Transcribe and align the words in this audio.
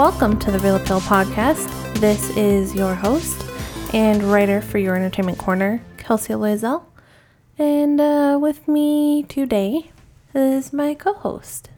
Welcome 0.00 0.38
to 0.38 0.50
the 0.50 0.58
Real 0.60 0.76
Appeal 0.76 1.00
Podcast. 1.00 1.68
This 2.00 2.34
is 2.34 2.74
your 2.74 2.94
host 2.94 3.44
and 3.92 4.22
writer 4.22 4.62
for 4.62 4.78
your 4.78 4.96
entertainment 4.96 5.36
corner, 5.36 5.82
Kelsey 5.98 6.32
Loisel. 6.32 6.84
And 7.58 8.00
uh, 8.00 8.38
with 8.40 8.66
me 8.66 9.24
today 9.24 9.90
is 10.34 10.72
my 10.72 10.94
co-host. 10.94 11.68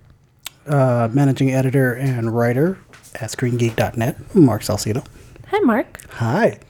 uh, 0.69 1.09
managing 1.11 1.51
editor 1.51 1.95
and 1.95 2.33
writer 2.33 2.79
at 3.17 3.31
ScreenGeek.net, 3.31 4.37
Mark 4.37 4.63
Salcido. 4.63 5.05
Hi, 5.49 5.59
Mark. 5.59 6.09
Hi. 6.13 6.61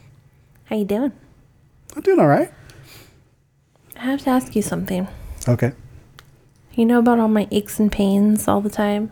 How 0.65 0.75
you 0.75 0.85
doing? 0.85 1.11
I'm 1.95 2.01
doing 2.01 2.19
all 2.19 2.27
right. 2.27 2.51
I 3.95 3.99
have 3.99 4.21
to 4.23 4.31
ask 4.31 4.55
you 4.55 4.63
something. 4.63 5.07
Okay. 5.47 5.73
You 6.73 6.87
know 6.87 6.97
about 6.97 7.19
all 7.19 7.27
my 7.27 7.47
aches 7.51 7.79
and 7.79 7.91
pains 7.91 8.47
all 8.47 8.59
the 8.59 8.71
time? 8.71 9.11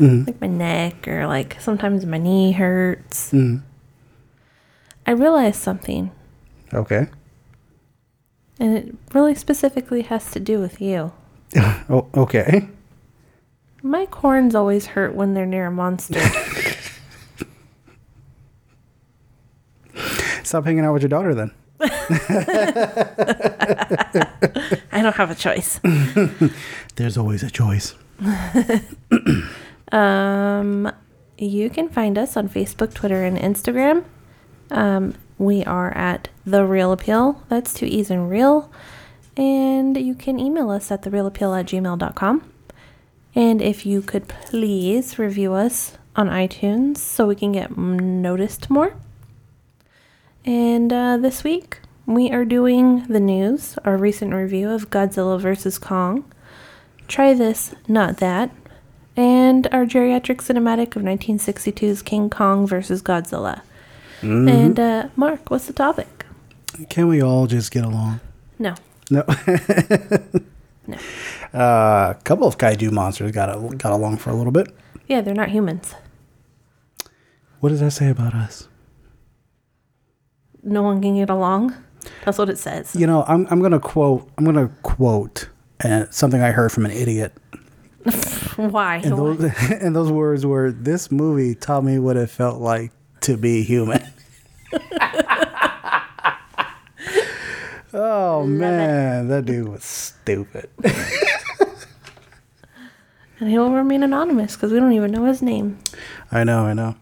Mhm. 0.00 0.26
Like 0.26 0.40
my 0.40 0.46
neck 0.46 1.06
or 1.06 1.26
like 1.26 1.56
sometimes 1.60 2.06
my 2.06 2.16
knee 2.18 2.52
hurts. 2.52 3.32
Mhm. 3.32 3.62
I 5.06 5.10
realized 5.12 5.60
something, 5.60 6.10
Okay. 6.72 7.06
and 8.58 8.76
it 8.76 8.94
really 9.12 9.34
specifically 9.34 10.02
has 10.02 10.30
to 10.32 10.40
do 10.40 10.58
with 10.60 10.80
you. 10.80 11.12
oh, 11.90 12.06
okay. 12.14 12.68
My 13.82 14.06
corns 14.06 14.54
always 14.54 14.86
hurt 14.86 15.14
when 15.14 15.34
they're 15.34 15.46
near 15.46 15.66
a 15.66 15.70
monster. 15.70 16.20
Stop 20.42 20.64
hanging 20.64 20.84
out 20.84 20.92
with 20.92 21.02
your 21.02 21.08
daughter 21.08 21.34
then. 21.34 21.50
I 24.92 25.00
don't 25.02 25.14
have 25.16 25.30
a 25.30 25.34
choice. 25.34 25.80
There's 26.96 27.16
always 27.16 27.42
a 27.42 27.50
choice. 27.50 27.94
Um, 29.92 30.90
you 31.38 31.70
can 31.70 31.88
find 31.88 32.18
us 32.18 32.36
on 32.36 32.48
Facebook, 32.48 32.94
Twitter, 32.94 33.24
and 33.24 33.38
Instagram. 33.38 34.04
Um, 34.70 35.14
we 35.38 35.64
are 35.64 35.96
at 35.96 36.28
The 36.44 36.64
Real 36.64 36.92
Appeal. 36.92 37.42
That's 37.48 37.72
two 37.72 37.86
E's 37.86 38.10
in 38.10 38.28
real. 38.28 38.70
And 39.36 39.96
you 39.96 40.14
can 40.14 40.38
email 40.38 40.70
us 40.70 40.90
at 40.90 41.02
therealappeal 41.02 41.58
at 41.58 41.66
gmail.com. 41.66 42.52
And 43.34 43.62
if 43.62 43.86
you 43.86 44.02
could 44.02 44.28
please 44.28 45.18
review 45.18 45.54
us 45.54 45.96
on 46.16 46.28
iTunes 46.28 46.98
so 46.98 47.26
we 47.26 47.36
can 47.36 47.52
get 47.52 47.76
noticed 47.76 48.68
more. 48.68 48.96
And 50.44 50.92
uh, 50.92 51.16
this 51.16 51.44
week, 51.44 51.80
we 52.06 52.30
are 52.32 52.44
doing 52.44 53.06
the 53.06 53.20
news, 53.20 53.78
our 53.84 53.96
recent 53.96 54.34
review 54.34 54.68
of 54.70 54.90
Godzilla 54.90 55.40
vs. 55.40 55.78
Kong. 55.78 56.30
Try 57.08 57.34
this, 57.34 57.74
not 57.86 58.18
that. 58.18 58.50
And 59.20 59.68
our 59.70 59.84
geriatric 59.84 60.38
cinematic 60.38 60.96
of 60.96 61.02
1962's 61.02 62.00
King 62.00 62.30
Kong 62.30 62.66
versus 62.66 63.02
Godzilla. 63.02 63.60
And 64.22 64.80
uh, 64.80 65.08
Mark, 65.14 65.50
what's 65.50 65.66
the 65.66 65.74
topic? 65.74 66.24
Can 66.88 67.06
we 67.06 67.22
all 67.22 67.46
just 67.46 67.70
get 67.70 67.84
along? 67.84 68.20
No. 68.58 68.74
No. 69.10 69.24
No. 70.86 70.96
Uh, 71.54 72.14
a 72.18 72.20
couple 72.24 72.48
of 72.48 72.58
kaiju 72.58 72.90
monsters 72.90 73.30
got 73.30 73.48
a, 73.48 73.76
got 73.76 73.92
along 73.92 74.16
for 74.16 74.30
a 74.30 74.34
little 74.34 74.50
bit. 74.50 74.74
Yeah, 75.06 75.20
they're 75.20 75.34
not 75.34 75.50
humans. 75.50 75.94
What 77.60 77.68
does 77.68 77.78
that 77.78 77.92
say 77.92 78.08
about 78.08 78.34
us? 78.34 78.66
No 80.64 80.82
one 80.82 81.00
can 81.00 81.14
get 81.14 81.30
along. 81.30 81.76
That's 82.24 82.38
what 82.38 82.48
it 82.48 82.58
says. 82.58 82.96
You 82.96 83.06
know, 83.06 83.24
I'm 83.28 83.46
I'm 83.50 83.60
gonna 83.62 83.78
quote 83.78 84.28
I'm 84.36 84.44
gonna 84.44 84.68
quote 84.82 85.48
uh, 85.84 86.06
something 86.10 86.42
I 86.42 86.50
heard 86.50 86.72
from 86.72 86.86
an 86.86 86.92
idiot. 86.92 87.34
Why? 88.56 88.96
And 88.96 89.16
those 89.16 89.42
and 89.70 89.94
those 89.94 90.10
words 90.10 90.46
were 90.46 90.72
this 90.72 91.10
movie 91.10 91.54
taught 91.54 91.84
me 91.84 91.98
what 91.98 92.16
it 92.16 92.30
felt 92.30 92.60
like 92.60 92.92
to 93.22 93.36
be 93.36 93.62
human. 93.62 94.02
oh 97.92 98.46
man, 98.46 99.28
that 99.28 99.44
dude 99.44 99.68
was 99.68 99.84
stupid. 99.84 100.70
And 103.40 103.48
he'll 103.48 103.70
remain 103.70 104.02
anonymous 104.02 104.54
because 104.54 104.70
we 104.70 104.78
don't 104.78 104.92
even 104.92 105.10
know 105.10 105.24
his 105.24 105.40
name. 105.40 105.78
I 106.30 106.44
know, 106.44 106.66
I 106.66 106.74
know. 106.74 106.94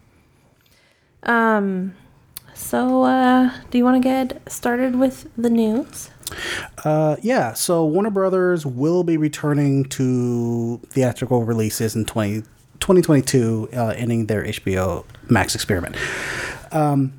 Um, 1.23 1.95
so, 2.53 3.03
uh, 3.03 3.51
do 3.69 3.77
you 3.77 3.83
want 3.83 4.01
to 4.01 4.07
get 4.07 4.41
started 4.49 4.95
with 4.95 5.29
the 5.37 5.49
news? 5.49 6.09
Uh, 6.83 7.15
yeah, 7.21 7.53
so 7.53 7.85
Warner 7.85 8.09
Brothers 8.09 8.65
will 8.65 9.03
be 9.03 9.17
returning 9.17 9.85
to 9.85 10.79
theatrical 10.87 11.43
releases 11.43 11.95
in 11.95 12.05
20, 12.05 12.41
2022, 12.79 13.69
uh, 13.73 13.87
ending 13.95 14.27
their 14.27 14.43
HBO 14.43 15.05
Max 15.29 15.55
experiment. 15.55 15.95
Um, 16.71 17.13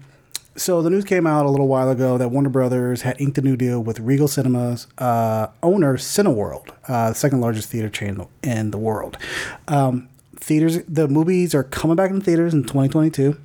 so 0.57 0.83
the 0.83 0.91
news 0.91 1.05
came 1.05 1.27
out 1.27 1.47
a 1.47 1.51
little 1.51 1.69
while 1.69 1.89
ago 1.91 2.19
that 2.19 2.29
Warner 2.29 2.51
Brothers 2.51 3.03
had 3.03 3.21
inked 3.21 3.39
a 3.39 3.43
new 3.43 3.57
deal 3.57 3.83
with 3.83 3.99
Regal 4.01 4.29
Cinemas 4.29 4.87
uh, 4.99 5.47
owner 5.63 5.97
Cineworld, 5.97 6.71
uh, 6.89 7.11
the 7.11 7.15
second 7.15 7.41
largest 7.41 7.71
theater 7.71 7.89
chain 7.89 8.27
in 8.43 8.71
the 8.71 8.79
world. 8.79 9.17
Um, 9.69 10.09
theaters, 10.37 10.79
the 10.87 11.09
movies 11.09 11.55
are 11.55 11.65
coming 11.65 11.97
back 11.97 12.11
in 12.11 12.21
theaters 12.21 12.53
in 12.53 12.63
2022. 12.63 13.39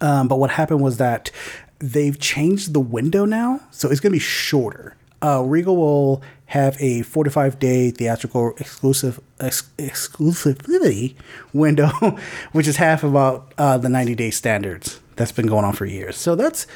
Um, 0.00 0.28
but 0.28 0.38
what 0.38 0.50
happened 0.50 0.80
was 0.80 0.98
that 0.98 1.30
they've 1.78 2.18
changed 2.18 2.72
the 2.72 2.80
window 2.80 3.24
now, 3.24 3.60
so 3.70 3.88
it's 3.90 4.00
going 4.00 4.10
to 4.10 4.16
be 4.16 4.20
shorter. 4.20 4.96
Uh, 5.22 5.42
Regal 5.42 5.76
will 5.76 6.22
have 6.46 6.76
a 6.80 7.02
45 7.02 7.58
day 7.58 7.90
theatrical 7.90 8.54
exclusive 8.58 9.20
ex- 9.40 9.68
exclusivity 9.78 11.14
window, 11.52 11.88
which 12.52 12.68
is 12.68 12.76
half 12.76 13.02
about 13.02 13.52
uh, 13.58 13.76
the 13.78 13.88
90 13.88 14.14
day 14.14 14.30
standards 14.30 15.00
that's 15.16 15.32
been 15.32 15.46
going 15.46 15.64
on 15.64 15.72
for 15.72 15.84
years. 15.86 16.16
So 16.16 16.34
that's 16.36 16.66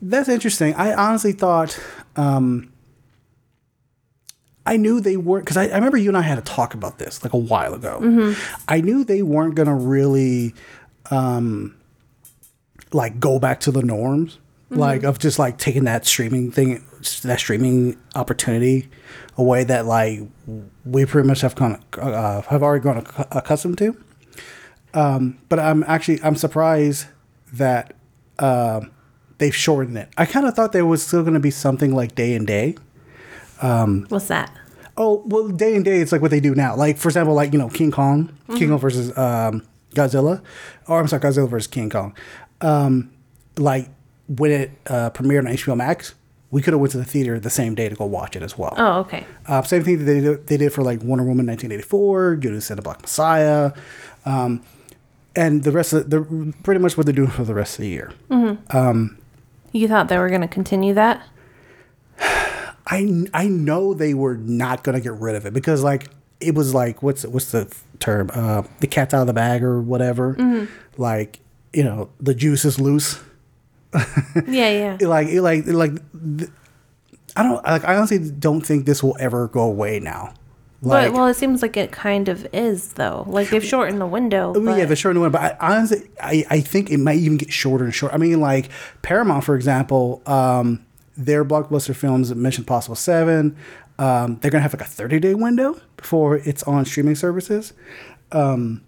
that's 0.00 0.28
interesting. 0.28 0.74
I 0.74 0.92
honestly 0.94 1.30
thought 1.32 1.78
um, 2.16 2.72
I 4.66 4.76
knew 4.76 5.00
they 5.00 5.16
weren't 5.16 5.44
because 5.44 5.56
I, 5.56 5.66
I 5.68 5.74
remember 5.76 5.96
you 5.96 6.10
and 6.10 6.16
I 6.16 6.22
had 6.22 6.38
a 6.38 6.42
talk 6.42 6.74
about 6.74 6.98
this 6.98 7.22
like 7.22 7.32
a 7.32 7.38
while 7.38 7.74
ago. 7.74 8.34
I 8.68 8.80
knew 8.80 9.04
they 9.04 9.22
weren't 9.22 9.54
going 9.54 9.68
to 9.68 9.74
really 9.74 10.54
um, 11.10 11.76
like 12.92 13.18
go 13.20 13.38
back 13.38 13.60
to 13.60 13.70
the 13.70 13.82
norms 13.82 14.38
like 14.70 15.02
of 15.02 15.18
just 15.18 15.38
like 15.38 15.58
taking 15.58 15.84
that 15.84 16.06
streaming 16.06 16.50
thing 16.50 16.82
that 17.24 17.38
streaming 17.38 17.94
opportunity 18.14 18.88
away 19.36 19.64
that 19.64 19.84
like 19.84 20.20
we 20.86 21.04
pretty 21.04 21.28
much 21.28 21.42
have 21.42 21.54
kind 21.54 21.76
of 21.94 21.98
uh, 21.98 22.40
have 22.42 22.62
already 22.62 22.80
grown 22.80 22.96
acc- 22.98 23.28
accustomed 23.32 23.76
to 23.76 23.94
um, 24.94 25.38
but 25.50 25.58
i'm 25.58 25.82
actually 25.86 26.18
i'm 26.22 26.36
surprised 26.36 27.06
that 27.52 27.94
uh, 28.38 28.80
they've 29.36 29.54
shortened 29.54 29.98
it 29.98 30.08
i 30.16 30.24
kind 30.24 30.46
of 30.46 30.54
thought 30.54 30.72
there 30.72 30.86
was 30.86 31.04
still 31.06 31.20
going 31.22 31.34
to 31.34 31.40
be 31.40 31.50
something 31.50 31.94
like 31.94 32.14
day 32.14 32.34
and 32.34 32.46
day 32.46 32.74
What's 34.08 34.28
that? 34.28 34.50
Oh 34.96 35.22
well, 35.26 35.48
day 35.48 35.76
and 35.76 35.84
day, 35.84 36.00
it's 36.00 36.12
like 36.12 36.20
what 36.20 36.30
they 36.30 36.40
do 36.40 36.54
now. 36.54 36.74
Like 36.76 36.98
for 36.98 37.08
example, 37.08 37.34
like 37.34 37.52
you 37.52 37.58
know 37.58 37.68
King 37.68 37.90
Kong, 37.90 38.36
King 38.56 38.68
Kong 38.70 38.78
versus 38.78 39.16
um, 39.16 39.62
Godzilla, 39.94 40.42
or 40.88 40.98
I'm 41.00 41.08
sorry, 41.08 41.22
Godzilla 41.22 41.48
versus 41.48 41.66
King 41.68 41.88
Kong. 41.88 42.14
Um, 42.62 43.10
like 43.56 43.88
when 44.28 44.50
it 44.50 44.70
uh, 44.86 45.10
premiered 45.10 45.40
on 45.46 45.52
HBO 45.52 45.76
Max, 45.76 46.14
we 46.50 46.62
could 46.62 46.72
have 46.72 46.80
went 46.80 46.92
to 46.92 46.98
the 46.98 47.04
theater 47.04 47.38
the 47.40 47.50
same 47.50 47.74
day 47.74 47.88
to 47.88 47.94
go 47.94 48.04
watch 48.04 48.36
it 48.36 48.42
as 48.42 48.56
well. 48.58 48.74
Oh, 48.76 49.00
okay. 49.00 49.26
Uh, 49.46 49.62
same 49.62 49.82
thing 49.84 49.98
that 49.98 50.04
they 50.04 50.20
did, 50.20 50.46
they 50.46 50.56
did 50.56 50.72
for 50.72 50.82
like 50.82 51.02
Wonder 51.02 51.24
Woman 51.24 51.46
1984, 51.46 52.36
Judas 52.36 52.70
and 52.70 52.78
the 52.78 52.82
Black 52.82 53.00
Messiah, 53.02 53.72
um, 54.26 54.62
and 55.34 55.64
the 55.64 55.72
rest 55.72 55.92
of 55.92 56.10
the 56.10 56.52
pretty 56.62 56.80
much 56.80 56.96
what 56.96 57.06
they're 57.06 57.14
doing 57.14 57.30
for 57.30 57.44
the 57.44 57.54
rest 57.54 57.78
of 57.78 57.82
the 57.82 57.88
year. 57.88 58.12
Um, 58.70 59.18
You 59.72 59.88
thought 59.88 60.08
they 60.08 60.18
were 60.18 60.28
going 60.28 60.42
to 60.42 60.48
continue 60.48 60.92
that? 60.94 61.22
I 62.18 63.26
I 63.32 63.46
know 63.48 63.94
they 63.94 64.12
were 64.14 64.36
not 64.36 64.84
gonna 64.84 65.00
get 65.00 65.14
rid 65.14 65.34
of 65.36 65.46
it 65.46 65.54
because 65.54 65.82
like 65.82 66.08
it 66.40 66.54
was 66.54 66.74
like 66.74 67.02
what's 67.02 67.24
what's 67.24 67.50
the 67.52 67.72
term 68.00 68.30
uh, 68.34 68.62
the 68.80 68.86
cat's 68.86 69.14
out 69.14 69.22
of 69.22 69.26
the 69.28 69.32
bag 69.32 69.62
or 69.62 69.80
whatever 69.80 70.68
like 70.98 71.38
you 71.72 71.82
know 71.82 72.10
the 72.20 72.34
juice 72.34 72.64
is 72.64 72.80
loose 72.80 73.20
Yeah, 74.46 74.96
yeah. 74.96 74.98
Like 75.06 75.28
like 75.32 75.66
like 75.66 75.92
I 77.36 77.42
don't 77.42 77.64
like 77.64 77.84
I 77.84 77.96
honestly 77.96 78.18
don't 78.18 78.60
think 78.60 78.86
this 78.86 79.02
will 79.02 79.16
ever 79.18 79.48
go 79.48 79.62
away 79.62 80.00
now 80.00 80.34
like 80.82 81.12
but, 81.12 81.16
well, 81.16 81.26
it 81.28 81.34
seems 81.34 81.62
like 81.62 81.76
it 81.76 81.92
kind 81.92 82.28
of 82.28 82.44
is, 82.52 82.94
though. 82.94 83.24
Like, 83.28 83.50
they've 83.50 83.64
shortened 83.64 84.00
the 84.00 84.06
window. 84.06 84.52
Mean, 84.52 84.64
But, 84.64 84.78
yeah, 84.78 84.84
the 84.84 84.96
short 84.96 85.16
one, 85.16 85.30
but 85.30 85.40
I, 85.40 85.56
honestly, 85.60 86.10
I, 86.20 86.44
I 86.50 86.60
think 86.60 86.90
it 86.90 86.98
might 86.98 87.18
even 87.18 87.36
get 87.36 87.52
shorter 87.52 87.84
and 87.84 87.94
shorter. 87.94 88.12
I 88.12 88.18
mean, 88.18 88.40
like 88.40 88.68
Paramount, 89.02 89.44
for 89.44 89.54
example, 89.54 90.22
um, 90.26 90.84
their 91.16 91.44
blockbuster 91.44 91.94
films, 91.94 92.34
Mission 92.34 92.64
Possible 92.64 92.96
Seven, 92.96 93.56
um, 94.00 94.38
they're 94.40 94.50
gonna 94.50 94.62
have 94.62 94.72
like 94.72 94.82
a 94.82 94.86
thirty 94.90 95.20
day 95.20 95.34
window 95.34 95.80
before 95.96 96.38
it's 96.38 96.64
on 96.64 96.84
streaming 96.84 97.14
services. 97.14 97.74
Um, 98.32 98.82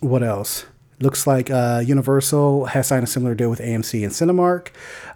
what 0.00 0.24
else? 0.24 0.66
Looks 1.02 1.26
like 1.26 1.50
uh, 1.50 1.82
Universal 1.84 2.66
has 2.66 2.86
signed 2.86 3.02
a 3.02 3.08
similar 3.08 3.34
deal 3.34 3.50
with 3.50 3.58
AMC 3.58 4.04
and 4.04 4.12
Cinemark. 4.12 4.68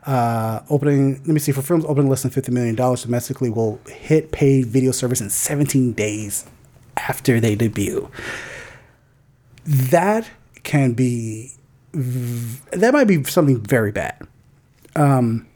Uh, 0.05 0.61
opening, 0.69 1.19
let 1.19 1.29
me 1.29 1.39
see, 1.39 1.53
for 1.53 1.63
films 1.63 1.85
opening 1.87 2.11
less 2.11 2.23
than 2.23 2.33
$50 2.33 2.51
million 2.51 2.75
domestically 2.75 3.51
will 3.51 3.79
hit 3.89 4.33
paid 4.33 4.67
video 4.67 4.91
service 4.91 5.21
in 5.21 5.31
17 5.31 5.93
days 5.93 6.45
after 6.97 7.39
they 7.39 7.55
debut. 7.55 8.11
that 9.65 10.29
can 10.65 10.93
be 10.93 11.53
that 11.93 12.91
might 12.93 13.07
be 13.07 13.23
something 13.25 13.61
very 13.61 13.93
bad. 13.93 14.27
Um, 14.97 15.47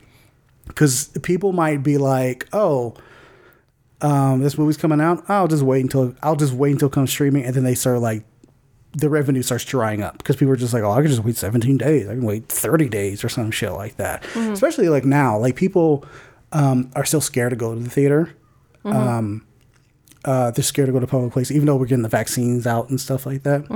because 0.69 1.09
people 1.23 1.53
might 1.53 1.83
be 1.83 1.99
like, 1.99 2.47
oh. 2.53 2.95
Um, 4.03 4.41
this 4.41 4.57
movie's 4.57 4.79
coming 4.79 4.99
out. 5.01 5.29
I'll 5.29 5.49
just 5.49 5.63
wait 5.63 5.83
until 5.83 6.15
I'll 6.23 6.37
just 6.37 6.55
wait 6.55 6.71
until 6.71 6.89
it 6.89 6.93
comes 6.93 7.11
streaming, 7.11 7.45
and 7.45 7.55
then 7.55 7.65
they 7.65 7.75
start 7.75 7.99
like 8.01 8.25
the 8.93 9.09
revenue 9.09 9.43
starts 9.43 9.65
drying 9.65 10.03
up 10.03 10.19
because 10.19 10.37
people 10.37 10.53
are 10.53 10.57
just 10.57 10.75
like, 10.75 10.83
oh, 10.83 10.91
I 10.91 11.01
can 11.03 11.07
just 11.11 11.23
wait 11.25 11.37
17 11.37 11.77
days. 11.79 12.09
I 12.09 12.15
can 12.15 12.25
wait 12.25 12.49
30 12.49 12.89
days 12.89 13.23
or 13.23 13.29
some 13.29 13.51
shit 13.51 13.73
like 13.73 13.97
that. 13.97 14.25
Especially 14.53 14.89
like 14.89 15.05
now, 15.05 15.39
like 15.39 15.55
people 15.57 16.05
um, 16.53 16.91
are 16.97 17.05
still 17.05 17.21
scared 17.21 17.51
to 17.51 17.57
go 17.57 17.75
to 17.75 17.81
the 17.81 17.91
theater. 17.91 18.35
Um, 18.85 19.47
uh, 20.25 20.51
they're 20.51 20.65
scared 20.65 20.87
to 20.87 20.93
go 20.93 21.01
to 21.01 21.07
public 21.07 21.33
places, 21.33 21.55
even 21.55 21.67
though 21.67 21.77
we're 21.77 21.87
getting 21.87 22.03
the 22.03 22.09
vaccines 22.09 22.67
out 22.67 22.91
and 22.91 23.01
stuff 23.01 23.27
like 23.27 23.43
that. 23.45 23.71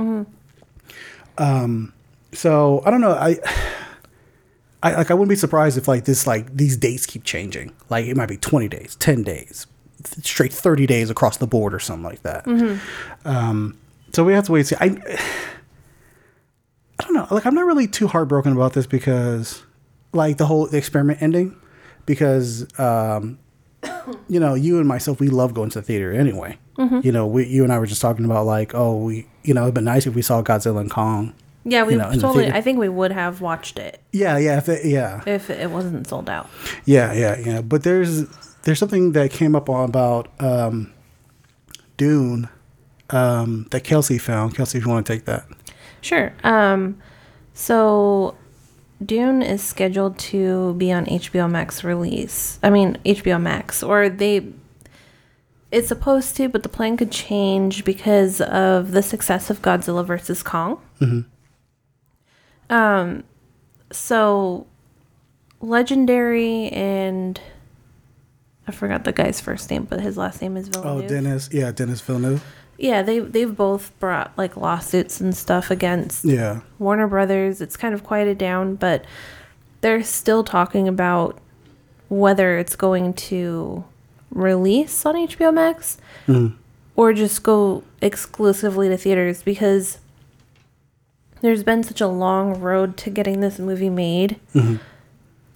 Um, 1.37 1.93
so 2.33 2.81
I 2.85 2.91
don't 2.91 3.01
know. 3.01 3.11
I, 3.11 3.37
I 4.83 4.95
like 4.95 5.11
I 5.11 5.13
wouldn't 5.13 5.29
be 5.29 5.35
surprised 5.35 5.77
if 5.77 5.87
like 5.87 6.05
this 6.05 6.27
like 6.27 6.55
these 6.55 6.77
dates 6.77 7.05
keep 7.05 7.23
changing. 7.23 7.71
Like 7.89 8.05
it 8.05 8.15
might 8.17 8.29
be 8.29 8.37
20 8.37 8.67
days, 8.67 8.95
10 8.97 9.23
days, 9.23 9.65
th- 10.03 10.25
straight 10.25 10.53
30 10.53 10.85
days 10.85 11.09
across 11.09 11.37
the 11.37 11.47
board 11.47 11.73
or 11.73 11.79
something 11.79 12.03
like 12.03 12.21
that. 12.23 12.45
Um, 13.25 13.77
so 14.15 14.23
we 14.23 14.33
have 14.33 14.45
to 14.45 14.51
wait 14.53 14.59
and 14.59 14.67
see. 14.67 14.75
I 14.79 14.85
I 16.99 17.03
don't 17.03 17.13
know. 17.13 17.27
Like 17.29 17.45
I'm 17.45 17.53
not 17.53 17.65
really 17.65 17.87
too 17.87 18.07
heartbroken 18.07 18.53
about 18.53 18.73
this 18.73 18.87
because 18.87 19.63
like 20.13 20.37
the 20.37 20.45
whole 20.45 20.67
experiment 20.67 21.21
ending 21.21 21.55
because 22.05 22.67
um 22.79 23.37
you 24.29 24.39
know, 24.39 24.53
you 24.53 24.79
and 24.79 24.87
myself 24.87 25.19
we 25.19 25.27
love 25.27 25.53
going 25.53 25.69
to 25.71 25.79
the 25.79 25.85
theater 25.85 26.13
anyway. 26.13 26.57
You 26.77 27.11
know, 27.11 27.25
we 27.25 27.45
you 27.45 27.63
and 27.63 27.71
I 27.71 27.79
were 27.79 27.85
just 27.85 28.01
talking 28.01 28.25
about 28.25 28.45
like, 28.45 28.73
oh, 28.73 28.97
we 28.97 29.27
you 29.43 29.53
know, 29.53 29.63
it'd 29.63 29.73
been 29.73 29.83
nice 29.83 30.07
if 30.07 30.15
we 30.15 30.21
saw 30.21 30.41
Godzilla 30.41 30.81
and 30.81 30.89
Kong. 30.89 31.33
Yeah, 31.63 31.83
we 31.83 31.93
You 31.93 31.99
know, 31.99 32.11
totally. 32.11 32.51
I 32.51 32.61
think 32.61 32.79
we 32.79 32.89
would 32.89 33.11
have 33.11 33.41
watched 33.41 33.79
it 33.79 33.99
Yeah, 34.11 34.37
yeah, 34.37 34.57
if 34.57 34.69
it, 34.69 34.85
yeah. 34.85 35.23
if 35.25 35.49
it 35.49 35.71
wasn't 35.71 36.07
sold 36.07 36.29
out. 36.29 36.47
Yeah, 36.85 37.11
yeah, 37.13 37.39
yeah. 37.39 37.61
But 37.61 37.83
there's 37.83 38.27
there's 38.63 38.77
something 38.77 39.13
that 39.13 39.31
came 39.31 39.55
up 39.55 39.69
on 39.69 39.89
about 39.89 40.29
um, 40.39 40.93
Dune 41.97 42.49
um, 43.09 43.67
that 43.71 43.83
Kelsey 43.83 44.17
found. 44.17 44.55
Kelsey, 44.55 44.77
if 44.77 44.85
you 44.85 44.91
want 44.91 45.05
to 45.05 45.13
take 45.13 45.25
that. 45.25 45.45
Sure. 46.01 46.33
Um, 46.43 47.01
so 47.53 48.35
Dune 49.03 49.41
is 49.41 49.63
scheduled 49.63 50.17
to 50.19 50.73
be 50.75 50.91
on 50.91 51.05
HBO 51.05 51.49
Max 51.49 51.83
release. 51.83 52.59
I 52.63 52.69
mean 52.69 52.97
HBO 53.05 53.41
Max, 53.41 53.83
or 53.83 54.09
they. 54.09 54.47
It's 55.71 55.87
supposed 55.89 56.37
to, 56.37 56.47
but 56.47 56.63
the 56.63 56.69
plan 56.69 56.95
could 56.95 57.11
change 57.11 57.83
because 57.83 58.39
of 58.39 58.91
the 58.91 59.01
success 59.01 59.49
of 59.49 59.61
Godzilla 59.61 60.05
versus 60.05 60.41
Kong. 60.41 60.79
Um, 62.69 63.23
so 63.91 64.67
Legendary 65.59 66.69
and 66.69 67.39
I 68.67 68.71
forgot 68.71 69.03
the 69.03 69.11
guy's 69.11 69.39
first 69.41 69.69
name, 69.69 69.83
but 69.83 70.01
his 70.01 70.17
last 70.17 70.41
name 70.41 70.57
is 70.57 70.67
Villeneuve. 70.67 71.05
Oh, 71.05 71.07
Denis. 71.07 71.49
Yeah, 71.51 71.71
Denis 71.71 72.01
Villeneuve. 72.01 72.43
Yeah, 72.77 73.01
they 73.01 73.19
they've 73.19 73.55
both 73.55 73.97
brought 73.99 74.37
like 74.37 74.57
lawsuits 74.57 75.21
and 75.21 75.35
stuff 75.35 75.71
against 75.71 76.25
Yeah. 76.25 76.61
Warner 76.79 77.07
Brothers. 77.07 77.61
It's 77.61 77.77
kind 77.77 77.93
of 77.93 78.03
quieted 78.03 78.37
down, 78.37 78.75
but 78.75 79.05
they're 79.81 80.03
still 80.03 80.43
talking 80.43 80.87
about 80.87 81.39
whether 82.09 82.57
it's 82.57 82.75
going 82.75 83.13
to 83.13 83.83
release 84.31 85.05
on 85.05 85.15
HBO 85.15 85.53
Max 85.53 85.97
mm. 86.27 86.53
or 86.95 87.13
just 87.13 87.43
go 87.43 87.83
exclusively 88.01 88.89
to 88.89 88.97
theaters 88.97 89.41
because 89.41 89.99
there's 91.41 91.63
been 91.63 91.83
such 91.83 92.01
a 92.01 92.07
long 92.07 92.59
road 92.59 92.97
to 92.97 93.09
getting 93.09 93.39
this 93.39 93.59
movie 93.59 93.89
made. 93.89 94.39
Mm-hmm. 94.53 94.77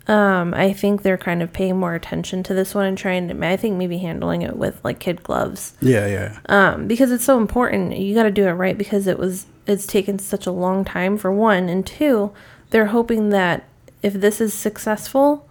Um, 0.10 0.56
I 0.56 0.74
think 0.74 1.04
they're 1.04 1.18
kind 1.20 1.44
of 1.44 1.54
paying 1.54 1.78
more 1.78 1.94
attention 1.94 2.42
to 2.44 2.56
this 2.56 2.74
one 2.74 2.88
and 2.88 2.98
trying 2.98 3.28
to. 3.28 3.46
I 3.48 3.56
think 3.58 3.78
maybe 3.78 4.00
handling 4.00 4.42
it 4.42 4.58
with 4.58 4.84
like 4.84 5.00
kid 5.00 5.22
gloves 5.22 5.74
Yeah, 5.82 6.08
yeah. 6.08 6.40
um, 6.48 6.88
because 6.88 7.12
it's 7.12 7.24
so 7.24 7.38
important. 7.38 7.96
You 7.96 8.16
got 8.16 8.24
to 8.24 8.32
do 8.32 8.48
it 8.48 8.54
right 8.54 8.76
because 8.78 9.06
it 9.06 9.20
was 9.20 9.46
it's 9.68 9.86
taken 9.86 10.18
such 10.18 10.48
a 10.48 10.52
long 10.52 10.84
time 10.84 11.18
for 11.18 11.32
one, 11.32 11.70
and 11.70 11.86
two, 11.86 12.32
they're 12.72 12.88
hoping 12.88 13.30
that 13.30 13.66
if 14.02 14.14
this 14.14 14.42
is 14.42 14.54
successful, 14.54 15.48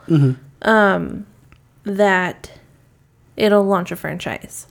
um, 0.63 1.27
that 1.85 2.51
it'll 3.37 3.65
launch 3.65 3.93
a 3.93 3.97
franchise. 3.97 4.67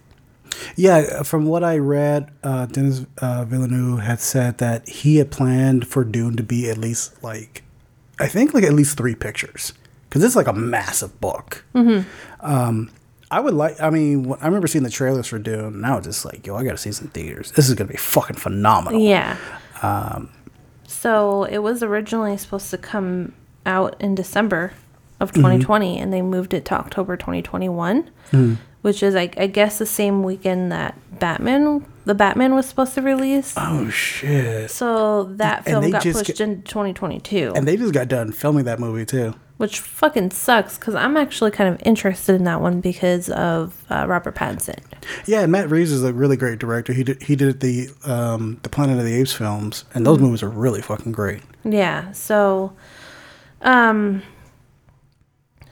Yeah, 0.75 1.24
from 1.24 1.45
what 1.45 1.63
I 1.63 1.78
read, 1.78 2.30
uh, 2.44 2.66
Denis 2.66 3.06
uh, 3.19 3.45
Villeneuve 3.45 4.00
had 4.01 4.19
said 4.19 4.57
that 4.57 4.89
he 4.89 5.18
had 5.18 5.31
planned 5.31 5.88
for 5.88 6.04
Dune 6.04 6.36
to 6.36 6.44
be 6.44 6.69
at 6.69 6.78
least 6.78 7.24
like, 7.24 7.63
I 8.19 8.28
think 8.28 8.54
like 8.54 8.64
at 8.64 8.74
least 8.74 8.98
three 8.98 9.16
pictures, 9.16 9.74
because 10.10 10.24
it's 10.24 10.36
like 10.36 10.48
a 10.48 10.54
massive 10.54 11.19
book. 11.22 11.66
Mm-hmm. 11.75 12.08
Um, 12.42 12.92
I 13.30 13.40
would 13.40 13.54
like. 13.54 13.80
I 13.81 13.90
mean, 13.90 14.34
I 14.42 14.46
remember 14.46 14.68
seeing 14.68 14.84
the 14.84 14.90
trailers 14.90 15.28
for 15.28 15.40
Dune, 15.40 15.66
and 15.66 15.86
I 15.86 15.96
was 15.96 16.06
just 16.06 16.25
like, 16.25 16.48
"Yo, 16.48 16.56
I 16.56 16.64
got 16.64 16.72
to 16.72 16.78
see 16.78 16.90
in 16.90 17.10
theaters. 17.10 17.52
This 17.52 17.68
is 17.68 17.75
gonna 17.75 17.92
be 17.92 17.98
fucking 17.98 18.38
phenomenal." 18.38 19.02
Yeah. 19.02 19.38
Um, 19.81 20.31
so 20.88 21.44
it 21.44 21.60
was 21.60 21.84
originally 21.84 22.38
supposed 22.38 22.69
to 22.72 22.78
come 22.78 23.34
out 23.66 24.00
in 24.00 24.16
December 24.16 24.74
of 25.20 25.31
mm-hmm. 25.31 25.42
2020, 25.42 26.00
and 26.00 26.13
they 26.13 26.22
moved 26.22 26.54
it 26.54 26.66
to 26.66 26.75
October 26.75 27.18
2021, 27.18 28.04
mm-hmm. 28.04 28.56
which 28.81 29.04
is, 29.04 29.16
I, 29.16 29.30
I 29.38 29.48
guess, 29.48 29.78
the 29.78 29.86
same 29.86 30.24
weekend 30.24 30.72
that 30.72 30.98
Batman, 31.20 31.86
the 32.07 32.15
Batman, 32.15 32.56
was 32.56 32.65
supposed 32.65 32.94
to 32.95 33.01
release. 33.01 33.54
Oh 33.57 33.89
shit! 33.89 34.71
So 34.71 35.25
that 35.36 35.63
film 35.65 35.89
got 35.92 36.01
pushed 36.04 36.25
get- 36.25 36.39
into 36.39 36.62
2022, 36.63 37.54
And 37.56 37.68
they 37.68 37.77
just 37.77 37.94
got 37.94 38.07
done 38.07 38.31
filming 38.31 38.65
that 38.65 38.80
movie 38.80 39.06
too. 39.06 39.33
which 39.57 39.80
fucking 39.80 40.30
sucks 40.31 40.77
because 40.77 40.94
I'm 40.95 41.18
actually 41.18 41.51
kind 41.51 41.74
of 41.74 41.81
interested 41.86 42.36
in 42.36 42.44
that 42.45 42.62
one 42.62 42.80
because 42.81 43.30
of 43.30 43.83
uh, 43.89 44.06
Robert 44.07 44.36
Pattinson. 44.36 44.80
Yeah, 45.25 45.42
and 45.42 45.51
Matt 45.51 45.69
Reeves 45.69 45.92
is 45.92 46.04
a 46.04 46.13
really 46.13 46.38
great 46.38 46.59
director. 46.59 46.93
He 46.93 47.03
did 47.03 47.22
he 47.24 47.36
did 47.36 47.60
the 47.60 47.89
um, 48.05 48.60
the 48.63 48.70
Planet 48.70 48.98
of 49.00 49.05
the 49.05 49.13
Apes 49.15 49.34
films, 49.34 49.86
and 49.93 50.05
those 50.05 50.20
movies 50.20 50.43
are 50.43 50.50
really 50.50 50.82
fucking 50.82 51.12
great. 51.12 51.41
Yeah. 51.63 52.12
So, 52.12 52.74
um, 53.62 54.22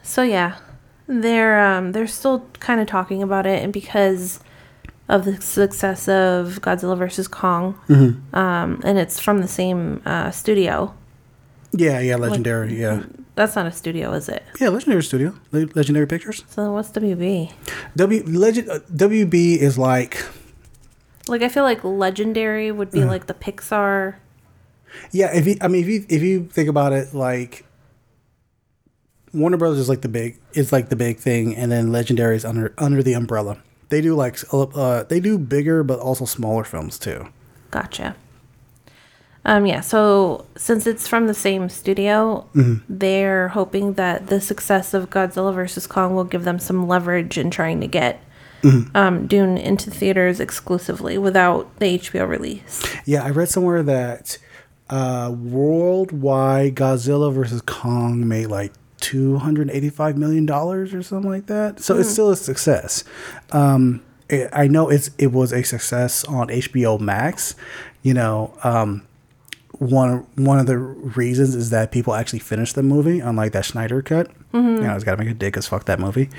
so 0.02 0.22
yeah, 0.24 0.58
they're 1.08 1.60
um 1.66 1.92
they're 1.92 2.08
still 2.08 2.46
kind 2.60 2.82
of 2.82 2.88
talking 2.88 3.22
about 3.24 3.46
it, 3.46 3.62
and 3.64 3.72
because 3.72 4.40
of 5.08 5.26
the 5.26 5.40
success 5.42 6.08
of 6.08 6.60
Godzilla 6.62 6.98
versus 6.98 7.28
Kong, 7.28 7.80
um, 8.34 8.82
and 8.84 8.98
it's 8.98 9.20
from 9.20 9.40
the 9.40 9.48
same 9.48 10.02
uh, 10.06 10.32
studio. 10.32 10.94
Yeah, 11.72 12.00
yeah, 12.00 12.16
legendary. 12.16 12.80
yeah, 12.80 13.04
That's 13.36 13.56
not 13.56 13.66
a 13.68 13.72
studio, 13.72 14.14
is 14.14 14.30
it? 14.30 14.44
yeah, 14.62 14.70
legendary 14.70 15.04
studio, 15.04 15.36
Le- 15.52 15.68
legendary 15.76 16.08
pictures. 16.08 16.44
So 16.50 16.72
what's 16.72 16.90
WB? 16.92 17.52
W 17.98 18.24
legend 18.26 18.70
uh, 18.70 18.80
WB 18.94 19.58
is 19.58 19.78
like 19.78 20.24
Like 21.28 21.42
I 21.42 21.50
feel 21.50 21.64
like 21.64 21.84
Legendary 21.84 22.72
would 22.72 22.92
be 22.92 23.04
like 23.04 23.28
the 23.28 23.34
Pixar. 23.34 24.16
yeah. 25.12 25.36
If 25.36 25.46
you, 25.48 25.58
I 25.60 25.68
mean, 25.68 25.84
if 25.84 25.90
you 25.90 26.06
if 26.08 26.22
you 26.24 26.46
think 26.46 26.70
about 26.70 26.94
it, 26.94 27.14
like 27.14 27.66
Warner 29.34 29.58
Brothers 29.58 29.80
is 29.80 29.90
like 29.90 30.02
the 30.02 30.08
big 30.08 30.40
is 30.54 30.72
like 30.72 30.90
the 30.90 30.96
big 30.96 31.18
thing, 31.18 31.56
and 31.56 31.72
then 31.72 31.92
Legendary 31.92 32.36
is 32.38 32.46
under 32.46 32.74
under 32.78 33.04
the 33.04 33.14
umbrella. 33.14 33.58
They 33.96 34.02
do 34.02 34.14
like 34.14 34.38
uh, 34.52 35.04
they 35.04 35.22
do 35.22 35.38
bigger 35.38 35.82
but 35.82 36.00
also 36.00 36.26
smaller 36.26 36.66
films 36.66 37.00
too. 37.00 37.30
Gotcha. 37.72 38.18
Um, 39.46 39.66
yeah, 39.66 39.80
so 39.80 40.46
since 40.58 40.86
it's 40.86 41.08
from 41.08 41.28
the 41.28 41.34
same 41.34 41.70
studio, 41.70 42.46
they're 42.90 43.48
hoping 43.48 43.94
that 43.94 44.28
the 44.28 44.42
success 44.42 44.94
of 44.94 45.10
Godzilla 45.10 45.56
vs. 45.56 45.88
Kong 45.88 46.14
will 46.14 46.26
give 46.26 46.44
them 46.44 46.60
some 46.60 46.90
leverage 46.90 47.38
in 47.38 47.50
trying 47.50 47.80
to 47.80 47.88
get 47.88 48.22
um, 48.94 49.28
Dune 49.28 49.58
into 49.58 49.90
theaters 49.90 50.42
exclusively 50.42 51.18
without 51.18 51.74
the 51.80 51.98
HBO 51.98 52.28
release. 52.28 52.84
Yeah, 53.06 53.24
I 53.24 53.30
read 53.30 53.48
somewhere 53.48 53.82
that 53.84 54.38
uh, 54.90 55.34
worldwide 55.34 56.76
Godzilla 56.76 57.32
versus 57.32 57.62
Kong 57.62 58.28
made 58.28 58.48
like 58.48 58.74
two 59.00 59.38
hundred 59.38 59.70
eighty-five 59.70 60.18
million 60.18 60.46
dollars 60.46 60.94
or 60.94 61.04
something 61.04 61.30
like 61.30 61.48
that. 61.48 61.80
So 61.80 61.98
it's 61.98 62.10
still 62.10 62.32
a 62.32 62.36
success. 62.36 63.04
Um, 63.52 64.04
it, 64.30 64.50
I 64.54 64.68
know 64.68 64.90
it's 64.90 65.12
it 65.18 65.32
was 65.32 65.52
a 65.52 65.64
success 65.64 66.24
on 66.26 66.48
HBO 66.48 67.00
Max. 67.00 67.56
You 68.02 68.14
know, 68.14 68.58
um, 68.64 69.08
one 69.80 70.26
one 70.36 70.60
of 70.60 70.66
the 70.68 70.78
reasons 70.78 71.56
is 71.56 71.70
that 71.70 71.92
people 71.92 72.14
actually 72.14 72.40
finished 72.40 72.76
the 72.76 72.84
movie, 72.84 73.20
unlike 73.20 73.52
that 73.54 73.66
Snyder 73.66 74.02
cut. 74.02 74.32
You 74.78 74.84
know, 74.84 74.92
I 74.92 74.94
was 74.94 75.04
gotta 75.04 75.18
make 75.18 75.30
a 75.30 75.34
dig 75.34 75.58
as 75.58 75.68
fuck 75.68 75.86
that 75.86 76.00
movie. 76.00 76.30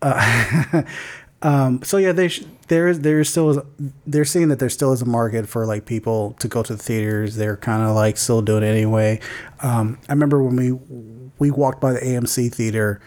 Uh, 0.00 0.82
um, 1.42 1.82
so 1.82 1.98
yeah, 1.98 2.12
they 2.12 2.28
sh- 2.28 2.44
there 2.68 2.88
is 2.88 3.00
there 3.00 3.20
is 3.20 3.28
still 3.28 3.50
is, 3.50 3.58
they're 4.06 4.24
seeing 4.24 4.48
that 4.48 4.58
there 4.58 4.70
still 4.70 4.92
is 4.92 5.02
a 5.02 5.06
market 5.06 5.48
for 5.48 5.66
like 5.66 5.84
people 5.84 6.34
to 6.38 6.48
go 6.48 6.62
to 6.62 6.74
the 6.74 6.82
theaters. 6.82 7.36
They're 7.36 7.56
kind 7.56 7.82
of 7.82 7.94
like 7.94 8.16
still 8.16 8.42
doing 8.42 8.62
it 8.62 8.68
anyway. 8.68 9.20
Um, 9.60 9.98
I 10.08 10.12
remember 10.12 10.42
when 10.42 10.56
we 10.56 10.70
we 11.38 11.50
walked 11.50 11.80
by 11.80 11.92
the 11.92 12.00
AMC 12.00 12.54
theater 12.54 13.00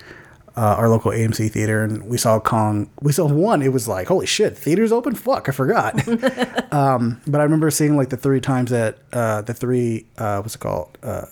uh, 0.59 0.75
our 0.75 0.89
local 0.89 1.11
AMC 1.11 1.49
theater, 1.51 1.83
and 1.83 2.03
we 2.03 2.17
saw 2.17 2.37
Kong. 2.37 2.89
We 3.01 3.13
saw 3.13 3.27
one. 3.27 3.61
It 3.61 3.71
was 3.71 3.87
like, 3.87 4.07
holy 4.07 4.25
shit, 4.25 4.57
theaters 4.57 4.91
open. 4.91 5.15
Fuck, 5.15 5.47
I 5.47 5.53
forgot. 5.53 6.05
um, 6.73 7.21
but 7.25 7.39
I 7.39 7.45
remember 7.45 7.71
seeing 7.71 7.95
like 7.95 8.09
the 8.09 8.17
three 8.17 8.41
times 8.41 8.71
that 8.71 8.97
uh, 9.13 9.41
the 9.41 9.53
three 9.53 10.05
uh, 10.17 10.41
what's 10.41 10.55
it 10.55 10.59
called 10.59 10.97
uh, 11.01 11.25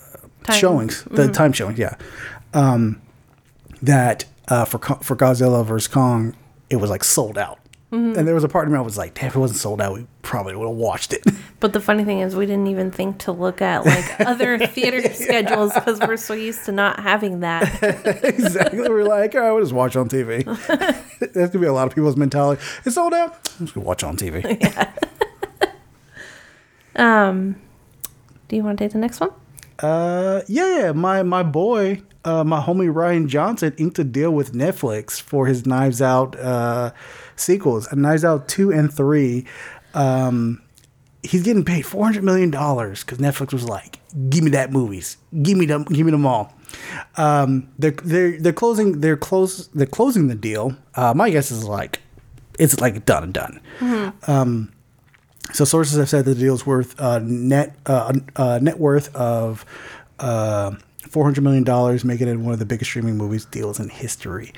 showings, 0.54 1.04
the 1.10 1.28
time 1.28 1.52
showings. 1.52 1.78
Yeah, 1.78 1.96
um, 2.54 3.02
that 3.82 4.24
uh, 4.48 4.64
for 4.64 4.78
for 4.78 5.14
Godzilla 5.14 5.62
versus 5.62 5.88
Kong, 5.88 6.34
it 6.70 6.76
was 6.76 6.88
like 6.88 7.04
sold 7.04 7.36
out. 7.36 7.58
And 7.90 8.14
there 8.28 8.34
was 8.34 8.44
a 8.44 8.48
part 8.48 8.66
of 8.66 8.72
me 8.72 8.78
I 8.78 8.82
was 8.82 8.98
like, 8.98 9.14
damn, 9.14 9.28
if 9.28 9.36
it 9.36 9.38
wasn't 9.38 9.60
sold 9.60 9.80
out, 9.80 9.94
we 9.94 10.06
probably 10.20 10.54
would 10.54 10.68
have 10.68 10.76
watched 10.76 11.12
it. 11.12 11.22
But 11.60 11.72
the 11.72 11.80
funny 11.80 12.04
thing 12.04 12.20
is, 12.20 12.36
we 12.36 12.46
didn't 12.46 12.68
even 12.68 12.92
think 12.92 13.18
to 13.20 13.32
look 13.32 13.60
at 13.60 13.84
like 13.84 14.20
other 14.28 14.64
theater 14.64 15.00
schedules 15.12 15.74
because 15.74 15.98
we're 15.98 16.16
so 16.16 16.32
used 16.34 16.64
to 16.66 16.72
not 16.72 17.00
having 17.00 17.40
that. 17.40 17.82
exactly. 18.22 18.88
We're 18.88 19.02
like, 19.02 19.34
oh, 19.34 19.54
we'll 19.56 19.64
just 19.64 19.72
watch 19.72 19.96
on 19.96 20.08
TV. 20.08 20.44
That's 21.18 21.52
gonna 21.52 21.58
be 21.58 21.66
a 21.66 21.72
lot 21.72 21.88
of 21.88 21.94
people's 21.96 22.16
mentality. 22.16 22.62
It's 22.84 22.94
sold 22.94 23.12
out. 23.12 23.50
I'm 23.58 23.66
just 23.66 23.74
gonna 23.74 23.86
watch 23.86 24.04
on 24.04 24.16
TV. 24.16 24.44
Um, 26.94 27.56
Do 28.48 28.56
you 28.56 28.62
want 28.64 28.78
to 28.78 28.84
take 28.84 28.92
the 28.92 28.98
next 28.98 29.20
one? 29.20 29.30
Uh, 29.78 30.42
yeah, 30.48 30.78
yeah. 30.78 30.92
My 30.92 31.22
my 31.22 31.42
boy, 31.42 32.02
uh, 32.24 32.44
my 32.44 32.60
homie 32.60 32.92
Rian 32.92 33.26
Johnson 33.28 33.74
inked 33.78 33.98
a 33.98 34.04
deal 34.04 34.30
with 34.32 34.52
Netflix 34.52 35.20
for 35.20 35.46
his 35.46 35.66
Knives 35.66 36.02
Out 36.02 36.38
uh, 36.38 36.90
sequels, 37.40 37.86
and 37.88 38.02
Knives 38.02 38.24
Out 38.24 38.48
two 38.48 38.70
and 38.72 38.92
three. 38.92 39.46
Um, 39.94 40.62
he's 41.22 41.42
getting 41.42 41.64
paid 41.64 41.82
four 41.82 42.04
hundred 42.04 42.24
million 42.24 42.50
dollars 42.50 43.04
because 43.04 43.18
Netflix 43.18 43.52
was 43.52 43.68
like, 43.68 43.98
"Give 44.28 44.44
me 44.44 44.50
that 44.52 44.72
movies, 44.72 45.16
give 45.42 45.56
me 45.58 45.66
them, 45.66 45.84
give 45.84 46.06
me 46.06 46.12
them 46.12 46.26
all." 46.26 46.52
Um, 47.16 47.68
they're 47.78 47.92
they're 47.92 48.38
they're 48.40 48.52
closing 48.52 49.00
they're 49.00 49.16
close 49.16 49.68
they're 49.68 49.86
closing 49.86 50.28
the 50.28 50.34
deal. 50.34 50.76
Uh, 50.94 51.14
my 51.14 51.30
guess 51.30 51.50
is 51.50 51.64
like 51.64 52.00
it's 52.58 52.80
like 52.80 53.04
done 53.06 53.24
and 53.24 53.34
done. 53.34 53.60
Um, 54.26 54.72
so 55.52 55.64
sources 55.64 55.98
have 55.98 56.08
said 56.08 56.24
the 56.24 56.34
deal's 56.34 56.66
worth 56.66 56.98
uh, 57.00 57.20
net 57.20 57.76
uh, 57.86 58.12
uh, 58.36 58.58
net 58.60 58.78
worth 58.78 59.14
of 59.14 59.64
uh, 61.08 61.10
four 61.10 61.24
hundred 61.24 61.42
million 61.42 61.64
dollars, 61.64 62.04
making 62.04 62.28
it 62.28 62.36
one 62.36 62.52
of 62.52 62.58
the 62.58 62.66
biggest 62.66 62.90
streaming 62.90 63.16
movies 63.16 63.44
deals 63.44 63.80
in 63.80 63.88
history. 63.88 64.52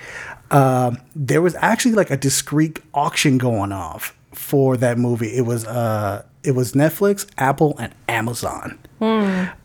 Um, 0.50 0.99
there 1.14 1.42
was 1.42 1.54
actually 1.57 1.95
like 1.95 2.11
a 2.11 2.16
discreet 2.16 2.80
auction 2.95 3.38
going 3.38 3.73
off 3.73 4.16
for 4.33 4.76
that 4.76 4.99
movie. 4.99 5.37
It 5.37 5.42
was 5.42 5.64
uh, 5.64 6.25
it 6.42 6.52
was 6.52 6.73
Netflix, 6.73 7.26
Apple, 7.38 7.76
and 7.78 7.95
Amazon. 8.09 8.78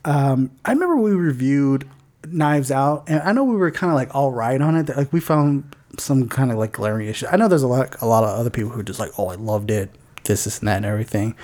Um, 0.06 0.52
I 0.64 0.72
remember 0.72 0.96
we 0.98 1.12
reviewed 1.12 1.90
Knives 2.28 2.72
Out, 2.72 3.04
and 3.08 3.22
I 3.22 3.32
know 3.32 3.44
we 3.44 3.56
were 3.56 3.72
kind 3.72 3.92
of 3.92 3.96
like 3.96 4.14
all 4.16 4.32
right 4.32 4.62
on 4.62 4.76
it. 4.76 4.96
Like 4.96 5.12
we 5.12 5.20
found 5.20 5.76
some 5.98 6.28
kind 6.28 6.52
of 6.52 6.58
like 6.58 6.74
glaring 6.74 7.08
issues. 7.08 7.30
I 7.32 7.38
know 7.38 7.48
there's 7.48 7.64
a 7.64 7.68
lot 7.68 8.02
a 8.02 8.06
lot 8.06 8.24
of 8.24 8.30
other 8.38 8.50
people 8.50 8.72
who 8.72 8.80
are 8.80 8.84
just 8.84 9.00
like, 9.00 9.12
oh, 9.18 9.28
I 9.28 9.36
loved 9.36 9.72
it, 9.72 9.90
this, 10.24 10.46
this, 10.46 10.60
and 10.60 10.68
that, 10.68 10.78
and 10.78 10.86
everything. 10.86 11.36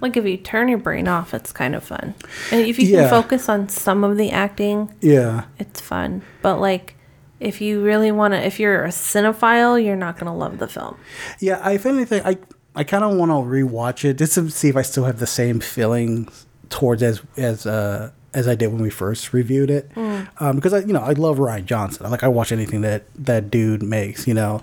Like 0.00 0.16
if 0.16 0.24
you 0.24 0.36
turn 0.36 0.68
your 0.68 0.78
brain 0.78 1.08
off, 1.08 1.34
it's 1.34 1.52
kind 1.52 1.74
of 1.74 1.84
fun. 1.84 2.14
And 2.50 2.60
if 2.66 2.78
you 2.78 2.86
Yeah. 2.86 3.02
can 3.02 3.10
focus 3.10 3.48
on 3.48 3.68
some 3.68 4.04
of 4.04 4.16
the 4.16 4.30
acting, 4.30 4.90
Yeah, 5.00 5.44
it's 5.58 5.80
fun. 5.80 6.22
But 6.42 6.60
like 6.60 6.96
if 7.40 7.60
you 7.60 7.82
really 7.82 8.12
want 8.12 8.34
to, 8.34 8.46
if 8.46 8.60
you're 8.60 8.84
a 8.84 8.88
cinephile, 8.88 9.82
you're 9.84 9.96
not 9.96 10.14
going 10.16 10.26
to 10.26 10.32
love 10.36 10.58
the 10.58 10.68
film. 10.68 10.96
yeah. 11.40 11.58
I, 11.62 11.72
if 11.72 11.86
anything, 11.86 12.22
I 12.24 12.38
I 12.74 12.84
kind 12.84 13.04
of 13.04 13.16
want 13.16 13.30
to 13.30 13.34
rewatch 13.34 14.04
it 14.04 14.16
just 14.18 14.34
to 14.34 14.48
see 14.48 14.68
if 14.68 14.76
I 14.76 14.82
still 14.82 15.04
have 15.04 15.18
the 15.18 15.26
same 15.26 15.60
feelings 15.60 16.46
towards 16.70 17.02
as 17.02 17.20
as 17.36 17.66
uh 17.66 18.10
as 18.32 18.48
I 18.48 18.54
did 18.54 18.68
when 18.68 18.80
we 18.80 18.88
first 18.88 19.34
reviewed 19.34 19.70
it. 19.70 19.90
Um, 20.38 20.56
because 20.56 20.72
I 20.72 20.78
you 20.78 20.92
know 20.94 21.02
I 21.02 21.12
love 21.12 21.36
Rian 21.38 21.66
Johnson. 21.66 22.10
Like 22.10 22.22
I 22.22 22.28
watch 22.28 22.50
anything 22.52 22.80
that 22.82 23.02
that 23.16 23.50
dude 23.50 23.82
makes. 23.82 24.26
You 24.26 24.32
know, 24.34 24.62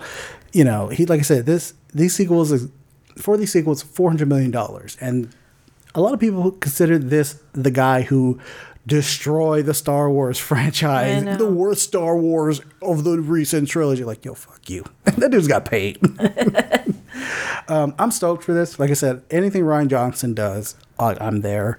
you 0.54 0.64
know 0.64 0.88
he 0.88 1.06
like 1.06 1.20
I 1.20 1.24
said 1.24 1.46
this 1.46 1.74
these 1.94 2.16
sequels 2.16 2.52
is 2.52 2.68
for 3.20 3.38
these 3.38 3.52
sequels 3.52 3.84
four 3.84 4.10
hundred 4.10 4.28
million 4.28 4.52
dollars 4.52 4.98
and 5.02 5.30
a 5.96 6.02
lot 6.02 6.14
of 6.14 6.20
people 6.20 6.52
consider 6.52 6.98
this 6.98 7.42
the 7.54 7.72
guy 7.72 8.02
who 8.04 8.40
destroyed 8.88 9.66
the 9.66 9.74
Star 9.74 10.10
Wars 10.10 10.38
franchise, 10.50 11.38
the 11.38 11.50
worst 11.50 11.84
Star 11.84 12.16
Wars 12.18 12.62
of 12.82 13.04
the 13.04 13.20
recent 13.20 13.68
trilogy. 13.68 14.04
Like, 14.04 14.24
yo, 14.26 14.34
fuck 14.34 14.68
you. 14.70 14.84
that 15.04 15.30
dude's 15.32 15.48
got 15.48 15.66
paid. 15.66 16.00
um, 17.68 17.94
I'm 18.00 18.12
stoked 18.12 18.44
for 18.44 18.54
this. 18.54 18.80
Like 18.80 18.90
I 18.90 18.94
said, 18.94 19.22
anything 19.30 19.64
Rian 19.64 19.88
Johnson 19.90 20.34
does, 20.34 20.76
I, 20.98 21.16
I'm 21.20 21.42
there. 21.42 21.78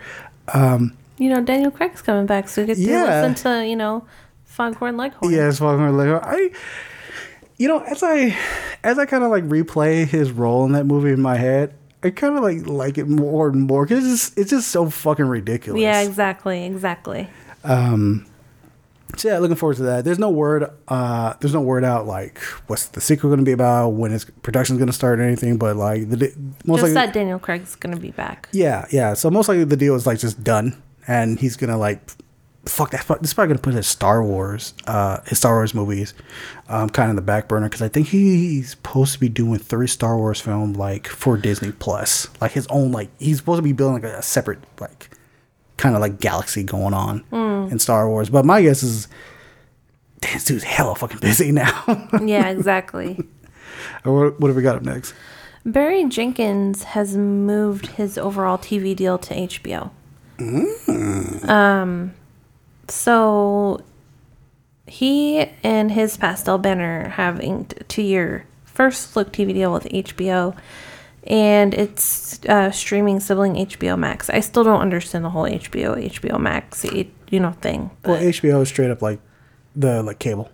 You 0.55 1.29
know, 1.29 1.43
Daniel 1.43 1.71
Craig's 1.71 2.01
coming 2.03 2.27
back, 2.27 2.49
so 2.49 2.63
you 2.63 2.67
get 2.69 2.77
to 2.77 2.81
Yeah. 2.83 3.23
listen 3.27 3.35
to, 3.45 3.67
you 3.67 3.77
know, 3.77 4.07
Foghorn 4.45 4.97
Leghorn. 4.97 5.33
Yes, 5.33 5.59
fucking 5.59 5.97
like 5.97 6.23
I. 6.25 6.51
You 7.61 7.69
know, 7.69 7.81
as 7.81 8.03
I 8.03 8.35
as 8.83 8.99
I 8.99 9.05
kind 9.05 9.23
of 9.23 9.31
like 9.31 9.45
replay 9.45 10.07
his 10.07 10.33
role 10.33 10.65
in 10.65 10.73
that 10.73 10.85
movie 10.85 11.13
in 11.13 11.21
my 11.21 11.37
head, 11.37 11.75
I 12.03 12.09
kind 12.09 12.35
of 12.35 12.43
like 12.43 12.67
like 12.67 12.97
it 12.97 13.07
more 13.07 13.51
and 13.51 13.61
more 13.65 13.85
because 13.85 14.03
it's 14.03 14.23
just, 14.29 14.39
it's 14.39 14.51
just 14.51 14.69
so 14.69 14.89
fucking 14.89 15.27
ridiculous. 15.27 15.83
Yeah, 15.83 16.01
exactly, 16.01 16.65
exactly. 16.65 17.29
Um, 17.63 18.25
so 19.15 19.29
yeah, 19.29 19.39
looking 19.41 19.57
forward 19.57 19.77
to 19.77 19.83
that. 19.83 20.07
There's 20.07 20.19
no 20.19 20.31
word. 20.31 20.71
Uh, 20.89 21.35
there's 21.41 21.53
no 21.53 21.61
word 21.61 21.85
out 21.85 22.07
like 22.07 22.39
what's 22.67 22.87
the 22.87 23.03
sequel 23.03 23.29
going 23.29 23.41
to 23.41 23.45
be 23.45 23.53
about, 23.53 23.91
when 23.91 24.11
its 24.11 24.25
production's 24.25 24.79
going 24.79 24.87
to 24.87 24.95
start, 24.95 25.21
or 25.21 25.23
anything. 25.25 25.59
But 25.59 25.77
like 25.77 26.09
the 26.09 26.17
di- 26.17 26.33
most 26.65 26.81
Just 26.81 26.95
likely, 26.95 26.95
that 26.95 27.13
Daniel 27.13 27.39
Craig's 27.39 27.77
going 27.77 27.95
to 27.95 28.01
be 28.01 28.13
back. 28.13 28.49
yeah, 28.53 28.87
yeah. 28.91 29.13
So 29.13 29.31
most 29.31 29.51
likely 29.51 29.65
the 29.65 29.77
deal 29.77 29.95
is 29.97 30.07
like 30.07 30.19
just 30.19 30.43
done, 30.43 30.83
and 31.07 31.39
he's 31.39 31.59
gonna 31.59 31.77
like 31.77 32.01
fuck 32.65 32.91
that. 32.91 33.07
This 33.21 33.31
is 33.31 33.35
probably 33.35 33.55
gonna 33.55 33.63
put 33.63 33.75
his 33.75 33.87
Star 33.87 34.23
Wars, 34.23 34.75
uh, 34.87 35.19
his 35.27 35.39
Star 35.39 35.55
Wars 35.55 35.75
movies, 35.75 36.15
um, 36.69 36.91
kind 36.91 37.07
of 37.07 37.11
in 37.11 37.17
the 37.17 37.23
back 37.23 37.49
burner 37.49 37.69
because 37.69 37.83
I 37.83 37.89
think 37.89 38.09
he's 38.09 38.71
supposed 38.71 39.15
to 39.15 39.21
be 39.21 39.29
doing 39.29 39.59
three 39.59 39.87
Star 39.87 40.17
Wars 40.17 40.41
film 40.41 40.75
like 40.75 41.07
for 41.09 41.37
Disney 41.37 41.73
Plus, 41.73 42.29
like 42.41 42.53
his 42.53 42.67
own 42.69 42.93
like 42.93 43.09
he's 43.19 43.39
supposed 43.39 43.59
to 43.59 43.63
be 43.63 43.73
building 43.73 44.03
like 44.03 44.13
a 44.13 44.23
separate 44.23 44.61
like 44.81 45.11
kind 45.77 45.95
of 45.95 46.01
like 46.01 46.21
galaxy 46.21 46.63
going 46.63 46.93
on 46.95 47.25
in 47.71 47.79
Star 47.79 48.09
Wars. 48.09 48.29
But 48.29 48.45
my 48.45 48.61
guess 48.63 48.83
is, 48.83 49.09
this 50.21 50.45
dude's 50.45 50.65
hella 50.65 50.95
fucking 50.95 51.21
busy 51.21 51.53
now. 51.53 52.09
Yeah, 52.23 52.49
exactly. 52.51 53.19
what, 54.03 54.39
what 54.39 54.49
have 54.49 54.57
we 54.57 54.63
got 54.63 54.77
up 54.77 54.83
next? 54.83 55.15
Barry 55.65 56.05
Jenkins 56.05 56.83
has 56.85 57.17
moved 57.17 57.87
his 57.87 58.17
overall 58.19 58.59
TV 58.59 58.95
deal 58.97 59.19
to 59.19 59.35
HBO. 59.35 59.91
Um, 61.49 62.15
so 62.91 63.83
he 64.87 65.47
and 65.63 65.93
his 65.93 66.17
pastel 66.17 66.59
banner 66.59 67.09
have 67.11 67.41
inked 67.41 67.77
to 67.77 67.85
two-year 67.85 68.47
first 68.65 69.17
look 69.17 69.33
TV 69.33 69.53
deal 69.53 69.73
with 69.73 69.85
HBO, 69.85 70.57
and 71.25 71.75
it's 71.75 72.45
uh, 72.47 72.71
streaming 72.71 73.21
sibling 73.21 73.55
HBO 73.55 73.99
Max. 73.99 74.31
I 74.31 74.41
still 74.41 74.65
don't 74.65 74.81
understand 74.81 75.25
the 75.25 75.31
whole 75.31 75.45
HBO 75.45 75.97
HBO 76.11 76.41
Max 76.41 76.85
you 76.85 77.41
know 77.41 77.53
thing. 77.53 77.91
Well, 78.05 78.21
HBO 78.21 78.63
is 78.63 78.69
straight 78.69 78.91
up 78.91 79.03
like 79.03 79.21
the 79.77 80.03
like 80.03 80.19
cable. 80.19 80.51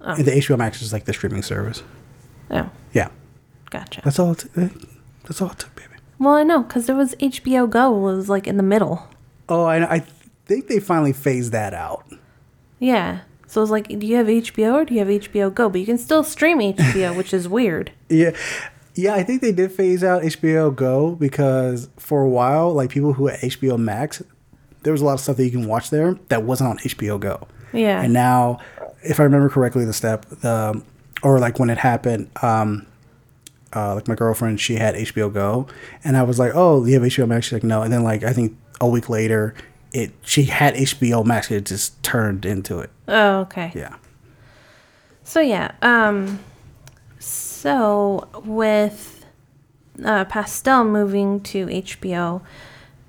And 0.00 0.24
the 0.24 0.30
HBO 0.30 0.56
Max 0.56 0.80
is 0.80 0.92
like 0.92 1.06
the 1.06 1.12
streaming 1.12 1.42
service. 1.42 1.82
oh, 2.52 2.70
Yeah, 2.92 3.08
gotcha. 3.70 4.00
that's 4.04 4.18
all. 4.18 4.32
It 4.32 4.46
eh, 4.56 4.68
that's 5.24 5.42
all 5.42 5.50
it 5.50 5.58
took, 5.58 5.74
baby. 5.74 5.88
Well, 6.20 6.34
I 6.34 6.44
know 6.44 6.62
because 6.62 6.86
there 6.86 6.94
was 6.96 7.14
HBO 7.16 7.68
Go 7.68 7.90
was 7.90 8.28
like 8.28 8.46
in 8.46 8.56
the 8.56 8.62
middle. 8.62 9.08
Oh, 9.48 9.64
I, 9.64 9.96
I 9.96 10.04
think 10.48 10.66
they 10.66 10.80
finally 10.80 11.12
phased 11.12 11.52
that 11.52 11.74
out. 11.74 12.04
Yeah. 12.80 13.20
So 13.46 13.62
it's 13.62 13.70
like, 13.70 13.86
do 13.88 14.06
you 14.06 14.16
have 14.16 14.26
HBO 14.26 14.74
or 14.74 14.84
do 14.84 14.94
you 14.94 15.00
have 15.00 15.08
HBO 15.08 15.54
Go? 15.54 15.68
But 15.68 15.80
you 15.80 15.86
can 15.86 15.98
still 15.98 16.24
stream 16.24 16.58
HBO, 16.58 17.16
which 17.16 17.32
is 17.32 17.48
weird. 17.48 17.92
Yeah, 18.10 18.30
yeah. 18.94 19.14
I 19.14 19.22
think 19.22 19.42
they 19.42 19.52
did 19.52 19.70
phase 19.70 20.02
out 20.02 20.22
HBO 20.22 20.74
Go 20.74 21.14
because 21.14 21.90
for 21.98 22.22
a 22.22 22.28
while, 22.28 22.72
like 22.72 22.88
people 22.88 23.12
who 23.12 23.26
had 23.26 23.38
HBO 23.40 23.78
Max, 23.78 24.22
there 24.82 24.92
was 24.92 25.02
a 25.02 25.04
lot 25.04 25.12
of 25.12 25.20
stuff 25.20 25.36
that 25.36 25.44
you 25.44 25.50
can 25.50 25.66
watch 25.68 25.90
there 25.90 26.14
that 26.30 26.42
wasn't 26.44 26.70
on 26.70 26.78
HBO 26.78 27.20
Go. 27.20 27.46
Yeah. 27.74 28.00
And 28.00 28.14
now, 28.14 28.60
if 29.02 29.20
I 29.20 29.24
remember 29.24 29.50
correctly, 29.50 29.84
the 29.84 29.92
step, 29.92 30.24
the 30.26 30.82
or 31.22 31.38
like 31.38 31.58
when 31.58 31.68
it 31.68 31.76
happened, 31.76 32.30
um, 32.40 32.86
uh, 33.76 33.94
like 33.94 34.08
my 34.08 34.14
girlfriend, 34.14 34.58
she 34.58 34.76
had 34.76 34.94
HBO 34.94 35.30
Go, 35.30 35.66
and 36.02 36.16
I 36.16 36.22
was 36.22 36.38
like, 36.38 36.52
"Oh, 36.54 36.86
you 36.86 36.94
have 36.94 37.02
HBO 37.02 37.28
Max?" 37.28 37.46
She's 37.46 37.52
like, 37.52 37.64
"No." 37.64 37.82
And 37.82 37.92
then 37.92 38.02
like 38.04 38.22
I 38.24 38.32
think 38.32 38.56
a 38.80 38.88
week 38.88 39.10
later, 39.10 39.54
it 39.98 40.12
she 40.22 40.44
had 40.44 40.74
HBO 40.74 41.24
Max. 41.24 41.50
It 41.50 41.66
just 41.66 42.02
turned 42.02 42.44
into 42.44 42.78
it. 42.78 42.90
Oh, 43.06 43.40
okay. 43.40 43.72
Yeah. 43.74 43.96
So 45.24 45.40
yeah. 45.40 45.72
Um. 45.82 46.38
So 47.18 48.28
with 48.44 49.26
uh, 50.04 50.24
Pastel 50.26 50.84
moving 50.84 51.40
to 51.40 51.66
HBO, 51.66 52.40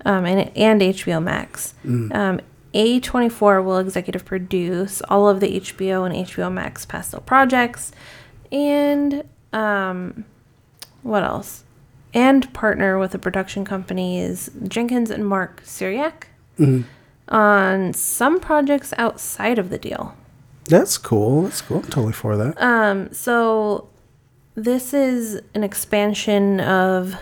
um, 0.06 0.26
and 0.26 0.52
and 0.58 0.82
HBO 0.82 1.22
Max, 1.22 1.76
um, 1.86 2.42
A24 2.74 3.64
will 3.64 3.78
executive 3.78 4.26
produce 4.26 5.02
all 5.04 5.30
of 5.30 5.40
the 5.40 5.60
HBO 5.60 6.06
and 6.06 6.28
HBO 6.28 6.52
Max 6.52 6.86
Pastel 6.86 7.22
projects, 7.22 7.92
and 8.52 9.24
um, 9.54 10.26
what 11.04 11.24
else? 11.24 11.64
And 12.12 12.52
partner 12.54 12.98
with 12.98 13.12
the 13.12 13.20
production 13.20 13.66
companies 13.66 14.50
Jenkins 14.68 15.12
and 15.12 15.28
Mark 15.28 15.62
Ceryak 15.64 16.24
on 17.28 17.94
some 17.94 18.40
projects 18.40 18.94
outside 18.98 19.60
of 19.60 19.70
the 19.70 19.78
deal. 19.78 20.16
That's 20.66 20.98
cool. 20.98 21.44
That's 21.44 21.62
cool. 21.62 21.78
I'm 21.78 21.84
totally 21.84 22.14
for 22.14 22.38
that. 22.38 22.62
Um, 22.62 23.12
so 23.12 23.90
this 24.56 24.94
is 24.94 25.42
an 25.54 25.64
expansion 25.64 26.60
of 26.60 27.16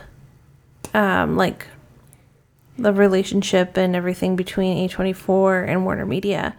um 0.94 1.36
like 1.38 1.68
the 2.78 2.94
relationship 2.94 3.76
and 3.78 3.96
everything 3.96 4.36
between 4.36 4.88
A24 4.88 5.68
and 5.68 5.84
Warner 5.84 6.06
Media. 6.06 6.56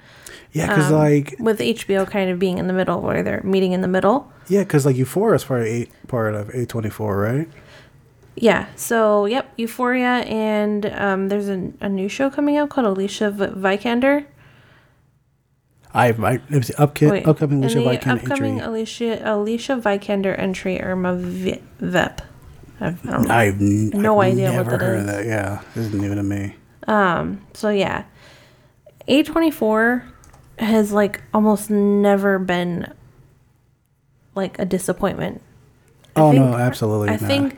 yeah, 0.52 0.66
because 0.66 0.90
um, 0.90 0.98
like 0.98 1.34
with 1.38 1.60
HBO 1.60 2.08
kind 2.10 2.30
of 2.30 2.38
being 2.38 2.58
in 2.58 2.66
the 2.66 2.72
middle 2.72 3.00
where 3.00 3.22
they're 3.22 3.42
meeting 3.44 3.72
in 3.72 3.82
the 3.82 3.88
middle. 3.88 4.30
yeah, 4.48 4.60
because 4.64 4.84
like 4.86 4.96
Euphoria 4.96 5.36
is 5.36 5.44
part 5.44 5.60
of 5.60 5.66
eight 5.66 5.90
part 6.08 6.34
of 6.34 6.48
A 6.50 6.66
twenty 6.66 6.90
four, 6.90 7.18
right? 7.18 7.48
Yeah. 8.42 8.66
So, 8.76 9.26
yep, 9.26 9.52
Euphoria 9.56 10.22
and 10.26 10.86
um 10.86 11.28
there's 11.28 11.48
a, 11.48 11.72
a 11.80 11.88
new 11.88 12.08
show 12.08 12.30
coming 12.30 12.56
out 12.56 12.70
called 12.70 12.86
Alicia 12.86 13.30
v- 13.30 13.46
Vikander. 13.46 14.26
I 15.94 16.08
I 16.08 16.32
it 16.34 16.42
was 16.50 16.68
the 16.68 16.74
upki- 16.74 17.10
Wait, 17.10 17.26
upcoming 17.26 17.64
Alicia 17.64 17.78
Vikander 17.80 18.22
upcoming 18.22 18.54
entry. 18.60 18.66
Alicia 18.66 19.20
Alicia 19.24 19.76
Vikander 19.76 20.38
entry 20.38 20.80
Irma 20.80 21.14
v- 21.16 21.62
Vep. 21.80 22.20
I, 22.80 22.86
I 22.88 22.90
don't. 22.90 23.30
I've 23.30 23.60
n- 23.60 23.90
No 23.90 24.20
I've 24.20 24.32
idea 24.34 24.46
what 24.50 24.56
never 24.56 24.70
that 24.72 24.80
heard 24.82 24.94
is. 24.96 25.00
of 25.00 25.06
that. 25.08 25.24
Yeah, 25.26 25.62
this 25.74 25.86
is 25.86 25.94
new 25.94 26.14
to 26.14 26.22
me. 26.22 26.54
Um. 26.86 27.40
So 27.54 27.70
yeah, 27.70 28.04
A 29.08 29.22
twenty 29.22 29.50
four 29.50 30.04
has 30.58 30.92
like 30.92 31.22
almost 31.34 31.70
never 31.70 32.38
been 32.38 32.92
like 34.34 34.58
a 34.58 34.64
disappointment. 34.64 35.40
I 36.14 36.20
Oh 36.20 36.30
think- 36.32 36.44
no, 36.44 36.56
absolutely 36.56 37.08
I 37.08 37.12
not. 37.12 37.20
think 37.22 37.56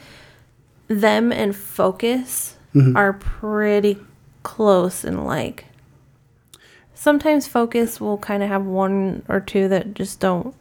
them 0.90 1.32
and 1.32 1.54
Focus 1.56 2.56
Mm-hmm. 2.74 2.96
are 2.96 3.14
pretty 3.14 3.98
close 4.44 5.02
and 5.02 5.24
like 5.26 5.64
sometimes 6.94 7.48
Focus 7.48 8.00
will 8.00 8.16
kind 8.18 8.42
of 8.44 8.48
have 8.48 8.64
one 8.64 9.24
or 9.28 9.40
two 9.40 9.66
that 9.68 9.94
just 9.94 10.20
don't 10.20 10.54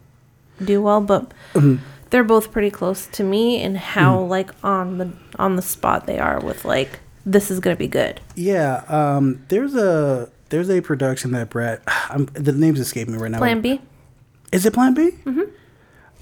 do 0.64 0.82
well, 0.82 1.00
but 1.00 1.32
Mm-hmm. 1.54 1.76
they're 2.10 2.24
both 2.24 2.50
pretty 2.50 2.70
close 2.70 3.06
to 3.08 3.22
me 3.22 3.62
and 3.62 3.78
how 3.78 4.20
like 4.22 4.50
on 4.64 4.98
the 4.98 5.12
on 5.38 5.54
the 5.56 5.62
spot 5.62 6.06
they 6.06 6.18
are 6.18 6.40
with 6.40 6.64
like 6.64 6.98
this 7.24 7.48
is 7.50 7.60
gonna 7.60 7.76
be 7.76 7.86
good. 7.86 8.20
Yeah, 8.34 8.82
um, 8.88 9.44
there's 9.48 9.74
a 9.76 10.30
there's 10.48 10.68
a 10.68 10.80
production 10.80 11.30
that 11.30 11.48
Brett. 11.50 11.80
I'm, 11.86 12.26
the 12.26 12.52
name's 12.52 12.80
escaping 12.80 13.14
me 13.14 13.20
right 13.22 13.30
now. 13.30 13.38
Plan 13.38 13.60
B, 13.60 13.80
Is 14.52 14.66
it 14.66 14.72
Plan 14.74 14.94
B? 14.94 15.10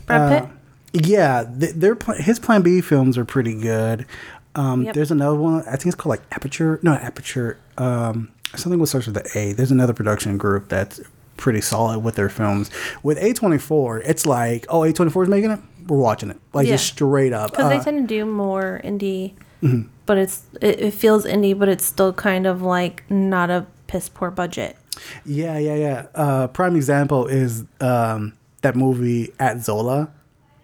Brad 0.06 0.42
Pitt. 0.44 0.57
Yeah, 0.92 1.44
th- 1.58 1.74
their 1.74 1.96
his 2.16 2.38
Plan 2.38 2.62
B 2.62 2.80
films 2.80 3.18
are 3.18 3.24
pretty 3.24 3.54
good. 3.54 4.06
Um, 4.54 4.82
Yep. 4.84 4.94
There's 4.94 5.10
another 5.10 5.36
one. 5.36 5.60
I 5.66 5.72
think 5.76 5.86
it's 5.86 5.94
called 5.94 6.10
like 6.18 6.22
Aperture. 6.32 6.80
No, 6.82 6.94
Aperture. 6.94 7.58
Um, 7.76 8.30
something 8.56 8.80
with 8.80 8.88
starts 8.88 9.06
with 9.06 9.14
the 9.14 9.38
A. 9.38 9.52
There's 9.52 9.70
another 9.70 9.92
production 9.92 10.38
group 10.38 10.68
that's 10.68 11.00
pretty 11.36 11.60
solid 11.60 12.00
with 12.00 12.16
their 12.16 12.28
films. 12.28 12.70
With 13.02 13.18
A24, 13.18 14.02
it's 14.04 14.26
like, 14.26 14.66
oh, 14.68 14.80
A24 14.80 15.24
is 15.24 15.28
making 15.28 15.50
it. 15.52 15.60
We're 15.86 15.98
watching 15.98 16.30
it. 16.30 16.38
Like 16.52 16.66
just 16.66 16.86
straight 16.86 17.32
up. 17.32 17.50
because 17.52 17.66
Uh, 17.66 17.68
they 17.68 17.78
tend 17.80 18.08
to 18.08 18.14
do 18.14 18.24
more 18.24 18.80
indie, 18.84 19.34
Mm-hmm. 19.62 19.88
but 20.06 20.18
it's 20.18 20.42
it, 20.60 20.80
it 20.80 20.90
feels 20.94 21.24
indie, 21.24 21.56
but 21.58 21.68
it's 21.68 21.84
still 21.84 22.12
kind 22.12 22.46
of 22.46 22.62
like 22.62 23.02
not 23.10 23.50
a 23.50 23.66
piss 23.88 24.08
poor 24.08 24.30
budget. 24.30 24.76
Yeah, 25.24 25.58
yeah, 25.58 25.74
yeah. 25.74 26.06
Uh, 26.14 26.46
prime 26.48 26.74
example 26.76 27.26
is 27.26 27.64
um, 27.80 28.32
that 28.62 28.74
movie 28.76 29.32
at 29.38 29.60
Zola. 29.62 30.10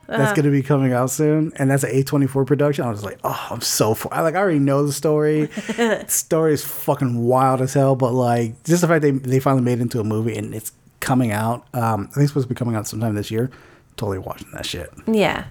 That's 0.06 0.20
Uh-huh. 0.22 0.34
going 0.34 0.44
to 0.44 0.50
be 0.50 0.62
coming 0.62 0.92
out 0.92 1.10
soon, 1.10 1.52
and 1.56 1.70
that's 1.70 1.82
an 1.84 1.90
A24 1.90 2.46
production. 2.46 2.84
I 2.84 2.90
was 2.90 3.02
like, 3.04 3.18
oh, 3.24 3.46
I'm 3.50 3.60
so 3.62 3.94
for. 3.94 4.12
I 4.12 4.20
like 4.20 4.34
I 4.34 4.38
already 4.38 4.58
know 4.58 4.86
the 4.86 4.92
story. 4.92 5.46
the 5.76 6.04
story 6.08 6.52
is 6.52 6.64
fucking 6.64 7.18
wild 7.24 7.60
as 7.62 7.72
hell, 7.74 7.96
but 7.96 8.12
like 8.12 8.62
just 8.64 8.82
the 8.82 8.88
fact 8.88 9.02
they 9.02 9.12
they 9.12 9.40
finally 9.40 9.62
made 9.62 9.78
it 9.78 9.82
into 9.82 10.00
a 10.00 10.04
movie 10.04 10.36
and 10.36 10.54
it's 10.54 10.72
coming 11.00 11.32
out. 11.32 11.66
Um, 11.74 12.08
I 12.10 12.14
think 12.14 12.24
it's 12.24 12.30
supposed 12.30 12.48
to 12.48 12.54
be 12.54 12.58
coming 12.58 12.74
out 12.76 12.86
sometime 12.86 13.14
this 13.14 13.30
year. 13.30 13.50
Totally 13.96 14.18
watching 14.18 14.48
that 14.54 14.66
shit. 14.66 14.90
Yeah. 15.06 15.44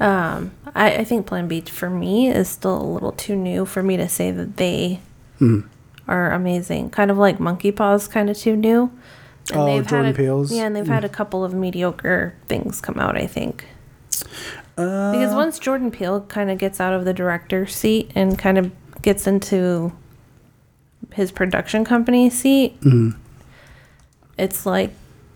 Um, 0.00 0.50
I, 0.74 0.96
I 0.96 1.04
think 1.04 1.26
Plan 1.26 1.46
B 1.46 1.60
for 1.60 1.88
me 1.88 2.28
is 2.28 2.48
still 2.48 2.80
a 2.80 2.82
little 2.82 3.12
too 3.12 3.36
new 3.36 3.64
for 3.64 3.82
me 3.82 3.96
to 3.96 4.08
say 4.08 4.30
that 4.32 4.56
they 4.56 5.00
Hmm. 5.38 5.60
are 6.08 6.32
amazing. 6.32 6.90
Kind 6.90 7.10
of 7.10 7.18
like 7.18 7.38
Monkey 7.38 7.70
Paws, 7.70 8.08
kind 8.08 8.28
of 8.28 8.36
too 8.36 8.56
new. 8.56 8.90
And 9.50 9.60
Oh, 9.60 9.66
they've 9.66 9.86
Jordan 9.86 10.06
had 10.06 10.14
a, 10.14 10.18
Peele's? 10.18 10.52
Yeah, 10.52 10.64
and 10.66 10.76
they've 10.76 10.86
had 10.86 11.04
a 11.04 11.08
couple 11.08 11.44
of 11.44 11.52
mediocre 11.52 12.34
things 12.46 12.80
come 12.80 12.98
out. 12.98 13.16
I 13.16 13.26
think 13.26 13.66
Uh, 14.78 15.12
because 15.12 15.34
once 15.34 15.58
Jordan 15.58 15.90
Peele 15.90 16.20
kind 16.22 16.50
of 16.50 16.58
gets 16.58 16.80
out 16.80 16.92
of 16.92 17.04
the 17.04 17.12
director 17.12 17.66
seat 17.66 18.10
and 18.14 18.38
kind 18.38 18.56
of 18.58 18.70
gets 19.02 19.26
into 19.26 19.92
his 21.12 21.32
production 21.32 21.84
company 21.84 22.30
seat, 22.30 22.76
Hmm. 22.82 23.10
it's 24.38 24.64
like 24.64 24.90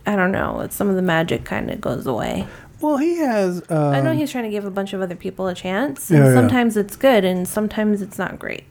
I 0.07 0.15
don't 0.15 0.31
know. 0.31 0.61
It's 0.61 0.77
some 0.77 0.89
of 0.89 0.95
the 0.95 1.03
magic 1.03 1.45
kind 1.45 1.69
of 1.69 1.81
goes 1.81 2.07
away. 2.07 2.47
well, 2.81 2.97
he 2.99 3.17
has. 3.17 3.61
Uh, 3.69 3.89
I 3.89 4.01
know 4.01 4.13
he's 4.13 4.31
trying 4.31 4.45
to 4.45 4.51
give 4.51 4.65
a 4.65 4.71
bunch 4.71 4.93
of 4.93 5.01
other 5.03 5.17
people 5.17 5.49
a 5.49 5.55
chance, 5.55 6.11
and 6.11 6.25
yeah. 6.25 6.33
sometimes 6.33 6.77
it's 6.77 6.95
good, 6.95 7.25
and 7.25 7.49
sometimes 7.49 8.01
it's 8.03 8.17
not 8.19 8.39
great. 8.39 8.65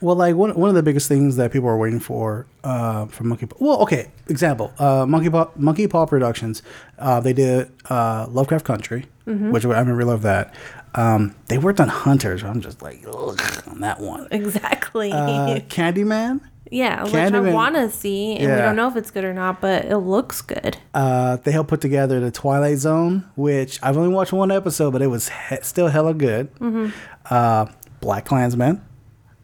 Well, 0.00 0.16
like 0.16 0.34
one 0.36 0.54
one 0.54 0.68
of 0.68 0.74
the 0.74 0.82
biggest 0.82 1.08
things 1.08 1.36
that 1.36 1.52
people 1.52 1.68
are 1.68 1.76
waiting 1.76 2.00
for 2.00 2.46
uh, 2.64 3.06
from 3.06 3.28
Monkey 3.28 3.46
Paw. 3.46 3.56
Well, 3.60 3.82
okay, 3.82 4.10
example, 4.28 4.72
uh, 4.78 5.06
Monkey 5.06 5.30
Paw 5.30 5.48
Monkey 5.56 5.86
Paw 5.88 6.06
Productions. 6.06 6.62
Uh, 6.98 7.20
they 7.20 7.32
did 7.32 7.70
uh, 7.90 8.26
Lovecraft 8.30 8.64
Country, 8.64 9.06
Mm-hmm. 9.26 9.50
which 9.50 9.64
I 9.66 9.80
really 9.80 10.04
love 10.04 10.22
that. 10.22 10.54
Um, 10.94 11.34
they 11.48 11.58
worked 11.58 11.80
on 11.80 11.88
Hunters. 11.88 12.42
I'm 12.42 12.60
just 12.62 12.80
like 12.80 13.04
ugh, 13.06 13.38
on 13.66 13.80
that 13.80 14.00
one. 14.00 14.26
Exactly. 14.30 15.12
Uh, 15.12 15.60
Candyman. 15.68 16.40
yeah, 16.70 17.04
which 17.04 17.14
I 17.14 17.40
want 17.52 17.74
to 17.76 17.90
see, 17.90 18.36
and 18.36 18.50
we 18.50 18.56
don't 18.58 18.74
know 18.76 18.88
if 18.88 18.96
it's 18.96 19.10
good 19.10 19.24
or 19.24 19.34
not, 19.34 19.60
but 19.60 19.84
it 19.84 19.98
looks 19.98 20.40
good. 20.40 20.78
Uh, 20.94 21.36
they 21.36 21.52
helped 21.52 21.68
put 21.70 21.80
together 21.82 22.20
the 22.20 22.30
Twilight 22.30 22.78
Zone, 22.78 23.24
which 23.36 23.78
I've 23.82 23.96
only 23.98 24.14
watched 24.14 24.32
one 24.32 24.50
episode, 24.50 24.92
but 24.92 25.02
it 25.02 25.08
was 25.08 25.28
he- 25.28 25.56
still 25.62 25.88
hella 25.88 26.14
good. 26.14 26.52
Mm-hmm. 26.54 26.88
Uh, 27.30 27.66
Black 28.00 28.24
Klansman. 28.24 28.80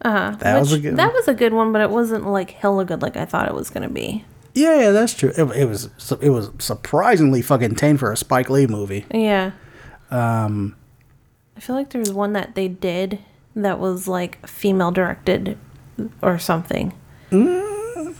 Uh, 0.01 0.31
That 0.35 0.59
was 0.59 0.71
a 0.71 0.75
which- 0.75 0.83
good 0.83 0.97
That 0.97 1.07
one. 1.07 1.15
was 1.15 1.27
a 1.27 1.33
good 1.33 1.53
one, 1.53 1.71
but 1.71 1.81
it 1.81 1.89
wasn't 1.89 2.27
like 2.27 2.51
hella 2.51 2.85
good 2.85 3.01
like 3.01 3.17
I 3.17 3.25
thought 3.25 3.47
it 3.47 3.53
was 3.55 3.69
gonna 3.69 3.89
be. 3.89 4.23
Yeah, 4.53 4.79
yeah, 4.79 4.91
that's 4.91 5.13
true. 5.13 5.31
It, 5.35 5.43
it 5.55 5.65
was 5.65 5.89
it 6.21 6.29
was 6.29 6.49
surprisingly 6.59 7.41
fucking 7.41 7.75
tame 7.75 7.97
for 7.97 8.11
a 8.11 8.17
Spike 8.17 8.49
Lee 8.49 8.67
movie. 8.67 9.05
Yeah. 9.13 9.51
Um, 10.11 10.75
I 11.57 11.59
feel 11.59 11.75
like 11.75 11.89
there 11.89 11.99
was 11.99 12.13
one 12.13 12.33
that 12.33 12.55
they 12.55 12.67
did 12.67 13.19
that 13.55 13.79
was 13.79 14.07
like 14.07 14.45
female 14.47 14.91
directed 14.91 15.57
or 16.21 16.37
something. 16.39 16.93
Uh, 17.31 18.13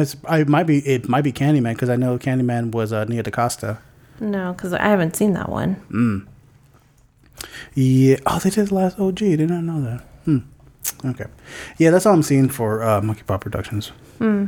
it's, 0.00 0.16
I 0.28 0.44
might 0.44 0.64
be 0.64 0.78
it 0.86 1.08
might 1.08 1.22
be 1.22 1.32
Candyman 1.32 1.74
because 1.74 1.90
I 1.90 1.96
know 1.96 2.18
Candyman 2.18 2.72
was 2.72 2.92
uh, 2.92 3.04
Nia 3.04 3.22
DaCosta. 3.22 3.78
No, 4.20 4.52
because 4.52 4.72
I 4.72 4.82
haven't 4.82 5.16
seen 5.16 5.32
that 5.34 5.48
one. 5.48 6.26
Yeah. 7.74 8.16
Oh, 8.26 8.38
they 8.38 8.50
did 8.50 8.68
the 8.68 8.74
last 8.74 8.98
OG. 8.98 9.16
Did 9.16 9.50
not 9.50 9.64
know 9.64 9.80
that. 9.82 10.00
Hmm. 10.24 10.38
Okay. 11.04 11.26
Yeah, 11.78 11.90
that's 11.90 12.06
all 12.06 12.14
I'm 12.14 12.22
seeing 12.22 12.48
for 12.48 12.82
uh, 12.82 13.00
Monkey 13.00 13.22
Paw 13.22 13.38
Productions 13.38 13.92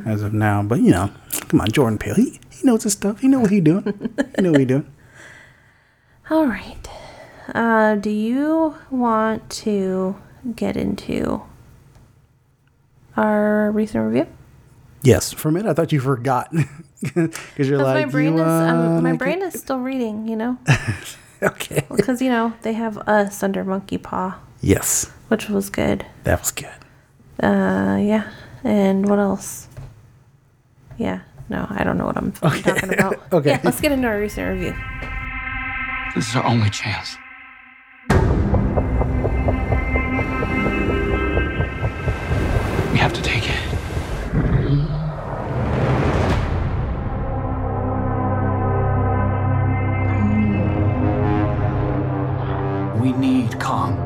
as 0.07 0.23
of 0.23 0.33
now. 0.33 0.63
But 0.63 0.81
you 0.81 0.91
know, 0.91 1.11
come 1.49 1.61
on, 1.61 1.69
Jordan 1.69 1.99
Peele. 1.99 2.15
He 2.15 2.41
he 2.51 2.67
knows 2.67 2.83
his 2.83 2.93
stuff. 2.93 3.21
He 3.21 3.29
know 3.29 3.41
what 3.41 3.51
he 3.51 3.61
doing. 3.61 4.15
he 4.37 4.43
know 4.43 4.53
what 4.53 4.61
he 4.61 4.67
doing. 4.67 4.91
All 6.31 6.47
right. 6.47 6.89
Uh, 7.55 7.95
do 7.95 8.11
you 8.11 8.75
want 8.91 9.49
to 9.51 10.17
get 10.55 10.77
into 10.77 11.43
our 13.17 13.71
recent 13.71 14.05
review? 14.05 14.27
Yes. 15.03 15.33
For 15.33 15.49
a 15.51 15.53
minute, 15.53 15.71
I 15.71 15.75
thought 15.75 15.93
you 15.93 16.01
forgot 16.01 16.51
because 17.01 17.15
you're 17.69 17.79
Because 17.79 17.81
like 17.81 18.07
my 18.07 18.11
brain 18.11 18.35
you 18.35 18.43
is 18.43 18.49
um, 18.49 19.03
my 19.03 19.13
brain 19.13 19.43
is 19.43 19.59
still 19.59 19.79
reading, 19.79 20.27
you 20.27 20.35
know, 20.37 20.59
okay. 21.43 21.87
because 21.95 22.21
you 22.21 22.29
know 22.29 22.55
they 22.63 22.73
have 22.73 22.99
us 22.99 23.43
under 23.43 23.63
Monkey 23.63 23.99
Paw, 23.99 24.39
Yes, 24.61 25.13
which 25.29 25.49
was 25.49 25.71
good. 25.71 26.05
that 26.25 26.41
was 26.41 26.51
good. 26.53 26.69
Uh, 27.43 27.99
yeah. 28.01 28.31
And 28.65 29.09
what 29.09 29.19
else? 29.19 29.69
Yeah. 30.97 31.21
No, 31.49 31.67
I 31.71 31.85
don't 31.85 31.97
know 31.99 32.07
what 32.07 32.17
I'm 32.17 32.33
f- 32.43 32.63
talking 32.63 32.93
about. 32.93 33.21
Okay. 33.33 33.51
Yeah, 33.51 33.61
let's 33.63 33.81
get 33.81 33.93
into 33.93 34.09
our 34.09 34.19
recent 34.19 34.49
review. 34.49 34.75
This 36.15 36.29
is 36.31 36.37
our 36.37 36.45
only 36.45 36.71
chance. 36.71 37.17
We 42.93 42.99
have 42.99 43.13
to 43.13 43.23
take 43.23 43.45
it. 43.49 43.57
We 53.01 53.13
need 53.13 53.61
Kong. 53.61 54.06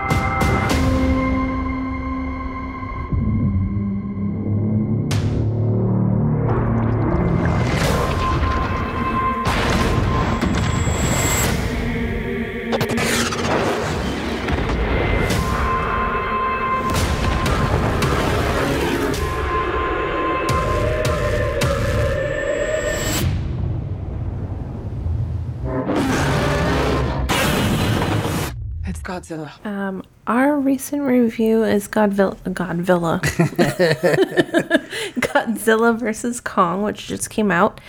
Um, 29.63 30.03
our 30.27 30.57
recent 30.59 31.03
review 31.03 31.63
is 31.63 31.87
Godvilla, 31.87 32.37
Godvilla, 32.43 33.21
Godzilla 35.19 35.97
versus 35.97 36.39
Kong, 36.39 36.83
which 36.83 37.07
just 37.07 37.29
came 37.29 37.51
out. 37.51 37.79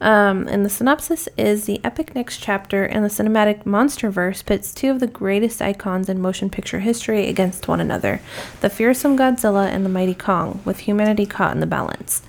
Um, 0.00 0.48
and 0.48 0.64
the 0.64 0.70
synopsis 0.70 1.28
is 1.36 1.66
the 1.66 1.80
epic 1.84 2.14
next 2.14 2.38
chapter 2.38 2.86
in 2.86 3.02
the 3.02 3.08
cinematic 3.08 3.64
monsterverse 3.64 4.44
pits 4.46 4.72
two 4.72 4.90
of 4.90 4.98
the 4.98 5.06
greatest 5.06 5.60
icons 5.60 6.08
in 6.08 6.22
motion 6.22 6.48
picture 6.48 6.80
history 6.80 7.28
against 7.28 7.68
one 7.68 7.80
another 7.80 8.22
the 8.62 8.70
fearsome 8.70 9.18
Godzilla 9.18 9.66
and 9.66 9.84
the 9.84 9.90
mighty 9.90 10.14
Kong, 10.14 10.62
with 10.64 10.80
humanity 10.80 11.26
caught 11.26 11.52
in 11.52 11.60
the 11.60 11.66
balance. 11.66 12.22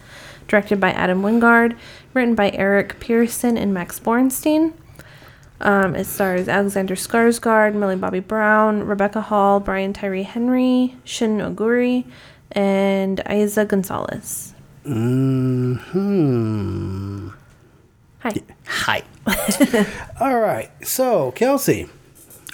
Directed 0.50 0.82
by 0.82 0.92
Adam 0.92 1.22
Wingard, 1.22 1.78
written 2.14 2.36
by 2.36 2.52
Eric 2.52 3.00
Pearson 3.00 3.58
and 3.58 3.74
Max 3.74 4.02
Borenstein. 4.02 4.74
Um, 5.62 5.96
it 5.96 6.06
stars 6.06 6.48
Alexander 6.48 6.96
Skarsgård, 6.96 7.76
Millie 7.76 7.96
Bobby 7.96 8.20
Brown, 8.20 8.84
Rebecca 8.84 9.22
Hall, 9.22 9.60
Brian 9.60 9.94
Tyree 9.94 10.24
Henry, 10.24 10.96
Shun 11.04 11.38
Oguri, 11.38 12.06
and 12.52 13.20
Eiza 13.28 13.68
González. 13.68 14.54
Hmm. 14.84 15.76
Hi. 18.20 18.34
Hi. 18.66 19.04
All 20.20 20.40
right. 20.40 20.72
So, 20.86 21.32
Kelsey, 21.32 21.88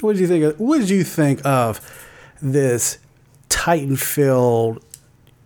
what 0.00 0.12
did 0.12 0.20
you 0.20 0.28
think? 0.28 0.44
Of, 0.44 0.60
what 0.60 0.78
did 0.80 0.90
you 0.90 1.02
think 1.04 1.40
of 1.46 1.80
this 2.42 2.98
Titan-filled, 3.48 4.84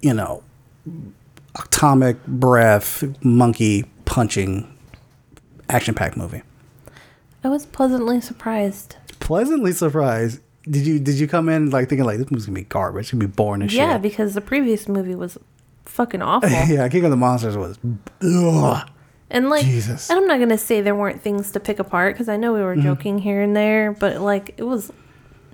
you 0.00 0.14
know, 0.14 0.42
atomic 1.54 2.24
breath 2.26 3.04
monkey 3.24 3.84
punching 4.04 4.66
action-packed 5.68 6.16
movie? 6.16 6.42
I 7.44 7.48
was 7.48 7.66
pleasantly 7.66 8.20
surprised. 8.20 8.96
Pleasantly 9.20 9.72
surprised. 9.72 10.40
Did 10.64 10.86
you 10.86 10.98
did 11.00 11.16
you 11.16 11.26
come 11.26 11.48
in 11.48 11.70
like 11.70 11.88
thinking 11.88 12.04
like 12.06 12.18
this 12.18 12.30
movie's 12.30 12.46
gonna 12.46 12.54
be 12.60 12.64
garbage? 12.64 13.06
It's 13.06 13.10
gonna 13.12 13.24
be 13.26 13.30
boring 13.30 13.62
as 13.62 13.74
Yeah, 13.74 13.94
shit. 13.94 14.02
because 14.02 14.34
the 14.34 14.40
previous 14.40 14.88
movie 14.88 15.14
was 15.16 15.36
fucking 15.84 16.22
awful. 16.30 16.48
yeah, 16.48 16.88
King 16.88 17.04
of 17.04 17.10
the 17.10 17.16
Monsters 17.16 17.56
was. 17.56 17.78
Ugh. 18.22 18.88
And 19.30 19.48
like, 19.48 19.64
Jesus. 19.64 20.10
and 20.10 20.18
I'm 20.18 20.26
not 20.26 20.38
gonna 20.38 20.58
say 20.58 20.80
there 20.82 20.94
weren't 20.94 21.22
things 21.22 21.50
to 21.52 21.60
pick 21.60 21.78
apart 21.78 22.14
because 22.14 22.28
I 22.28 22.36
know 22.36 22.52
we 22.52 22.60
were 22.60 22.74
Mm-hmm. 22.76 22.82
joking 22.82 23.18
here 23.18 23.40
and 23.42 23.56
there, 23.56 23.92
but 23.92 24.20
like 24.20 24.54
it 24.56 24.64
was 24.64 24.92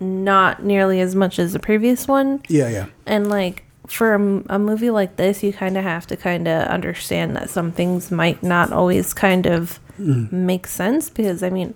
not 0.00 0.62
nearly 0.62 1.00
as 1.00 1.14
much 1.14 1.38
as 1.38 1.52
the 1.52 1.58
previous 1.58 2.06
one. 2.06 2.42
Yeah, 2.48 2.68
yeah. 2.68 2.86
And 3.06 3.28
like 3.30 3.64
for 3.88 4.14
a 4.14 4.58
movie 4.58 4.90
like 4.90 5.16
this, 5.16 5.42
you 5.42 5.52
kind 5.52 5.76
of 5.76 5.82
have 5.84 6.06
to 6.08 6.16
kind 6.16 6.46
of 6.46 6.68
understand 6.68 7.34
that 7.36 7.50
some 7.50 7.72
things 7.72 8.10
might 8.10 8.42
not 8.42 8.72
always 8.72 9.14
kind 9.14 9.46
of 9.46 9.80
make 9.98 10.66
sense 10.66 11.10
because 11.10 11.42
I 11.42 11.50
mean, 11.50 11.74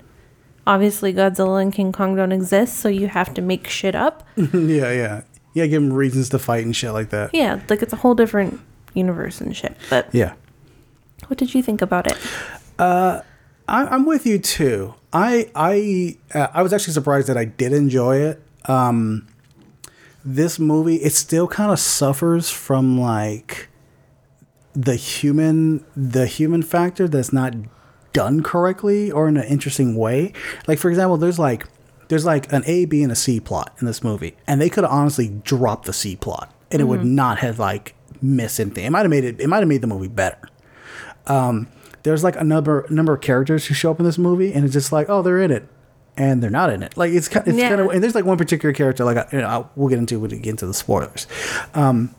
obviously 0.66 1.12
Godzilla 1.12 1.60
and 1.62 1.72
King 1.72 1.90
Kong 1.92 2.14
don't 2.16 2.32
exist, 2.32 2.76
so 2.78 2.88
you 2.88 3.08
have 3.08 3.34
to 3.34 3.42
make 3.42 3.66
shit 3.68 3.94
up. 3.94 4.26
yeah, 4.36 4.92
yeah. 4.92 5.22
Yeah, 5.54 5.66
give 5.66 5.82
them 5.82 5.92
reasons 5.92 6.28
to 6.30 6.38
fight 6.38 6.64
and 6.64 6.74
shit 6.74 6.92
like 6.92 7.10
that. 7.10 7.34
yeah, 7.34 7.60
like 7.68 7.82
it's 7.82 7.92
a 7.92 7.96
whole 7.96 8.14
different 8.14 8.58
universe 8.94 9.40
and 9.40 9.54
shit. 9.56 9.76
But 9.90 10.08
Yeah. 10.14 10.32
what 11.28 11.38
did 11.38 11.54
you 11.54 11.62
think 11.62 11.82
about 11.82 12.06
it? 12.06 12.16
I, 12.78 13.22
I'm 13.68 14.06
with 14.06 14.26
you 14.26 14.38
too. 14.38 14.94
I 15.12 15.50
I 15.54 16.16
uh, 16.34 16.48
I 16.52 16.62
was 16.62 16.72
actually 16.72 16.94
surprised 16.94 17.28
that 17.28 17.36
I 17.36 17.44
did 17.44 17.72
enjoy 17.72 18.16
it. 18.16 18.42
Um, 18.66 19.26
this 20.24 20.58
movie 20.58 20.96
it 20.96 21.12
still 21.12 21.48
kind 21.48 21.72
of 21.72 21.78
suffers 21.78 22.50
from 22.50 22.98
like 23.00 23.68
the 24.74 24.96
human 24.96 25.84
the 25.96 26.26
human 26.26 26.62
factor 26.62 27.08
that's 27.08 27.32
not 27.32 27.54
done 28.12 28.42
correctly 28.42 29.10
or 29.10 29.28
in 29.28 29.36
an 29.36 29.44
interesting 29.44 29.96
way. 29.96 30.32
Like 30.66 30.78
for 30.78 30.88
example, 30.88 31.16
there's 31.16 31.38
like 31.38 31.66
there's 32.08 32.24
like 32.24 32.52
an 32.52 32.62
A, 32.66 32.84
B, 32.84 33.02
and 33.02 33.10
a 33.10 33.16
C 33.16 33.40
plot 33.40 33.74
in 33.80 33.86
this 33.86 34.02
movie, 34.04 34.36
and 34.46 34.60
they 34.60 34.68
could 34.68 34.84
have 34.84 34.92
honestly 34.92 35.28
dropped 35.44 35.86
the 35.86 35.92
C 35.92 36.14
plot, 36.16 36.52
and 36.70 36.80
it 36.80 36.84
would 36.84 37.04
not 37.04 37.38
have 37.38 37.58
like 37.58 37.94
missed 38.20 38.60
anything. 38.60 38.84
It 38.84 38.90
might 38.90 39.00
have 39.00 39.10
made 39.10 39.24
it. 39.24 39.40
It 39.40 39.48
might 39.48 39.60
have 39.60 39.68
made 39.68 39.80
the 39.80 39.86
movie 39.86 40.08
better 40.08 40.48
Um, 41.26 41.68
there's 42.02 42.22
like 42.24 42.36
a 42.36 42.44
number 42.44 42.86
number 42.90 43.14
of 43.14 43.20
characters 43.20 43.66
who 43.66 43.74
show 43.74 43.90
up 43.90 43.98
in 43.98 44.04
this 44.04 44.18
movie, 44.18 44.52
and 44.52 44.64
it's 44.64 44.74
just 44.74 44.92
like, 44.92 45.08
oh, 45.08 45.22
they're 45.22 45.40
in 45.40 45.50
it, 45.50 45.68
and 46.16 46.42
they're 46.42 46.50
not 46.50 46.70
in 46.70 46.82
it. 46.82 46.96
Like 46.96 47.12
it's 47.12 47.28
ki- 47.28 47.40
it's 47.46 47.56
Yeah. 47.58 47.68
kind 47.70 47.80
of 47.80 47.88
and 47.88 48.02
there's 48.02 48.14
like 48.14 48.24
one 48.24 48.36
particular 48.38 48.72
character, 48.72 49.04
like 49.04 49.16
I- 49.16 49.28
you 49.32 49.38
know, 49.40 49.46
I'll, 49.48 49.70
we'll 49.76 49.88
get 49.88 49.98
into 49.98 50.18
when 50.20 50.30
we 50.30 50.38
get 50.38 50.50
into 50.50 50.66
the 50.66 50.74
spoilers. 50.74 51.26
Um, 51.74 52.14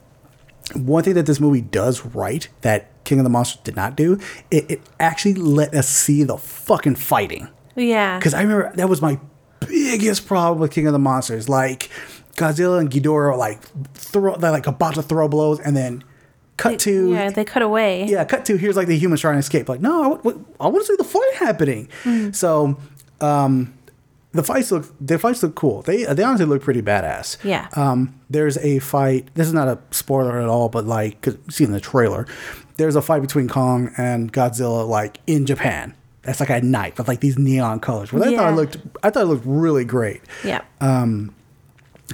one 0.76 1.04
thing 1.04 1.14
that 1.16 1.26
this 1.26 1.40
movie 1.40 1.62
does 1.62 2.06
right 2.06 2.48
that 2.62 2.90
King 3.04 3.20
of 3.20 3.24
the 3.26 3.30
Monsters 3.30 3.62
did 3.64 3.76
not 3.76 3.96
do, 3.98 4.18
it, 4.50 4.72
it 4.72 4.82
actually 5.00 5.34
let 5.36 5.74
us 5.76 5.88
see 5.90 6.24
the 6.24 6.38
fucking 6.38 6.96
fighting. 6.96 7.50
Yeah, 7.76 8.18
Because 8.18 8.34
I 8.34 8.42
remember 8.44 8.72
that 8.76 8.88
was 8.88 9.02
my 9.02 9.20
biggest 9.60 10.26
problem 10.28 10.60
with 10.60 10.72
King 10.72 10.88
of 10.88 10.94
the 10.94 11.00
Monsters. 11.00 11.50
Like 11.50 11.90
Godzilla 12.38 12.80
and 12.80 12.90
Ghidorah, 12.90 13.38
like 13.38 13.62
throw, 13.94 14.36
they're 14.38 14.52
like 14.52 14.68
about 14.68 14.96
to 14.96 15.02
throw 15.04 15.28
blows, 15.28 15.60
and 15.60 15.76
then 15.76 16.04
cut 16.56 16.80
to 16.80 17.12
yeah, 17.14 17.30
they 17.30 17.44
cut 17.44 17.62
away. 17.62 18.06
yeah, 18.06 18.24
cut 18.26 18.46
to 18.46 18.58
here's 18.58 18.76
like 18.78 18.88
the 18.88 18.98
humans 18.98 19.22
trying 19.22 19.36
to 19.36 19.40
escape. 19.40 19.68
Like, 19.70 19.82
no, 19.82 20.14
I, 20.14 20.18
w- 20.18 20.46
I 20.60 20.68
want 20.68 20.86
to 20.86 20.92
see 20.94 20.96
the 20.98 21.04
fight 21.04 21.34
happening. 21.36 21.90
So, 22.32 22.78
um, 23.22 23.74
the 24.34 24.44
fights 24.44 24.72
look 24.72 24.86
the 25.00 25.18
fights 25.18 25.42
look 25.44 25.56
cool. 25.56 25.82
They 25.84 26.04
they 26.06 26.24
honestly 26.24 26.46
look 26.46 26.62
pretty 26.64 26.82
badass. 26.82 27.44
Yeah. 27.44 27.68
Um, 27.76 28.20
there's 28.30 28.58
a 28.58 28.80
fight. 28.80 29.30
This 29.36 29.48
is 29.48 29.54
not 29.54 29.68
a 29.68 29.80
spoiler 29.92 30.40
at 30.40 30.50
all, 30.50 30.70
but 30.70 30.86
like, 30.86 31.22
cause 31.22 31.38
see 31.50 31.64
in 31.64 31.72
the 31.72 31.80
trailer, 31.80 32.26
there's 32.78 32.96
a 32.96 33.02
fight 33.02 33.22
between 33.22 33.48
Kong 33.48 33.92
and 33.98 34.34
Godzilla, 34.34 34.88
like 34.88 35.20
in 35.28 35.46
Japan. 35.46 35.96
That's 36.24 36.40
like 36.40 36.50
at 36.50 36.64
night 36.64 36.98
with 36.98 37.08
like 37.08 37.20
these 37.20 37.38
neon 37.38 37.80
colors. 37.80 38.12
Well, 38.12 38.24
I 38.24 38.36
thought 38.36 38.54
it 38.54 38.56
looked, 38.56 38.78
I 39.04 39.10
thought 39.10 39.24
it 39.24 39.26
looked 39.26 39.46
really 39.46 39.84
great 39.86 40.22
yeah. 40.44 40.62
Um, 40.80 41.36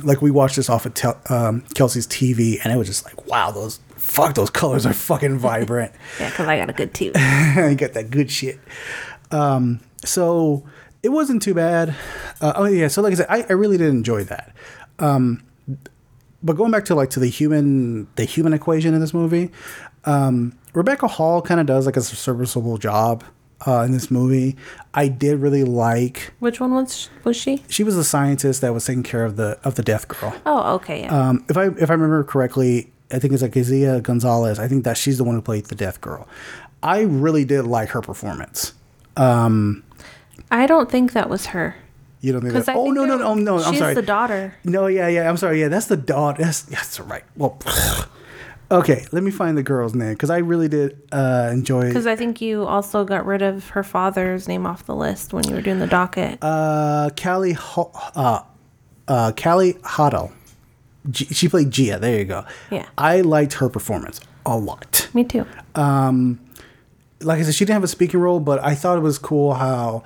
like 0.04 0.22
we 0.22 0.32
watched 0.32 0.56
this 0.56 0.70
off 0.70 0.86
of 0.86 0.94
tel- 0.94 1.22
um, 1.30 1.62
Kelsey's 1.76 2.08
TV, 2.08 2.60
and 2.64 2.74
it 2.74 2.76
was 2.76 2.88
just 2.88 3.06
like, 3.06 3.28
wow, 3.28 3.52
those 3.52 3.80
fuck, 3.96 4.36
those 4.36 4.50
colors 4.50 4.86
are 4.86 4.94
fucking 4.94 5.38
vibrant. 5.40 5.94
Yeah, 6.20 6.30
because 6.30 6.48
I 6.48 6.58
got 6.58 6.70
a 6.70 6.74
good 6.74 6.94
tooth. 6.94 7.16
you 7.56 7.76
got 7.76 7.94
that 7.94 8.10
good 8.10 8.32
shit. 8.32 8.60
Um, 9.32 9.80
so 10.04 10.64
it 11.04 11.10
wasn't 11.10 11.42
too 11.42 11.54
bad. 11.54 11.96
Uh, 12.42 12.54
oh 12.56 12.66
yeah, 12.66 12.88
so 12.88 13.02
like 13.02 13.14
I 13.14 13.16
said, 13.16 13.28
I, 13.30 13.46
I 13.50 13.54
really 13.54 13.78
did 13.78 13.90
enjoy 13.90 14.24
that. 14.26 14.54
Um, 15.00 15.44
but 16.44 16.56
going 16.56 16.72
back 16.72 16.86
to 16.86 16.96
like 16.96 17.10
to 17.12 17.20
the 17.20 17.28
human 17.28 18.08
the 18.16 18.26
human 18.26 18.54
equation 18.54 18.94
in 18.94 19.02
this 19.02 19.14
movie, 19.14 19.52
um, 20.06 20.58
Rebecca 20.74 21.08
Hall 21.08 21.42
kind 21.42 21.60
of 21.60 21.66
does 21.66 21.86
like 21.86 21.98
a 21.98 22.02
serviceable 22.02 22.78
job 22.78 23.24
uh, 23.68 23.82
in 23.82 23.92
this 23.92 24.10
movie. 24.10 24.56
I 24.94 25.08
did 25.08 25.40
really 25.40 25.64
like. 25.64 26.34
Which 26.40 26.60
one 26.60 26.74
was 26.74 27.10
was 27.24 27.36
she? 27.36 27.64
She 27.68 27.84
was 27.84 27.96
the 27.96 28.04
scientist 28.04 28.62
that 28.62 28.74
was 28.74 28.86
taking 28.86 29.04
care 29.04 29.26
of 29.26 29.36
the 29.36 29.60
of 29.64 29.76
the 29.76 29.84
death 29.84 30.08
girl. 30.08 30.36
Oh, 30.46 30.76
okay. 30.76 31.02
Yeah. 31.02 31.30
Um, 31.30 31.46
if 31.50 31.58
I 31.58 31.66
if 31.66 31.90
I 31.90 31.94
remember 31.94 32.24
correctly, 32.24 32.92
I 33.12 33.20
think 33.20 33.34
it's 33.34 33.42
like 33.42 33.54
Eiza 33.54 34.02
González. 34.02 34.60
I 34.60 34.68
think 34.68 34.84
that 34.84 34.98
she's 34.98 35.18
the 35.18 35.24
one 35.24 35.36
who 35.36 35.42
played 35.42 35.66
the 35.66 35.76
Death 35.76 36.00
Girl. 36.02 36.28
I 36.84 37.02
really 37.02 37.44
did 37.44 37.64
like 37.64 37.90
her 37.90 38.02
performance. 38.02 38.74
I 40.52 40.66
don't 40.66 40.90
think 40.90 41.14
that 41.14 41.30
was 41.30 41.48
her. 41.48 41.76
You 42.22 42.34
don't 42.34 42.42
think 42.42 42.54
that? 42.54 42.76
Oh 42.76 42.86
think 42.86 42.96
no 42.96 43.06
no 43.06 43.18
no 43.18 43.34
no! 43.34 43.60
I'm 43.60 43.72
she's 43.72 43.80
sorry. 43.80 43.94
the 43.94 44.02
daughter. 44.02 44.54
No, 44.66 44.88
yeah 44.88 45.08
yeah. 45.08 45.30
I'm 45.30 45.38
sorry. 45.38 45.62
Yeah, 45.62 45.70
that's 45.70 45.86
the 45.86 45.98
daughter. 45.98 46.44
That's 46.44 46.64
that's 46.64 47.00
right. 47.00 47.24
Well, 47.38 47.58
okay. 48.72 49.06
Let 49.14 49.24
me 49.24 49.32
find 49.32 49.58
the 49.58 49.64
girl's 49.64 49.96
name 49.96 50.14
because 50.14 50.30
I 50.30 50.40
really 50.40 50.68
did 50.68 51.02
uh, 51.14 51.50
enjoy. 51.54 51.88
Because 51.88 52.08
I 52.08 52.18
think 52.18 52.42
you 52.42 52.66
also 52.66 53.06
got 53.06 53.26
rid 53.26 53.42
of 53.42 53.70
her 53.70 53.84
father's 53.84 54.50
name 54.50 54.66
off 54.66 54.86
the 54.86 54.96
list 54.96 55.32
when 55.32 55.48
you 55.48 55.56
were 55.56 55.62
doing 55.62 55.80
the 55.80 55.88
docket. 55.88 56.40
Uh, 56.42 57.10
Callie 57.16 57.54
Ho- 57.54 57.92
uh, 58.16 58.42
uh, 59.08 59.32
Kaylee 59.32 59.82
Hottle. 59.84 60.34
G- 61.10 61.26
she 61.26 61.48
played 61.48 61.72
Jia. 61.72 62.02
There 62.02 62.18
you 62.20 62.26
go. 62.26 62.46
Yeah. 62.70 62.86
I 62.98 63.22
liked 63.22 63.54
her 63.54 63.70
performance 63.70 64.20
a 64.46 64.58
lot. 64.58 65.10
Me 65.14 65.24
too. 65.24 65.46
Um, 65.76 66.40
like 67.22 67.40
I 67.40 67.44
said, 67.44 67.56
she 67.56 67.66
didn't 67.66 67.76
have 67.76 67.84
a 67.84 67.88
speaking 67.88 68.20
role, 68.20 68.40
but 68.40 68.64
I 68.64 68.76
thought 68.76 68.98
it 68.98 69.02
was 69.02 69.18
cool 69.18 69.54
how, 69.54 70.04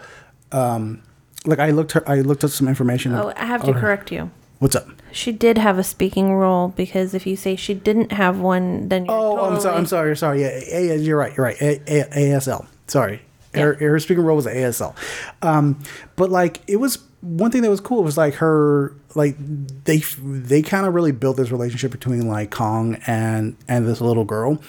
um, 0.54 1.02
like 1.46 1.60
I 1.60 1.72
looked 1.72 1.92
her, 1.94 2.10
I 2.10 2.22
looked 2.22 2.44
up 2.44 2.52
some 2.52 2.68
information. 2.68 3.14
Oh, 3.14 3.34
I 3.36 3.46
have 3.46 3.64
to 3.66 3.74
correct 3.74 4.12
you. 4.12 4.32
What's 4.60 4.76
up? 4.76 4.88
She 5.12 5.32
did 5.34 5.58
have 5.58 5.78
a 5.78 5.84
speaking 5.84 6.34
role 6.34 6.70
because 6.70 7.14
if 7.14 7.28
you 7.28 7.36
say 7.36 7.56
she 7.58 7.74
didn't 7.74 8.14
have 8.14 8.40
one, 8.40 8.88
then 8.88 9.06
you're 9.06 9.14
Oh, 9.14 9.36
totally, 9.36 9.56
I'm 9.56 9.62
sorry. 9.62 9.78
I'm 9.78 9.86
sorry. 9.86 10.18
Sorry. 10.18 10.42
Yeah, 10.42 10.48
A, 10.72 10.90
A- 10.92 10.98
you're 10.98 11.18
right. 11.18 11.36
You're 11.36 11.46
right. 11.46 11.62
A, 11.62 11.82
A, 11.88 12.06
ASL. 12.38 12.66
Sorry. 12.88 13.22
Her, 13.54 13.76
her 13.76 14.00
speaking 14.00 14.24
role 14.24 14.36
was 14.38 14.48
ASL. 14.48 14.96
Um, 15.42 15.80
but 16.16 16.32
like 16.32 16.62
it 16.68 16.78
was 16.78 16.98
one 17.22 17.52
thing 17.52 17.62
that 17.62 17.70
was 17.70 17.82
cool 17.82 18.04
was 18.04 18.18
like 18.18 18.36
her 18.36 18.96
like 19.16 19.36
they 19.84 19.98
they 20.20 20.62
kind 20.62 20.86
of 20.88 20.94
really 20.96 21.12
built 21.12 21.38
this 21.38 21.52
relationship 21.52 21.92
between 21.92 22.28
like 22.28 22.50
Kong 22.50 22.96
and 23.06 23.56
and 23.68 23.88
this 23.88 24.02
little 24.02 24.26
girl, 24.26 24.60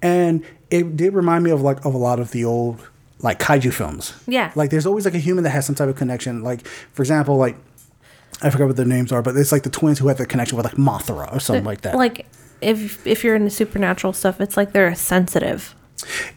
and 0.00 0.44
it 0.70 0.96
did 0.96 1.14
remind 1.14 1.44
me 1.44 1.50
of 1.52 1.60
like 1.62 1.84
of 1.84 1.94
a 1.94 1.98
lot 1.98 2.18
of 2.18 2.32
the 2.32 2.44
old 2.44 2.88
like 3.22 3.38
kaiju 3.38 3.72
films. 3.72 4.14
Yeah. 4.26 4.52
Like 4.54 4.70
there's 4.70 4.86
always 4.86 5.04
like 5.04 5.14
a 5.14 5.18
human 5.18 5.44
that 5.44 5.50
has 5.50 5.64
some 5.64 5.74
type 5.74 5.88
of 5.88 5.96
connection. 5.96 6.42
Like 6.42 6.66
for 6.66 7.02
example, 7.02 7.36
like 7.36 7.56
I 8.42 8.50
forgot 8.50 8.66
what 8.66 8.76
their 8.76 8.86
names 8.86 9.12
are, 9.12 9.22
but 9.22 9.36
it's 9.36 9.52
like 9.52 9.62
the 9.62 9.70
twins 9.70 9.98
who 9.98 10.08
have 10.08 10.18
the 10.18 10.26
connection 10.26 10.56
with 10.56 10.66
like 10.66 10.74
Mothra 10.74 11.32
or 11.34 11.40
something 11.40 11.64
like 11.64 11.82
that. 11.82 11.96
Like 11.96 12.26
if 12.60 13.06
if 13.06 13.24
you're 13.24 13.36
into 13.36 13.50
supernatural 13.50 14.12
stuff, 14.12 14.40
it's 14.40 14.56
like 14.56 14.72
they're 14.72 14.94
sensitive. 14.94 15.74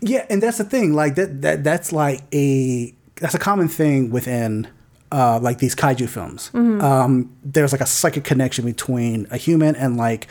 Yeah, 0.02 0.26
and 0.30 0.42
that's 0.42 0.60
the 0.60 0.64
thing. 0.64 0.94
Like 0.94 1.16
that 1.16 1.42
that 1.42 1.64
that's 1.64 1.92
like 1.92 2.22
a 2.34 2.94
that's 3.16 3.34
a 3.34 3.40
common 3.40 3.68
thing 3.68 4.12
within 4.12 4.68
uh, 5.12 5.40
like 5.40 5.60
these 5.60 5.76
kaiju 5.76 6.08
films. 6.10 6.52
Um, 6.54 7.36
there's 7.44 7.72
like 7.72 7.82
a 7.82 7.86
psychic 7.86 8.24
connection 8.24 8.66
between 8.66 9.28
a 9.32 9.38
human 9.38 9.76
and 9.76 9.98
like 9.98 10.28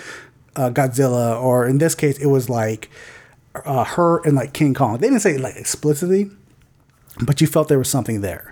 uh, 0.56 0.70
Godzilla, 0.70 1.40
or 1.40 1.66
in 1.66 1.78
this 1.78 1.94
case, 1.94 2.18
it 2.18 2.26
was 2.26 2.48
like 2.48 2.90
uh, 3.64 3.84
her 3.84 4.18
and 4.24 4.36
like 4.36 4.52
King 4.52 4.74
Kong. 4.74 4.98
They 4.98 5.08
didn't 5.08 5.20
say 5.20 5.38
like 5.38 5.56
explicitly, 5.56 6.30
but 7.22 7.40
you 7.40 7.46
felt 7.46 7.68
there 7.68 7.78
was 7.78 7.88
something 7.90 8.20
there. 8.20 8.50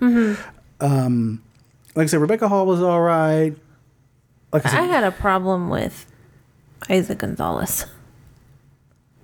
Um, 0.81 1.42
like 1.94 2.05
I 2.05 2.07
said, 2.07 2.20
Rebecca 2.20 2.48
Hall 2.48 2.66
was 2.66 2.81
all 2.83 3.01
right. 3.01 3.55
Like 4.53 4.66
I 4.66 4.70
said, 4.70 4.81
I 4.81 4.85
had 4.85 5.05
a 5.05 5.11
problem 5.12 5.68
with 5.70 6.07
Isaac 6.88 7.18
Gonzalez. 7.18 7.87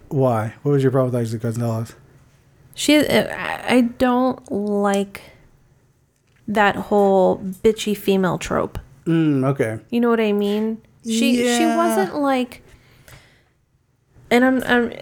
why? 0.09 0.55
What 0.62 0.72
was 0.72 0.83
your 0.83 0.92
problem 0.92 1.12
with 1.12 1.20
Isaac 1.22 1.42
Gonzalez? 1.42 1.94
She, 2.74 2.98
I 2.98 3.77
I 3.77 3.81
don't 3.83 4.51
like 4.51 5.22
that 6.46 6.77
whole 6.77 7.38
bitchy 7.38 7.96
female 7.96 8.38
trope. 8.38 8.79
Mm, 9.05 9.44
okay. 9.44 9.81
You 9.90 10.01
know 10.01 10.09
what 10.11 10.20
I 10.20 10.33
mean? 10.33 10.81
She 11.05 11.37
she 11.37 11.64
wasn't 11.64 12.16
like 12.16 12.62
and 14.31 14.44
I'm 14.44 14.62
I'm 14.64 14.92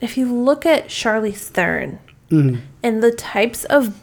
if 0.00 0.16
you 0.16 0.32
look 0.32 0.66
at 0.66 0.88
Charlize 0.88 1.48
Theron 1.48 1.98
Mm-hmm. 2.32 2.60
and 2.82 3.02
the 3.02 3.12
types 3.12 3.64
of 3.64 4.00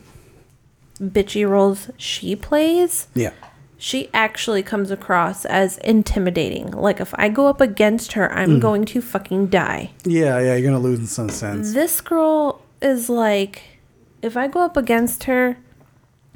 bitchy 1.02 1.48
roles 1.48 1.90
she 1.98 2.36
plays, 2.36 3.08
Yeah. 3.14 3.32
she 3.78 4.10
actually 4.14 4.64
comes 4.64 4.92
across 4.92 5.46
as 5.46 5.78
intimidating. 5.80 6.72
Like 6.72 7.00
if 7.00 7.14
I 7.18 7.30
go 7.30 7.48
up 7.48 7.62
against 7.62 8.14
her, 8.14 8.32
I'm 8.32 8.50
mm-hmm. 8.50 8.60
going 8.60 8.86
to 8.86 9.02
fucking 9.02 9.48
die. 9.48 9.92
Yeah, 10.06 10.40
yeah. 10.40 10.56
You're 10.56 10.70
gonna 10.72 10.84
lose 10.84 11.00
in 11.00 11.08
some 11.08 11.30
sense. 11.30 11.74
This 11.74 12.02
girl 12.02 12.62
is 12.82 13.10
like 13.10 13.62
if 14.22 14.36
I 14.36 14.48
go 14.48 14.62
up 14.62 14.76
against 14.78 15.24
her, 15.26 15.58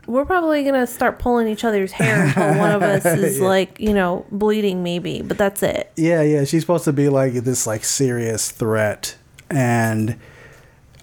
we're 0.06 0.26
probably 0.26 0.64
gonna 0.64 0.88
start 0.88 1.20
pulling 1.20 1.48
each 1.48 1.64
other's 1.64 1.92
hair 1.92 2.26
until 2.26 2.58
one 2.58 2.72
of 2.72 2.82
us 2.82 3.06
is 3.06 3.40
like, 3.40 3.80
you 3.80 3.94
know, 3.94 4.26
bleeding 4.32 4.84
maybe, 4.84 5.22
but 5.22 5.38
that's 5.38 5.64
it. 5.64 5.92
Yeah, 5.96 6.22
yeah, 6.22 6.44
she's 6.44 6.62
supposed 6.62 6.86
to 6.86 6.94
be 6.94 7.10
like 7.10 7.34
this 7.34 7.68
like 7.68 7.84
serious 7.84 8.52
threat, 8.52 9.16
and 9.50 10.18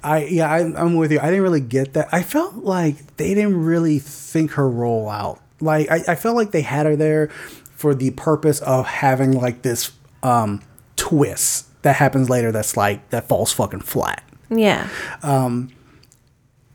I 0.02 0.24
yeah, 0.24 0.50
I, 0.50 0.58
I'm 0.60 0.96
with 0.96 1.12
you. 1.12 1.20
I 1.20 1.26
didn't 1.26 1.42
really 1.42 1.60
get 1.60 1.92
that. 1.94 2.08
I 2.12 2.22
felt 2.22 2.56
like 2.56 3.16
they 3.16 3.34
didn't 3.34 3.62
really 3.62 3.98
think 3.98 4.52
her 4.52 4.68
role 4.68 5.08
out. 5.08 5.40
Like 5.60 5.90
I, 5.90 6.02
I 6.08 6.14
felt 6.14 6.36
like 6.36 6.52
they 6.52 6.62
had 6.62 6.86
her 6.86 6.96
there 6.96 7.28
for 7.76 7.94
the 7.94 8.10
purpose 8.12 8.60
of 8.60 8.86
having 8.86 9.32
like 9.32 9.62
this 9.62 9.92
um 10.22 10.62
twist 10.96 11.66
that 11.82 11.96
happens 11.96 12.28
later. 12.30 12.52
That's 12.52 12.76
like 12.76 13.08
that 13.10 13.28
falls 13.28 13.52
fucking 13.52 13.80
flat 13.80 14.22
Yeah. 14.50 14.88
Um, 15.22 15.70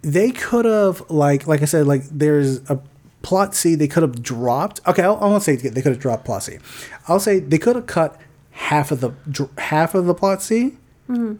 they 0.01 0.31
could 0.31 0.65
have 0.65 1.09
like 1.09 1.47
like 1.47 1.61
I 1.61 1.65
said 1.65 1.87
like 1.87 2.03
there's 2.11 2.67
a 2.69 2.79
plot 3.23 3.55
C 3.55 3.73
they 3.75 3.87
could 3.87 4.03
have 4.03 4.21
dropped. 4.21 4.79
Okay, 4.87 5.01
I'll, 5.01 5.17
I 5.17 5.25
won't 5.25 5.41
say 5.43 5.55
they 5.55 5.81
could 5.81 5.93
have 5.93 5.99
dropped 5.99 6.25
plot 6.25 6.43
C. 6.43 6.57
I'll 7.07 7.19
say 7.19 7.39
they 7.39 7.57
could 7.57 7.75
have 7.75 7.87
cut 7.87 8.19
half 8.51 8.91
of 8.91 9.01
the 9.01 9.09
dr- 9.29 9.57
half 9.57 9.95
of 9.95 10.05
the 10.05 10.13
plot 10.13 10.41
C, 10.43 10.77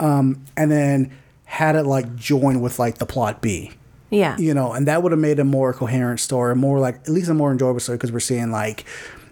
um, 0.00 0.44
and 0.56 0.70
then 0.70 1.16
had 1.46 1.74
it 1.76 1.84
like 1.84 2.14
join 2.16 2.60
with 2.60 2.78
like 2.78 2.98
the 2.98 3.06
plot 3.06 3.40
B. 3.40 3.72
Yeah. 4.10 4.36
You 4.38 4.54
know, 4.54 4.72
and 4.72 4.86
that 4.86 5.02
would 5.02 5.10
have 5.12 5.18
made 5.20 5.38
a 5.40 5.44
more 5.44 5.72
coherent 5.72 6.20
story, 6.20 6.54
more 6.54 6.78
like 6.78 6.96
at 6.96 7.08
least 7.08 7.28
a 7.28 7.34
more 7.34 7.50
enjoyable 7.50 7.80
story 7.80 7.96
because 7.98 8.12
we're 8.12 8.20
seeing 8.20 8.50
like 8.52 8.84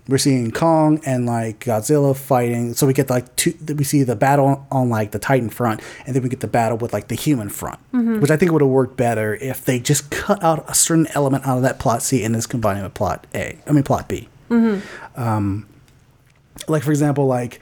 we're 0.09 0.19
seeing 0.19 0.51
Kong 0.51 1.01
and 1.07 1.27
like 1.27 1.61
Godzilla 1.61 2.15
fighting. 2.17 2.75
So 2.75 2.87
we 2.87 2.93
get 2.93 3.09
like 3.09 3.35
two. 3.37 3.55
We 3.77 3.85
see 3.85 4.03
the 4.03 4.17
battle 4.17 4.67
on 4.71 4.91
like 4.91 5.13
the 5.13 5.19
Titan 5.19 5.49
front, 5.49 5.81
and 6.07 6.15
then 6.15 6.23
we 6.23 6.29
get 6.29 6.41
the 6.41 6.49
battle 6.49 6.77
with 6.77 6.93
like 6.93 7.09
the 7.09 7.15
human 7.15 7.49
front, 7.49 7.79
which 8.21 8.31
I 8.31 8.37
think 8.37 8.53
would 8.53 8.61
have 8.63 8.71
worked 8.71 8.97
better 8.97 9.35
if 9.35 9.65
they 9.65 9.79
just 9.79 10.11
cut 10.11 10.43
out 10.43 10.69
a 10.69 10.75
certain 10.75 11.07
element 11.15 11.47
out 11.47 11.57
of 11.57 11.63
that 11.63 11.79
plot 11.79 12.03
C 12.03 12.23
and 12.25 12.35
just 12.35 12.51
combine 12.51 12.77
it 12.79 12.83
with 12.83 12.95
plot 12.95 13.27
A. 13.35 13.57
I 13.67 13.73
mean 13.73 13.85
plot 13.85 14.09
B. 14.09 14.29
Um, 15.17 15.67
like 16.69 16.83
for 16.83 16.91
example, 16.91 17.27
like 17.27 17.61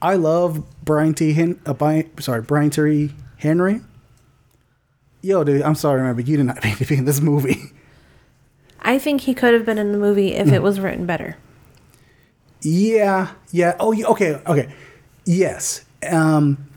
I 0.00 0.14
love 0.14 0.64
Brian 0.84 1.14
T. 1.14 1.32
Hen- 1.34 1.60
uh, 1.66 1.74
Brian, 1.74 2.10
sorry, 2.20 2.42
Brian 2.42 2.70
T. 2.70 3.12
Henry. 3.36 3.80
Yo, 5.22 5.44
dude, 5.44 5.62
I'm 5.62 5.74
sorry, 5.76 6.02
man, 6.02 6.14
but 6.16 6.26
you 6.26 6.36
did 6.36 6.46
not 6.46 6.62
make 6.64 6.80
me 6.80 6.86
be 6.86 6.96
in 6.96 7.04
this 7.04 7.20
movie. 7.20 7.72
I 8.80 8.98
think 8.98 9.20
he 9.22 9.34
could 9.34 9.54
have 9.54 9.64
been 9.64 9.78
in 9.78 9.92
the 9.92 9.98
movie 9.98 10.34
if 10.34 10.48
it 10.52 10.60
was 10.62 10.80
written 10.80 11.06
better. 11.06 11.36
Yeah, 12.62 13.30
yeah. 13.50 13.76
Oh, 13.80 13.92
yeah, 13.92 14.06
okay, 14.06 14.40
okay. 14.46 14.72
Yes. 15.24 15.84
Um, 16.10 16.68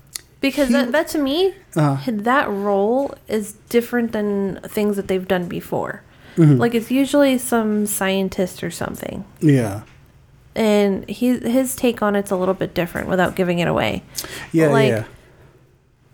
Because 0.42 0.68
He- 0.68 0.74
that, 0.74 0.92
that 0.92 1.08
to 1.10 1.18
me, 1.18 1.54
Uh. 1.76 1.98
that 2.08 2.50
role 2.50 3.16
is 3.28 3.54
different 3.70 4.12
than 4.12 4.60
things 4.68 4.96
that 4.98 5.08
they've 5.08 5.28
done 5.28 5.48
before. 5.48 6.04
Mm-hmm. 6.38 6.58
Like 6.58 6.76
it's 6.76 6.92
usually 6.92 7.38
some 7.38 7.86
scientist 7.86 8.64
or 8.64 8.70
something. 8.72 9.26
yeah. 9.40 9.82
And 10.58 11.10
he, 11.10 11.38
his 11.40 11.76
take 11.76 12.02
on 12.02 12.16
it's 12.16 12.32
a 12.32 12.36
little 12.38 12.54
bit 12.54 12.74
different 12.74 13.10
without 13.10 13.36
giving 13.36 13.60
it 13.60 13.68
away. 13.68 14.04
Yeah, 14.54 14.68
Like, 14.68 14.90
yeah. 14.90 15.04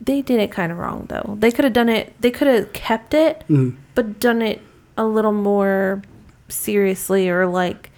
They 0.04 0.22
did 0.24 0.40
it 0.40 0.52
kind 0.52 0.72
of 0.72 0.78
wrong 0.80 1.06
though. 1.10 1.38
They 1.40 1.52
could 1.52 1.64
have 1.64 1.74
done 1.74 1.88
it. 1.90 2.14
They 2.20 2.32
could 2.32 2.48
have 2.48 2.74
kept 2.74 3.14
it, 3.14 3.44
Mm-hmm. 3.50 3.78
but 3.96 4.20
done 4.20 4.42
it 4.42 4.62
a 4.98 5.06
little 5.06 5.32
more 5.32 6.02
seriously 6.50 7.30
or 7.30 7.46
like 7.48 7.92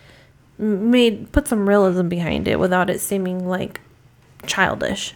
made 0.58 1.32
put 1.32 1.48
some 1.48 1.68
realism 1.68 2.08
behind 2.08 2.48
it 2.48 2.60
without 2.60 2.89
it 2.89 3.00
seeming 3.02 3.48
like 3.48 3.80
childish. 4.46 5.13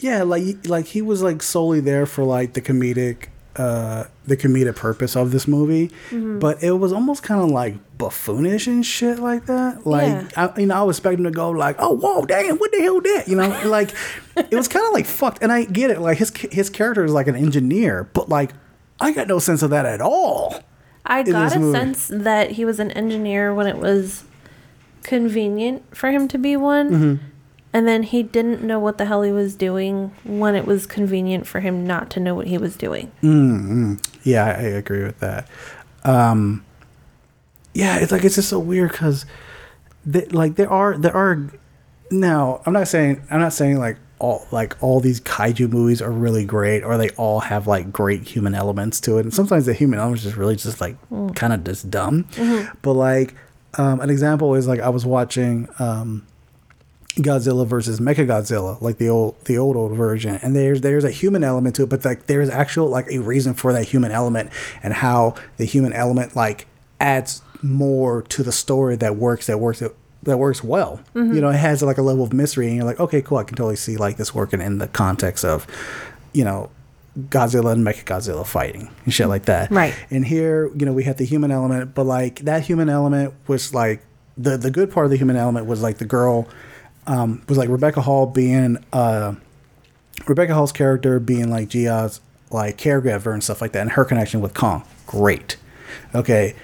Yeah, 0.00 0.22
like 0.22 0.66
like 0.66 0.86
he 0.86 1.02
was 1.02 1.22
like 1.22 1.42
solely 1.42 1.80
there 1.80 2.06
for 2.06 2.24
like 2.24 2.54
the 2.54 2.60
comedic 2.62 3.26
uh 3.56 4.04
the 4.26 4.36
comedic 4.36 4.76
purpose 4.76 5.14
of 5.16 5.30
this 5.30 5.46
movie, 5.46 5.88
Mm-hmm. 6.10 6.38
but 6.38 6.62
it 6.62 6.70
was 6.72 6.92
almost 6.92 7.22
kind 7.22 7.42
of 7.42 7.50
like 7.50 7.74
buffoonish 7.98 8.66
and 8.66 8.84
shit 8.86 9.18
like 9.18 9.46
that. 9.46 9.86
Like 9.86 10.08
Yeah. 10.08 10.28
I, 10.56 10.60
you 10.60 10.66
know, 10.66 10.74
I 10.76 10.82
was 10.84 10.96
expecting 10.98 11.24
to 11.24 11.30
go 11.30 11.50
like, 11.50 11.76
"Oh, 11.78 11.94
whoa, 11.96 12.24
damn, 12.24 12.56
what 12.56 12.70
the 12.72 12.80
hell 12.80 13.00
that?" 13.00 13.28
You 13.28 13.36
know, 13.36 13.48
like 13.66 13.90
it 14.36 14.54
was 14.54 14.68
kind 14.68 14.86
of 14.86 14.92
like 14.92 15.06
fucked. 15.06 15.42
And 15.42 15.52
I 15.52 15.64
get 15.64 15.90
it, 15.90 16.00
like 16.00 16.18
his 16.18 16.32
his 16.50 16.70
character 16.70 17.04
is 17.04 17.12
like 17.12 17.26
an 17.26 17.36
engineer, 17.36 18.08
but 18.14 18.28
like 18.28 18.52
I 19.00 19.12
got 19.12 19.28
no 19.28 19.38
sense 19.38 19.62
of 19.62 19.70
that 19.70 19.84
at 19.86 20.00
all. 20.00 20.54
I 21.04 21.22
got 21.24 21.54
a 21.54 21.58
movie. 21.58 21.76
sense 21.78 22.08
that 22.12 22.52
he 22.52 22.64
was 22.64 22.78
an 22.80 22.92
engineer 22.92 23.52
when 23.52 23.66
it 23.66 23.76
was 23.76 24.22
convenient 25.02 25.96
for 25.96 26.10
him 26.10 26.28
to 26.28 26.38
be 26.38 26.56
one. 26.56 26.90
Mm-hmm. 26.90 27.24
And 27.72 27.88
then 27.88 28.02
he 28.02 28.22
didn't 28.22 28.62
know 28.62 28.78
what 28.78 28.98
the 28.98 29.06
hell 29.06 29.22
he 29.22 29.32
was 29.32 29.54
doing 29.54 30.14
when 30.24 30.54
it 30.54 30.66
was 30.66 30.86
convenient 30.86 31.46
for 31.46 31.60
him 31.60 31.86
not 31.86 32.10
to 32.10 32.20
know 32.20 32.34
what 32.34 32.46
he 32.46 32.58
was 32.58 32.76
doing. 32.76 33.10
Yeah, 34.22 34.44
I, 34.44 34.62
agree 34.62 35.02
with 35.04 35.18
that. 35.20 35.48
Um, 36.04 36.64
yeah, 37.72 37.96
it's 37.96 38.12
like 38.12 38.24
it's 38.24 38.34
just 38.34 38.50
so 38.50 38.58
weird 38.58 38.92
because, 38.92 39.24
like, 40.04 40.56
there 40.56 40.70
are 40.70 40.98
there 40.98 41.16
are. 41.16 41.50
Now, 42.10 42.60
I'm 42.66 42.74
not 42.74 42.88
saying 42.88 43.22
I'm 43.30 43.40
not 43.40 43.54
saying 43.54 43.78
like 43.78 43.96
all 44.18 44.46
like 44.50 44.76
all 44.82 45.00
these 45.00 45.20
kaiju 45.22 45.70
movies 45.70 46.02
are 46.02 46.12
really 46.12 46.44
great 46.44 46.84
or 46.84 46.98
they 46.98 47.08
all 47.10 47.40
have 47.40 47.66
like 47.66 47.90
great 47.90 48.22
human 48.28 48.54
elements 48.54 49.00
to 49.00 49.16
it. 49.16 49.22
And 49.22 49.32
sometimes 49.32 49.64
the 49.64 49.72
human 49.72 49.98
elements 49.98 50.22
just 50.22 50.36
really 50.36 50.56
just 50.56 50.80
like 50.80 50.96
kind 51.34 51.54
of 51.54 51.64
just 51.64 51.90
dumb. 51.90 52.26
But 52.82 52.92
like 52.92 53.34
um, 53.78 54.00
an 54.00 54.10
example 54.10 54.54
is 54.54 54.68
like 54.68 54.80
I 54.80 54.90
was 54.90 55.06
watching. 55.06 55.68
Um, 55.78 56.26
Godzilla 57.16 57.66
versus 57.66 58.00
Mechagodzilla, 58.00 58.80
like 58.80 58.96
the 58.96 59.08
old 59.08 59.42
the 59.44 59.58
old 59.58 59.76
old 59.76 59.92
version, 59.92 60.36
and 60.36 60.56
there's 60.56 60.80
there's 60.80 61.04
a 61.04 61.10
human 61.10 61.44
element 61.44 61.76
to 61.76 61.82
it, 61.82 61.90
but 61.90 62.04
like 62.04 62.26
there's 62.26 62.48
actual 62.48 62.88
like 62.88 63.06
a 63.10 63.18
reason 63.18 63.52
for 63.52 63.72
that 63.74 63.84
human 63.84 64.12
element 64.12 64.50
and 64.82 64.94
how 64.94 65.34
the 65.58 65.66
human 65.66 65.92
element 65.92 66.34
like 66.34 66.66
adds 67.00 67.42
more 67.62 68.22
to 68.22 68.42
the 68.42 68.52
story 68.52 68.96
that 68.96 69.16
works 69.16 69.46
that 69.46 69.58
works 69.58 69.82
that 70.22 70.38
works 70.38 70.64
well. 70.64 71.00
Mm-hmm. 71.14 71.34
You 71.34 71.40
know, 71.42 71.50
it 71.50 71.56
has 71.56 71.82
like 71.82 71.98
a 71.98 72.02
level 72.02 72.24
of 72.24 72.32
mystery, 72.32 72.68
and 72.68 72.76
you're 72.76 72.84
like, 72.84 73.00
okay, 73.00 73.20
cool, 73.20 73.38
I 73.38 73.44
can 73.44 73.56
totally 73.56 73.76
see 73.76 73.96
like 73.96 74.16
this 74.16 74.34
working 74.34 74.60
in 74.60 74.78
the 74.78 74.88
context 74.88 75.44
of, 75.44 75.66
you 76.32 76.44
know, 76.44 76.70
Godzilla 77.18 77.72
and 77.72 77.86
Mechagodzilla 77.86 78.46
fighting 78.46 78.90
and 79.04 79.12
shit 79.12 79.28
like 79.28 79.44
that. 79.46 79.70
Right. 79.70 79.94
And 80.10 80.24
here, 80.24 80.70
you 80.74 80.86
know, 80.86 80.92
we 80.92 81.04
have 81.04 81.18
the 81.18 81.26
human 81.26 81.50
element, 81.50 81.94
but 81.94 82.04
like 82.04 82.40
that 82.40 82.62
human 82.62 82.88
element 82.88 83.34
was 83.48 83.74
like 83.74 84.02
the 84.38 84.56
the 84.56 84.70
good 84.70 84.90
part 84.90 85.04
of 85.04 85.10
the 85.10 85.18
human 85.18 85.36
element 85.36 85.66
was 85.66 85.82
like 85.82 85.98
the 85.98 86.06
girl 86.06 86.48
um, 87.06 87.42
was 87.48 87.58
like 87.58 87.68
Rebecca 87.68 88.00
Hall 88.00 88.26
being 88.26 88.84
uh, 88.92 89.34
Rebecca 90.26 90.54
Hall's 90.54 90.72
character 90.72 91.18
being 91.18 91.50
like 91.50 91.68
Jia's 91.68 92.20
like 92.50 92.78
caregiver 92.78 93.32
and 93.32 93.42
stuff 93.42 93.60
like 93.60 93.72
that, 93.72 93.80
and 93.80 93.92
her 93.92 94.04
connection 94.04 94.40
with 94.40 94.54
Kong, 94.54 94.84
great. 95.06 95.56
Okay. 96.14 96.54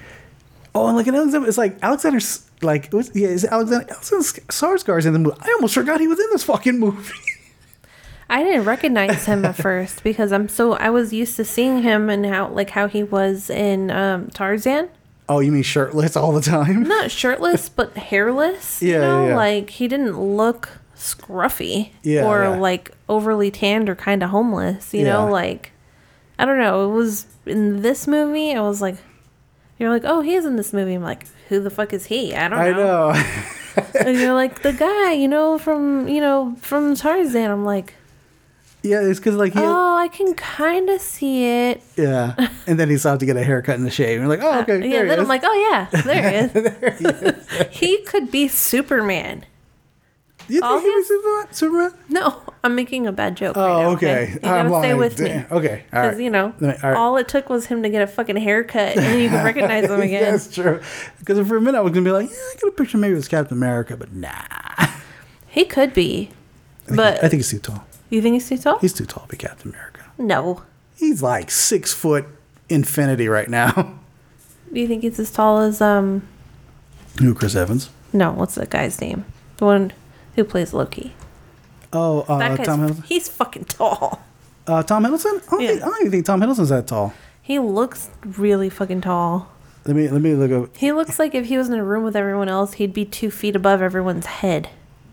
Oh, 0.75 0.87
and 0.87 0.95
like 0.95 1.07
another, 1.07 1.25
example, 1.25 1.49
it's 1.49 1.57
like 1.57 1.77
Alexander's 1.81 2.49
like 2.61 2.85
it 2.85 2.93
was, 2.93 3.11
yeah, 3.15 3.27
is 3.27 3.45
Alexander 3.45 3.87
Alexander 3.89 4.23
Skarsgård's 4.23 5.05
in 5.05 5.13
the 5.13 5.19
movie. 5.19 5.37
I 5.41 5.51
almost 5.53 5.73
forgot 5.73 5.99
he 5.99 6.07
was 6.07 6.19
in 6.19 6.27
this 6.31 6.43
fucking 6.43 6.79
movie. 6.79 7.13
I 8.29 8.43
didn't 8.43 8.65
recognize 8.65 9.25
him 9.25 9.43
at 9.43 9.55
first 9.55 10.03
because 10.03 10.31
I'm 10.31 10.47
so 10.49 10.73
I 10.73 10.91
was 10.91 11.11
used 11.11 11.35
to 11.37 11.43
seeing 11.43 11.81
him 11.81 12.09
and 12.09 12.25
how 12.25 12.49
like 12.49 12.69
how 12.71 12.87
he 12.87 13.01
was 13.03 13.49
in 13.49 13.89
um, 13.89 14.29
Tarzan. 14.29 14.89
Oh, 15.29 15.39
you 15.39 15.51
mean 15.51 15.63
shirtless 15.63 16.17
all 16.17 16.33
the 16.33 16.41
time? 16.41 16.83
Not 16.83 17.11
shirtless, 17.11 17.69
but 17.79 17.95
hairless. 17.95 18.81
Yeah, 18.81 18.93
you 18.93 18.99
know, 18.99 19.27
yeah. 19.29 19.35
like 19.35 19.69
he 19.69 19.87
didn't 19.87 20.19
look 20.19 20.69
scruffy 20.95 21.91
Yeah, 22.03 22.25
or 22.25 22.43
yeah. 22.43 22.57
like 22.57 22.91
overly 23.07 23.51
tanned 23.51 23.87
or 23.89 23.95
kind 23.95 24.21
of 24.23 24.31
homeless. 24.31 24.93
You 24.93 25.05
know, 25.05 25.29
like 25.29 25.71
I 26.37 26.45
don't 26.45 26.59
know. 26.59 26.89
It 26.89 26.93
was 26.93 27.25
in 27.45 27.81
this 27.81 28.07
movie. 28.07 28.53
I 28.53 28.61
was 28.61 28.81
like, 28.81 28.97
you're 29.77 29.89
like, 29.89 30.03
oh, 30.05 30.21
he's 30.21 30.45
in 30.45 30.57
this 30.57 30.73
movie. 30.73 30.93
I'm 30.93 31.03
like, 31.03 31.27
who 31.47 31.61
the 31.61 31.69
fuck 31.69 31.93
is 31.93 32.07
he? 32.07 32.35
I 32.35 32.47
don't 32.49 32.59
know. 32.59 32.65
I 32.65 32.71
know. 32.71 33.11
know. 33.13 33.85
and 34.05 34.17
you're 34.17 34.33
like 34.33 34.61
the 34.61 34.73
guy, 34.73 35.13
you 35.13 35.27
know, 35.27 35.57
from 35.57 36.07
you 36.07 36.19
know 36.19 36.55
from 36.59 36.95
Tarzan. 36.95 37.49
I'm 37.49 37.65
like, 37.65 37.93
yeah, 38.81 39.01
it's 39.01 39.19
because 39.19 39.35
like 39.35 39.53
he, 39.53 39.59
oh, 39.61 39.95
I 39.97 40.07
can 40.07 40.33
kind 40.35 40.89
of 40.89 41.01
see 41.01 41.45
it. 41.45 41.81
yeah, 41.97 42.49
and 42.67 42.79
then 42.79 42.89
he's 42.89 43.05
out 43.05 43.19
to 43.19 43.25
get 43.25 43.35
a 43.37 43.43
haircut 43.43 43.77
and 43.77 43.87
a 43.87 43.91
shave. 43.91 44.19
And 44.21 44.27
you're 44.27 44.37
like, 44.37 44.41
oh, 44.43 44.61
okay, 44.61 44.73
Uh, 44.73 44.85
yeah, 44.85 45.01
he 45.03 45.07
then 45.09 45.19
I'm 45.19 45.27
like, 45.27 45.41
oh 45.43 45.53
yeah, 45.93 46.01
there 46.03 46.91
he 46.91 47.05
is. 47.05 47.67
he 47.71 47.97
could 48.03 48.31
be 48.31 48.47
Superman. 48.47 49.45
you 50.47 50.61
all 50.63 50.79
think 50.79 50.91
he 50.91 50.95
was 50.95 51.07
his- 51.07 51.17
Superman? 51.17 51.53
Superman? 51.53 51.93
No, 52.09 52.41
I'm 52.63 52.73
making 52.75 53.05
a 53.05 53.11
bad 53.11 53.35
joke. 53.37 53.55
Oh, 53.57 53.61
right 53.67 53.81
now, 53.83 53.89
okay. 53.91 54.31
You 54.33 54.39
gotta 54.39 54.73
I'm 54.75 54.81
stay 54.81 54.93
with 54.93 55.19
me. 55.19 55.29
Okay, 55.51 55.83
all 55.93 56.01
Because 56.01 56.15
right. 56.15 56.23
you 56.23 56.29
know, 56.29 56.53
all 56.61 56.67
right. 56.67 56.95
all 56.95 57.17
it 57.17 57.27
took 57.27 57.49
was 57.49 57.65
him 57.67 57.83
to 57.83 57.89
get 57.89 58.01
a 58.01 58.07
fucking 58.07 58.37
haircut, 58.37 58.95
and 58.95 58.99
then 59.05 59.19
you 59.19 59.29
can 59.29 59.43
recognize 59.45 59.85
him 59.89 59.99
again. 60.01 60.23
That's 60.31 60.53
true. 60.53 60.79
Because 61.19 61.45
for 61.47 61.57
a 61.57 61.61
minute 61.61 61.77
I 61.77 61.81
was 61.81 61.91
gonna 61.91 62.05
be 62.05 62.11
like, 62.11 62.29
yeah, 62.29 62.35
I 62.37 62.55
got 62.61 62.67
a 62.69 62.71
picture 62.71 62.97
maybe 62.97 63.13
it 63.13 63.17
was 63.17 63.27
Captain 63.27 63.57
America, 63.57 63.95
but 63.97 64.13
nah. 64.13 64.31
He 65.47 65.65
could 65.65 65.93
be, 65.93 66.29
but 66.87 67.23
I 67.23 67.27
think 67.27 67.39
he's 67.41 67.49
too 67.49 67.59
tall. 67.59 67.85
You 68.15 68.21
think 68.21 68.33
he's 68.33 68.49
too 68.49 68.57
tall? 68.57 68.79
He's 68.79 68.93
too 68.93 69.05
tall 69.05 69.23
to 69.23 69.29
be 69.29 69.37
Captain 69.37 69.71
America. 69.71 70.01
no. 70.17 70.63
He's 70.95 71.23
like 71.23 71.49
six 71.49 71.93
foot 71.93 72.25
infinity 72.67 73.29
right 73.29 73.47
now. 73.49 73.71
Do 74.73 74.79
you 74.81 74.87
think 74.87 75.03
he's 75.03 75.17
as 75.19 75.31
tall 75.31 75.59
as 75.59 75.79
um? 75.81 76.27
Who, 77.19 77.33
Chris 77.33 77.55
Evans? 77.55 77.89
No, 78.11 78.31
what's 78.31 78.55
that 78.55 78.69
guy's 78.69 78.99
name? 78.99 79.23
The 79.57 79.65
one 79.65 79.93
who 80.35 80.43
plays 80.43 80.73
Loki. 80.73 81.13
Oh, 81.93 82.21
uh, 82.27 82.37
That 82.37 82.57
guy's 82.57 82.67
Tom 82.67 82.81
Hiddleston. 82.81 83.05
he's 83.05 83.29
fucking 83.29 83.65
tall. 83.65 84.21
Uh, 84.67 84.83
Tom 84.83 85.03
Hiddleston? 85.05 85.41
I 85.47 85.49
don't, 85.51 85.61
Yeah. 85.61 85.67
think, 85.69 85.81
I 85.81 85.85
don't 85.85 85.99
even 86.01 86.11
think 86.11 86.25
Tom 86.25 86.41
Hiddleston's 86.41 86.69
that 86.69 86.85
tall. 86.87 87.13
He 87.41 87.57
looks 87.59 88.09
really 88.23 88.69
fucking 88.69 89.01
tall. 89.01 89.49
Let 89.85 89.95
me 89.95 90.07
let 90.09 90.21
me 90.21 90.33
look 90.35 90.51
up. 90.51 90.75
He 90.77 90.91
looks 90.91 91.17
like 91.17 91.33
if 91.33 91.45
he 91.47 91.57
was 91.57 91.69
in 91.69 91.75
a 91.75 91.83
room 91.83 92.03
with 92.03 92.15
everyone 92.15 92.49
else, 92.49 92.73
he'd 92.73 92.93
be 92.93 93.05
two 93.05 93.31
feet 93.31 93.55
above 93.55 93.81
everyone's 93.81 94.25
head. 94.25 94.69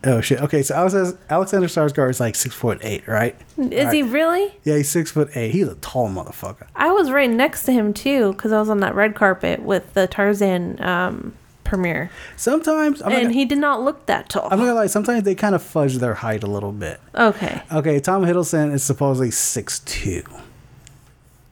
Oh 0.08 0.20
shit. 0.20 0.40
Okay, 0.40 0.62
so 0.62 0.74
Alexander, 0.74 1.18
Alexander 1.28 1.66
Skarsgård 1.66 2.10
is 2.10 2.20
like 2.20 2.36
six 2.36 2.54
foot 2.54 2.78
eight, 2.82 3.06
right? 3.08 3.36
Is 3.58 3.92
he 3.92 4.02
really? 4.04 4.54
Yeah, 4.62 4.76
he's 4.76 4.88
six 4.88 5.10
foot 5.10 5.28
eight. 5.36 5.50
He's 5.50 5.66
a 5.68 5.74
tall 5.76 6.08
motherfucker. 6.08 6.66
I 6.76 6.92
was 6.92 7.10
right 7.10 7.28
next 7.28 7.64
to 7.64 7.72
him 7.72 7.92
too 7.92 8.32
because 8.32 8.52
I 8.52 8.60
was 8.60 8.70
on 8.70 8.78
that 8.80 8.94
red 8.94 9.14
carpet 9.16 9.62
with 9.62 9.92
the 9.94 10.06
Tarzan 10.06 10.80
um, 10.80 11.34
premiere, 11.64 12.10
Sometimes 12.36 13.02
I'm 13.02 13.10
and 13.10 13.22
gonna, 13.24 13.34
he 13.34 13.44
did 13.44 13.58
not 13.58 13.82
look 13.82 14.06
that 14.06 14.28
tall. 14.28 14.44
I'm 14.44 14.58
not 14.60 14.66
gonna 14.66 14.74
lie. 14.74 14.86
Sometimes 14.86 15.24
they 15.24 15.34
kind 15.34 15.56
of 15.56 15.62
fudge 15.62 15.96
their 15.96 16.14
height 16.14 16.44
a 16.44 16.46
little 16.46 16.70
bit. 16.72 17.00
okay, 17.16 17.60
Okay, 17.72 17.98
Tom 17.98 18.22
Hiddleston 18.24 18.72
is 18.72 18.84
supposedly 18.84 19.32
six 19.32 19.80
two. 19.80 20.22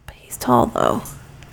but 0.06 0.14
he's 0.14 0.36
tall 0.36 0.66
though. 0.66 1.02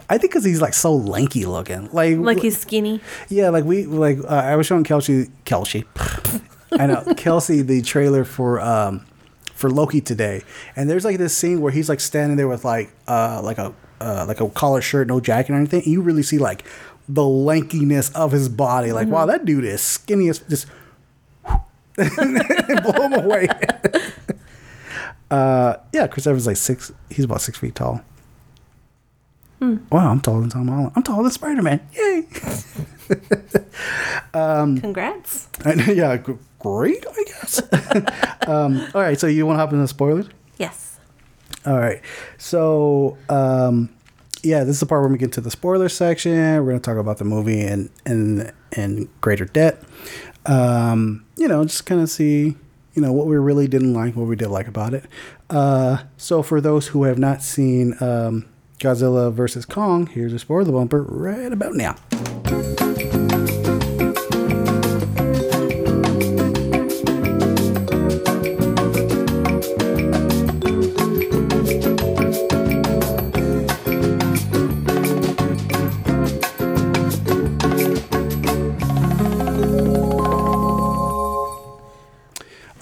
I 0.07 0.17
think 0.19 0.33
because 0.33 0.43
he's 0.43 0.61
like 0.61 0.73
so 0.75 0.93
lanky 0.93 1.45
looking. 1.45 1.89
Like 1.91 2.17
Like 2.17 2.41
he's 2.41 2.59
skinny. 2.59 3.01
yeah, 3.29 3.49
like 3.49 3.63
we 3.63 3.85
like 3.87 4.19
uh, 4.19 4.27
I 4.27 4.55
was 4.57 4.67
showing 4.67 4.83
Kelsey 4.83 5.29
Kelsey. 5.45 5.85
I 6.73 6.87
know 6.87 7.13
Kelsey 7.17 7.61
the 7.61 7.81
trailer 7.81 8.23
for 8.23 8.59
um 8.61 9.05
for 9.53 9.69
Loki 9.69 10.01
today, 10.01 10.43
and 10.75 10.89
there's 10.89 11.05
like 11.05 11.17
this 11.17 11.37
scene 11.37 11.61
where 11.61 11.71
he's 11.71 11.89
like 11.89 11.99
standing 11.99 12.37
there 12.37 12.47
with 12.47 12.65
like 12.65 12.91
uh 13.07 13.41
like 13.43 13.57
a 13.57 13.73
uh, 14.01 14.25
like 14.27 14.41
a 14.41 14.49
collar 14.49 14.81
shirt, 14.81 15.07
no 15.07 15.19
jacket 15.19 15.53
or 15.53 15.55
anything. 15.55 15.83
And 15.83 15.91
you 15.91 16.01
really 16.01 16.23
see 16.23 16.39
like 16.39 16.63
the 17.07 17.21
lankiness 17.21 18.13
of 18.15 18.31
his 18.31 18.49
body. 18.49 18.91
Like 18.91 19.07
wow, 19.07 19.25
that 19.25 19.45
dude 19.45 19.63
is 19.63 19.81
skinny 19.81 20.29
as 20.29 20.39
just 20.39 20.67
blow 21.95 23.01
him 23.01 23.13
away. 23.13 23.47
uh, 25.31 25.75
yeah, 25.93 26.07
Chris 26.07 26.25
Evans 26.25 26.43
is 26.43 26.47
like 26.47 26.57
six. 26.57 26.91
He's 27.09 27.25
about 27.25 27.41
six 27.41 27.57
feet 27.59 27.75
tall. 27.75 28.01
Wow, 29.61 30.09
I'm 30.11 30.21
taller 30.21 30.41
than 30.41 30.49
Tom 30.49 30.67
Holland. 30.67 30.91
I'm 30.95 31.03
taller 31.03 31.23
than 31.23 31.31
Spider 31.31 31.61
Man. 31.61 31.79
Yay! 31.93 32.27
Um, 34.33 34.79
Congrats. 34.79 35.49
I 35.65 35.73
yeah, 35.91 36.15
g- 36.15 36.37
great, 36.59 37.03
I 37.05 37.23
guess. 37.25 37.61
um, 38.47 38.79
all 38.95 39.01
right, 39.01 39.19
so 39.19 39.27
you 39.27 39.45
want 39.45 39.57
to 39.57 39.59
hop 39.59 39.71
into 39.73 39.81
the 39.81 39.87
spoilers? 39.89 40.27
Yes. 40.57 40.97
All 41.65 41.77
right, 41.77 42.01
so 42.37 43.17
um, 43.27 43.89
yeah, 44.41 44.63
this 44.63 44.75
is 44.75 44.79
the 44.79 44.85
part 44.85 45.01
where 45.01 45.09
we 45.11 45.17
get 45.17 45.33
to 45.33 45.41
the 45.41 45.51
spoiler 45.51 45.89
section. 45.89 46.31
We're 46.31 46.61
going 46.71 46.79
to 46.79 46.81
talk 46.81 46.97
about 46.97 47.17
the 47.17 47.25
movie 47.25 47.59
in 47.61 47.89
in 48.05 48.51
in 48.77 49.09
greater 49.19 49.45
depth. 49.45 49.85
Um, 50.45 51.25
you 51.35 51.47
know, 51.49 51.63
just 51.65 51.85
kind 51.85 51.99
of 51.99 52.09
see 52.09 52.55
you 52.93 53.01
know 53.01 53.11
what 53.11 53.27
we 53.27 53.35
really 53.35 53.67
didn't 53.67 53.93
like, 53.93 54.15
what 54.15 54.27
we 54.27 54.37
did 54.37 54.47
like 54.47 54.67
about 54.69 54.93
it. 54.93 55.05
Uh, 55.49 56.03
so 56.15 56.41
for 56.41 56.61
those 56.61 56.87
who 56.87 57.03
have 57.03 57.19
not 57.19 57.43
seen 57.43 57.95
um, 58.01 58.45
Godzilla 58.81 59.31
versus 59.31 59.63
Kong, 59.63 60.07
here's 60.07 60.33
a 60.33 60.39
spoiler 60.39 60.71
bumper 60.71 61.03
right 61.03 61.53
about 61.53 61.75
now. 61.75 61.95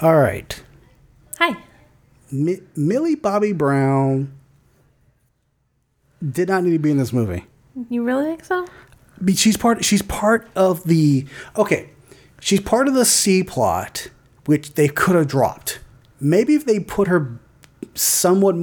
All 0.01 0.15
right. 0.17 0.63
Hi. 1.39 1.57
Mi- 2.31 2.61
Millie 2.77 3.15
Bobby 3.15 3.51
Brown 3.51 4.38
did 6.27 6.49
not 6.49 6.63
need 6.63 6.71
to 6.71 6.79
be 6.79 6.91
in 6.91 6.97
this 6.97 7.13
movie. 7.13 7.45
You 7.89 8.03
really 8.03 8.25
think 8.25 8.45
so? 8.45 8.67
Be- 9.23 9.35
She's 9.35 9.57
part. 9.57 9.83
She's 9.85 10.01
part 10.01 10.47
of 10.55 10.83
the. 10.83 11.25
Okay, 11.57 11.89
she's 12.39 12.59
part 12.61 12.87
of 12.87 12.93
the 12.93 13.05
C 13.05 13.43
plot, 13.43 14.09
which 14.45 14.73
they 14.73 14.87
could 14.87 15.15
have 15.15 15.27
dropped. 15.27 15.79
Maybe 16.19 16.53
if 16.55 16.65
they 16.65 16.79
put 16.79 17.07
her 17.07 17.39
somewhat 17.95 18.55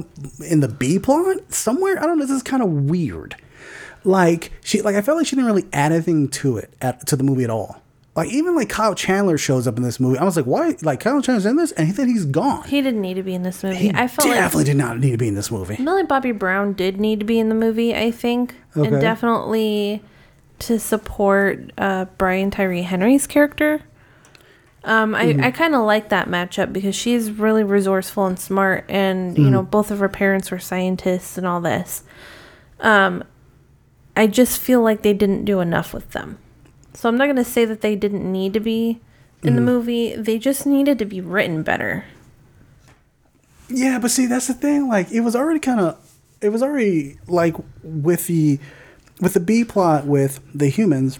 in 0.45 0.59
the 0.59 0.67
B 0.67 0.99
plot 0.99 1.37
somewhere. 1.53 1.97
I 2.01 2.05
don't 2.05 2.19
know. 2.19 2.25
This 2.25 2.35
is 2.35 2.43
kind 2.43 2.61
of 2.63 2.69
weird. 2.69 3.35
Like 4.03 4.51
she, 4.63 4.81
like 4.81 4.95
I 4.95 5.01
felt 5.01 5.17
like 5.17 5.27
she 5.27 5.35
didn't 5.35 5.47
really 5.47 5.67
add 5.73 5.91
anything 5.91 6.29
to 6.29 6.57
it 6.57 6.73
at, 6.81 7.05
to 7.07 7.15
the 7.15 7.23
movie 7.23 7.43
at 7.43 7.49
all. 7.49 7.81
Like 8.17 8.29
even 8.31 8.55
like 8.55 8.67
Kyle 8.67 8.95
Chandler 8.95 9.37
shows 9.37 9.67
up 9.67 9.77
in 9.77 9.83
this 9.83 9.99
movie. 9.99 10.17
I 10.17 10.23
was 10.25 10.35
like, 10.35 10.45
why? 10.45 10.75
Like 10.81 10.99
Kyle 10.99 11.21
Chandler's 11.21 11.45
in 11.45 11.55
this, 11.55 11.71
and 11.73 11.87
he, 11.87 11.93
then 11.93 12.09
he's 12.09 12.25
gone. 12.25 12.63
He 12.67 12.81
didn't 12.81 12.99
need 13.01 13.13
to 13.13 13.23
be 13.23 13.35
in 13.35 13.43
this 13.43 13.63
movie. 13.63 13.75
He 13.77 13.89
I 13.91 14.07
felt 14.07 14.27
like 14.27 14.37
definitely 14.37 14.63
did 14.65 14.75
not 14.77 14.99
need 14.99 15.11
to 15.11 15.17
be 15.17 15.27
in 15.27 15.35
this 15.35 15.51
movie. 15.51 15.77
Millie 15.81 16.03
Bobby 16.03 16.31
Brown 16.31 16.73
did 16.73 16.99
need 16.99 17.19
to 17.19 17.25
be 17.25 17.37
in 17.39 17.47
the 17.49 17.55
movie, 17.55 17.95
I 17.95 18.09
think, 18.11 18.55
Okay. 18.75 18.87
and 18.91 18.99
definitely 18.99 20.01
to 20.59 20.79
support 20.79 21.71
uh, 21.77 22.05
Brian 22.17 22.49
Tyree 22.49 22.81
Henry's 22.81 23.27
character. 23.27 23.81
Um, 24.83 25.13
I, 25.13 25.25
Mm-hmm. 25.25 25.43
I 25.43 25.51
kind 25.51 25.75
of 25.75 25.81
like 25.81 26.09
that 26.09 26.27
matchup 26.27 26.73
because 26.73 26.95
she's 26.95 27.29
really 27.29 27.63
resourceful 27.63 28.25
and 28.25 28.39
smart, 28.39 28.85
and 28.89 29.37
you 29.37 29.49
know 29.51 29.61
Mm-hmm. 29.61 29.69
both 29.69 29.91
of 29.91 29.99
her 29.99 30.09
parents 30.09 30.49
were 30.49 30.57
scientists 30.59 31.37
and 31.37 31.45
all 31.45 31.61
this. 31.61 32.01
Um, 32.79 33.23
I 34.15 34.25
just 34.27 34.59
feel 34.59 34.81
like 34.81 35.03
they 35.03 35.13
didn't 35.13 35.45
do 35.45 35.59
enough 35.59 35.93
with 35.93 36.09
them, 36.11 36.39
so 36.97 37.07
I'm 37.07 37.17
not 37.17 37.27
gonna 37.27 37.43
say 37.45 37.63
that 37.65 37.81
they 37.81 37.95
didn't 37.95 38.29
need 38.31 38.53
to 38.53 38.59
be 38.59 38.99
in 39.43 39.49
Mm-hmm. 39.49 39.55
the 39.55 39.61
movie. 39.61 40.15
They 40.15 40.39
just 40.39 40.65
needed 40.65 40.97
to 40.99 41.05
be 41.05 41.21
written 41.21 41.61
better. 41.61 42.05
Yeah, 43.69 43.99
but 43.99 44.11
see, 44.11 44.25
that's 44.25 44.47
the 44.47 44.53
thing. 44.53 44.87
Like, 44.87 45.11
it 45.11 45.21
was 45.21 45.35
already 45.35 45.59
kind 45.59 45.79
of, 45.79 45.99
it 46.41 46.49
was 46.49 46.63
already 46.63 47.19
like 47.27 47.55
with 47.83 48.27
the, 48.27 48.59
with 49.19 49.33
the 49.33 49.39
B 49.39 49.63
plot 49.63 50.05
with 50.05 50.39
the 50.55 50.69
humans. 50.69 51.19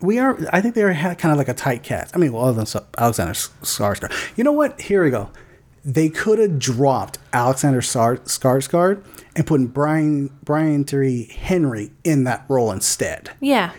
We 0.00 0.18
are. 0.18 0.38
I 0.52 0.60
think 0.60 0.74
they 0.74 0.82
had 0.92 1.18
kind 1.18 1.32
of 1.32 1.38
like 1.38 1.48
a 1.48 1.54
tight 1.54 1.82
cast. 1.82 2.14
I 2.14 2.18
mean, 2.18 2.32
well, 2.32 2.44
other 2.44 2.62
than 2.64 2.82
Alexander 2.98 3.32
Skarsgård. 3.32 4.12
You 4.36 4.44
know 4.44 4.52
what? 4.52 4.78
Here 4.82 5.02
we 5.02 5.10
go. 5.10 5.30
They 5.84 6.10
could 6.10 6.38
have 6.38 6.58
dropped 6.58 7.18
Alexander 7.32 7.80
Sar- 7.80 8.18
Skarsgård 8.18 9.02
and 9.34 9.46
put 9.46 9.72
Brian 9.72 10.28
Brian 10.44 10.84
Terry 10.84 11.24
Henry 11.24 11.90
in 12.04 12.24
that 12.24 12.44
role 12.48 12.70
instead 12.70 13.30
Yeah, 13.40 13.72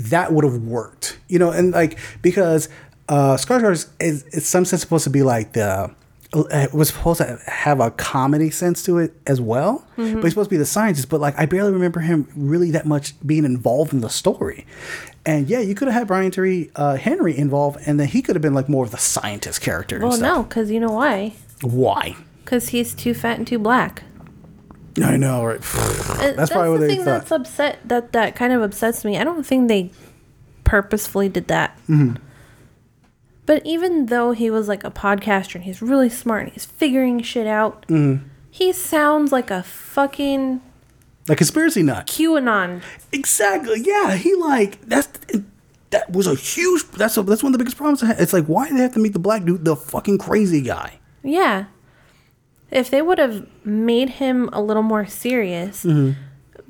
that 0.00 0.32
would 0.32 0.44
have 0.44 0.62
worked, 0.62 1.18
you 1.28 1.38
know, 1.38 1.50
and 1.50 1.72
like 1.72 1.98
because 2.22 2.68
uh, 3.08 3.36
Skarsgård 3.36 3.72
is, 3.72 3.90
is 4.00 4.22
in 4.34 4.40
some 4.40 4.64
sense 4.64 4.82
supposed 4.82 5.04
to 5.04 5.10
be 5.10 5.22
like 5.22 5.52
the 5.52 5.94
it 6.34 6.74
was 6.74 6.88
supposed 6.88 7.20
to 7.20 7.38
have 7.46 7.80
a 7.80 7.90
comedy 7.90 8.50
sense 8.50 8.82
to 8.84 8.98
it 8.98 9.14
as 9.26 9.40
well, 9.40 9.86
but 9.96 10.04
he's 10.04 10.32
supposed 10.32 10.50
to 10.50 10.54
be 10.54 10.58
the 10.58 10.66
scientist. 10.66 11.08
But 11.08 11.20
like, 11.20 11.38
I 11.38 11.46
barely 11.46 11.72
remember 11.72 12.00
him 12.00 12.28
really 12.36 12.70
that 12.72 12.84
much 12.86 13.14
being 13.26 13.46
involved 13.46 13.94
in 13.94 14.00
the 14.00 14.10
story. 14.10 14.66
And 15.24 15.48
yeah, 15.48 15.60
you 15.60 15.74
could 15.74 15.88
have 15.88 15.94
had 15.94 16.06
Brian 16.06 16.30
Terry 16.30 16.70
uh, 16.76 16.96
Henry 16.96 17.36
involved, 17.36 17.78
and 17.86 17.98
then 17.98 18.08
he 18.08 18.20
could 18.20 18.36
have 18.36 18.42
been 18.42 18.52
like 18.54 18.68
more 18.68 18.84
of 18.84 18.90
the 18.90 18.98
scientist 18.98 19.62
character. 19.62 19.98
Well, 20.00 20.20
no, 20.20 20.42
because 20.42 20.70
you 20.70 20.80
know 20.80 20.92
why? 20.92 21.34
Why? 21.62 22.16
Because 22.44 22.68
he's 22.68 22.94
too 22.94 23.14
fat 23.14 23.38
and 23.38 23.46
too 23.46 23.58
black. 23.58 24.02
I 25.02 25.16
know, 25.16 25.44
right? 25.44 25.60
Uh, 25.74 26.32
That's 26.36 26.50
probably 26.50 26.70
what 26.70 26.80
the 26.80 26.86
they 26.86 26.96
thing 26.96 27.04
thought. 27.04 27.18
that's 27.20 27.32
upset. 27.32 27.78
That 27.88 28.12
that 28.12 28.34
kind 28.36 28.52
of 28.52 28.62
upsets 28.62 29.04
me. 29.04 29.16
I 29.18 29.24
don't 29.24 29.44
think 29.44 29.68
they 29.68 29.90
purposefully 30.64 31.28
did 31.28 31.48
that. 31.48 31.76
Mm-hmm. 31.88 32.16
But 33.46 33.64
even 33.64 34.06
though 34.06 34.32
he 34.32 34.50
was 34.50 34.68
like 34.68 34.84
a 34.84 34.90
podcaster 34.90 35.54
and 35.56 35.64
he's 35.64 35.80
really 35.80 36.08
smart 36.10 36.44
and 36.44 36.52
he's 36.52 36.66
figuring 36.66 37.22
shit 37.22 37.46
out, 37.46 37.86
Mm-hmm. 37.88 38.26
he 38.50 38.72
sounds 38.72 39.32
like 39.32 39.50
a 39.50 39.62
fucking 39.62 40.60
Like 41.28 41.38
conspiracy 41.38 41.82
nut. 41.82 42.06
QAnon. 42.06 42.82
Exactly. 43.12 43.80
Yeah, 43.84 44.14
he 44.16 44.34
like 44.34 44.80
that's 44.82 45.08
that 45.90 46.10
was 46.12 46.26
a 46.26 46.34
huge. 46.34 46.84
That's 46.90 47.16
a, 47.16 47.22
that's 47.22 47.42
one 47.42 47.54
of 47.54 47.58
the 47.58 47.64
biggest 47.64 47.78
problems. 47.78 48.02
I 48.02 48.06
had. 48.08 48.20
It's 48.20 48.34
like 48.34 48.44
why 48.46 48.68
do 48.68 48.76
they 48.76 48.82
have 48.82 48.92
to 48.94 48.98
meet 49.00 49.14
the 49.14 49.18
black 49.18 49.44
dude, 49.44 49.64
the 49.64 49.74
fucking 49.76 50.18
crazy 50.18 50.60
guy? 50.60 50.98
Yeah. 51.22 51.64
If 52.70 52.90
they 52.90 53.00
would 53.02 53.18
have 53.18 53.46
made 53.64 54.10
him 54.10 54.48
a 54.52 54.60
little 54.60 54.82
more 54.82 55.06
serious, 55.06 55.84
Mm-hmm. 55.84 56.20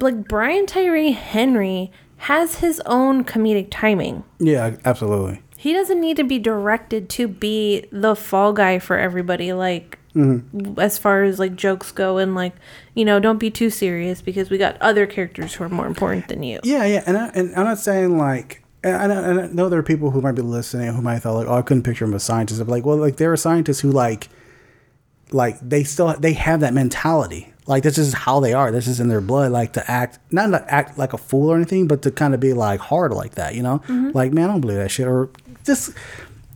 like 0.01 0.29
Brian 0.29 0.67
Tyree 0.67 1.13
Henry 1.13 1.91
has 2.19 2.57
his 2.57 2.81
own 2.87 3.25
comedic 3.25 3.69
timing. 3.71 4.25
Yeah, 4.39 4.77
absolutely. 4.85 5.43
He 5.57 5.73
doesn't 5.73 6.01
need 6.01 6.17
to 6.19 6.25
be 6.25 6.39
directed 6.39 7.09
to 7.11 7.27
be 7.29 7.87
the 7.91 8.15
fall 8.15 8.53
guy 8.53 8.79
for 8.79 8.97
everybody. 8.99 9.53
Like, 9.53 9.99
Mm-hmm. 10.15 10.81
as 10.81 10.99
far 10.99 11.23
as 11.23 11.39
like 11.39 11.55
jokes 11.55 11.93
go, 11.93 12.17
and 12.19 12.35
like, 12.35 12.55
you 12.95 13.05
know, 13.05 13.21
don't 13.21 13.39
be 13.39 13.51
too 13.51 13.71
serious 13.71 14.21
because 14.23 14.51
we 14.51 14.59
got 14.59 14.81
other 14.81 15.07
characters 15.07 15.55
who 15.55 15.63
are 15.65 15.69
more 15.69 15.87
important 15.87 16.27
than 16.29 16.43
you. 16.43 16.59
Yeah, 16.65 16.87
yeah, 16.87 17.05
and 17.07 17.17
I, 17.17 17.29
and 17.35 17.55
I'm 17.55 17.65
not 17.65 17.79
saying 17.79 18.17
like. 18.19 18.63
And 18.83 19.13
I, 19.13 19.17
and 19.17 19.41
I 19.41 19.47
know 19.49 19.69
there 19.69 19.79
are 19.79 19.83
people 19.85 20.11
who 20.13 20.21
might 20.21 20.33
be 20.33 20.43
listening 20.43 20.93
who 20.95 21.03
might 21.03 21.19
thought 21.19 21.35
like, 21.35 21.47
oh, 21.47 21.55
I 21.57 21.63
couldn't 21.63 21.83
picture 21.83 22.05
him 22.05 22.15
as 22.15 22.23
a 22.23 22.25
scientist. 22.25 22.59
But 22.61 22.69
like, 22.69 22.87
well, 22.87 22.97
like 22.97 23.17
there 23.17 23.31
are 23.33 23.37
scientists 23.37 23.81
who 23.81 23.91
like, 23.93 24.29
like 25.33 25.59
they 25.61 25.85
still 25.85 26.15
they 26.19 26.33
have 26.35 26.61
that 26.61 26.75
mentality. 26.75 27.53
Like 27.67 27.83
this 27.83 27.99
is 27.99 28.15
how 28.15 28.41
they 28.41 28.55
are. 28.55 28.73
This 28.73 28.87
is 28.87 28.99
in 29.01 29.09
their 29.09 29.21
blood. 29.21 29.53
Like 29.53 29.75
to 29.75 29.91
act, 29.91 30.19
not 30.31 30.47
to 30.51 30.73
act 30.73 30.97
like 30.99 31.13
a 31.13 31.19
fool 31.19 31.51
or 31.51 31.57
anything, 31.57 31.87
but 31.87 32.01
to 32.03 32.11
kind 32.11 32.33
of 32.35 32.41
be 32.41 32.53
like 32.55 32.81
hard 32.81 33.13
like 33.13 33.35
that. 33.35 33.55
You 33.55 33.63
know, 33.63 33.83
like 34.15 34.33
man, 34.33 34.49
I 34.49 34.53
don't 34.53 34.61
believe 34.63 34.79
that 34.79 34.91
shit. 34.91 35.07
Or 35.07 35.29
just 35.65 35.91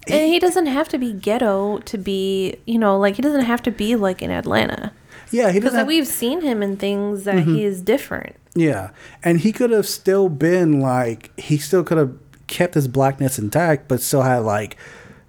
And 0.08 0.26
he 0.32 0.38
doesn't 0.38 0.66
have 0.66 0.88
to 0.88 0.98
be 0.98 1.12
ghetto 1.12 1.78
to 1.80 1.98
be, 1.98 2.56
you 2.66 2.78
know, 2.78 2.98
like 2.98 3.16
he 3.16 3.22
doesn't 3.22 3.44
have 3.44 3.62
to 3.64 3.70
be 3.70 3.94
like 3.94 4.22
in 4.22 4.30
Atlanta. 4.30 4.92
yeah, 5.30 5.50
he 5.52 5.60
doesn't. 5.60 5.78
have- 5.80 5.86
we've 5.86 6.06
seen 6.06 6.40
him 6.40 6.62
in 6.62 6.76
things 6.78 7.24
that 7.24 7.36
Mm-hmm. 7.36 7.54
he 7.56 7.64
is 7.64 7.82
different. 7.82 8.36
Yeah, 8.54 8.90
and 9.22 9.40
he 9.40 9.52
could 9.52 9.70
have 9.70 9.86
still 9.86 10.28
been 10.28 10.80
like 10.80 11.30
he 11.38 11.56
still 11.58 11.84
could 11.84 11.98
have 11.98 12.12
kept 12.46 12.72
his 12.74 12.88
blackness 12.88 13.38
intact, 13.38 13.86
but 13.88 14.00
still 14.02 14.22
had 14.22 14.38
like, 14.40 14.76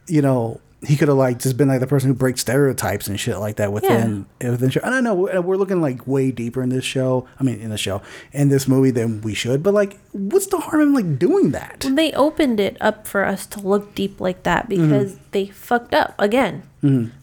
you 0.08 0.22
know, 0.22 0.60
he 0.86 0.96
could 0.96 1.08
have 1.08 1.18
like 1.18 1.40
just 1.40 1.58
been 1.58 1.68
like 1.68 1.80
the 1.80 1.88
person 1.88 2.10
who 2.10 2.14
breaks 2.14 2.42
stereotypes 2.42 3.08
and 3.08 3.20
shit 3.20 3.38
like 3.38 3.58
that 3.58 3.72
within 3.72 4.26
within. 4.40 4.70
Show. 4.70 4.82
And 4.84 4.94
I 4.94 5.02
know 5.02 5.14
we're, 5.14 5.54
looking 5.58 5.82
like 5.82 6.06
way 6.08 6.32
deeper 6.32 6.62
in 6.62 6.70
this 6.70 6.84
show. 6.84 7.28
I 7.40 7.44
mean, 7.44 7.60
in 7.60 7.70
the 7.70 7.78
show 7.78 8.02
in 8.32 8.50
this 8.50 8.68
movie 8.68 8.92
than 8.92 9.22
we 9.22 9.34
should. 9.34 9.64
But 9.64 9.74
like, 9.74 10.00
what's 10.12 10.48
the 10.48 10.60
harm 10.60 10.82
in 10.82 10.94
like 10.94 11.20
doing 11.20 11.52
that? 11.52 11.86
They 11.90 12.12
opened 12.14 12.60
it 12.60 12.78
up 12.82 13.08
for 13.08 13.24
us 13.24 13.46
to 13.48 13.60
look 13.60 13.96
deep 13.96 14.20
like 14.20 14.44
that 14.44 14.68
because 14.68 15.18
they 15.32 15.48
fucked 15.48 15.94
up 15.94 16.16
again. 16.20 16.64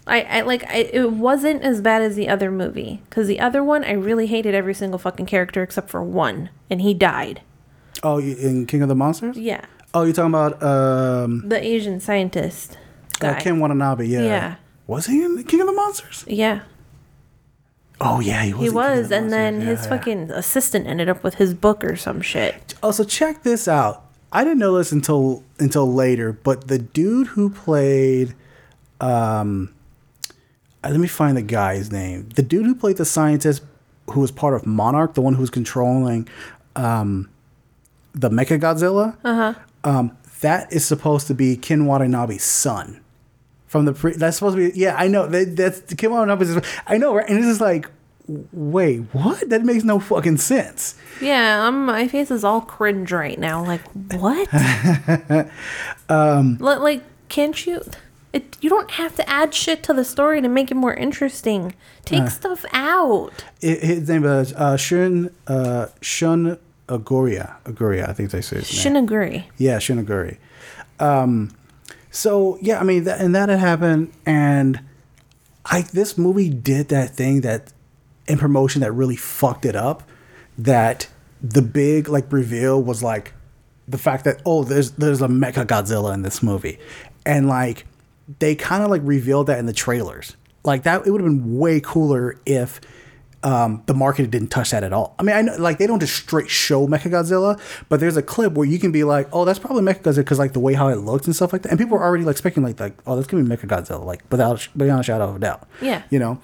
I, 0.07 0.23
I 0.23 0.41
like 0.41 0.65
I, 0.71 0.89
it 0.91 1.13
wasn't 1.13 1.63
as 1.63 1.83
bad 1.83 2.01
as 2.01 2.17
the 2.17 2.29
other 2.31 2.51
movie 2.51 3.03
because 3.11 3.27
the 3.27 3.41
other 3.41 3.63
one 3.63 3.85
I 3.85 3.93
really 3.93 4.27
hated 4.27 4.55
every 4.55 4.73
single 4.73 4.99
fucking 4.99 5.27
character 5.27 5.63
except 5.63 5.91
for 5.91 6.03
one 6.03 6.49
and 6.71 6.81
he 6.81 6.95
died. 6.95 7.43
Oh, 8.03 8.19
in 8.19 8.65
King 8.65 8.81
of 8.81 8.89
the 8.89 8.95
Monsters? 8.95 9.37
Yeah, 9.37 9.67
Oh, 9.93 10.05
you're 10.05 10.13
talking 10.13 10.31
about 10.31 10.63
um, 10.63 11.49
the 11.49 11.63
Asian 11.63 11.99
scientist 11.99 12.79
guy. 13.19 13.41
Ken 13.41 13.59
Watanabe? 13.61 14.07
Yeah. 14.07 14.21
Yeah. 14.23 14.55
Was 14.87 15.07
he 15.07 15.23
in 15.25 15.43
King 15.45 15.61
of 15.61 15.67
the 15.67 15.73
Monsters? 15.73 16.25
yeah, 16.27 16.61
Oh 18.01 18.19
yeah, 18.21 18.43
he 18.45 18.53
was. 18.55 18.61
he 18.63 18.67
in 18.67 18.73
King 18.73 18.81
of 18.83 18.99
was, 18.99 19.11
and 19.13 19.33
then 19.33 19.55
Monsters. 19.59 19.79
his 19.79 19.87
Yeah, 19.87 19.93
yeah. 19.93 19.99
fucking 19.99 20.31
assistant 20.31 20.87
ended 20.87 21.09
up 21.09 21.23
with 21.23 21.35
his 21.35 21.53
book 21.55 21.85
or 21.85 21.97
some 21.97 22.21
shit. 22.23 22.75
Oh, 22.83 22.91
so 22.93 23.05
check 23.05 23.43
this 23.43 23.69
out. 23.69 24.05
I 24.33 24.43
didn't 24.45 24.59
know 24.59 24.77
this 24.79 24.91
until 24.93 25.43
until 25.59 25.93
later, 25.93 26.33
but 26.33 26.69
the 26.69 26.79
dude 26.79 27.27
who 27.29 27.51
played, 27.51 28.35
um, 29.01 29.73
uh, 30.83 30.89
let 30.91 31.01
me 31.01 31.09
find 31.09 31.37
the 31.37 31.43
guy's 31.43 31.91
name. 31.93 32.29
The 32.37 32.43
dude 32.43 32.65
who 32.65 32.75
played 32.75 32.97
the 32.97 33.05
scientist 33.05 33.63
who 34.11 34.21
was 34.21 34.31
part 34.31 34.55
of 34.55 34.67
Monarch, 34.67 35.15
the 35.15 35.21
one 35.21 35.35
who 35.35 35.41
was 35.41 35.51
controlling, 35.51 36.27
um, 36.77 37.29
the 38.15 38.31
Mecha 38.31 38.59
Godzilla. 38.61 39.17
Uh 39.25 39.35
huh. 39.35 39.55
Um, 39.85 40.17
that 40.41 40.73
is 40.73 40.85
supposed 40.85 41.27
to 41.29 41.35
be 41.35 41.57
Ken 41.57 41.87
Watanabe's 41.87 42.45
son. 42.45 43.01
From 43.67 43.85
the 43.85 43.93
pre, 43.93 44.13
that's 44.15 44.39
supposed 44.39 44.57
to 44.57 44.71
be 44.73 44.79
yeah 44.79 44.97
I 44.97 45.07
know 45.07 45.27
that, 45.29 45.57
that's 45.57 45.95
Ken 45.95 46.11
Watanabe's. 46.11 46.59
I 46.87 46.97
know 46.99 47.15
right, 47.15 47.29
and 47.29 47.39
it's 47.39 47.47
just 47.47 47.61
like, 47.61 47.89
wait, 48.53 48.99
what? 49.13 49.49
That 49.49 49.63
makes 49.63 49.85
no 49.85 50.01
fucking 50.01 50.39
sense. 50.39 50.97
Yeah, 51.21 51.67
um, 51.67 51.87
my 51.87 52.09
face 52.09 52.31
is 52.31 52.43
all 52.43 52.61
cringe 52.63 53.13
right 53.13 53.39
now. 53.39 53.65
Like 53.65 53.83
what? 54.13 54.49
um, 56.09 56.57
like, 56.59 57.03
can't 57.29 57.67
you? 57.67 57.83
It, 58.33 58.57
you 58.61 58.71
don't 58.71 58.93
have 58.93 59.17
to 59.17 59.29
add 59.29 59.53
shit 59.55 59.83
to 59.85 59.93
the 59.93 60.05
story 60.05 60.41
to 60.41 60.49
make 60.49 60.71
it 60.71 60.77
more 60.77 60.95
interesting. 60.95 61.75
Take 62.05 62.29
stuff 62.29 62.65
out. 62.73 63.45
I- 63.63 63.67
his 63.67 64.09
name 64.09 64.25
is 64.25 64.53
uh, 64.53 64.77
Shun 64.77 65.31
uh, 65.49 65.87
Shun 66.01 66.59
Agoria. 66.91 67.55
Agoria, 67.65 68.09
I 68.09 68.13
think 68.13 68.31
they 68.31 68.41
say 68.41 68.57
his 68.57 68.85
name. 68.85 69.07
Shinaguri. 69.07 69.45
Yeah, 69.57 69.79
Shun 69.79 70.05
Aguri. 70.05 70.39
Um, 70.99 71.55
so 72.11 72.59
yeah, 72.61 72.81
I 72.81 72.83
mean, 72.83 73.05
that, 73.05 73.21
and 73.21 73.35
that 73.35 73.49
had 73.49 73.59
happened, 73.61 74.13
and 74.27 74.81
I 75.65 75.83
this 75.83 76.19
movie 76.19 76.51
did 76.51 76.89
that 76.89 77.11
thing 77.11 77.43
that 77.43 77.73
in 78.27 78.39
promotion 78.39 78.81
that 78.83 78.93
really 78.93 79.17
fucked 79.17 79.65
it 79.65 79.77
up. 79.77 80.03
That 80.59 81.09
the 81.43 81.63
big 81.63 82.09
like 82.09 82.31
reveal 82.33 82.83
was 82.83 83.03
like 83.03 83.33
the 83.89 83.99
fact 83.99 84.25
that 84.25 84.43
oh, 84.45 84.65
there's 84.65 84.93
there's 84.93 85.23
a 85.23 85.29
Mecha 85.29 85.65
Godzilla 85.65 86.13
in 86.13 86.23
this 86.23 86.43
movie, 86.43 86.79
and 87.25 87.49
like 87.49 87.87
they 88.39 88.55
kind 88.55 88.83
of 88.83 88.91
like 88.91 89.03
revealed 89.05 89.47
that 89.47 89.59
in 89.59 89.67
the 89.67 89.73
trailers. 89.73 90.37
Like 90.65 90.83
that, 90.83 91.07
it 91.07 91.11
would 91.11 91.23
have 91.23 91.31
been 91.31 91.59
way 91.59 91.81
cooler 91.81 92.37
if 92.45 92.81
um, 93.43 93.83
the 93.87 93.95
market 93.95 94.31
didn't 94.31 94.49
touch 94.49 94.71
that 94.71 94.85
at 94.85 94.93
all. 94.93 95.15
I 95.19 95.23
mean, 95.23 95.37
I 95.37 95.43
know 95.43 95.57
like 95.57 95.79
they 95.79 95.87
don't 95.87 96.01
just 96.01 96.15
straight 96.15 96.51
show 96.51 96.87
Mechagodzilla, 96.87 97.59
but 97.89 98.01
there's 98.01 98.17
a 98.17 98.23
clip 98.23 98.53
where 98.53 98.67
you 98.67 98.79
can 98.79 98.93
be 98.93 99.05
like, 99.05 99.29
oh, 99.33 99.45
that's 99.45 99.59
probably 99.59 99.83
Mechagodzilla 99.83 100.17
because 100.17 100.39
like 100.39 100.53
the 100.53 100.61
way 100.61 100.75
how 100.75 100.89
it 100.89 100.97
looks 100.97 101.27
and 101.27 101.35
stuff 101.35 101.53
like 101.53 101.63
that, 101.63 101.71
and 101.71 101.79
people 101.79 101.97
are 101.97 102.05
already 102.05 102.25
like 102.25 102.37
speculating 102.37 102.77
like, 102.79 102.95
oh, 103.07 103.17
that's 103.17 103.27
gonna 103.27 103.43
be 103.43 103.57
Mechagodzilla, 103.57 104.05
like 104.05 104.23
without 104.31 104.69
beyond 104.77 105.01
a 105.01 105.03
shadow 105.03 105.29
of 105.29 105.37
a 105.37 105.39
doubt. 105.39 105.67
Yeah. 105.81 106.03
you 106.11 106.19
know, 106.19 106.41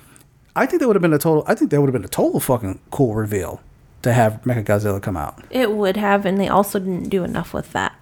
I 0.54 0.64
think 0.66 0.80
that 0.80 0.88
would 0.88 0.96
have 0.96 1.02
been 1.02 1.12
a 1.12 1.18
total. 1.18 1.44
I 1.46 1.54
think 1.54 1.70
that 1.70 1.80
would 1.80 1.88
have 1.88 1.92
been 1.92 2.04
a 2.04 2.08
total 2.08 2.40
fucking 2.40 2.80
cool 2.90 3.14
reveal 3.14 3.60
to 4.02 4.12
have 4.12 4.40
Mechagodzilla 4.44 5.02
come 5.02 5.16
out. 5.16 5.44
It 5.50 5.72
would 5.72 5.96
have, 5.96 6.24
and 6.24 6.40
they 6.40 6.48
also 6.48 6.78
didn't 6.78 7.10
do 7.10 7.24
enough 7.24 7.52
with 7.52 7.72
that. 7.72 7.94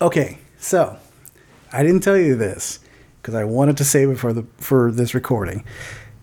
Okay, 0.00 0.38
so 0.58 0.96
I 1.70 1.82
didn't 1.82 2.00
tell 2.00 2.16
you 2.16 2.34
this 2.34 2.78
because 3.20 3.34
I 3.34 3.44
wanted 3.44 3.76
to 3.76 3.84
save 3.84 4.08
it 4.08 4.18
for 4.18 4.32
the 4.32 4.44
for 4.56 4.90
this 4.90 5.14
recording. 5.14 5.64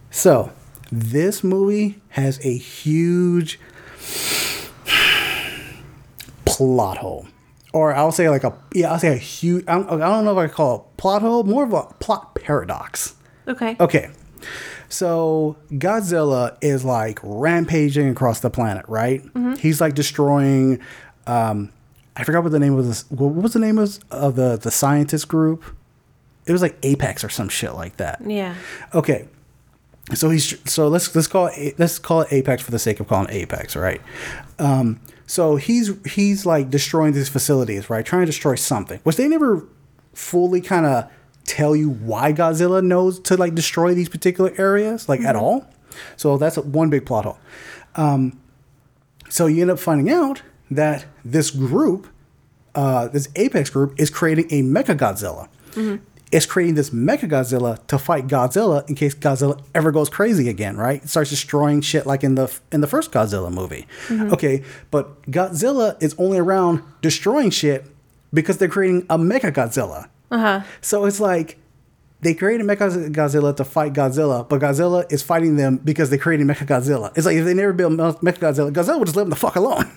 So 0.10 0.52
this 0.92 1.44
movie 1.44 2.02
has 2.10 2.40
a 2.46 2.58
huge 2.58 3.60
plot 6.46 6.98
hole, 6.98 7.28
or 7.74 7.94
I'll 7.94 8.12
say 8.12 8.30
like 8.30 8.44
a 8.44 8.54
yeah, 8.74 8.92
I'll 8.92 9.00
say 9.00 9.14
a 9.14 9.18
huge. 9.18 9.64
I 9.68 9.76
don't, 9.76 10.02
I 10.02 10.10
don't 10.10 10.26
know 10.26 10.38
if 10.40 10.52
I 10.52 10.54
call 10.54 10.76
it 10.76 10.98
plot 10.98 11.22
hole, 11.22 11.44
more 11.44 11.64
of 11.64 11.74
a 11.74 11.84
plot 12.00 12.36
paradox. 12.36 13.16
Okay. 13.48 13.76
Okay. 13.80 14.10
So 14.90 15.58
Godzilla 15.72 16.58
is 16.62 16.84
like 16.84 17.20
rampaging 17.22 18.10
across 18.10 18.40
the 18.40 18.50
planet, 18.50 18.86
right? 18.88 19.22
He's 19.60 19.80
like 19.82 19.94
destroying 19.96 20.80
um 21.28 21.72
I 22.16 22.24
forgot 22.24 22.44
what 22.44 22.52
the 22.52 22.60
name 22.60 22.78
of 22.78 22.86
this 22.86 23.10
what 23.12 23.34
was 23.34 23.54
the 23.54 23.60
name 23.60 23.78
of, 23.78 24.00
of 24.12 24.36
the 24.36 24.58
the 24.58 24.72
scientist 24.72 25.28
group? 25.28 25.64
It 26.46 26.52
was 26.52 26.62
like 26.64 26.78
Apex 26.82 27.24
or 27.24 27.30
some 27.30 27.50
shit 27.50 27.76
like 27.76 27.98
that. 27.98 28.22
Yeah. 28.26 28.56
Okay. 28.96 29.28
So 30.14 30.30
he's 30.30 30.58
so 30.70 30.88
let's 30.88 31.14
let's 31.16 31.28
call 31.28 31.48
it 31.48 31.78
let's 31.78 32.00
call 32.00 32.22
it 32.22 32.34
Apex 32.34 32.64
for 32.64 32.72
the 32.72 32.80
sake 32.80 33.00
of 33.00 33.08
calling 33.08 33.28
it 33.30 33.34
Apex, 33.34 33.76
right? 33.76 34.02
Um, 34.58 35.00
so 35.28 35.56
he's 35.56 35.92
he's 36.06 36.46
like 36.46 36.70
destroying 36.70 37.14
these 37.14 37.30
facilities, 37.30 37.90
right? 37.90 38.06
Trying 38.06 38.24
to 38.24 38.26
destroy 38.26 38.56
something, 38.56 39.00
which 39.04 39.18
they 39.18 39.28
never 39.28 39.68
fully 40.14 40.62
kind 40.62 40.86
of 40.86 41.10
tell 41.46 41.76
you 41.76 41.90
why 41.90 42.34
Godzilla 42.34 42.84
knows 42.84 43.20
to 43.22 43.38
like 43.38 43.56
destroy 43.56 43.94
these 43.94 44.10
particular 44.10 44.54
areas, 44.58 45.08
like 45.08 45.22
at 45.22 45.36
all. 45.36 45.68
So 46.18 46.38
that's 46.38 46.58
one 46.58 46.90
big 46.90 47.06
plot 47.06 47.26
hole. 47.26 47.40
Um, 47.96 48.40
so 49.30 49.46
you 49.46 49.62
end 49.62 49.72
up 49.72 49.80
finding 49.80 50.12
out 50.12 50.42
that 50.72 51.06
this 51.26 51.52
group, 51.52 52.08
uh, 52.76 53.08
this 53.08 53.28
Apex 53.36 53.70
group, 53.70 54.00
is 54.00 54.10
creating 54.10 54.46
a 54.52 54.62
Mecha 54.64 54.98
Godzilla. 54.98 55.50
Is 56.32 56.46
creating 56.46 56.76
this 56.76 56.92
Mecha 56.92 57.28
Godzilla 57.30 57.86
to 57.88 57.98
fight 57.98 58.28
Godzilla 58.28 58.88
in 58.88 58.96
case 58.96 59.16
Godzilla 59.16 59.62
ever 59.74 59.92
goes 59.92 60.10
crazy 60.10 60.48
again, 60.48 60.78
right? 60.78 61.04
It 61.04 61.10
starts 61.10 61.32
destroying 61.32 61.82
shit 61.82 62.06
like 62.06 62.24
in 62.24 62.36
the 62.36 62.56
in 62.72 62.82
the 62.82 62.88
first 62.88 63.12
Godzilla 63.12 63.52
movie. 63.52 63.88
Okay, 64.12 64.64
but 64.92 65.22
Godzilla 65.24 66.02
is 66.02 66.14
only 66.18 66.38
around 66.38 66.84
destroying 67.02 67.50
shit 67.50 67.86
because 68.32 68.58
they're 68.60 68.70
creating 68.70 69.08
a 69.10 69.18
Mecha 69.18 69.52
Godzilla. 69.52 70.10
Uh-huh. 70.30 70.62
So 70.82 71.06
it's 71.06 71.20
like 71.20 71.58
they 72.22 72.36
created 72.36 72.68
Mecha 72.68 73.12
Godzilla 73.12 73.56
to 73.56 73.64
fight 73.64 73.94
Godzilla, 73.94 74.48
but 74.48 74.62
Godzilla 74.62 75.12
is 75.12 75.24
fighting 75.24 75.56
them 75.56 75.78
because 75.78 76.12
they 76.12 76.18
created 76.20 76.46
Mecha 76.46 76.68
Godzilla. 76.68 77.12
It's 77.18 77.26
like 77.26 77.38
if 77.38 77.46
they 77.46 77.56
never 77.56 77.74
built 77.74 77.94
Mecha 77.94 78.38
Godzilla, 78.38 78.72
Godzilla 78.72 79.00
would 79.00 79.06
just 79.06 79.16
leave 79.16 79.24
them 79.24 79.32
the 79.32 79.36
fuck 79.36 79.56
alone. 79.56 79.90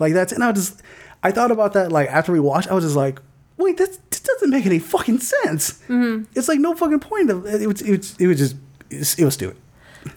Like 0.00 0.14
that's 0.14 0.32
and 0.32 0.42
I 0.42 0.52
just 0.52 0.80
I 1.22 1.30
thought 1.30 1.50
about 1.50 1.74
that 1.74 1.92
like 1.92 2.08
after 2.08 2.32
we 2.32 2.40
watched, 2.40 2.68
I 2.68 2.74
was 2.74 2.84
just 2.84 2.96
like, 2.96 3.20
wait, 3.56 3.76
this, 3.78 3.98
this 4.10 4.20
doesn't 4.20 4.50
make 4.50 4.66
any 4.66 4.78
fucking 4.78 5.20
sense. 5.20 5.82
It's 5.88 6.48
like 6.48 6.58
no 6.60 6.74
fucking 6.74 7.00
point 7.00 7.30
of 7.30 7.46
it. 7.46 7.66
Was, 7.66 7.82
it 7.82 7.90
was 7.98 8.16
it 8.18 8.26
was 8.26 8.38
just 8.38 8.56
it 8.90 8.98
was, 8.98 9.18
it 9.18 9.24
was 9.24 9.34
stupid. 9.34 9.56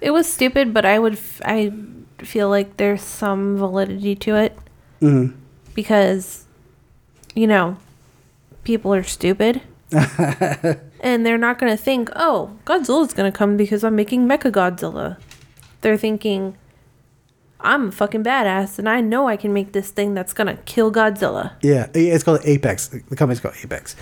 It 0.02 0.12
was 0.12 0.32
stupid, 0.32 0.74
but 0.74 0.86
I 0.86 1.00
would 1.00 1.14
f- 1.14 1.42
I 1.46 1.72
feel 2.20 2.50
like 2.50 2.78
there's 2.78 3.02
some 3.02 3.58
validity 3.58 4.16
to 4.16 4.36
it 4.36 4.58
Mm-hmm. 5.02 5.36
because 5.76 6.46
you 7.36 7.46
know 7.48 7.78
people 8.64 8.92
are 8.94 9.04
stupid 9.04 9.62
and 9.92 11.26
they're 11.26 11.38
not 11.38 11.60
going 11.60 11.72
to 11.72 11.82
think, 11.82 12.10
"Oh, 12.16 12.58
Godzilla's 12.66 13.14
going 13.14 13.32
to 13.32 13.38
come 13.38 13.56
because 13.58 13.84
I'm 13.84 13.96
making 13.96 14.28
Mecha 14.28 14.52
Godzilla." 14.52 15.18
They're 15.82 15.98
thinking, 15.98 16.58
"I'm 17.60 17.90
a 17.90 17.92
fucking 17.92 18.24
badass 18.24 18.80
and 18.80 18.88
I 18.88 19.02
know 19.02 19.28
I 19.28 19.38
can 19.38 19.54
make 19.54 19.72
this 19.72 19.90
thing 19.92 20.14
that's 20.14 20.34
to 20.48 20.56
kill 20.66 20.92
Godzilla." 20.92 21.54
Yeah, 21.62 21.88
it's 21.94 22.24
called 22.24 22.42
Apex. 22.44 22.88
The 22.88 23.16
company's 23.16 23.40
called 23.40 23.56
Apex. 23.64 23.96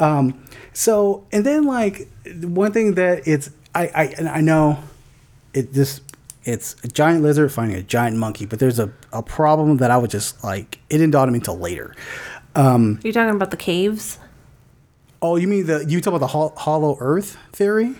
Um, 0.00 0.44
so, 0.72 1.26
and 1.32 1.44
then 1.44 1.64
like 1.64 2.08
one 2.42 2.72
thing 2.72 2.94
that 2.94 3.26
it's 3.26 3.50
I 3.74 3.90
I 3.94 4.04
and 4.18 4.28
I 4.28 4.40
know 4.40 4.78
it 5.54 5.72
just 5.72 6.02
it's 6.44 6.76
a 6.84 6.88
giant 6.88 7.22
lizard 7.22 7.52
finding 7.52 7.76
a 7.76 7.82
giant 7.82 8.16
monkey, 8.16 8.46
but 8.46 8.58
there's 8.58 8.78
a, 8.78 8.90
a 9.12 9.22
problem 9.22 9.78
that 9.78 9.90
I 9.90 9.96
was 9.98 10.10
just 10.10 10.42
like 10.42 10.78
it 10.88 10.98
didn't 10.98 11.10
dawn 11.10 11.28
on 11.28 11.32
me 11.32 11.38
until 11.38 11.58
later. 11.58 11.94
Um, 12.54 12.98
You're 13.02 13.12
talking 13.12 13.34
about 13.34 13.50
the 13.50 13.56
caves? 13.56 14.18
oh, 15.20 15.36
you 15.36 15.48
mean 15.48 15.66
the 15.66 15.84
you 15.86 16.00
talk 16.00 16.12
about 16.12 16.20
the 16.20 16.28
hol- 16.28 16.54
hollow 16.56 16.96
Earth 17.00 17.36
theory? 17.52 17.94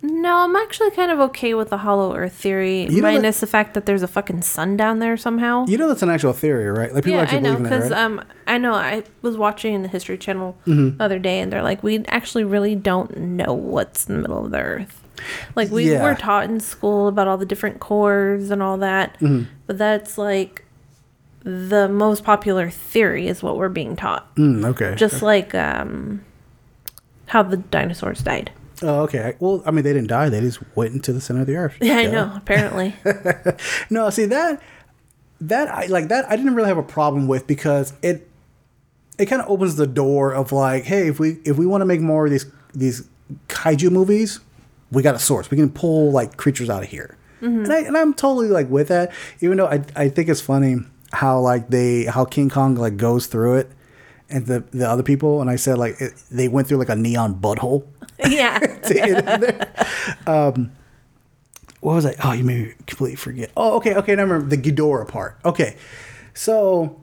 No, 0.00 0.44
I'm 0.44 0.54
actually 0.54 0.92
kind 0.92 1.10
of 1.10 1.18
okay 1.18 1.54
with 1.54 1.70
the 1.70 1.78
hollow 1.78 2.14
earth 2.14 2.32
theory, 2.34 2.82
You 2.82 2.88
know 2.88 2.94
that- 2.96 3.02
minus 3.14 3.40
the 3.40 3.48
fact 3.48 3.74
that 3.74 3.84
there's 3.86 4.02
a 4.04 4.08
fucking 4.08 4.42
sun 4.42 4.76
down 4.76 5.00
there 5.00 5.16
somehow. 5.16 5.66
You 5.66 5.76
know 5.76 5.88
that's 5.88 6.02
an 6.02 6.10
actual 6.10 6.32
theory, 6.32 6.70
right? 6.70 6.94
Like 6.94 7.02
people 7.04 7.16
yeah, 7.16 7.22
actually 7.22 7.38
I 7.38 7.40
know 7.42 7.56
believe 7.56 7.72
in 7.72 7.80
that, 7.80 7.90
right? 7.90 8.00
um, 8.04 8.24
I 8.46 8.58
know 8.58 8.74
I 8.74 9.02
was 9.22 9.36
watching 9.36 9.82
the 9.82 9.88
History 9.88 10.16
Channel 10.16 10.56
Mm-hmm. 10.66 10.98
the 10.98 11.04
other 11.04 11.18
day, 11.18 11.40
and 11.40 11.52
they're 11.52 11.64
like, 11.64 11.82
we 11.82 12.04
actually 12.06 12.44
really 12.44 12.76
don't 12.76 13.16
know 13.16 13.52
what's 13.52 14.08
in 14.08 14.14
the 14.16 14.20
middle 14.22 14.44
of 14.44 14.52
the 14.52 14.60
Earth. 14.60 15.02
Like 15.56 15.70
we 15.72 15.90
Yeah. 15.90 16.04
were 16.04 16.14
taught 16.14 16.44
in 16.44 16.60
school 16.60 17.08
about 17.08 17.26
all 17.26 17.36
the 17.36 17.44
different 17.46 17.80
cores 17.80 18.52
and 18.52 18.62
all 18.62 18.76
that, 18.78 19.14
Mm-hmm. 19.18 19.50
but 19.66 19.78
that's 19.78 20.16
like 20.16 20.64
the 21.42 21.88
most 21.88 22.22
popular 22.22 22.70
theory 22.70 23.26
is 23.26 23.42
what 23.42 23.56
we're 23.56 23.68
being 23.68 23.96
taught. 23.96 24.32
Mm, 24.36 24.64
okay. 24.66 24.94
Just 24.96 25.22
like 25.22 25.56
um, 25.56 26.24
how 27.26 27.42
the 27.42 27.56
dinosaurs 27.56 28.20
died. 28.22 28.52
Oh, 28.82 29.02
okay. 29.02 29.36
Well, 29.40 29.62
I 29.66 29.70
mean, 29.70 29.84
they 29.84 29.92
didn't 29.92 30.08
die; 30.08 30.28
they 30.28 30.40
just 30.40 30.60
went 30.76 30.94
into 30.94 31.12
the 31.12 31.20
center 31.20 31.42
of 31.42 31.46
the 31.46 31.56
Earth. 31.56 31.76
Yeah, 31.80 31.98
I 31.98 32.06
know. 32.06 32.32
Apparently, 32.34 32.94
No, 33.90 34.10
see 34.10 34.26
that 34.26 34.60
that 35.40 35.68
I 35.68 35.86
like 35.86 36.08
that 36.08 36.30
I 36.30 36.36
didn't 36.36 36.54
really 36.54 36.68
have 36.68 36.78
a 36.78 36.82
problem 36.82 37.28
with 37.28 37.46
because 37.46 37.92
it 38.02 38.28
it 39.18 39.26
kind 39.26 39.42
of 39.42 39.48
opens 39.48 39.76
the 39.76 39.86
door 39.86 40.32
of 40.32 40.52
like, 40.52 40.84
hey, 40.84 41.08
if 41.08 41.18
we 41.18 41.38
if 41.44 41.56
we 41.56 41.66
want 41.66 41.82
to 41.82 41.86
make 41.86 42.00
more 42.00 42.26
of 42.26 42.30
these 42.30 42.46
these 42.74 43.08
kaiju 43.48 43.90
movies, 43.90 44.40
we 44.90 45.02
got 45.02 45.14
a 45.14 45.18
source. 45.18 45.50
We 45.50 45.56
can 45.56 45.70
pull 45.70 46.12
like 46.12 46.36
creatures 46.36 46.70
out 46.70 46.82
of 46.82 46.88
here, 46.88 47.16
mm-hmm. 47.40 47.64
and 47.64 47.72
I 47.72 47.78
and 47.80 47.96
I'm 47.96 48.14
totally 48.14 48.48
like 48.48 48.68
with 48.68 48.88
that. 48.88 49.12
Even 49.40 49.58
though 49.58 49.66
I 49.66 49.84
I 49.94 50.08
think 50.08 50.28
it's 50.28 50.40
funny 50.40 50.76
how 51.12 51.40
like 51.40 51.68
they 51.68 52.04
how 52.04 52.24
King 52.24 52.48
Kong 52.48 52.74
like 52.74 52.96
goes 52.96 53.26
through 53.26 53.56
it. 53.56 53.70
And 54.30 54.44
the, 54.44 54.60
the 54.72 54.86
other 54.86 55.02
people, 55.02 55.40
and 55.40 55.48
I 55.48 55.56
said 55.56 55.78
like 55.78 55.98
it, 56.02 56.12
they 56.30 56.48
went 56.48 56.68
through 56.68 56.76
like 56.76 56.90
a 56.90 56.96
neon 56.96 57.36
butthole. 57.36 57.86
yeah. 58.28 58.58
to 58.88 58.94
get 58.94 59.08
in 59.08 59.40
there. 59.40 59.86
Um, 60.26 60.72
what 61.80 61.94
was 61.94 62.06
I? 62.06 62.14
Oh, 62.22 62.32
you 62.32 62.44
made 62.44 62.66
me 62.66 62.74
completely 62.86 63.16
forget. 63.16 63.50
Oh, 63.56 63.76
okay, 63.76 63.94
okay. 63.94 64.14
Now 64.14 64.22
I 64.22 64.24
remember 64.24 64.56
the 64.56 64.60
Ghidorah 64.60 65.06
part. 65.06 65.38
Okay, 65.44 65.76
so 66.34 67.00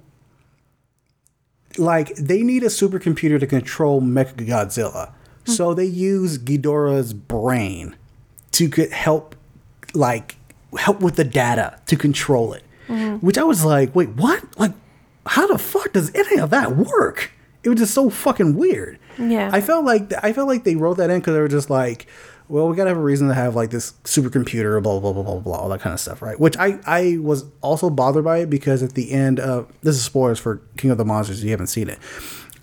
like 1.78 2.16
they 2.16 2.42
need 2.42 2.64
a 2.64 2.68
supercomputer 2.68 3.40
to 3.40 3.48
control 3.48 4.02
Mechagodzilla, 4.02 5.12
so 5.46 5.74
they 5.74 5.86
use 5.86 6.38
Ghidorah's 6.38 7.14
brain 7.14 7.96
to 8.52 8.68
get 8.68 8.92
help, 8.92 9.36
like 9.94 10.36
help 10.78 11.00
with 11.00 11.16
the 11.16 11.24
data 11.24 11.80
to 11.86 11.96
control 11.96 12.54
it. 12.54 12.64
Which 13.22 13.38
I 13.38 13.44
was 13.44 13.64
like, 13.66 13.96
wait, 13.96 14.10
what? 14.10 14.44
Like, 14.60 14.74
how 15.26 15.48
the 15.48 15.58
fuck 15.58 15.94
does 15.94 16.14
any 16.14 16.38
of 16.40 16.52
that 16.52 16.76
work? 16.76 17.32
It 17.64 17.70
was 17.70 17.80
just 17.80 17.94
so 17.96 18.10
fucking 18.12 18.56
weird. 18.56 19.00
Yeah. 19.18 19.50
I 19.52 19.62
felt 19.62 19.86
like 19.86 20.12
I 20.24 20.34
felt 20.34 20.48
like 20.48 20.64
they 20.64 20.76
wrote 20.76 20.98
that 20.98 21.10
in 21.10 21.20
because 21.20 21.34
they 21.34 21.40
were 21.40 21.48
just 21.48 21.70
like, 21.70 22.08
well, 22.48 22.68
we 22.68 22.76
gotta 22.76 22.90
have 22.90 22.98
a 22.98 23.02
reason 23.02 23.28
to 23.28 23.34
have 23.34 23.56
like 23.56 23.70
this 23.70 23.94
supercomputer, 24.04 24.82
blah 24.82 25.00
blah 25.00 25.14
blah 25.14 25.24
blah 25.24 25.40
blah, 25.40 25.58
all 25.58 25.70
that 25.70 25.82
kind 25.82 25.94
of 25.94 26.00
stuff, 26.00 26.22
right? 26.22 26.40
Which 26.40 26.58
I 26.58 26.80
I 26.86 27.18
was 27.22 27.46
also 27.62 27.90
bothered 27.90 28.24
by 28.24 28.40
it 28.40 28.50
because 28.50 28.84
at 28.84 28.94
the 28.94 29.12
end 29.12 29.40
of 29.40 29.72
this 29.82 29.96
is 29.96 30.04
spoilers 30.04 30.40
for 30.40 30.62
King 30.78 30.92
of 30.92 30.98
the 30.98 31.06
Monsters. 31.06 31.40
If 31.40 31.46
you 31.46 31.52
haven't 31.52 31.68
seen 31.68 31.90
it. 31.90 32.00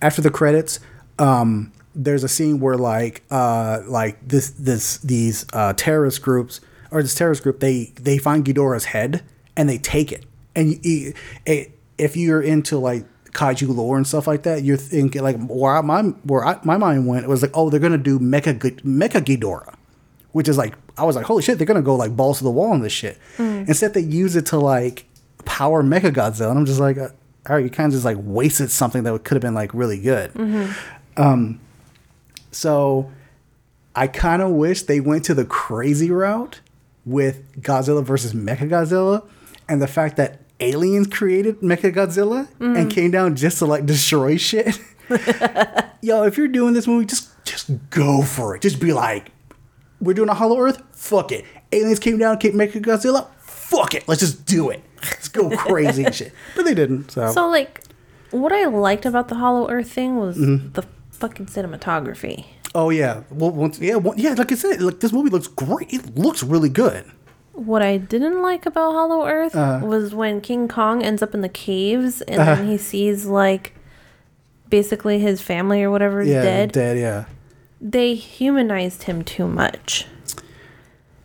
After 0.00 0.20
the 0.20 0.30
credits, 0.30 0.80
um, 1.18 1.72
there's 1.94 2.24
a 2.24 2.28
scene 2.28 2.60
where 2.60 2.76
like 2.76 3.22
uh 3.30 3.80
like 3.86 4.26
this 4.26 4.50
this 4.50 4.98
these 4.98 5.46
uh 5.52 5.72
terrorist 5.74 6.22
groups 6.22 6.60
or 6.90 7.02
this 7.02 7.14
terrorist 7.14 7.42
group 7.42 7.60
they 7.60 7.92
they 8.00 8.18
find 8.18 8.44
Ghidorah's 8.44 8.86
head 8.86 9.22
and 9.56 9.68
they 9.68 9.78
take 9.78 10.12
it 10.12 10.24
and 10.54 10.78
it, 10.82 11.72
if 11.98 12.16
you're 12.16 12.42
into 12.42 12.78
like 12.78 13.04
kaiju 13.32 13.74
lore 13.74 13.96
and 13.96 14.06
stuff 14.06 14.26
like 14.26 14.42
that, 14.42 14.62
you're 14.62 14.76
thinking 14.76 15.22
like 15.22 15.36
where 15.46 15.76
I, 15.76 15.80
my 15.80 16.02
where 16.02 16.44
I, 16.44 16.58
my 16.64 16.76
mind 16.76 17.06
went 17.06 17.24
it 17.24 17.28
was 17.28 17.42
like, 17.42 17.52
oh, 17.54 17.70
they're 17.70 17.80
gonna 17.80 17.98
do 17.98 18.18
Mecha 18.18 18.58
Mecha 18.58 19.20
Ghidorah, 19.22 19.74
which 20.32 20.48
is 20.48 20.58
like 20.58 20.74
I 20.98 21.04
was 21.04 21.16
like, 21.16 21.24
holy 21.24 21.42
shit, 21.42 21.58
they're 21.58 21.66
gonna 21.66 21.82
go 21.82 21.96
like 21.96 22.14
balls 22.14 22.38
to 22.38 22.44
the 22.44 22.50
wall 22.50 22.72
on 22.72 22.82
this 22.82 22.92
shit. 22.92 23.18
Instead, 23.66 23.94
they 23.94 24.00
use 24.00 24.36
it 24.36 24.46
to 24.46 24.58
like 24.58 25.06
power 25.44 25.82
Mecha 25.82 26.12
Godzilla, 26.12 26.50
and 26.50 26.58
I'm 26.58 26.66
just 26.66 26.80
like, 26.80 26.98
uh, 26.98 27.08
all 27.48 27.56
right, 27.56 27.64
you 27.64 27.70
kind 27.70 27.86
of 27.86 27.92
just 27.92 28.04
like 28.04 28.18
wasted 28.20 28.70
something 28.70 29.02
that 29.04 29.24
could 29.24 29.34
have 29.36 29.42
been 29.42 29.54
like 29.54 29.72
really 29.74 30.00
good. 30.00 30.30
Um, 31.16 31.60
so 32.50 33.10
I 33.96 34.06
kind 34.06 34.42
of 34.42 34.50
wish 34.50 34.82
they 34.82 35.00
went 35.00 35.24
to 35.24 35.34
the 35.34 35.44
crazy 35.44 36.10
route 36.10 36.60
with 37.04 37.60
Godzilla 37.62 38.04
versus 38.04 38.34
Mecha 38.34 38.68
Godzilla, 38.68 39.24
and 39.68 39.80
the 39.82 39.88
fact 39.88 40.16
that 40.18 40.41
aliens 40.62 41.06
created 41.08 41.60
Mechagodzilla 41.60 42.48
and 42.60 42.90
came 42.90 43.10
down 43.10 43.36
just 43.36 43.58
to 43.58 43.66
like 43.66 43.86
destroy 43.86 44.36
shit. 44.36 44.78
Yo, 46.00 46.24
if 46.24 46.36
you're 46.36 46.48
doing 46.48 46.74
this 46.74 46.86
movie, 46.86 47.06
just 47.06 47.28
just 47.44 47.70
go 47.90 48.22
for 48.22 48.56
it. 48.56 48.62
Just 48.62 48.80
be 48.80 48.92
like, 48.92 49.30
we're 50.00 50.14
doing 50.14 50.28
a 50.28 50.34
Hollow 50.34 50.58
Earth. 50.60 50.82
Fuck 50.92 51.32
it. 51.32 51.44
Aliens 51.72 51.98
came 51.98 52.18
down, 52.18 52.38
came 52.38 52.54
Mechagodzilla. 52.54 53.28
Fuck 53.40 53.94
it. 53.94 54.06
Let's 54.08 54.20
just 54.20 54.44
do 54.46 54.70
it. 54.70 54.82
Let's 55.02 55.28
go 55.28 55.50
crazy 55.56 56.04
and 56.04 56.14
shit. 56.14 56.32
But 56.56 56.64
they 56.64 56.74
didn't. 56.74 57.10
So, 57.10 57.30
So 57.32 57.48
like, 57.48 57.82
what 58.30 58.52
I 58.52 58.64
liked 58.66 59.06
about 59.06 59.28
the 59.28 59.36
Hollow 59.36 59.68
Earth 59.70 59.90
thing 59.92 60.16
was 60.18 60.36
Mm-hmm. 60.36 60.72
the 60.72 60.84
fucking 61.10 61.46
cinematography. 61.46 62.46
oh 62.74 62.90
yeah, 62.90 63.22
well, 63.30 63.50
once 63.50 63.78
yeah, 63.78 63.96
one, 63.96 64.18
yeah. 64.18 64.34
Like 64.34 64.50
I 64.50 64.54
said, 64.56 64.80
like 64.82 65.00
this 65.00 65.12
movie 65.12 65.30
looks 65.30 65.46
great. 65.46 65.92
It 65.92 66.16
looks 66.16 66.42
really 66.42 66.68
good. 66.68 67.04
What 67.52 67.82
I 67.82 67.96
didn't 67.98 68.40
like 68.42 68.64
about 68.66 68.92
Hollow 68.92 69.26
Earth 69.26 69.54
Uh-huh. 69.54 69.84
was 69.86 70.14
when 70.14 70.40
King 70.40 70.68
Kong 70.68 71.02
ends 71.02 71.22
up 71.22 71.34
in 71.34 71.42
the 71.42 71.48
caves 71.48 72.22
and 72.22 72.38
then 72.40 72.66
he 72.68 72.78
sees 72.78 73.26
like 73.26 73.74
basically 74.70 75.18
his 75.18 75.40
family 75.42 75.82
or 75.82 75.90
whatever 75.90 76.22
is 76.22 76.28
Yeah, 76.28 76.42
dead. 76.42 76.72
dead. 76.72 76.98
Yeah. 76.98 77.24
They 77.80 78.14
humanized 78.14 79.02
him 79.04 79.22
too 79.22 79.46
much. 79.48 80.06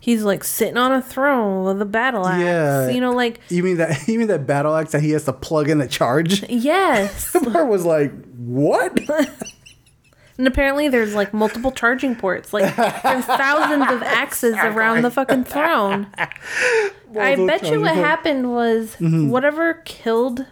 He's 0.00 0.22
like 0.22 0.42
sitting 0.44 0.76
on 0.76 0.92
a 0.92 1.02
throne 1.02 1.64
with 1.64 1.80
a 1.82 1.84
battle 1.86 2.26
axe. 2.26 2.40
Yeah. 2.42 2.88
You 2.88 3.00
know, 3.00 3.12
like 3.12 3.40
You 3.48 3.62
mean 3.62 3.76
that? 3.78 3.96
You 4.08 4.18
mean 4.18 4.28
that 4.28 4.46
battle 4.46 4.74
axe 4.76 4.92
that 4.92 5.02
he 5.02 5.10
has 5.12 5.24
to 5.24 5.32
plug 5.32 5.68
in 5.68 5.78
the 5.78 5.88
charge? 5.88 6.48
yes. 6.48 7.32
The 7.32 7.40
part 7.50 7.68
was 7.68 7.84
like, 7.84 8.12
what? 8.36 8.98
And 10.38 10.46
apparently 10.46 10.88
there's 10.88 11.14
like 11.14 11.34
multiple 11.34 11.72
charging 11.72 12.14
ports. 12.14 12.52
Like 12.52 12.74
there's 12.76 13.24
thousands 13.24 13.90
of 13.90 14.02
axes 14.02 14.54
around 14.54 15.02
the 15.02 15.10
fucking 15.10 15.44
throne. 15.44 16.06
I 16.16 17.34
bet 17.36 17.64
you 17.68 17.80
what 17.80 17.94
port. 17.94 18.04
happened 18.06 18.52
was 18.52 18.94
whatever 19.00 19.74
killed 19.84 20.46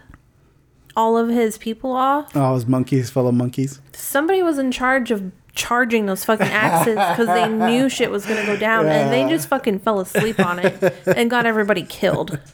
all 0.95 1.17
of 1.17 1.29
his 1.29 1.57
people 1.57 1.91
off, 1.93 2.35
Oh, 2.35 2.53
his 2.55 2.65
monkeys, 2.65 3.09
fellow 3.09 3.31
monkeys. 3.31 3.79
somebody 3.93 4.41
was 4.43 4.57
in 4.57 4.71
charge 4.71 5.11
of 5.11 5.31
charging 5.53 6.05
those 6.07 6.25
fucking 6.25 6.47
axes 6.47 6.95
because 6.95 7.27
they 7.27 7.47
knew 7.67 7.87
shit 7.87 8.11
was 8.11 8.25
gonna 8.25 8.45
go 8.45 8.57
down 8.57 8.85
and 8.87 9.11
they 9.13 9.27
just 9.33 9.47
fucking 9.47 9.79
fell 9.79 9.99
asleep 9.99 10.39
on 10.39 10.59
it 10.59 10.93
and 11.07 11.29
got 11.29 11.45
everybody 11.45 11.83
killed. 11.83 12.39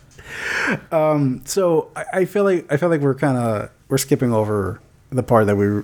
Um, 0.91 1.41
So 1.45 1.89
I, 1.95 2.05
I 2.13 2.25
feel 2.25 2.43
like 2.43 2.71
I 2.71 2.77
feel 2.77 2.89
like 2.89 3.01
we're 3.01 3.13
kind 3.15 3.37
of 3.37 3.69
we're 3.87 3.97
skipping 3.99 4.33
over 4.33 4.81
the 5.11 5.21
part 5.23 5.45
that 5.47 5.55
we 5.55 5.83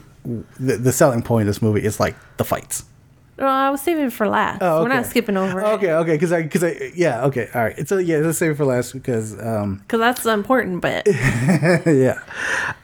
the, 0.60 0.78
the 0.78 0.92
selling 0.92 1.22
point 1.22 1.48
of 1.48 1.56
this 1.56 1.62
movie 1.62 1.84
is 1.84 2.00
like 2.00 2.16
the 2.38 2.46
fights. 2.46 2.86
Well, 3.38 3.48
I 3.48 3.70
was 3.70 3.80
saving 3.80 4.10
for 4.10 4.28
last. 4.28 4.62
Oh, 4.62 4.84
We're 4.84 4.90
not 4.90 5.06
skipping 5.06 5.38
over 5.38 5.62
it. 5.62 5.64
Okay, 5.64 5.94
okay, 5.94 6.12
because 6.14 6.34
I, 6.34 6.44
because 6.44 6.64
I, 6.64 6.92
yeah, 6.94 7.24
okay, 7.26 7.48
all 7.56 7.62
right. 7.62 7.88
So 7.88 7.98
yeah, 7.98 8.18
let's 8.18 8.38
save 8.38 8.52
it 8.52 8.56
for 8.56 8.66
last 8.66 8.92
because, 8.92 9.40
um, 9.40 9.78
Because 9.78 10.00
that's 10.00 10.24
the 10.24 10.32
important 10.32 10.82
bit. 10.82 11.08
yeah, 11.08 12.20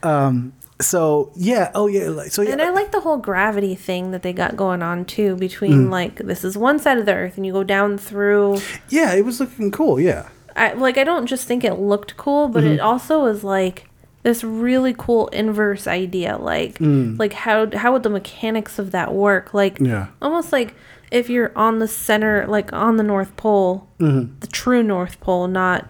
um, 0.02 0.54
so 0.80 1.32
yeah, 1.36 1.72
oh 1.76 1.88
yeah, 1.88 2.08
like, 2.10 2.32
so 2.32 2.42
yeah, 2.42 2.52
And 2.52 2.62
I 2.62 2.70
like 2.70 2.92
the 2.92 3.02
whole 3.02 3.18
gravity 3.18 3.76
thing 3.76 4.12
that 4.12 4.24
they 4.24 4.32
got 4.32 4.56
going 4.56 4.82
on 4.82 5.06
too 5.06 5.36
between 5.36 5.90
like 5.90 6.18
this 6.18 6.44
is 6.44 6.58
one 6.58 6.80
side 6.80 6.98
of 6.98 7.06
the 7.06 7.14
earth 7.14 7.38
and 7.38 7.46
you 7.46 7.54
go 7.54 7.64
down 7.64 7.98
through 7.98 8.60
yeah, 8.90 9.14
it 9.14 9.26
was 9.26 9.40
looking 9.40 9.72
cool, 9.72 10.00
yeah, 10.00 10.30
I 10.56 10.74
like 10.74 10.98
I 10.98 11.04
don't 11.04 11.28
just 11.28 11.48
think 11.48 11.64
it 11.64 11.76
looked 11.76 12.18
cool, 12.18 12.48
but 12.50 12.64
it 12.64 12.80
also 12.80 13.22
was 13.22 13.44
like 13.44 13.90
this 14.26 14.44
really 14.44 14.96
cool 14.98 15.28
inverse 15.28 15.86
idea 15.86 16.36
like 16.38 16.78
like 16.80 17.34
how 17.34 17.70
how 17.78 17.94
would 17.94 18.02
the 18.04 18.10
mechanics 18.10 18.80
of 18.80 18.90
that 18.92 19.14
work? 19.14 19.54
Like 19.54 19.80
Yeah. 19.80 20.08
almost 20.22 20.52
like 20.52 20.74
if 21.12 21.30
you're 21.30 21.52
on 21.56 21.78
the 21.78 21.88
center 21.88 22.46
like 22.48 22.74
on 22.74 22.98
the 22.98 23.04
North 23.04 23.36
Pole, 23.38 23.88
the 24.00 24.50
true 24.52 24.82
North 24.84 25.20
Pole, 25.22 25.48
not 25.48 25.88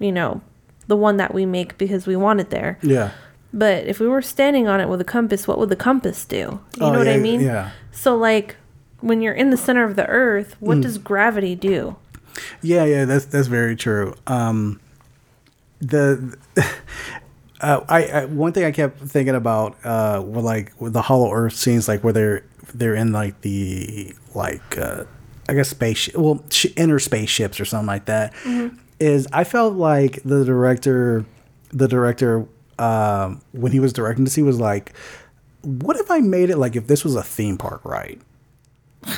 you 0.00 0.10
know, 0.10 0.40
the 0.88 0.96
one 0.96 1.18
that 1.18 1.32
we 1.34 1.44
make 1.46 1.76
because 1.78 2.06
we 2.06 2.16
want 2.16 2.40
it 2.40 2.48
there. 2.50 2.78
yeah, 2.82 3.10
But 3.52 3.86
if 3.86 4.00
we 4.00 4.08
were 4.08 4.22
standing 4.22 4.66
on 4.66 4.80
it 4.80 4.88
with 4.88 5.00
a 5.00 5.04
compass, 5.16 5.46
what 5.46 5.58
would 5.58 5.68
the 5.68 5.76
compass 5.76 6.24
do? 6.24 6.36
You 6.36 6.60
Oh, 6.80 6.90
know 6.92 6.98
what 6.98 7.08
I 7.08 7.18
mean? 7.18 7.40
yeah. 7.42 7.70
So 7.92 8.16
like 8.16 8.56
when 9.00 9.20
you're 9.22 9.34
in 9.42 9.50
the 9.50 9.56
center 9.58 9.84
of 9.84 9.94
the 9.96 10.06
earth, 10.08 10.56
Mm. 10.56 10.66
what 10.66 10.80
does 10.80 10.96
gravity 10.98 11.54
do? 11.54 11.96
yeah, 12.62 12.84
yeah. 12.86 13.04
That's 13.04 13.26
that's 13.26 13.46
very 13.48 13.76
true. 13.76 14.14
Um, 14.26 14.80
the 15.80 16.34
uh, 17.64 17.84
I, 17.88 18.04
I 18.04 18.24
one 18.26 18.52
thing 18.52 18.64
I 18.64 18.70
kept 18.70 19.00
thinking 19.00 19.34
about 19.34 19.76
uh 19.84 20.22
were 20.24 20.42
like 20.42 20.78
with 20.80 20.92
the 20.92 21.02
Hollow 21.02 21.32
Earth 21.32 21.56
scenes, 21.56 21.88
like 21.88 22.04
where 22.04 22.12
they're 22.12 22.44
they're 22.74 22.94
in 22.94 23.12
like 23.12 23.40
the 23.40 24.14
like 24.34 24.76
uh 24.76 25.04
I 25.48 25.54
guess 25.54 25.70
space 25.70 26.10
well 26.14 26.44
sh- 26.50 26.66
inner 26.76 26.98
spaceships 26.98 27.58
or 27.58 27.64
something 27.64 27.86
like 27.86 28.04
that. 28.04 28.34
Is 29.00 29.26
I 29.32 29.44
felt 29.44 29.74
like 29.74 30.22
the 30.24 30.44
director 30.44 31.24
the 31.70 31.88
director 31.88 32.46
um 32.78 33.40
when 33.52 33.72
he 33.72 33.80
was 33.80 33.92
directing 33.92 34.24
this 34.24 34.34
he 34.34 34.42
was 34.42 34.60
like 34.60 34.92
what 35.62 35.96
if 35.96 36.10
I 36.10 36.18
made 36.20 36.50
it 36.50 36.58
like 36.58 36.76
if 36.76 36.86
this 36.86 37.04
was 37.04 37.14
a 37.16 37.22
theme 37.22 37.56
park 37.56 37.84
ride 37.84 38.20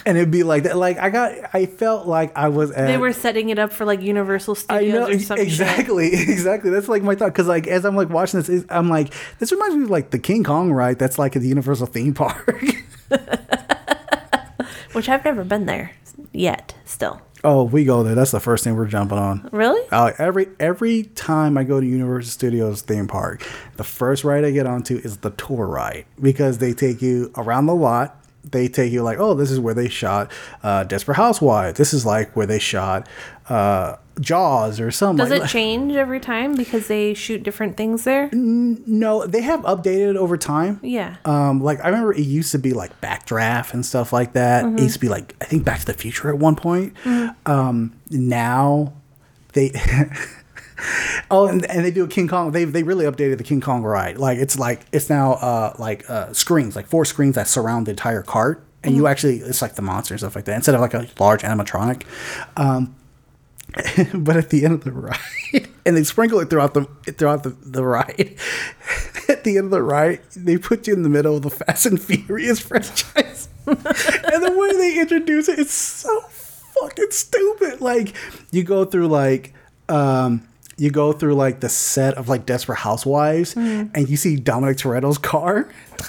and 0.04 0.16
it'd 0.18 0.30
be 0.30 0.42
like 0.42 0.64
that 0.64 0.76
like 0.76 0.98
I 0.98 1.10
got 1.10 1.32
I 1.54 1.66
felt 1.66 2.06
like 2.06 2.36
I 2.36 2.48
was 2.48 2.70
at 2.72 2.86
They 2.86 2.96
were 2.96 3.12
setting 3.12 3.50
it 3.50 3.58
up 3.58 3.72
for 3.72 3.84
like 3.84 4.00
Universal 4.02 4.54
I 4.68 4.78
Studios 4.80 4.94
know 4.94 5.14
or 5.14 5.18
something. 5.18 5.46
exactly, 5.46 6.06
exactly. 6.12 6.70
That's 6.70 6.88
like 6.88 7.02
my 7.02 7.14
thought 7.14 7.32
because, 7.32 7.46
like, 7.46 7.66
as 7.66 7.84
I'm 7.84 7.96
like 7.96 8.08
watching 8.10 8.40
this, 8.40 8.64
I'm 8.70 8.88
like, 8.88 9.12
this 9.38 9.52
reminds 9.52 9.76
me 9.76 9.84
of 9.84 9.90
like 9.90 10.10
the 10.10 10.18
King 10.18 10.44
Kong 10.44 10.72
ride. 10.72 10.98
That's 10.98 11.18
like 11.18 11.36
at 11.36 11.42
the 11.42 11.48
Universal 11.48 11.86
theme 11.86 12.14
park. 12.14 12.64
Which 14.92 15.08
I've 15.08 15.24
never 15.24 15.44
been 15.44 15.66
there 15.66 15.92
yet. 16.32 16.74
Still, 16.84 17.20
oh, 17.44 17.64
we 17.64 17.84
go 17.84 18.02
there. 18.02 18.14
That's 18.14 18.30
the 18.30 18.40
first 18.40 18.64
thing 18.64 18.74
we're 18.76 18.86
jumping 18.86 19.18
on. 19.18 19.48
really? 19.52 19.86
Uh, 19.92 20.12
every 20.18 20.48
every 20.58 21.04
time 21.04 21.58
I 21.58 21.64
go 21.64 21.80
to 21.80 21.86
Universal 21.86 22.30
Studios 22.30 22.82
theme 22.82 23.06
park, 23.06 23.46
the 23.76 23.84
first 23.84 24.24
ride 24.24 24.44
I 24.44 24.50
get 24.52 24.66
onto 24.66 24.96
is 24.96 25.18
the 25.18 25.30
tour 25.30 25.66
ride 25.66 26.06
because 26.20 26.58
they 26.58 26.72
take 26.72 27.02
you 27.02 27.30
around 27.36 27.66
the 27.66 27.74
lot. 27.74 28.22
They 28.50 28.68
take 28.68 28.92
you 28.92 29.02
like, 29.02 29.18
oh, 29.18 29.34
this 29.34 29.50
is 29.50 29.58
where 29.58 29.74
they 29.74 29.88
shot 29.88 30.30
uh, 30.62 30.84
Desperate 30.84 31.16
Housewives. 31.16 31.78
This 31.78 31.92
is 31.92 32.06
like 32.06 32.34
where 32.36 32.46
they 32.46 32.58
shot 32.58 33.08
uh, 33.48 33.96
Jaws 34.20 34.80
or 34.80 34.90
something. 34.90 35.24
Does 35.24 35.30
like 35.30 35.48
it 35.48 35.52
change 35.52 35.94
every 35.94 36.20
time 36.20 36.54
because 36.54 36.88
they 36.88 37.12
shoot 37.14 37.42
different 37.42 37.76
things 37.76 38.04
there? 38.04 38.30
No, 38.32 39.26
they 39.26 39.42
have 39.42 39.60
updated 39.60 40.16
over 40.16 40.36
time. 40.36 40.80
Yeah. 40.82 41.16
Um, 41.24 41.62
like 41.62 41.80
I 41.84 41.88
remember 41.88 42.12
it 42.12 42.20
used 42.20 42.52
to 42.52 42.58
be 42.58 42.72
like 42.72 43.00
Backdraft 43.00 43.74
and 43.74 43.84
stuff 43.84 44.12
like 44.12 44.32
that. 44.34 44.64
It 44.64 44.80
used 44.80 44.94
to 44.94 45.00
be 45.00 45.08
like 45.08 45.34
I 45.40 45.44
think 45.44 45.64
Back 45.64 45.80
to 45.80 45.86
the 45.86 45.94
Future 45.94 46.28
at 46.28 46.38
one 46.38 46.56
point. 46.56 46.94
Um, 47.46 47.92
now 48.10 48.92
they 49.52 49.70
oh, 51.30 51.46
and, 51.46 51.64
and 51.66 51.84
they 51.84 51.90
do 51.90 52.04
a 52.04 52.08
King 52.08 52.28
Kong. 52.28 52.52
They 52.52 52.64
they 52.64 52.82
really 52.82 53.04
updated 53.04 53.38
the 53.38 53.44
King 53.44 53.60
Kong 53.60 53.82
ride. 53.82 54.18
Like 54.18 54.38
it's 54.38 54.58
like 54.58 54.86
it's 54.92 55.08
now 55.08 55.34
uh 55.34 55.74
like 55.78 56.08
uh 56.10 56.32
screens, 56.32 56.76
like 56.76 56.86
four 56.86 57.04
screens 57.04 57.34
that 57.34 57.48
surround 57.48 57.86
the 57.86 57.90
entire 57.92 58.22
cart, 58.22 58.64
and 58.82 58.94
you 58.94 59.06
actually 59.06 59.38
it's 59.38 59.62
like 59.62 59.74
the 59.74 59.82
monster 59.82 60.14
and 60.14 60.20
stuff 60.20 60.36
like 60.36 60.44
that 60.44 60.56
instead 60.56 60.74
of 60.74 60.80
like 60.80 60.94
a 60.94 61.06
large 61.18 61.42
animatronic. 61.42 62.02
Um, 62.56 62.94
but 64.14 64.36
at 64.36 64.50
the 64.50 64.64
end 64.64 64.74
of 64.74 64.84
the 64.84 64.92
ride, 64.92 65.18
and 65.86 65.96
they 65.96 66.04
sprinkle 66.04 66.40
it 66.40 66.50
throughout 66.50 66.74
the 66.74 66.84
throughout 67.12 67.42
the, 67.42 67.50
the 67.50 67.84
ride. 67.84 68.36
At 69.28 69.42
the 69.44 69.56
end 69.56 69.66
of 69.66 69.70
the 69.72 69.82
ride, 69.82 70.20
they 70.36 70.56
put 70.56 70.86
you 70.86 70.94
in 70.94 71.02
the 71.02 71.08
middle 71.08 71.36
of 71.36 71.42
the 71.42 71.50
Fast 71.50 71.86
and 71.86 72.00
Furious 72.00 72.60
franchise, 72.60 73.48
and 73.66 73.76
the 73.76 74.54
way 74.56 74.78
they 74.78 75.00
introduce 75.00 75.48
it, 75.48 75.58
it's 75.58 75.74
so 75.74 76.20
fucking 76.80 77.10
stupid. 77.10 77.80
Like 77.80 78.14
you 78.52 78.62
go 78.62 78.84
through 78.84 79.08
like 79.08 79.52
um 79.88 80.46
you 80.76 80.90
go 80.90 81.12
through 81.12 81.34
like 81.34 81.60
the 81.60 81.68
set 81.68 82.14
of 82.14 82.28
like 82.28 82.46
Desperate 82.46 82.76
Housewives, 82.76 83.56
and 83.56 84.08
you 84.08 84.16
see 84.16 84.36
Dominic 84.36 84.76
Toretto's 84.78 85.18
car. 85.18 85.68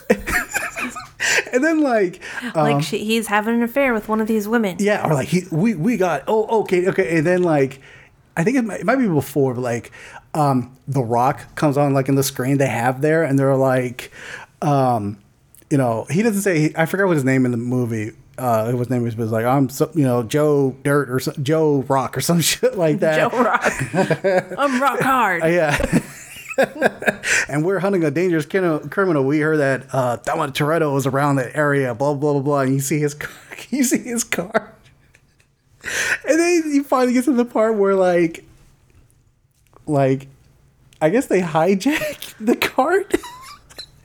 And 1.52 1.64
then 1.64 1.82
like 1.82 2.22
like 2.56 2.84
she, 2.84 3.04
he's 3.04 3.28
having 3.28 3.56
an 3.56 3.64
affair 3.64 3.94
with 3.94 4.08
one 4.08 4.22
of 4.22 4.28
these 4.28 4.48
women. 4.48 4.78
Yeah, 4.80 5.08
or 5.08 5.14
like 5.14 5.28
he, 5.28 5.44
we 5.52 5.76
we 5.76 5.98
got 5.98 6.24
oh 6.28 6.62
okay 6.62 6.88
okay, 6.88 7.18
and 7.18 7.26
then 7.26 7.42
like 7.42 7.82
I 8.36 8.44
think 8.44 8.58
it 8.58 8.62
might, 8.64 8.82
it 8.82 8.86
might 8.86 8.98
be 8.98 9.08
before, 9.08 9.54
but 9.54 9.62
like 9.62 9.92
um 10.34 10.76
The 10.88 11.02
Rock 11.02 11.56
comes 11.56 11.78
on 11.78 11.94
like 11.94 12.10
in 12.10 12.16
the 12.16 12.24
screen 12.24 12.58
they 12.58 12.68
have 12.68 13.02
there, 13.02 13.24
and 13.24 13.40
they're 13.40 13.56
like, 13.56 14.12
um, 14.62 15.18
you 15.70 15.78
know, 15.78 16.06
he 16.10 16.22
doesn't 16.22 16.42
say 16.42 16.74
I 16.76 16.86
forgot 16.86 17.08
what 17.08 17.16
his 17.16 17.26
name 17.26 17.46
in 17.46 17.52
the 17.52 17.58
movie. 17.58 18.12
Uh, 18.38 18.72
his 18.72 18.90
name 18.90 19.02
was, 19.02 19.16
was 19.16 19.32
like 19.32 19.46
I'm 19.46 19.68
so, 19.70 19.90
you 19.96 20.04
know 20.04 20.22
Joe 20.22 20.76
Dirt 20.84 21.10
or 21.10 21.20
Joe 21.42 21.82
Rock 21.84 22.18
or 22.18 22.22
some 22.22 22.42
shit 22.42 22.78
like 22.78 23.00
that. 23.00 23.32
Joe 23.32 23.44
Rock. 23.44 24.54
I'm 24.60 24.82
rock 24.82 25.00
hard. 25.00 25.44
Yeah. 25.44 26.02
and 27.50 27.66
we're 27.66 27.80
hunting 27.80 28.04
a 28.04 28.12
dangerous 28.12 28.46
criminal. 28.46 29.24
We 29.24 29.40
heard 29.40 29.58
that 29.58 29.94
uh, 29.94 30.18
Dominic 30.18 30.56
Toretto 30.56 30.94
was 30.94 31.06
around 31.06 31.38
that 31.38 31.56
area. 31.56 31.94
Blah 31.96 32.14
blah 32.16 32.34
blah 32.34 32.42
blah. 32.42 32.60
And 32.62 32.74
you 32.74 32.80
see 32.80 33.00
his, 33.00 33.14
car, 33.14 33.32
you 33.70 33.84
see 33.84 34.00
his 34.00 34.24
car, 34.24 34.74
and 36.28 36.40
then 36.40 36.64
you 36.74 36.84
finally 36.84 37.14
get 37.14 37.26
to 37.26 37.34
the 37.34 37.46
part 37.46 37.76
where 37.76 37.96
like, 37.96 38.44
like, 39.86 40.28
I 41.02 41.10
guess 41.10 41.28
they 41.28 41.42
hijack 41.42 42.36
the 42.40 42.56
cart. 42.56 43.14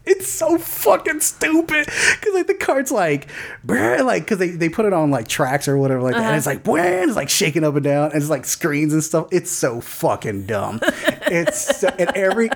It's 0.05 0.27
so 0.27 0.59
fucking 0.59 1.21
stupid 1.21 1.87
because 1.87 2.35
like 2.35 2.49
the 2.49 2.55
cart's 2.55 2.91
like, 2.91 3.29
brr, 3.63 4.03
like 4.03 4.25
because 4.25 4.39
they, 4.39 4.51
they 4.51 4.69
put 4.69 4.85
it 4.85 4.93
on 4.93 5.11
like 5.11 5.29
tracks 5.29 5.69
or 5.69 5.77
whatever 5.77 6.03
like 6.03 6.15
that. 6.15 6.25
And 6.25 6.37
it's 6.37 6.47
like, 6.47 6.65
brr, 6.65 7.05
it's 7.05 7.15
like 7.15 7.29
shaking 7.29 7.63
up 7.63 7.75
and 7.77 7.85
down, 7.85 8.11
and 8.11 8.21
it's 8.21 8.31
like 8.31 8.45
screens 8.45 8.93
and 8.93 9.03
stuff. 9.03 9.29
It's 9.31 9.51
so 9.51 9.81
fucking 9.81 10.47
dumb. 10.47 10.81
it's 10.83 11.79
so, 11.81 11.89
and 11.99 12.11
every 12.17 12.51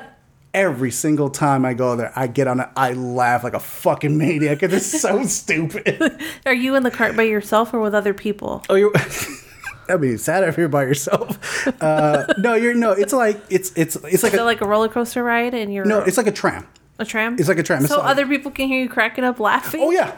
every 0.57 0.91
single 0.91 1.31
time 1.31 1.65
I 1.65 1.75
go 1.75 1.95
there, 1.95 2.13
I 2.17 2.27
get 2.27 2.49
on 2.49 2.61
it, 2.61 2.69
I 2.75 2.95
laugh 2.95 3.45
like 3.45 3.55
a 3.55 3.61
fucking 3.61 4.17
maniac 4.17 4.59
because 4.59 4.73
it's 4.73 5.01
so 5.01 5.23
stupid. 5.27 6.21
Are 6.47 6.55
you 6.55 6.75
in 6.75 6.83
the 6.83 6.91
cart 6.91 7.15
by 7.15 7.25
yourself 7.25 7.73
or 7.73 7.81
with 7.81 7.95
other 7.95 8.15
people? 8.15 8.65
Oh, 8.69 8.75
you're. 8.75 8.93
I 9.89 9.97
mean, 9.97 10.19
sad 10.19 10.43
if 10.43 10.59
you're 10.59 10.67
by 10.67 10.83
yourself. 10.83 11.69
Uh, 11.81 12.27
no, 12.39 12.55
you're 12.55 12.75
no. 12.75 12.91
It's 12.91 13.13
like 13.13 13.41
it's 13.51 13.73
it's 13.77 13.95
it's 13.95 14.25
like 14.25 14.35
a 14.35 14.43
like 14.43 14.61
a 14.61 14.67
roller 14.67 14.89
coaster 14.89 15.23
ride 15.23 15.55
and 15.55 15.73
you're 15.73 15.85
no. 15.85 16.01
It's 16.01 16.17
like 16.17 16.27
a 16.27 16.33
tram. 16.33 16.67
A 16.99 17.05
tram? 17.05 17.37
it's 17.39 17.49
like 17.49 17.59
a 17.59 17.63
tram. 17.63 17.81
It's 17.85 17.93
So 17.93 17.99
like- 17.99 18.11
other 18.11 18.27
people 18.27 18.51
can 18.51 18.69
hear 18.69 18.81
you 18.83 18.89
cracking 18.89 19.25
up 19.25 19.39
laughing? 19.41 19.81
Oh 19.83 19.91
yeah. 19.91 20.17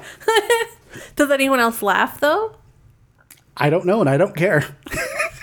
Does 1.16 1.30
anyone 1.30 1.60
else 1.60 1.82
laugh 1.82 2.20
though? 2.20 2.56
I 3.56 3.70
don't 3.70 3.84
know, 3.86 4.00
and 4.00 4.08
I 4.08 4.16
don't 4.16 4.36
care 4.36 4.64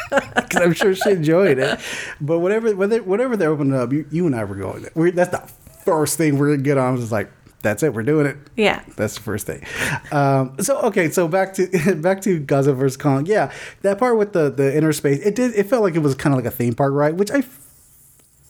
because 0.09 0.61
I'm 0.61 0.73
sure 0.73 0.95
she 0.95 1.11
enjoyed 1.11 1.57
it. 1.59 1.79
But 2.21 2.39
whatever, 2.39 2.73
whether 2.75 3.03
whatever 3.03 3.35
they're 3.35 3.51
opening 3.51 3.73
up, 3.77 3.91
you, 3.91 4.05
you 4.09 4.25
and 4.25 4.35
I 4.35 4.43
were 4.45 4.55
going. 4.55 4.83
There. 4.83 4.91
We're, 4.95 5.11
that's 5.11 5.31
the 5.31 5.45
first 5.83 6.17
thing 6.17 6.37
we're 6.37 6.51
gonna 6.51 6.63
get 6.63 6.77
on. 6.77 6.97
Just 6.97 7.11
like 7.11 7.29
that's 7.61 7.83
it, 7.83 7.93
we're 7.93 8.03
doing 8.03 8.25
it. 8.27 8.37
Yeah. 8.55 8.83
That's 8.95 9.15
the 9.15 9.21
first 9.21 9.45
thing. 9.45 9.65
Um, 10.11 10.55
so 10.61 10.79
okay, 10.83 11.09
so 11.09 11.27
back 11.27 11.53
to 11.55 11.95
back 12.01 12.21
to 12.21 12.39
Godzilla 12.39 12.75
vs 12.77 12.95
Kong. 12.97 13.25
Yeah, 13.25 13.51
that 13.81 13.97
part 13.97 14.17
with 14.17 14.31
the 14.33 14.49
the 14.49 14.75
inner 14.75 14.93
space, 14.93 15.19
it 15.25 15.35
did. 15.35 15.53
It 15.55 15.65
felt 15.67 15.83
like 15.83 15.95
it 15.95 15.99
was 15.99 16.15
kind 16.15 16.33
of 16.33 16.37
like 16.43 16.51
a 16.51 16.55
theme 16.55 16.73
park 16.73 16.93
ride, 16.93 17.19
which 17.19 17.31
I 17.31 17.43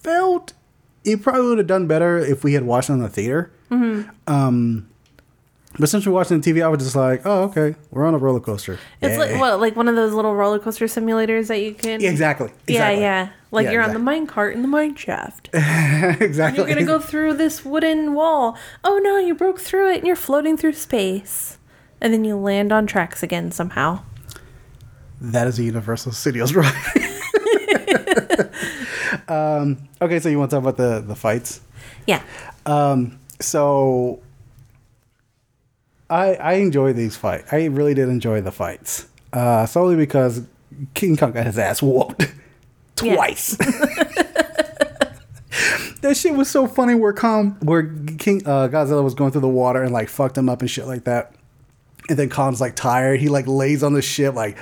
felt 0.04 0.54
it 1.06 1.22
probably 1.22 1.48
would 1.50 1.58
have 1.60 1.68
done 1.68 1.88
better 1.88 2.18
if 2.18 2.44
we 2.44 2.54
had 2.54 2.64
watched 2.64 2.90
it 2.90 2.94
in 2.94 3.00
the 3.00 3.10
theater. 3.10 3.52
Um, 4.28 4.88
but 5.78 5.90
since 5.90 6.06
we're 6.06 6.14
watching 6.14 6.40
the 6.40 6.54
TV, 6.54 6.64
I 6.64 6.70
was 6.70 6.82
just 6.82 6.96
like, 6.96 7.22
oh, 7.26 7.44
okay, 7.44 7.76
we're 7.92 8.06
on 8.06 8.14
a 8.14 8.18
roller 8.18 8.40
coaster. 8.40 8.80
It's 9.02 9.18
like 9.18 9.40
what, 9.40 9.60
like 9.60 9.76
one 9.76 9.88
of 9.90 9.96
those 9.96 10.14
little 10.14 10.34
roller 10.34 10.58
coaster 10.60 10.86
simulators 10.86 11.48
that 11.48 11.60
you 11.62 11.74
can. 11.74 12.00
Yeah, 12.00 12.12
exactly. 12.12 12.48
Yeah, 12.68 12.90
exactly. 12.90 13.02
yeah. 13.02 13.30
Like 13.52 13.66
Yeah, 13.66 13.72
you're 13.72 13.82
on 13.82 13.90
the 13.90 13.96
exactly. 13.96 14.06
mine 14.20 14.28
cart 14.28 14.56
in 14.56 14.62
the 14.62 14.68
mine 14.70 14.96
shaft. 14.96 15.50
exactly. 15.54 16.64
You're 16.64 16.74
gonna 16.74 16.86
go 16.86 17.00
through 17.00 17.34
this 17.34 17.66
wooden 17.66 18.14
wall. 18.14 18.58
Oh 18.86 19.00
no, 19.04 19.18
you 19.18 19.36
broke 19.36 19.60
through 19.60 19.92
it 19.92 19.98
and 19.98 20.08
you're 20.08 20.16
floating 20.16 20.56
through 20.56 20.74
space. 20.74 21.58
And 22.00 22.14
then 22.14 22.24
you 22.24 22.38
land 22.38 22.72
on 22.72 22.88
tracks 22.88 23.22
again 23.24 23.52
somehow. 23.52 24.04
That 25.20 25.48
is 25.48 25.60
a 25.60 25.64
Universal 25.64 26.12
Studios 26.14 26.54
ride. 26.56 26.74
Um, 29.28 29.88
okay, 30.02 30.20
so 30.20 30.30
you 30.30 30.40
want 30.40 30.52
to 30.52 30.58
talk 30.58 30.64
about 30.64 30.78
the 30.78 31.02
the 31.06 31.16
fights? 31.16 31.62
Yeah. 32.08 32.22
Um, 32.66 33.20
so 33.40 34.22
I 36.10 36.36
I 36.36 36.54
enjoy 36.54 36.94
these 36.94 37.16
fights. 37.16 37.52
I 37.52 37.66
really 37.66 37.94
did 37.94 38.10
enjoy 38.10 38.42
the 38.42 38.52
fights. 38.52 39.08
Uh, 39.34 39.66
solely 39.66 39.96
because 39.96 40.44
King 40.94 41.18
Kong 41.18 41.32
got 41.32 41.46
his 41.46 41.58
ass 41.58 41.82
whooped 41.82 42.32
twice. 42.96 43.58
that 46.02 46.16
shit 46.18 46.34
was 46.34 46.50
so 46.50 46.68
funny. 46.68 46.96
Where 46.96 47.14
Kong, 47.14 47.58
where 47.62 47.84
King 48.18 48.42
uh, 48.46 48.68
Godzilla 48.68 49.04
was 49.04 49.14
going 49.14 49.32
through 49.32 49.42
the 49.42 49.48
water 49.48 49.84
and 49.84 49.94
like 49.94 50.10
fucked 50.10 50.38
him 50.38 50.50
up 50.50 50.62
and 50.62 50.70
shit 50.70 50.86
like 50.86 51.06
that. 51.06 51.34
And 52.10 52.20
then 52.20 52.30
Kong's 52.30 52.62
like 52.62 52.76
tired. 52.76 53.20
He 53.20 53.30
like 53.30 53.48
lays 53.48 53.84
on 53.84 53.94
the 53.94 54.02
ship 54.02 54.36
like, 54.36 54.58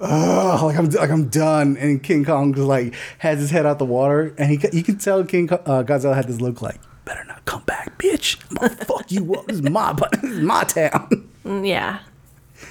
oh, 0.00 0.60
like 0.66 0.76
I'm 0.76 0.88
like 0.90 1.10
I'm 1.10 1.28
done. 1.28 1.76
And 1.76 2.02
King 2.02 2.24
Kong 2.24 2.54
just 2.54 2.66
like 2.66 2.94
has 3.18 3.38
his 3.38 3.50
head 3.50 3.66
out 3.66 3.78
the 3.78 3.84
water, 3.84 4.34
and 4.38 4.50
he 4.50 4.58
you 4.72 4.82
can 4.82 4.98
tell 4.98 5.24
King 5.24 5.50
uh, 5.52 5.82
Godzilla 5.82 6.14
had 6.14 6.26
this 6.28 6.40
look 6.40 6.62
like, 6.62 6.80
better 7.04 7.24
not 7.24 7.44
come 7.44 7.62
back, 7.62 7.98
bitch. 7.98 8.38
I'm 8.50 8.56
gonna 8.56 8.76
fuck 8.84 9.10
you 9.10 9.34
up. 9.34 9.46
This 9.46 9.56
is 9.56 9.62
my 9.62 9.92
this 10.22 10.30
is 10.32 10.40
my 10.40 10.64
town. 10.64 11.28
Mm, 11.44 11.66
Yeah. 11.68 12.00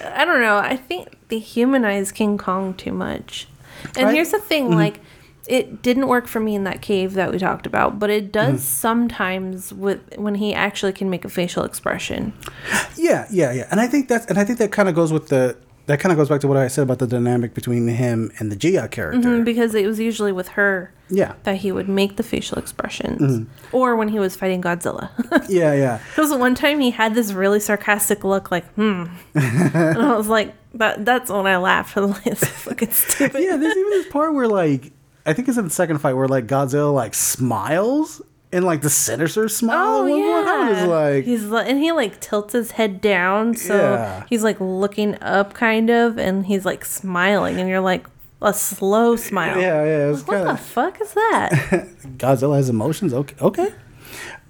I 0.03 0.25
don't 0.25 0.41
know. 0.41 0.57
I 0.57 0.75
think 0.75 1.17
they 1.29 1.39
humanize 1.39 2.11
King 2.11 2.37
Kong 2.37 2.73
too 2.73 2.91
much. 2.91 3.47
And 3.95 4.05
Right. 4.07 4.15
here's 4.15 4.31
the 4.31 4.39
thing 4.39 4.75
like, 4.75 4.99
it 5.47 5.81
didn't 5.81 6.07
work 6.07 6.27
for 6.27 6.41
me 6.41 6.55
in 6.55 6.65
that 6.65 6.81
cave 6.81 7.13
that 7.13 7.31
we 7.31 7.39
talked 7.39 7.65
about, 7.65 7.97
but 7.97 8.09
it 8.09 8.33
does 8.33 8.65
sometimes 8.65 9.73
with 9.73 10.01
when 10.17 10.35
he 10.35 10.53
actually 10.53 10.91
can 10.91 11.09
make 11.09 11.23
a 11.23 11.29
facial 11.29 11.63
expression. 11.63 12.33
Yeah, 12.97 13.27
yeah, 13.31 13.53
yeah. 13.53 13.67
And 13.71 13.79
I 13.79 13.87
think 13.87 14.09
that's 14.09 14.25
and 14.25 14.37
I 14.37 14.43
think 14.43 14.59
that 14.59 14.71
kind 14.73 14.89
of 14.89 14.95
goes 14.95 15.13
with 15.13 15.29
the 15.29 15.55
that 15.87 15.99
kind 15.99 16.11
of 16.11 16.17
goes 16.17 16.29
back 16.29 16.39
to 16.41 16.47
what 16.47 16.57
I 16.57 16.67
said 16.67 16.83
about 16.83 16.99
the 16.99 17.07
dynamic 17.07 17.53
between 17.53 17.87
him 17.87 18.31
and 18.39 18.51
the 18.51 18.55
Jia 18.55 18.89
character. 18.91 19.27
Mm, 19.29 19.43
Because 19.45 19.73
it 19.75 19.85
was 19.85 19.99
usually 19.99 20.31
with 20.31 20.49
her 20.49 20.91
Yeah. 21.09 21.33
that 21.43 21.57
he 21.57 21.71
would 21.71 21.89
make 21.89 22.17
the 22.17 22.23
facial 22.23 22.57
expressions. 22.57 23.47
Or 23.71 23.95
when 23.95 24.09
he 24.09 24.19
was 24.19 24.35
fighting 24.35 24.61
Godzilla. 24.61 25.09
Yeah, 25.49 25.73
yeah. 25.73 25.99
Because 26.09 26.33
one 26.33 26.55
time 26.55 26.79
he 26.79 26.91
had 26.91 27.15
this 27.15 27.31
really 27.33 27.59
sarcastic 27.59 28.23
look, 28.23 28.51
like, 28.51 28.65
hmm. 28.73 29.05
and 29.33 29.97
I 29.97 30.15
was 30.17 30.27
like, 30.27 30.53
that, 30.75 31.05
that's 31.05 31.29
when 31.31 31.47
I 31.47 31.57
laughed. 31.57 31.97
I 31.97 32.01
was 32.01 32.25
like, 32.25 32.37
fucking 32.37 32.91
stupid. 32.91 33.41
Yeah, 33.41 33.55
there's 33.57 33.75
even 33.77 33.91
this 33.91 34.07
part 34.11 34.33
where 34.33 34.47
like 34.47 34.91
I 35.25 35.33
think 35.33 35.47
it's 35.47 35.57
in 35.57 35.63
the 35.65 35.69
second 35.71 35.97
fight 35.99 36.13
where 36.13 36.27
like 36.27 36.47
Godzilla 36.47 36.93
like 36.93 37.13
smiles 37.13 38.21
and 38.51 38.63
like 38.65 38.81
the 38.81 38.89
sinister 38.89 39.49
smile. 39.49 39.97
Oh 39.99 40.05
yeah, 40.05 40.69
was 40.81 40.87
like, 40.87 41.25
he's 41.25 41.43
and 41.51 41.79
he 41.79 41.91
like 41.91 42.19
tilts 42.21 42.53
his 42.53 42.71
head 42.71 43.01
down, 43.01 43.55
so 43.55 43.75
Yeah. 43.75 44.23
he's 44.29 44.43
like 44.43 44.57
looking 44.59 45.21
up, 45.21 45.53
kind 45.53 45.89
of, 45.89 46.17
and 46.17 46.45
he's 46.45 46.65
like 46.65 46.85
smiling, 46.85 47.59
and 47.59 47.67
you're 47.69 47.81
like 47.81 48.07
a 48.41 48.53
slow 48.53 49.15
smile. 49.15 49.59
yeah, 49.59 49.83
yeah. 49.83 50.11
It's 50.11 50.25
What 50.27 50.37
kind 50.45 50.49
the 50.49 50.57
fuck 50.57 51.01
is 51.01 51.13
that? 51.13 51.49
Godzilla 52.17 52.55
has 52.57 52.69
emotions. 52.69 53.13
Okay, 53.13 53.35
okay. 53.41 53.73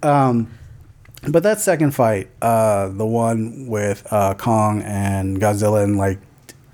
Um, 0.02 0.50
but 1.28 1.42
that 1.42 1.60
second 1.60 1.92
fight, 1.92 2.28
uh, 2.40 2.88
the 2.90 3.06
one 3.06 3.66
with 3.66 4.06
uh 4.12 4.34
Kong 4.34 4.82
and 4.82 5.40
Godzilla, 5.40 5.82
and 5.82 5.96
like, 5.96 6.20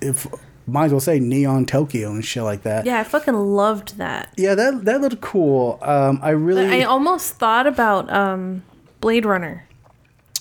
if 0.03 0.27
might 0.67 0.87
as 0.87 0.93
well 0.93 1.01
say 1.01 1.19
Neon 1.21 1.67
Tokyo 1.67 2.11
and 2.11 2.25
shit 2.25 2.43
like 2.43 2.63
that. 2.63 2.87
yeah, 2.87 3.01
I 3.01 3.05
fucking 3.05 3.35
loved 3.35 3.99
that. 3.99 4.33
Yeah, 4.37 4.55
that 4.55 4.85
that 4.85 5.01
looked 5.01 5.21
cool. 5.21 5.79
Um, 5.83 6.19
I 6.23 6.31
really, 6.31 6.67
I 6.67 6.85
almost 6.85 7.35
thought 7.35 7.67
about 7.67 8.11
um, 8.13 8.63
Blade 9.01 9.27
Runner. 9.27 9.67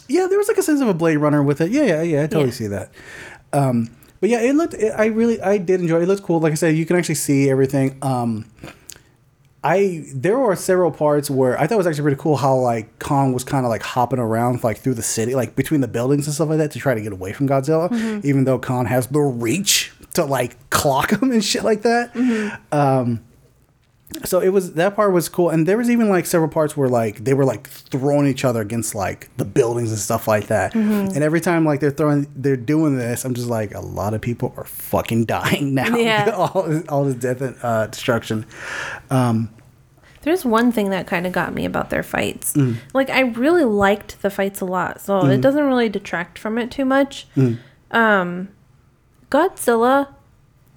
yeah, 0.07 0.27
there 0.27 0.37
was 0.37 0.47
like 0.47 0.57
a 0.57 0.63
sense 0.63 0.81
of 0.81 0.87
a 0.87 0.93
Blade 0.93 1.17
Runner 1.17 1.43
with 1.43 1.59
it. 1.61 1.71
Yeah, 1.71 1.83
yeah, 1.83 2.01
yeah. 2.01 2.23
I 2.23 2.27
totally 2.27 2.45
Yeah. 2.45 2.51
see 2.51 2.67
that. 2.67 2.91
Um, 3.51 3.89
but 4.21 4.29
yeah, 4.29 4.39
it 4.41 4.55
looked. 4.55 4.73
It, 4.75 4.93
I 4.97 5.07
really, 5.07 5.41
I 5.41 5.57
did 5.57 5.81
enjoy. 5.81 5.97
it. 5.97 6.03
It 6.03 6.07
looked 6.07 6.23
cool. 6.23 6.39
Like 6.39 6.53
I 6.53 6.55
said, 6.55 6.75
you 6.75 6.85
can 6.85 6.95
actually 6.95 7.15
see 7.15 7.49
everything. 7.49 7.97
Um, 8.01 8.45
I 9.65 10.05
there 10.13 10.37
were 10.37 10.55
several 10.57 10.91
parts 10.91 11.29
where 11.29 11.57
I 11.59 11.67
thought 11.67 11.75
it 11.75 11.77
was 11.77 11.87
actually 11.87 12.03
pretty 12.03 12.21
cool 12.21 12.35
how 12.35 12.55
like 12.55 12.99
Kong 12.99 13.31
was 13.33 13.45
kind 13.45 13.65
of 13.65 13.69
like 13.69 13.81
hopping 13.81 14.19
around 14.19 14.61
like 14.63 14.77
through 14.79 14.95
the 14.95 15.01
city, 15.03 15.35
like 15.35 15.55
between 15.55 15.79
the 15.81 15.87
buildings 15.87 16.27
and 16.27 16.33
stuff 16.33 16.49
like 16.49 16.57
that 16.57 16.71
to 16.71 16.79
try 16.79 16.93
to 16.93 17.01
get 17.01 17.13
away 17.13 17.31
from 17.31 17.47
Godzilla, 17.47 18.23
even 18.25 18.43
though 18.43 18.59
Kong 18.59 18.87
has 18.87 19.07
the 19.07 19.21
reach 19.21 19.93
to 20.13 20.25
like 20.25 20.69
clock 20.69 21.09
them 21.19 21.31
and 21.31 21.43
shit 21.43 21.63
like 21.63 21.83
that. 21.83 22.15
Um, 22.71 23.23
so 24.25 24.39
it 24.39 24.49
was 24.49 24.73
that 24.73 24.95
part 24.95 25.11
was 25.11 25.27
cool, 25.27 25.49
and 25.49 25.67
there 25.67 25.77
was 25.77 25.89
even 25.89 26.09
like 26.09 26.25
several 26.25 26.49
parts 26.49 26.77
where 26.77 26.87
like 26.87 27.23
they 27.23 27.33
were 27.33 27.45
like 27.45 27.67
throwing 27.67 28.27
each 28.27 28.45
other 28.45 28.61
against 28.61 28.93
like 28.93 29.35
the 29.37 29.45
buildings 29.45 29.91
and 29.91 29.99
stuff 29.99 30.27
like 30.27 30.47
that. 30.47 30.75
And 30.75 31.17
every 31.17 31.41
time 31.41 31.65
like 31.65 31.79
they're 31.79 31.91
throwing, 31.91 32.27
they're 32.35 32.55
doing 32.55 32.97
this, 32.97 33.25
I'm 33.25 33.33
just 33.33 33.47
like, 33.47 33.73
a 33.73 33.79
lot 33.79 34.13
of 34.13 34.21
people 34.21 34.53
are 34.55 34.65
fucking 34.65 35.25
dying 35.25 35.73
now. 35.73 35.95
Yeah. 35.95 36.29
all, 36.35 36.83
all 36.89 37.05
this 37.05 37.15
death 37.15 37.41
and 37.41 37.55
uh, 37.63 37.87
destruction. 37.87 38.45
There's 40.21 40.45
one 40.45 40.71
thing 40.71 40.89
that 40.91 41.05
kind 41.05 41.27
of 41.27 41.33
got 41.33 41.53
me 41.53 41.65
about 41.65 41.89
their 41.89 42.03
fights. 42.03 42.53
Mm. 42.53 42.77
Like 42.93 43.09
I 43.09 43.21
really 43.21 43.65
liked 43.65 44.21
the 44.21 44.29
fights 44.29 44.61
a 44.61 44.65
lot, 44.65 45.01
so 45.01 45.25
it 45.25 45.41
doesn't 45.41 45.63
really 45.65 45.89
detract 45.89 46.39
from 46.39 46.57
it 46.57 46.71
too 46.71 46.85
much. 46.85 47.27
Mm. 47.35 47.57
Um, 47.91 48.49
Godzilla, 49.33 50.09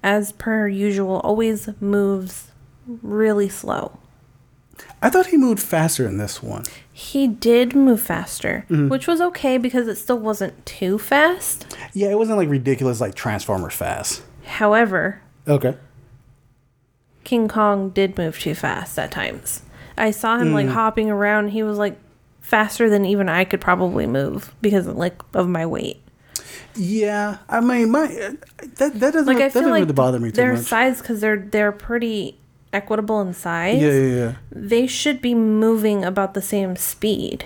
as 0.01 0.31
per 0.31 0.67
usual, 0.67 1.19
always 1.23 1.69
moves 1.79 2.51
really 2.87 3.49
slow. 3.49 3.99
I 4.99 5.09
thought 5.11 5.27
he 5.27 5.37
moved 5.37 5.61
faster 5.61 6.07
in 6.07 6.17
this 6.17 6.41
one. 6.41 6.63
He 6.91 7.27
did 7.27 7.75
move 7.75 8.01
faster, 8.01 8.65
Mm-hmm. 8.69 8.89
which 8.89 9.05
was 9.05 9.21
okay 9.21 9.59
because 9.59 9.87
it 9.87 9.95
still 9.97 10.17
wasn't 10.17 10.65
too 10.65 10.97
fast. 10.97 11.77
Yeah, 11.93 12.09
it 12.09 12.17
wasn't 12.17 12.39
like 12.39 12.49
ridiculous 12.49 12.99
like 12.99 13.13
Transformers 13.13 13.75
fast. 13.75 14.23
However, 14.45 15.21
Okay. 15.47 15.75
King 17.23 17.47
Kong 17.47 17.89
did 17.91 18.17
move 18.17 18.39
too 18.39 18.55
fast 18.55 18.97
at 18.97 19.11
times. 19.11 19.61
I 19.97 20.11
saw 20.11 20.37
him 20.37 20.49
Mm. 20.49 20.53
like 20.53 20.67
hopping 20.69 21.09
around. 21.11 21.49
He 21.49 21.61
was 21.61 21.77
like 21.77 21.97
faster 22.41 22.89
than 22.89 23.05
even 23.05 23.29
I 23.29 23.43
could 23.45 23.61
probably 23.61 24.07
move 24.07 24.53
because 24.61 24.87
like 24.87 25.21
of 25.33 25.47
my 25.47 25.65
weight. 25.65 26.01
Yeah, 26.77 27.37
I 27.49 27.59
mean, 27.59 27.91
my 27.91 28.07
that 28.07 28.99
that 28.99 29.13
doesn't 29.13 29.25
Like 29.25 29.37
I 29.37 29.39
that 29.39 29.53
feel 29.53 29.61
doesn't 29.63 29.71
like 29.71 29.81
really 29.81 29.93
bother 29.93 30.19
me 30.19 30.29
too 30.29 30.35
their 30.35 30.53
much. 30.53 30.65
size 30.65 31.01
because 31.01 31.21
they're 31.21 31.37
they're 31.37 31.71
pretty 31.71 32.39
equitable 32.77 33.19
in 33.25 33.33
size. 33.33 33.81
yeah, 33.81 33.91
yeah, 33.91 34.15
yeah. 34.21 34.31
They 34.51 34.85
should 34.87 35.19
be 35.21 35.33
moving 35.35 36.05
about 36.11 36.33
the 36.33 36.41
same 36.53 36.75
speed. 36.75 37.45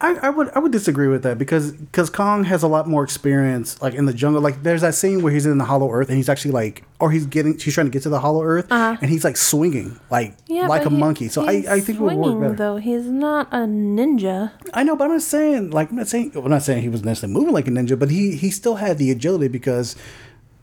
I, 0.00 0.10
I 0.26 0.30
would 0.30 0.48
I 0.54 0.58
would 0.62 0.72
disagree 0.72 1.08
with 1.08 1.22
that 1.26 1.36
because 1.38 1.72
because 1.72 2.08
Kong 2.10 2.44
has 2.52 2.62
a 2.62 2.68
lot 2.68 2.84
more 2.86 3.02
experience 3.02 3.68
like 3.84 3.94
in 3.94 4.04
the 4.06 4.12
jungle. 4.12 4.40
Like 4.42 4.62
there's 4.62 4.82
that 4.82 4.94
scene 4.94 5.22
where 5.22 5.32
he's 5.32 5.46
in 5.46 5.58
the 5.58 5.64
Hollow 5.72 5.90
Earth 5.90 6.08
and 6.08 6.16
he's 6.20 6.28
actually 6.28 6.52
like, 6.52 6.84
or 7.00 7.10
he's 7.10 7.26
getting 7.26 7.58
he's 7.58 7.74
trying 7.74 7.86
to 7.90 7.94
get 7.96 8.02
to 8.02 8.12
the 8.16 8.20
Hollow 8.20 8.42
Earth 8.52 8.66
and 8.70 9.08
he's 9.14 9.24
like 9.24 9.36
swinging 9.36 9.98
like 10.10 10.30
Uh-huh. 10.32 10.54
Yeah, 10.58 10.66
like 10.68 10.84
a 10.86 10.90
he- 10.90 10.96
monkey. 11.04 11.28
So 11.28 11.42
I, 11.42 11.64
I 11.76 11.80
think 11.80 11.98
it 11.98 12.02
would 12.02 12.14
work 12.14 12.24
swinging, 12.26 12.40
better. 12.42 12.54
Though 12.62 12.76
he's 12.76 13.06
not 13.06 13.48
a 13.52 13.64
ninja. 13.66 14.52
I 14.74 14.82
know, 14.84 14.94
but 14.96 15.04
I'm 15.06 15.12
not 15.12 15.22
saying 15.22 15.70
like 15.70 15.90
I'm 15.90 15.96
not 15.96 16.08
saying 16.08 16.32
I'm 16.36 16.50
not 16.50 16.62
saying 16.62 16.82
he 16.82 16.88
was 16.90 17.02
necessarily 17.02 17.34
moving 17.38 17.54
like 17.54 17.66
a 17.66 17.70
ninja, 17.72 17.98
but 17.98 18.10
he 18.10 18.36
he 18.36 18.50
still 18.50 18.76
had 18.76 18.98
the 18.98 19.10
agility 19.10 19.48
because 19.48 19.96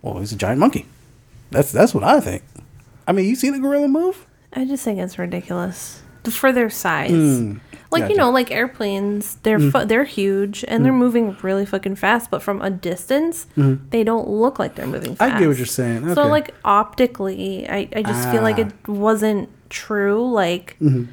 well 0.02 0.20
he's 0.20 0.32
a 0.32 0.38
giant 0.38 0.60
monkey. 0.60 0.86
That's 1.52 1.72
that's 1.72 1.94
what 1.94 2.04
I 2.04 2.20
think. 2.20 2.44
I 3.08 3.12
mean, 3.12 3.26
you 3.26 3.36
seen 3.36 3.54
a 3.54 3.60
gorilla 3.60 3.88
move? 3.88 4.26
I 4.54 4.66
just 4.66 4.84
think 4.84 5.00
it's 5.00 5.18
ridiculous 5.20 6.02
for 6.30 6.52
their 6.52 6.70
size. 6.70 7.12
like 7.12 7.20
Hmm. 7.20 7.54
gotcha. 7.92 8.06
Hmm. 8.06 8.12
you 8.12 8.18
know, 8.18 8.32
like 8.32 8.50
airplanes, 8.52 9.36
they're 9.44 9.60
fu- 9.60 9.86
they're 9.86 10.04
huge 10.06 10.64
and 10.68 10.84
they're 10.86 10.94
moving 10.94 11.36
really 11.42 11.66
fucking 11.66 11.96
fast, 11.96 12.32
but 12.32 12.42
from 12.42 12.62
a 12.62 12.70
distance, 12.70 13.46
they 13.56 14.04
don't 14.04 14.28
look 14.30 14.58
like 14.60 14.76
they're 14.76 14.88
moving 14.88 15.16
Hmm. 15.16 15.24
I 15.24 15.40
get 15.40 15.48
what 15.48 15.58
you're 15.58 15.66
saying. 15.66 16.14
So 16.16 16.28
like 16.28 16.54
optically, 16.66 17.68
I 17.70 17.88
I 17.96 18.02
just 18.04 18.30
feel 18.32 18.42
like 18.42 18.58
Ah. 18.58 18.62
it 18.68 18.88
wasn't 18.88 19.50
true. 19.70 20.26
Like 20.32 20.76
Mm-hmm. 20.82 21.12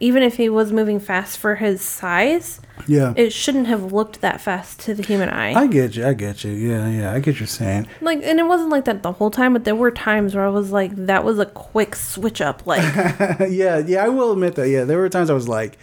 Even 0.00 0.22
if 0.22 0.36
he 0.36 0.48
was 0.48 0.72
moving 0.72 1.00
fast 1.00 1.38
for 1.38 1.56
his 1.56 1.80
size, 1.82 2.60
Yeah. 2.86 3.12
it 3.16 3.32
shouldn't 3.32 3.66
have 3.66 3.92
looked 3.92 4.20
that 4.20 4.40
fast 4.40 4.78
to 4.80 4.94
the 4.94 5.02
human 5.02 5.28
eye. 5.28 5.52
I 5.54 5.66
get 5.66 5.96
you. 5.96 6.06
I 6.06 6.12
get 6.14 6.44
you. 6.44 6.52
Yeah, 6.52 6.88
yeah. 6.88 7.12
I 7.12 7.18
get 7.18 7.34
what 7.34 7.40
you're 7.40 7.46
saying. 7.48 7.88
like, 8.00 8.20
and 8.22 8.38
it 8.38 8.44
wasn't 8.46 8.70
like 8.70 8.84
that 8.84 9.02
the 9.02 9.12
whole 9.12 9.30
time, 9.30 9.52
but 9.54 9.64
there 9.64 9.74
were 9.74 9.90
times 9.90 10.34
where 10.34 10.46
I 10.46 10.50
was 10.50 10.70
like, 10.70 10.94
that 11.06 11.24
was 11.24 11.38
a 11.40 11.46
quick 11.46 11.96
switch 11.96 12.40
up. 12.40 12.64
Like, 12.66 12.82
yeah, 13.50 13.78
yeah. 13.78 14.04
I 14.04 14.08
will 14.08 14.32
admit 14.32 14.54
that. 14.54 14.68
Yeah, 14.68 14.84
there 14.84 14.98
were 14.98 15.08
times 15.08 15.30
I 15.30 15.34
was 15.34 15.48
like, 15.48 15.76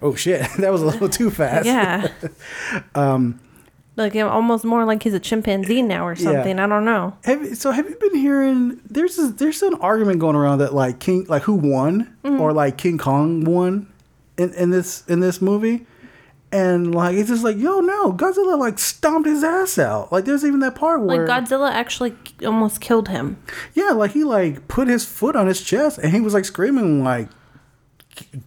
"Oh 0.00 0.14
shit, 0.14 0.40
that 0.58 0.72
was 0.72 0.80
a 0.82 0.86
little 0.86 1.08
too 1.10 1.30
fast." 1.30 1.66
yeah. 1.66 2.08
um, 2.94 3.38
like 3.96 4.14
almost 4.16 4.64
more 4.64 4.84
like 4.84 5.02
he's 5.02 5.14
a 5.14 5.20
chimpanzee 5.20 5.82
now 5.82 6.06
or 6.06 6.16
something. 6.16 6.58
I 6.58 6.66
don't 6.66 6.84
know. 6.84 7.16
Have, 7.24 7.56
so 7.58 7.70
have 7.72 7.88
you 7.88 7.96
been 7.96 8.14
hearing? 8.16 8.80
There's 8.88 9.16
this, 9.16 9.32
there's 9.32 9.62
an 9.62 9.74
argument 9.74 10.18
going 10.18 10.36
around 10.36 10.58
that 10.58 10.72
like 10.74 10.98
King, 10.98 11.26
like 11.28 11.42
who 11.42 11.54
won, 11.54 12.16
Mm-hmm. 12.24 12.40
or 12.40 12.52
like 12.52 12.78
King 12.78 12.96
Kong 12.98 13.44
won 13.44 13.92
in, 14.38 14.52
in 14.54 14.70
this 14.70 15.04
in 15.08 15.20
this 15.20 15.42
movie, 15.42 15.84
and 16.50 16.94
like 16.94 17.16
it's 17.16 17.28
just 17.28 17.44
like 17.44 17.56
yo 17.58 17.80
no, 17.80 18.12
Godzilla 18.12 18.58
like 18.58 18.78
stomped 18.78 19.28
his 19.28 19.44
ass 19.44 19.78
out. 19.78 20.10
Like 20.12 20.24
there's 20.24 20.44
even 20.44 20.60
that 20.60 20.74
part 20.74 21.02
where 21.02 21.26
Like 21.26 21.44
Godzilla 21.44 21.70
actually 21.70 22.14
almost 22.46 22.80
killed 22.80 23.08
him. 23.08 23.36
yeah, 23.74 23.90
like 23.90 24.12
he 24.12 24.24
like 24.24 24.68
put 24.68 24.88
his 24.88 25.04
foot 25.04 25.36
on 25.36 25.46
his 25.48 25.60
chest 25.60 25.98
and 25.98 26.12
he 26.12 26.20
was 26.20 26.32
like 26.34 26.44
screaming 26.46 27.02
like. 27.04 27.28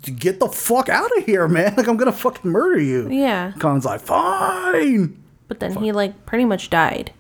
Get 0.04 0.40
the 0.40 0.48
fuck 0.48 0.90
out 0.90 1.10
of 1.18 1.26
here, 1.26 1.48
man! 1.48 1.74
Like 1.78 1.88
I'm 1.88 1.98
gonna 1.98 2.12
fucking 2.12 2.50
murder 2.52 2.80
you. 2.80 3.10
Yeah. 3.10 3.52
Kong's 3.60 3.84
like, 3.84 4.00
fine. 4.00 5.22
But 5.48 5.60
then 5.60 5.76
he 5.76 5.92
like 5.92 6.26
pretty 6.26 6.46
much 6.46 6.70
died. 6.70 7.12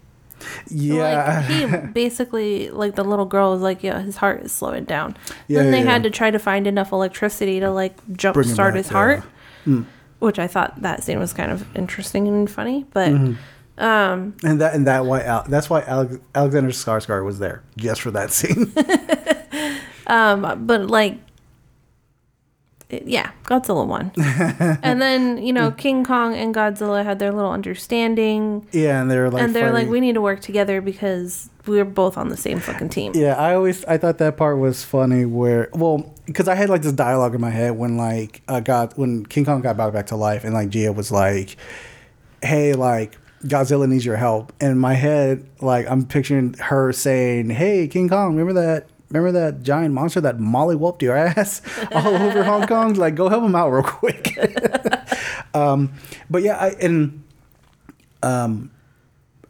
Yeah. 0.69 1.43
Like 1.45 1.45
he 1.45 1.87
basically 1.93 2.69
like 2.69 2.95
the 2.95 3.03
little 3.03 3.25
girl 3.25 3.51
was 3.51 3.61
like, 3.61 3.83
yeah, 3.83 4.01
his 4.01 4.17
heart 4.17 4.41
is 4.41 4.51
slowing 4.51 4.83
down. 4.85 5.15
Yeah, 5.47 5.63
then 5.63 5.71
they 5.71 5.79
yeah, 5.83 5.91
had 5.91 6.03
to 6.03 6.09
try 6.09 6.31
to 6.31 6.39
find 6.39 6.67
enough 6.67 6.91
electricity 6.91 7.59
to 7.59 7.71
like 7.71 7.95
jump 8.17 8.33
Bring 8.35 8.47
start 8.47 8.73
back, 8.73 8.77
his 8.83 8.87
yeah. 8.87 8.93
Heart. 8.93 9.23
which 10.19 10.39
I 10.39 10.47
thought 10.47 10.81
that 10.81 11.03
scene 11.03 11.19
was 11.19 11.33
kind 11.33 11.51
of 11.51 11.65
interesting 11.75 12.27
and 12.27 12.49
funny. 12.49 12.85
But 12.91 13.09
Mm-hmm. 13.77 14.47
and 14.47 14.61
that 14.61 14.73
and 14.73 14.87
that 14.87 15.05
why 15.05 15.21
Al- 15.23 15.43
that's 15.49 15.69
why 15.69 15.81
Alex, 15.81 16.17
Alexander 16.33 16.69
Skarsgård 16.71 17.25
was 17.25 17.39
there 17.39 17.61
just 17.77 18.01
for 18.01 18.11
that 18.11 18.31
scene. 18.31 18.71
Um 20.07 20.65
but 20.67 20.87
like 20.87 21.17
yeah 23.05 23.31
godzilla 23.43 23.85
won. 23.85 24.11
And 24.83 25.01
then 25.01 25.37
you 25.43 25.53
know 25.53 25.71
king 25.71 26.03
kong 26.03 26.35
and 26.35 26.53
godzilla 26.53 27.03
had 27.03 27.19
their 27.19 27.31
little 27.31 27.51
understanding. 27.51 28.67
Yeah, 28.71 29.01
and 29.01 29.09
they're 29.09 29.29
like, 29.29 29.43
and 29.43 29.55
they're 29.55 29.71
like 29.71 29.87
we 29.87 29.99
need 29.99 30.13
to 30.13 30.21
work 30.21 30.41
together 30.41 30.81
because 30.81 31.49
we're 31.67 31.85
both 31.85 32.17
on 32.17 32.29
the 32.29 32.37
same 32.37 32.59
fucking 32.59 32.89
team. 32.89 33.11
Yeah, 33.15 33.33
I 33.35 33.55
always 33.55 33.83
I 33.85 33.97
thought 33.97 34.17
that 34.19 34.37
part 34.37 34.57
was 34.57 34.83
funny 34.83 35.25
where 35.25 35.69
well 35.73 36.13
because 36.25 36.47
I 36.47 36.55
had 36.55 36.69
like 36.69 36.81
this 36.81 36.93
dialogue 36.93 37.35
in 37.35 37.41
my 37.41 37.49
head 37.49 37.77
when 37.77 37.97
like 37.97 38.41
uh, 38.47 38.59
God 38.59 38.93
when 38.95 39.25
King 39.25 39.45
Kong 39.45 39.61
got 39.61 39.75
brought 39.75 39.93
back 39.93 40.07
to 40.07 40.15
life 40.15 40.43
and 40.43 40.53
like 40.53 40.69
Jia 40.69 40.93
was 40.93 41.11
like, 41.11 41.57
"Hey, 42.41 42.73
like 42.73 43.17
Godzilla 43.43 43.87
needs 43.87 44.05
your 44.05 44.17
help," 44.17 44.53
and 44.59 44.71
in 44.71 44.79
my 44.79 44.93
head 44.93 45.47
like 45.61 45.89
I'm 45.89 46.05
picturing 46.05 46.53
her 46.55 46.91
saying, 46.93 47.49
"Hey, 47.49 47.87
King 47.87 48.09
Kong, 48.09 48.35
remember 48.35 48.61
that." 48.61 48.87
Remember 49.15 49.39
that 49.39 49.63
giant 49.63 49.93
monster 49.93 50.21
that 50.21 50.39
molly 50.39 50.75
whooped 50.75 51.01
your 51.01 51.15
ass 51.15 51.61
all 51.91 52.15
over 52.15 52.43
Hong 52.43 52.67
Kong? 52.67 52.93
Like, 52.93 53.15
go 53.15 53.29
help 53.29 53.43
him 53.43 53.55
out 53.55 53.69
real 53.69 53.83
quick. 53.83 54.37
um, 55.53 55.93
but 56.29 56.43
yeah, 56.43 56.57
I 56.57 56.69
and 56.81 57.23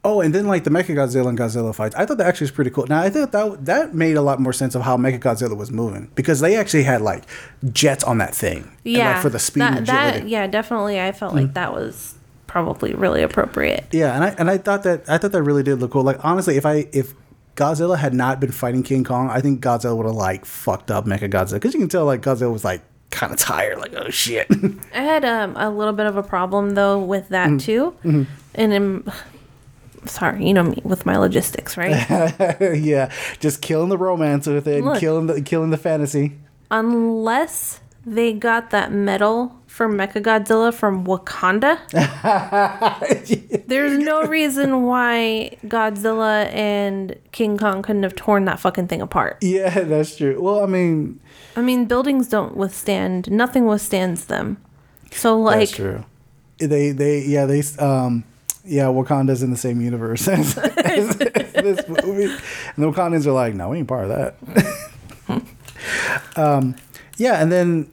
Oh, 0.05 0.21
and 0.21 0.35
then 0.35 0.45
like 0.45 0.65
the 0.65 0.69
Mechagodzilla 0.69 1.29
and 1.29 1.37
Godzilla 1.37 1.73
fights, 1.73 1.95
I 1.95 2.05
thought 2.05 2.19
that 2.19 2.27
actually 2.27 2.45
was 2.45 2.51
pretty 2.51 2.69
cool. 2.69 2.85
Now 2.85 3.01
I 3.01 3.09
thought 3.09 3.31
that 3.31 3.65
that 3.65 3.95
made 3.95 4.17
a 4.17 4.21
lot 4.21 4.39
more 4.39 4.53
sense 4.53 4.75
of 4.75 4.83
how 4.83 4.97
Mechagodzilla 4.97 5.57
was 5.57 5.71
moving 5.71 6.11
because 6.13 6.41
they 6.41 6.55
actually 6.55 6.83
had 6.83 7.01
like 7.01 7.23
jets 7.71 8.03
on 8.03 8.19
that 8.19 8.35
thing. 8.35 8.63
And, 8.63 8.73
yeah 8.83 9.13
like, 9.13 9.21
for 9.23 9.29
the 9.29 9.39
speed 9.39 9.61
that, 9.61 9.77
and 9.77 9.87
that 9.87 10.29
yeah 10.29 10.45
definitely 10.45 11.01
i 11.01 11.11
felt 11.11 11.33
like 11.33 11.55
that 11.55 11.73
was 11.73 12.13
probably 12.45 12.93
really 12.93 13.23
appropriate 13.23 13.85
Yeah, 13.91 14.15
and 14.15 14.23
I 14.23 14.29
and 14.37 14.49
I 14.49 14.59
thought 14.59 14.83
that 14.83 15.09
I 15.09 15.17
thought 15.17 15.31
that 15.31 15.41
really 15.41 15.63
did 15.63 15.79
look 15.79 15.91
cool. 15.91 16.03
Like 16.03 16.23
honestly, 16.23 16.55
if 16.55 16.65
I 16.65 16.87
if 16.93 17.13
Godzilla 17.55 17.97
had 17.97 18.13
not 18.13 18.39
been 18.39 18.51
fighting 18.51 18.83
King 18.83 19.03
Kong, 19.03 19.29
I 19.29 19.39
think 19.41 19.61
Godzilla 19.61 19.95
would 19.95 20.05
have 20.05 20.15
like 20.15 20.45
fucked 20.45 20.91
up 20.91 21.05
Mechagodzilla 21.05 21.53
because 21.53 21.73
you 21.73 21.79
can 21.79 21.89
tell 21.89 22.05
like 22.05 22.21
Godzilla 22.21 22.51
was 22.51 22.65
like 22.65 22.81
kind 23.11 23.31
of 23.31 23.39
tired, 23.39 23.77
like 23.79 23.93
oh 23.95 24.09
shit. 24.09 24.47
i 24.93 24.97
had 25.01 25.23
um, 25.23 25.55
a 25.55 25.69
little 25.69 25.93
bit 25.93 26.05
of 26.05 26.17
a 26.17 26.23
problem 26.23 26.71
though 26.75 26.99
with 26.99 27.29
that 27.29 27.47
Mm-hmm. 27.49 27.57
too 27.57 28.27
and 28.55 28.73
um, 28.73 29.11
sorry 30.05 30.45
you 30.45 30.53
know 30.53 30.63
me 30.63 30.81
with 30.83 31.05
my 31.05 31.17
logistics 31.17 31.77
right 31.77 32.05
yeah, 32.77 33.09
just 33.39 33.61
killing 33.61 33.89
the 33.89 33.97
romance 33.97 34.47
with 34.47 34.67
it, 34.67 34.77
and 34.77 34.85
Look. 34.85 34.99
killing 34.99 35.27
the 35.27 35.41
killing 35.41 35.69
the 35.71 35.77
fantasy. 35.77 36.33
unless 36.71 37.79
they 38.05 38.33
got 38.33 38.69
that 38.71 38.91
medal 38.91 39.55
for 39.75 39.89
Mechagodzilla 39.89 40.73
from 40.73 41.05
Wakanda. 41.05 41.77
There's 43.67 43.97
no 43.97 44.23
reason 44.23 44.83
why 44.83 45.57
Godzilla 45.65 46.49
and 46.53 47.13
King 47.33 47.57
Kong 47.57 47.81
couldn't 47.81 48.03
have 48.03 48.15
torn 48.15 48.45
that 48.45 48.57
fucking 48.57 48.87
thing 48.87 49.01
apart. 49.01 49.37
Yeah, 49.41 49.81
that's 49.81 50.15
true. 50.15 50.41
Well, 50.41 50.63
I 50.63 50.65
mean, 50.65 51.19
I 51.57 51.61
mean, 51.61 51.87
buildings 51.87 52.29
don't 52.29 52.55
withstand, 52.55 53.29
nothing 53.29 53.65
withstands 53.65 54.27
them. 54.27 54.63
So, 55.11 55.37
like, 55.37 55.59
That's 55.59 55.71
true. 55.71 56.05
They 56.57 56.91
they 56.91 57.25
yeah 57.25 57.45
they 57.45 57.61
um 57.77 58.23
yeah 58.63 58.85
Wakanda's 58.85 59.43
in 59.43 59.51
the 59.51 59.57
same 59.57 59.81
universe 59.81 60.25
as, 60.29 60.57
as, 60.57 61.17
this 61.17 61.85
movie, 61.89 62.33
and 62.77 62.77
the 62.77 62.89
Wakandans 62.89 63.25
are 63.25 63.33
like, 63.33 63.53
no, 63.55 63.67
we 63.69 63.79
ain't 63.79 63.89
part 63.89 64.09
of 64.09 64.35
that. 65.27 65.43
um, 66.37 66.77
yeah, 67.17 67.41
and 67.41 67.51
then 67.51 67.91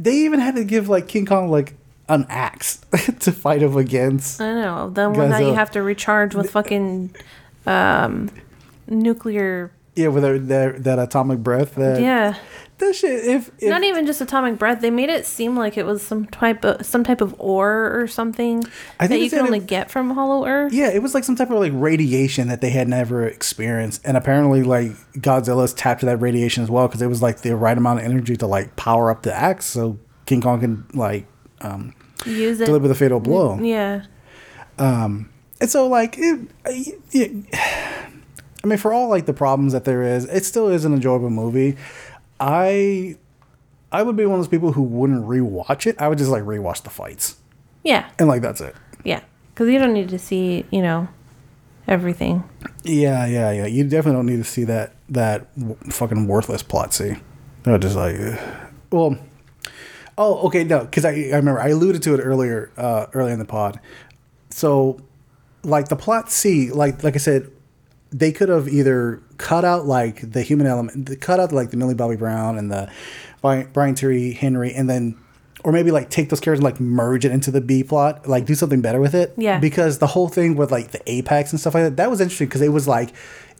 they 0.00 0.16
even 0.24 0.40
had 0.40 0.56
to 0.56 0.64
give 0.64 0.88
like 0.88 1.08
King 1.08 1.26
Kong 1.26 1.50
like 1.50 1.74
an 2.08 2.26
axe 2.28 2.76
to 3.20 3.30
fight 3.30 3.62
him 3.62 3.76
against. 3.76 4.40
I 4.40 4.54
know, 4.54 4.90
Then 4.90 5.12
one 5.12 5.30
that 5.30 5.42
you 5.42 5.52
have 5.54 5.70
to 5.72 5.82
recharge 5.82 6.34
with 6.34 6.50
fucking 6.50 7.14
um, 7.66 8.30
nuclear. 8.88 9.70
Yeah, 9.96 10.08
with 10.08 10.22
their, 10.22 10.38
their, 10.38 10.72
that 10.78 10.98
atomic 10.98 11.40
breath. 11.40 11.74
That, 11.74 12.00
Yeah. 12.00 12.36
that 12.78 12.94
shit. 12.94 13.24
If, 13.26 13.50
if 13.58 13.68
Not 13.68 13.82
even 13.82 14.06
just 14.06 14.20
atomic 14.20 14.56
breath. 14.58 14.80
They 14.80 14.88
made 14.90 15.10
it 15.10 15.26
seem 15.26 15.56
like 15.56 15.76
it 15.76 15.84
was 15.84 16.00
some 16.00 16.26
type 16.26 16.64
of 16.64 16.86
some 16.86 17.02
type 17.04 17.20
of 17.20 17.34
ore 17.38 17.90
or 18.00 18.06
something 18.06 18.64
I 19.00 19.06
think 19.08 19.18
that 19.20 19.24
you 19.24 19.30
can 19.30 19.40
only 19.40 19.58
it- 19.58 19.66
get 19.66 19.90
from 19.90 20.10
Hollow 20.10 20.46
Earth. 20.46 20.72
Yeah, 20.72 20.88
it 20.90 21.02
was 21.02 21.12
like 21.12 21.24
some 21.24 21.34
type 21.36 21.50
of 21.50 21.58
like 21.58 21.72
radiation 21.74 22.46
that 22.48 22.60
they 22.60 22.70
had 22.70 22.88
never 22.88 23.26
experienced, 23.26 24.00
and 24.04 24.16
apparently 24.16 24.62
like 24.62 24.92
Godzilla's 25.14 25.74
tapped 25.74 26.00
to 26.00 26.06
that 26.06 26.18
radiation 26.18 26.62
as 26.62 26.70
well 26.70 26.86
because 26.86 27.02
it 27.02 27.08
was 27.08 27.20
like 27.20 27.40
the 27.40 27.56
right 27.56 27.76
amount 27.76 27.98
of 27.98 28.04
energy 28.06 28.36
to 28.36 28.46
like 28.46 28.76
power 28.76 29.10
up 29.10 29.22
the 29.22 29.34
axe, 29.34 29.66
so 29.66 29.98
King 30.26 30.40
Kong 30.40 30.60
can 30.60 30.86
like 30.94 31.26
um, 31.60 31.94
Use 32.24 32.60
it. 32.60 32.66
deliver 32.66 32.86
the 32.88 32.94
fatal 32.94 33.18
blow. 33.20 33.58
Yeah. 33.60 34.04
Um, 34.78 35.28
And 35.60 35.68
so 35.68 35.86
like, 35.88 36.16
it, 36.16 36.40
I- 36.64 36.94
yeah, 37.10 37.26
I 38.62 38.66
mean, 38.66 38.78
for 38.78 38.92
all 38.92 39.08
like 39.08 39.26
the 39.26 39.32
problems 39.32 39.72
that 39.72 39.84
there 39.84 40.02
is, 40.02 40.24
it 40.26 40.44
still 40.44 40.68
is 40.68 40.84
an 40.84 40.92
enjoyable 40.92 41.30
movie. 41.30 41.76
I 42.38 43.16
I 43.92 44.02
would 44.02 44.16
be 44.16 44.24
one 44.26 44.34
of 44.38 44.40
those 44.40 44.48
people 44.48 44.72
who 44.72 44.82
wouldn't 44.82 45.24
rewatch 45.26 45.86
it. 45.86 45.96
I 46.00 46.08
would 46.08 46.18
just 46.18 46.30
like 46.30 46.42
rewatch 46.44 46.82
the 46.82 46.90
fights, 46.90 47.36
Yeah. 47.82 48.08
and 48.18 48.28
like 48.28 48.42
that's 48.42 48.60
it. 48.60 48.74
Yeah. 49.04 49.20
Because 49.54 49.68
you 49.72 49.78
don't 49.78 49.92
need 49.92 50.08
to 50.10 50.18
see, 50.18 50.64
you 50.70 50.80
know, 50.82 51.08
everything. 51.88 52.44
Yeah, 52.84 53.26
yeah, 53.26 53.50
yeah. 53.52 53.66
You 53.66 53.84
definitely 53.84 54.18
don't 54.18 54.26
need 54.26 54.36
to 54.44 54.48
see 54.48 54.64
that 54.64 54.92
that 55.08 55.54
w- 55.58 55.76
fucking 55.90 56.26
worthless 56.26 56.62
plot. 56.62 56.94
See, 56.94 57.16
they're 57.64 57.78
just 57.78 57.96
like, 57.96 58.16
ugh. 58.20 58.38
well, 58.90 59.18
oh, 60.18 60.46
okay, 60.46 60.64
no, 60.64 60.80
because 60.84 61.04
I 61.04 61.10
I 61.10 61.36
remember 61.36 61.60
I 61.60 61.68
alluded 61.68 62.02
to 62.04 62.14
it 62.14 62.18
earlier, 62.18 62.70
uh, 62.76 63.06
earlier 63.12 63.32
in 63.32 63.38
the 63.38 63.44
pod. 63.44 63.80
So, 64.50 65.00
like 65.62 65.88
the 65.88 65.96
plot 65.96 66.30
C, 66.30 66.70
like 66.70 67.02
like 67.02 67.14
I 67.14 67.18
said, 67.18 67.50
they 68.10 68.32
could 68.32 68.48
have 68.48 68.68
either 68.68 69.22
cut 69.38 69.64
out 69.64 69.86
like 69.86 70.32
the 70.32 70.42
human 70.42 70.66
element, 70.66 71.20
cut 71.20 71.40
out 71.40 71.52
like 71.52 71.70
the 71.70 71.76
Millie 71.76 71.94
Bobby 71.94 72.16
Brown 72.16 72.58
and 72.58 72.70
the 72.70 72.90
Brian, 73.40 73.94
Terry 73.94 74.32
Henry, 74.32 74.72
and 74.72 74.88
then. 74.88 75.18
Or 75.62 75.72
maybe 75.72 75.90
like 75.90 76.08
take 76.08 76.30
those 76.30 76.40
characters 76.40 76.60
and 76.60 76.64
like 76.64 76.80
merge 76.80 77.26
it 77.26 77.32
into 77.32 77.50
the 77.50 77.60
B 77.60 77.84
plot, 77.84 78.26
like 78.26 78.46
do 78.46 78.54
something 78.54 78.80
better 78.80 78.98
with 78.98 79.14
it. 79.14 79.34
Yeah. 79.36 79.58
Because 79.58 79.98
the 79.98 80.06
whole 80.06 80.26
thing 80.26 80.56
with 80.56 80.72
like 80.72 80.92
the 80.92 81.02
Apex 81.04 81.52
and 81.52 81.60
stuff 81.60 81.74
like 81.74 81.82
that, 81.82 81.96
that 81.98 82.08
was 82.08 82.18
interesting 82.18 82.46
because 82.46 82.62
it 82.62 82.70
was 82.70 82.88
like 82.88 83.12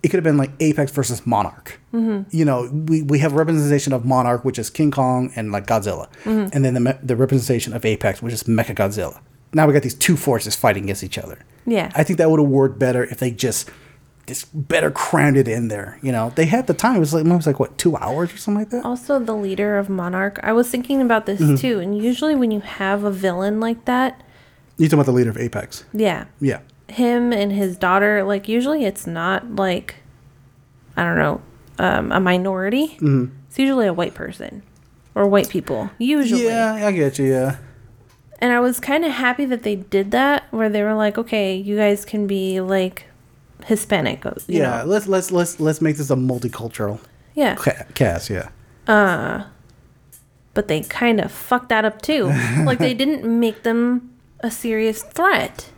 it 0.03 0.09
could 0.09 0.16
have 0.16 0.24
been 0.24 0.38
like 0.38 0.51
Apex 0.61 0.92
versus 0.92 1.26
Monarch. 1.26 1.78
Mm-hmm. 1.92 2.34
You 2.34 2.46
know, 2.46 2.70
we, 2.72 3.03
we 3.03 3.18
have 3.18 3.34
representation 3.34 3.92
of 3.92 4.07
Monarch, 4.07 4.46
which 4.46 4.59
is 4.59 4.70
King 4.70 4.90
Kong 4.90 5.30
and 5.36 5.53
like 5.53 5.66
Godzilla, 5.66 6.09
and 6.24 6.64
then 6.64 6.72
the 6.72 6.98
the 7.03 7.16
representation 7.16 7.74
of 7.74 7.84
Apex, 7.84 8.22
which 8.22 8.32
is 8.32 8.44
Mecha 8.44 8.74
Godzilla. 8.74 9.20
Now 9.53 9.66
we 9.66 9.74
got 9.74 9.82
these 9.82 9.94
two 9.94 10.16
forces 10.16 10.57
fighting 10.57 10.84
against 10.84 11.05
each 11.05 11.18
other. 11.18 11.38
Yeah. 11.66 11.92
I 11.94 12.03
think 12.03 12.18
that 12.18 12.30
would 12.30 12.40
have 12.40 12.48
worked 12.48 12.78
better 12.78 13.05
if 13.05 13.18
they 13.18 13.30
just 13.30 13.68
just 14.31 14.68
better 14.68 14.91
crammed 14.91 15.37
it 15.37 15.47
in 15.49 15.68
there. 15.68 15.99
You 16.03 16.12
know, 16.12 16.33
they 16.35 16.47
had 16.47 16.66
the 16.66 16.74
time. 16.74 16.97
It 16.97 17.01
was 17.01 17.12
like 17.14 17.26
it 17.26 17.28
was 17.28 17.47
like 17.47 17.61
what 17.61 17.76
two 17.78 17.97
hours 17.97 18.33
or 18.33 18.37
something 18.39 18.61
like 18.62 18.70
that. 18.70 18.85
Also, 18.85 19.18
the 19.18 19.35
leader 19.35 19.78
of 19.78 19.89
Monarch. 19.89 20.41
I 20.43 20.53
was 20.53 20.68
thinking 20.70 21.03
about 21.03 21.26
this 21.26 21.41
Mm-hmm. 21.41 21.57
too. 21.57 21.78
And 21.78 21.97
usually, 22.03 22.35
when 22.35 22.51
you 22.51 22.61
have 22.61 23.05
a 23.05 23.11
villain 23.11 23.61
like 23.61 23.85
that, 23.85 24.22
You 24.78 24.87
talking 24.87 24.99
about 24.99 25.07
the 25.07 25.12
leader 25.12 25.31
of 25.31 25.37
Apex? 25.39 25.85
yeah, 25.93 26.24
Yeah. 26.41 26.61
him 26.89 27.33
and 27.33 27.53
his 27.53 27.76
daughter, 27.76 28.22
like, 28.24 28.49
usually 28.49 28.85
it's 28.85 29.07
not 29.07 29.55
like, 29.57 29.97
I 30.97 31.05
don't 31.05 31.18
know, 31.18 31.41
um, 31.78 32.11
a 32.12 32.20
minority. 32.20 32.89
Mm-hmm. 33.01 33.26
It's 33.49 33.59
usually 33.59 33.87
a 33.87 33.93
white 33.93 34.14
person 34.14 34.62
or 35.14 35.26
white 35.26 35.49
people, 35.49 35.91
usually. 35.99 36.45
Yeah, 36.47 36.74
I 36.87 36.93
get 36.93 37.18
you. 37.18 37.26
Yeah. 37.26 37.57
And 38.43 38.53
I 38.53 38.61
was 38.61 38.81
kind 38.81 39.05
of 39.05 39.12
happy 39.12 39.45
that 39.45 39.62
they 39.64 39.76
did 39.76 40.12
that, 40.12 40.45
where 40.51 40.68
they 40.70 40.83
were 40.83 40.95
like, 40.95 41.18
okay, 41.18 41.55
you 41.57 41.76
guys 41.76 42.05
can 42.07 42.26
be 42.26 42.61
like 42.61 43.05
Hispanic. 43.70 44.26
Uh, 44.26 44.32
you 44.46 44.58
Yeah. 44.60 44.82
know. 44.82 44.84
Let's 44.92 45.06
let's 45.06 45.30
let's 45.30 45.58
let's 45.60 45.80
make 45.80 45.96
this 45.96 46.10
a 46.10 46.16
multicultural 46.16 46.98
Yeah. 47.34 47.54
ca- 47.54 47.86
cast. 47.94 48.28
Yeah. 48.30 48.48
Uh, 48.86 49.44
but 50.54 50.66
they 50.68 50.80
kind 50.82 51.20
of 51.20 51.30
fucked 51.30 51.68
that 51.70 51.84
up 51.84 52.02
too. 52.02 52.24
like, 52.68 52.78
they 52.78 52.92
didn't 52.94 53.22
make 53.24 53.62
them 53.62 54.10
a 54.40 54.50
serious 54.50 55.02
threat. 55.02 55.70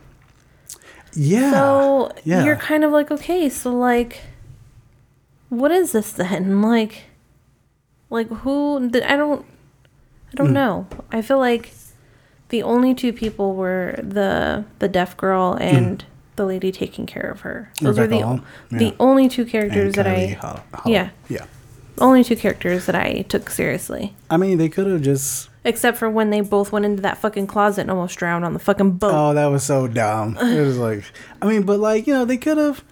Yeah. 1.13 1.51
So 1.51 2.11
yeah. 2.23 2.43
you're 2.43 2.55
kind 2.57 2.83
of 2.83 2.91
like, 2.91 3.11
okay, 3.11 3.49
so 3.49 3.71
like, 3.71 4.21
what 5.49 5.71
is 5.71 5.91
this 5.91 6.11
then? 6.13 6.61
Like, 6.73 7.03
like 8.09 8.29
who? 8.41 8.77
I 8.93 9.15
don't, 9.15 9.45
I 10.31 10.35
don't 10.35 10.47
Hmm. 10.47 10.53
know. 10.53 10.87
I 11.11 11.21
feel 11.21 11.37
like 11.39 11.71
the 12.49 12.63
only 12.63 12.93
two 12.95 13.13
people 13.13 13.53
were 13.55 13.99
the 14.01 14.65
the 14.79 14.87
deaf 14.89 15.15
girl 15.17 15.53
hmm. 15.53 15.61
and 15.61 16.05
the 16.35 16.45
lady 16.45 16.71
taking 16.71 17.05
care 17.05 17.29
of 17.29 17.41
her. 17.41 17.71
Those 17.81 17.99
are 17.99 18.05
Hmm. 18.05 18.11
The 18.11 18.19
Hall? 18.21 18.39
the 18.71 18.85
Yeah. 18.85 18.91
only 18.99 19.29
two 19.29 19.45
characters 19.45 19.93
that 19.93 20.07
I 20.07 20.37
Ho- 20.41 20.59
yeah. 20.85 21.09
Yeah. 21.29 21.45
only 21.99 22.23
two 22.23 22.35
characters 22.35 22.85
that 22.87 22.95
I 22.95 23.23
took 23.29 23.49
seriously. 23.49 24.13
I 24.29 24.37
mean, 24.37 24.57
they 24.57 24.69
could 24.69 24.87
have 24.87 25.01
just. 25.01 25.49
Except 25.65 25.97
for 25.97 26.09
when 26.09 26.29
they 26.29 26.41
both 26.41 26.71
went 26.71 26.83
into 26.85 27.01
that 27.03 27.17
fucking 27.19 27.47
closet 27.47 27.81
and 27.81 27.91
almost 27.91 28.17
drowned 28.17 28.43
on 28.43 28.53
the 28.53 28.59
fucking 28.59 28.91
boat. 28.93 29.11
Oh, 29.13 29.33
that 29.33 29.45
was 29.45 29.63
so 29.63 29.87
dumb. 29.87 30.37
It 30.41 30.59
was 30.59 30.77
like, 30.77 31.03
I 31.41 31.45
mean, 31.47 31.63
but 31.63 31.79
like 31.79 32.05
you 32.07 32.13
know, 32.13 32.25
they 32.25 32.35
could 32.37 32.57
have, 32.57 32.83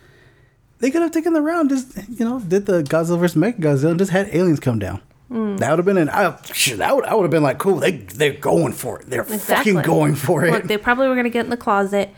they 0.80 0.90
could 0.92 1.02
have 1.02 1.12
taken 1.12 1.34
the 1.34 1.42
round. 1.42 1.70
Just 1.70 1.98
you 2.10 2.24
know, 2.24 2.40
did 2.40 2.66
the 2.68 2.82
Godzilla 2.84 3.20
versus 3.20 3.36
Mechagodzilla 3.36 3.90
and 3.92 4.00
just 4.00 4.12
had 4.12 4.30
aliens 4.34 4.60
come 4.60 4.80
down. 4.80 5.02
That 5.30 5.70
would 5.70 5.80
have 5.80 5.86
been 5.86 5.98
an. 5.98 6.10
I, 6.10 6.38
shit, 6.54 6.80
that 6.80 6.94
would, 6.94 7.06
I 7.06 7.14
would 7.16 7.24
have 7.24 7.32
been 7.32 7.44
like, 7.44 7.58
cool. 7.58 7.78
They 7.78 7.92
they're 7.92 8.34
going 8.34 8.74
for 8.74 9.00
it. 9.00 9.10
They're 9.10 9.22
Exactly. 9.22 9.72
fucking 9.74 9.82
going 9.90 10.14
for 10.16 10.44
it. 10.46 10.52
Look, 10.52 10.64
they 10.66 10.76
probably 10.78 11.08
were 11.08 11.16
gonna 11.16 11.30
get 11.30 11.46
in 11.46 11.50
the 11.50 11.56
closet, 11.58 12.10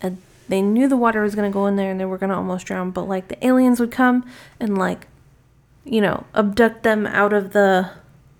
and 0.00 0.16
they 0.48 0.62
knew 0.62 0.88
the 0.88 0.96
water 0.96 1.22
was 1.22 1.34
gonna 1.34 1.50
go 1.50 1.66
in 1.66 1.76
there, 1.76 1.90
and 1.90 1.98
they 1.98 2.04
were 2.04 2.18
gonna 2.18 2.36
almost 2.36 2.66
drown. 2.66 2.90
But 2.90 3.08
like 3.08 3.28
the 3.28 3.46
aliens 3.46 3.80
would 3.80 3.90
come 3.90 4.24
and 4.60 4.76
like, 4.76 5.06
you 5.84 6.00
know, 6.00 6.24
abduct 6.34 6.82
them 6.82 7.06
out 7.06 7.32
of 7.32 7.52
the 7.52 7.90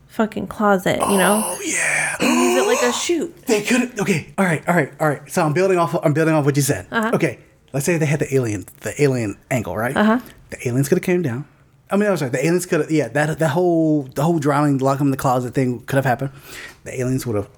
fucking 0.08 0.46
closet. 0.46 1.00
You 1.00 1.18
know, 1.18 1.42
oh 1.44 1.60
yeah. 1.64 2.16
and 2.20 2.40
use 2.40 2.62
it 2.62 2.66
like 2.66 2.82
a 2.82 2.92
chute. 2.98 3.46
They 3.46 3.62
could. 3.62 3.98
Okay. 3.98 4.32
All 4.38 4.44
right. 4.44 4.66
All 4.68 4.74
right. 4.74 4.92
All 5.00 5.08
right. 5.08 5.28
So 5.30 5.44
I'm 5.44 5.52
building 5.52 5.78
off. 5.78 5.94
I'm 6.04 6.14
building 6.14 6.34
off 6.34 6.44
what 6.44 6.56
you 6.56 6.62
said. 6.62 6.86
Okay. 6.92 7.38
Let's 7.72 7.86
say 7.86 7.98
they 7.98 8.06
had 8.06 8.20
the 8.20 8.32
alien, 8.32 8.66
the 8.82 8.94
alien 9.02 9.36
angle, 9.50 9.76
right? 9.76 9.96
Uh-huh. 9.96 10.20
The 10.50 10.68
aliens 10.68 10.88
could 10.88 10.98
have 10.98 11.02
came 11.04 11.22
down. 11.22 11.44
I 11.90 11.96
mean, 11.96 12.08
I'm 12.08 12.16
sorry. 12.16 12.30
The 12.30 12.44
aliens 12.44 12.66
could 12.66 12.80
have. 12.80 12.90
Yeah. 12.90 13.08
That 13.08 13.38
that 13.38 13.48
whole 13.48 14.04
the 14.04 14.22
whole 14.22 14.38
drowning, 14.38 14.78
lock 14.78 14.98
them 14.98 15.08
in 15.08 15.10
the 15.10 15.16
closet 15.16 15.54
thing 15.54 15.80
could 15.80 15.96
have 15.96 16.04
happened. 16.04 16.30
The 16.84 17.00
aliens 17.00 17.26
would 17.26 17.36
have 17.36 17.48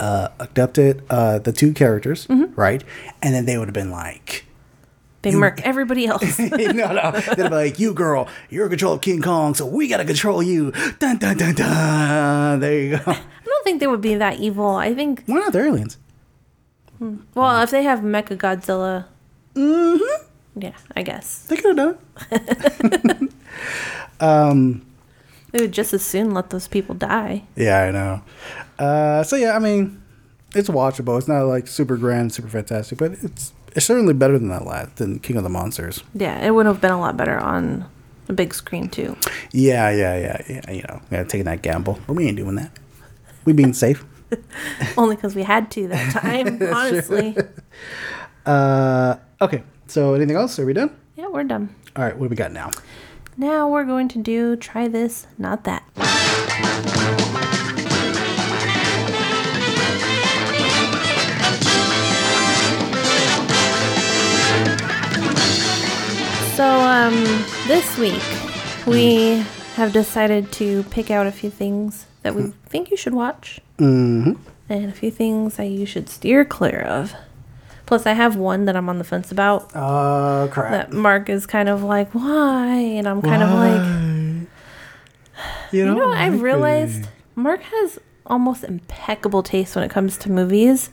uh, 0.00 0.28
abducted 0.40 1.02
uh, 1.10 1.38
the 1.38 1.52
two 1.52 1.72
characters, 1.72 2.26
right? 2.56 2.82
And 3.22 3.34
then 3.34 3.44
they 3.44 3.56
would 3.58 3.68
have 3.68 3.74
been 3.74 3.90
like. 3.90 4.46
They 5.22 5.34
murk 5.34 5.60
everybody 5.66 6.06
else. 6.06 6.38
no, 6.38 6.46
no. 6.48 7.10
They'd 7.12 7.36
be 7.36 7.48
like, 7.50 7.78
"You 7.78 7.92
girl, 7.92 8.26
you're 8.48 8.64
in 8.64 8.70
control 8.70 8.94
of 8.94 9.02
King 9.02 9.20
Kong, 9.20 9.54
so 9.54 9.66
we 9.66 9.86
gotta 9.86 10.06
control 10.06 10.42
you." 10.42 10.72
Dun 10.98 11.18
dun 11.18 11.36
dun 11.36 11.54
dun. 11.54 12.60
There 12.60 12.80
you 12.80 12.96
go. 12.96 13.02
I 13.06 13.22
don't 13.44 13.64
think 13.64 13.80
they 13.80 13.86
would 13.86 14.00
be 14.00 14.14
that 14.14 14.40
evil. 14.40 14.76
I 14.76 14.94
think, 14.94 15.22
Why 15.26 15.40
not? 15.40 15.52
They're 15.52 15.66
aliens. 15.66 15.98
well, 17.34 17.60
if 17.62 17.70
they 17.70 17.82
have 17.82 18.00
Mecha 18.00 18.38
Godzilla, 18.38 19.04
mm-hmm. 19.54 20.24
yeah, 20.62 20.72
I 20.96 21.02
guess 21.02 21.44
They 21.44 21.56
could 21.56 21.76
have 21.78 21.98
done. 21.98 21.98
it. 22.30 23.32
they 25.52 25.60
would 25.60 25.72
just 25.72 25.92
as 25.92 26.04
soon 26.04 26.32
let 26.32 26.50
those 26.50 26.68
people 26.68 26.94
die. 26.94 27.44
Yeah, 27.56 27.82
I 27.82 27.90
know. 27.90 28.22
Uh, 28.78 29.22
so 29.22 29.36
yeah, 29.36 29.56
I 29.56 29.58
mean, 29.58 30.02
it's 30.54 30.68
watchable. 30.68 31.18
It's 31.18 31.28
not 31.28 31.44
like 31.44 31.68
super 31.68 31.96
grand, 31.96 32.32
super 32.32 32.48
fantastic, 32.48 32.98
but 32.98 33.12
it's 33.22 33.52
it's 33.76 33.86
certainly 33.86 34.14
better 34.14 34.38
than 34.38 34.48
that 34.48 34.66
last 34.66 34.96
than 34.96 35.18
King 35.20 35.36
of 35.36 35.42
the 35.42 35.48
Monsters. 35.48 36.02
Yeah, 36.14 36.44
it 36.44 36.50
would 36.50 36.66
have 36.66 36.80
been 36.80 36.90
a 36.90 37.00
lot 37.00 37.16
better 37.16 37.38
on 37.38 37.88
a 38.28 38.32
big 38.32 38.54
screen 38.54 38.88
too. 38.88 39.16
Yeah, 39.52 39.90
yeah, 39.90 40.16
yeah, 40.18 40.42
yeah. 40.48 40.70
You 40.70 40.82
know, 40.88 41.00
yeah, 41.10 41.24
taking 41.24 41.44
that 41.44 41.62
gamble, 41.62 41.98
but 42.06 42.14
we 42.14 42.26
ain't 42.26 42.36
doing 42.36 42.56
that. 42.56 42.72
We 43.44 43.52
being 43.52 43.72
safe. 43.72 44.04
Only 44.96 45.16
because 45.16 45.34
we 45.34 45.42
had 45.42 45.70
to 45.72 45.88
that 45.88 46.12
time, 46.12 46.60
honestly. 46.74 47.36
Uh, 48.46 49.16
okay. 49.40 49.62
So 49.86 50.14
anything 50.14 50.36
else? 50.36 50.58
Are 50.58 50.66
we 50.66 50.72
done? 50.72 50.96
Yeah, 51.16 51.28
we're 51.28 51.44
done. 51.44 51.74
All 51.96 52.04
right. 52.04 52.16
What 52.16 52.26
do 52.26 52.30
we 52.30 52.36
got 52.36 52.52
now? 52.52 52.70
Now 53.40 53.70
we're 53.70 53.86
going 53.86 54.08
to 54.08 54.18
do 54.18 54.54
try 54.54 54.86
this, 54.86 55.26
not 55.38 55.64
that. 55.64 55.82
So, 66.54 66.66
um, 66.80 67.14
this 67.66 67.96
week 67.96 68.20
we 68.86 69.42
have 69.76 69.94
decided 69.94 70.52
to 70.52 70.82
pick 70.90 71.10
out 71.10 71.26
a 71.26 71.32
few 71.32 71.48
things 71.48 72.04
that 72.20 72.34
we 72.34 72.52
think 72.66 72.90
you 72.90 72.98
should 72.98 73.14
watch, 73.14 73.58
mm-hmm. 73.78 74.34
and 74.68 74.84
a 74.84 74.92
few 74.92 75.10
things 75.10 75.56
that 75.56 75.68
you 75.68 75.86
should 75.86 76.10
steer 76.10 76.44
clear 76.44 76.82
of. 76.82 77.14
Plus, 77.90 78.06
I 78.06 78.12
have 78.12 78.36
one 78.36 78.66
that 78.66 78.76
I'm 78.76 78.88
on 78.88 78.98
the 78.98 79.04
fence 79.04 79.32
about 79.32 79.74
Uh, 79.74 80.46
crap. 80.46 80.70
that 80.70 80.92
Mark 80.92 81.28
is 81.28 81.44
kind 81.44 81.68
of 81.68 81.82
like, 81.82 82.12
why? 82.12 82.76
And 82.76 83.08
I'm 83.08 83.20
kind 83.20 83.42
of 83.42 83.50
like, 83.50 84.46
you 85.72 85.84
know, 85.84 85.94
you 85.94 85.98
know, 85.98 86.12
I've 86.12 86.40
realized 86.40 87.08
Mark 87.34 87.62
has 87.62 87.98
almost 88.26 88.62
impeccable 88.62 89.42
taste 89.42 89.74
when 89.74 89.82
it 89.82 89.90
comes 89.90 90.16
to 90.18 90.30
movies, 90.30 90.90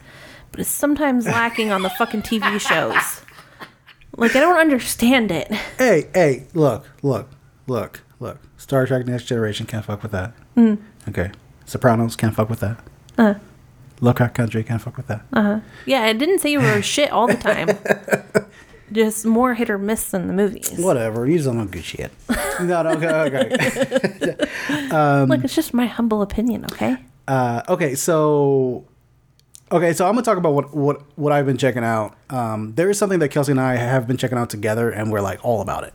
but 0.50 0.60
is 0.60 0.68
sometimes 0.68 1.26
lacking 1.38 1.72
on 1.72 1.84
the 1.84 1.90
fucking 1.92 2.24
TV 2.24 2.60
shows. 2.60 3.22
Like, 4.16 4.36
I 4.36 4.40
don't 4.40 4.58
understand 4.58 5.30
it. 5.30 5.52
Hey, 5.78 6.10
hey, 6.16 6.48
look, 6.56 6.88
look, 7.04 7.30
look, 7.68 8.02
look. 8.20 8.40
Star 8.58 8.88
Trek 8.88 9.06
Next 9.06 9.26
Generation 9.26 9.68
can't 9.68 9.86
fuck 9.86 10.02
with 10.02 10.14
that. 10.14 10.34
Okay. 11.08 11.30
Sopranos 11.64 12.16
can't 12.16 12.34
fuck 12.34 12.50
with 12.50 12.62
that. 12.62 12.80
Uh. 13.20 13.36
Lovecraft 14.02 14.36
Country 14.36 14.64
can't 14.64 14.82
fuck 14.82 14.98
with 14.98 15.08
that. 15.08 15.22
Uh 15.34 15.42
huh. 15.42 15.60
Yeah, 15.86 16.04
I 16.04 16.14
didn't 16.14 16.40
say 16.40 16.52
you 16.52 16.60
were 16.60 16.82
shit 16.82 17.12
all 17.12 17.28
the 17.28 17.36
time. 17.36 17.70
Just 18.92 19.26
more 19.26 19.54
hit 19.54 19.70
or 19.70 19.78
miss 19.78 20.12
than 20.12 20.28
the 20.28 20.34
movies. 20.34 20.74
Whatever. 20.78 21.28
You 21.28 21.36
just 21.36 21.46
don't 21.46 21.58
know 21.58 21.66
good 21.66 21.84
shit. 21.84 22.10
no, 22.62 22.84
no, 22.84 22.92
okay, 22.92 23.10
okay. 23.10 23.50
Look, 25.26 25.44
it's 25.44 25.56
just 25.56 25.74
my 25.74 25.88
humble 25.88 26.22
opinion, 26.22 26.64
okay? 26.72 26.96
Uh, 27.28 27.64
okay, 27.68 27.96
so 27.96 28.86
okay, 29.74 29.92
so 29.92 30.08
I'm 30.08 30.14
gonna 30.14 30.24
talk 30.24 30.38
about 30.38 30.54
what 30.54 30.74
what 30.74 31.02
what 31.18 31.34
I've 31.34 31.46
been 31.46 31.58
checking 31.58 31.84
out. 31.84 32.16
Um, 32.30 32.76
there 32.76 32.90
is 32.90 32.98
something 32.98 33.20
that 33.20 33.28
Kelsey 33.28 33.52
and 33.52 33.60
I 33.60 33.76
have 33.76 34.08
been 34.08 34.16
checking 34.16 34.38
out 34.38 34.50
together, 34.50 34.90
and 34.90 35.12
we're 35.12 35.20
like 35.20 35.44
all 35.44 35.60
about 35.60 35.84
it. 35.84 35.94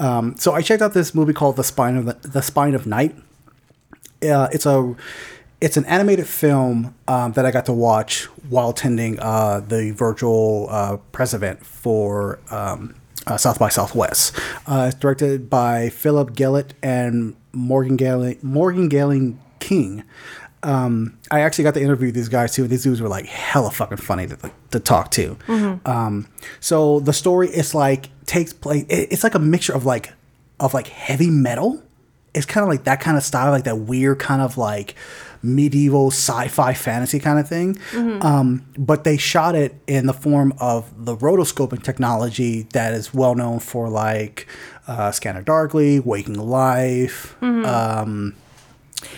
Um, 0.00 0.36
so 0.36 0.52
I 0.52 0.62
checked 0.62 0.80
out 0.80 0.94
this 0.94 1.16
movie 1.16 1.32
called 1.32 1.56
The 1.56 1.64
Spine 1.64 1.96
of 1.96 2.04
the, 2.04 2.28
the 2.28 2.40
Spine 2.40 2.76
of 2.76 2.86
Night. 2.86 3.16
Uh, 4.22 4.46
it's 4.52 4.66
a 4.66 4.94
it's 5.60 5.76
an 5.76 5.84
animated 5.86 6.26
film 6.26 6.94
um, 7.08 7.32
that 7.32 7.44
I 7.44 7.50
got 7.50 7.66
to 7.66 7.72
watch 7.72 8.24
while 8.48 8.70
attending 8.70 9.18
uh, 9.20 9.60
the 9.60 9.90
virtual 9.90 10.68
uh, 10.70 10.96
press 11.12 11.34
event 11.34 11.64
for 11.66 12.38
um, 12.50 12.94
uh, 13.26 13.36
South 13.36 13.58
by 13.58 13.68
Southwest. 13.68 14.38
Uh, 14.66 14.86
it's 14.92 14.98
directed 14.98 15.50
by 15.50 15.88
Philip 15.90 16.32
Gelatt 16.34 16.70
and 16.82 17.34
Morgan 17.52 17.96
Galen, 17.96 18.38
Morgan 18.42 18.88
Galen 18.88 19.38
King. 19.58 20.04
Um, 20.62 21.16
I 21.30 21.40
actually 21.40 21.64
got 21.64 21.74
to 21.74 21.82
interview 21.82 22.10
these 22.10 22.28
guys 22.28 22.52
too. 22.54 22.66
These 22.66 22.82
dudes 22.84 23.00
were 23.00 23.08
like 23.08 23.26
hella 23.26 23.70
fucking 23.70 23.98
funny 23.98 24.26
to, 24.26 24.38
to 24.72 24.80
talk 24.80 25.10
to. 25.12 25.36
Um, 25.86 26.28
so 26.60 27.00
the 27.00 27.12
story 27.12 27.48
is 27.48 27.74
like 27.74 28.10
takes 28.26 28.52
place. 28.52 28.84
it- 28.88 29.08
It's 29.12 29.22
like 29.24 29.34
a 29.34 29.38
mixture 29.40 29.72
of 29.74 29.84
like 29.86 30.12
of 30.60 30.74
like 30.74 30.88
heavy 30.88 31.30
metal. 31.30 31.82
It's 32.34 32.46
kind 32.46 32.62
of 32.62 32.68
like 32.68 32.84
that 32.84 33.00
kind 33.00 33.16
of 33.16 33.22
style, 33.22 33.50
like 33.52 33.64
that 33.64 33.78
weird 33.78 34.18
kind 34.18 34.42
of 34.42 34.58
like 34.58 34.94
medieval 35.42 36.08
sci-fi 36.10 36.74
fantasy 36.74 37.18
kind 37.18 37.38
of 37.38 37.48
thing. 37.48 37.78
Um, 38.22 38.64
but 38.76 39.04
they 39.04 39.16
shot 39.16 39.54
it 39.54 39.74
in 39.86 40.06
the 40.06 40.12
form 40.12 40.52
of 40.58 41.04
the 41.04 41.16
rotoscoping 41.16 41.82
technology 41.82 42.62
that 42.72 42.92
is 42.94 43.14
well 43.14 43.34
known 43.34 43.60
for 43.60 43.88
like 43.88 44.46
uh, 44.86 45.10
Scanner 45.12 45.42
Darkly, 45.42 46.00
Waking 46.00 46.34
Life. 46.34 47.36
Um, 47.42 48.34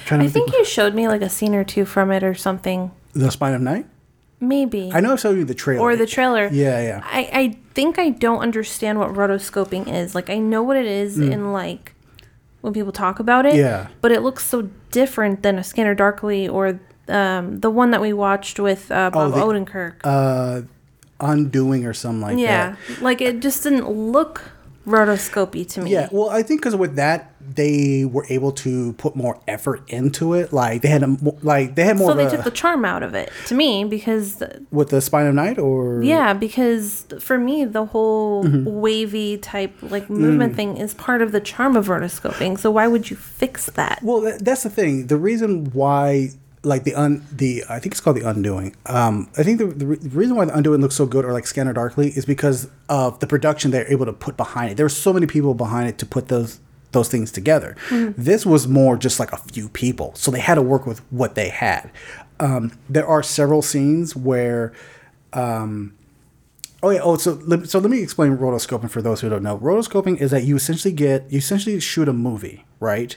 trying 0.04 0.20
to 0.20 0.26
I 0.26 0.28
think 0.28 0.52
you 0.52 0.64
showed 0.64 0.94
me 0.94 1.08
like 1.08 1.22
a 1.22 1.28
scene 1.28 1.54
or 1.54 1.64
two 1.64 1.84
from 1.84 2.10
it 2.10 2.22
or 2.22 2.34
something. 2.34 2.90
the 3.12 3.30
Spine 3.30 3.54
of 3.54 3.62
Night. 3.62 3.86
Maybe. 4.42 4.90
I 4.92 5.00
know 5.00 5.12
I 5.12 5.16
showed 5.16 5.36
you 5.36 5.44
the 5.44 5.54
trailer 5.54 5.82
or 5.82 5.96
the 5.96 6.06
trailer. 6.06 6.48
Yeah, 6.50 6.80
yeah. 6.80 7.00
I, 7.04 7.30
I 7.32 7.58
think 7.74 7.98
I 7.98 8.08
don't 8.08 8.40
understand 8.40 8.98
what 8.98 9.10
rotoscoping 9.10 9.92
is. 9.92 10.14
Like 10.14 10.30
I 10.30 10.38
know 10.38 10.62
what 10.62 10.78
it 10.78 10.86
is 10.86 11.18
in 11.18 11.52
like 11.52 11.94
when 12.60 12.72
people 12.72 12.92
talk 12.92 13.18
about 13.20 13.46
it. 13.46 13.54
Yeah. 13.54 13.88
But 14.00 14.12
it 14.12 14.20
looks 14.22 14.44
so 14.46 14.68
different 14.90 15.42
than 15.42 15.58
a 15.58 15.64
Scanner 15.64 15.94
Darkly 15.94 16.48
or 16.48 16.78
um, 17.08 17.58
the 17.60 17.70
one 17.70 17.90
that 17.92 18.00
we 18.00 18.12
watched 18.12 18.58
with 18.60 18.90
uh, 18.90 19.10
Bob 19.10 19.32
Oh, 19.34 19.52
the- 19.52 19.60
Odenkirk. 19.60 19.94
uh, 20.04 20.62
Undoing 21.22 21.84
or 21.84 21.92
something 21.92 22.22
like 22.22 22.38
yeah. 22.38 22.76
that. 22.88 23.02
Like 23.02 23.20
it 23.20 23.40
just 23.40 23.62
didn't 23.62 23.88
look 23.90 24.52
rotoscopy 24.86 25.68
to 25.70 25.82
me. 25.82 25.92
Yeah, 25.92 26.08
well, 26.10 26.30
I 26.30 26.42
think 26.42 26.60
because 26.60 26.76
with 26.76 26.96
that 26.96 27.34
they 27.54 28.04
were 28.04 28.24
able 28.28 28.52
to 28.52 28.92
put 28.94 29.16
more 29.16 29.40
effort 29.48 29.82
into 29.88 30.34
it. 30.34 30.52
Like 30.52 30.82
they 30.82 30.88
had 30.88 31.02
a 31.02 31.16
like 31.42 31.74
they 31.74 31.84
had 31.84 31.96
more 31.96 32.10
So 32.10 32.16
they 32.16 32.26
a, 32.26 32.30
took 32.30 32.44
the 32.44 32.50
charm 32.50 32.84
out 32.84 33.02
of 33.02 33.14
it 33.14 33.30
to 33.46 33.54
me 33.54 33.84
because 33.84 34.42
with 34.70 34.90
the 34.90 35.00
Spine 35.00 35.26
of 35.26 35.34
Night 35.34 35.58
or 35.58 36.02
Yeah, 36.02 36.32
because 36.32 37.06
for 37.18 37.38
me, 37.38 37.64
the 37.64 37.84
whole 37.86 38.44
Mm-hmm. 38.44 38.64
wavy 38.80 39.36
type 39.38 39.74
like 39.82 40.06
Mm. 40.08 40.18
movement 40.18 40.56
thing 40.56 40.76
is 40.76 40.94
part 40.94 41.20
of 41.22 41.32
the 41.32 41.40
charm 41.40 41.76
of 41.76 41.86
rotoscoping. 41.88 42.58
So 42.58 42.70
why 42.70 42.86
would 42.86 43.10
you 43.10 43.16
fix 43.16 43.66
that? 43.72 44.00
Well, 44.02 44.20
that's 44.40 44.62
the 44.62 44.70
thing. 44.70 45.08
The 45.08 45.16
reason 45.18 45.66
why, 45.72 46.30
like 46.62 46.84
the 46.84 46.94
un, 46.94 47.24
the 47.32 47.64
I 47.68 47.78
think 47.78 47.92
it's 47.94 48.00
called 48.00 48.16
the 48.16 48.28
Undoing. 48.28 48.76
Um, 48.86 49.30
I 49.38 49.42
think 49.42 49.58
the, 49.58 49.66
the, 49.66 49.86
re- 49.86 49.96
the 49.96 50.08
reason 50.10 50.36
why 50.36 50.44
the 50.44 50.54
Undoing 50.56 50.80
looks 50.80 50.94
so 50.94 51.06
good, 51.06 51.24
or 51.24 51.32
like 51.32 51.46
Scanner 51.46 51.72
Darkly, 51.72 52.08
is 52.10 52.24
because 52.26 52.68
of 52.88 53.18
the 53.20 53.26
production 53.26 53.70
they're 53.70 53.90
able 53.90 54.04
to 54.06 54.12
put 54.12 54.36
behind 54.36 54.72
it. 54.72 54.76
There 54.76 54.84
were 54.84 54.90
so 54.90 55.12
many 55.12 55.26
people 55.26 55.54
behind 55.54 55.88
it 55.88 55.98
to 55.98 56.06
put 56.06 56.28
those 56.28 56.60
those 56.92 57.08
things 57.08 57.30
together. 57.32 57.76
This 57.90 58.44
was 58.44 58.66
more 58.66 58.96
just 58.96 59.20
like 59.20 59.32
a 59.32 59.36
few 59.36 59.68
people, 59.68 60.12
so 60.16 60.30
they 60.30 60.40
had 60.40 60.56
to 60.56 60.62
work 60.62 60.86
with 60.86 60.98
what 61.10 61.34
they 61.34 61.48
had. 61.48 61.90
Um, 62.40 62.72
there 62.88 63.06
are 63.06 63.22
several 63.22 63.62
scenes 63.62 64.14
where. 64.16 64.72
Um, 65.32 65.94
Oh 66.82 66.88
yeah. 66.88 67.00
Oh, 67.02 67.18
so 67.18 67.34
let- 67.44 67.68
so 67.68 67.78
let 67.78 67.90
me 67.90 68.02
explain 68.02 68.38
rotoscoping 68.38 68.88
for 68.90 69.02
those 69.02 69.20
who 69.20 69.28
don't 69.28 69.42
know. 69.42 69.58
Rotoscoping 69.58 70.16
is 70.18 70.30
that 70.30 70.44
you 70.44 70.56
essentially 70.56 70.92
get 70.94 71.30
you 71.30 71.36
essentially 71.36 71.78
shoot 71.78 72.08
a 72.08 72.12
movie, 72.14 72.64
right? 72.80 73.14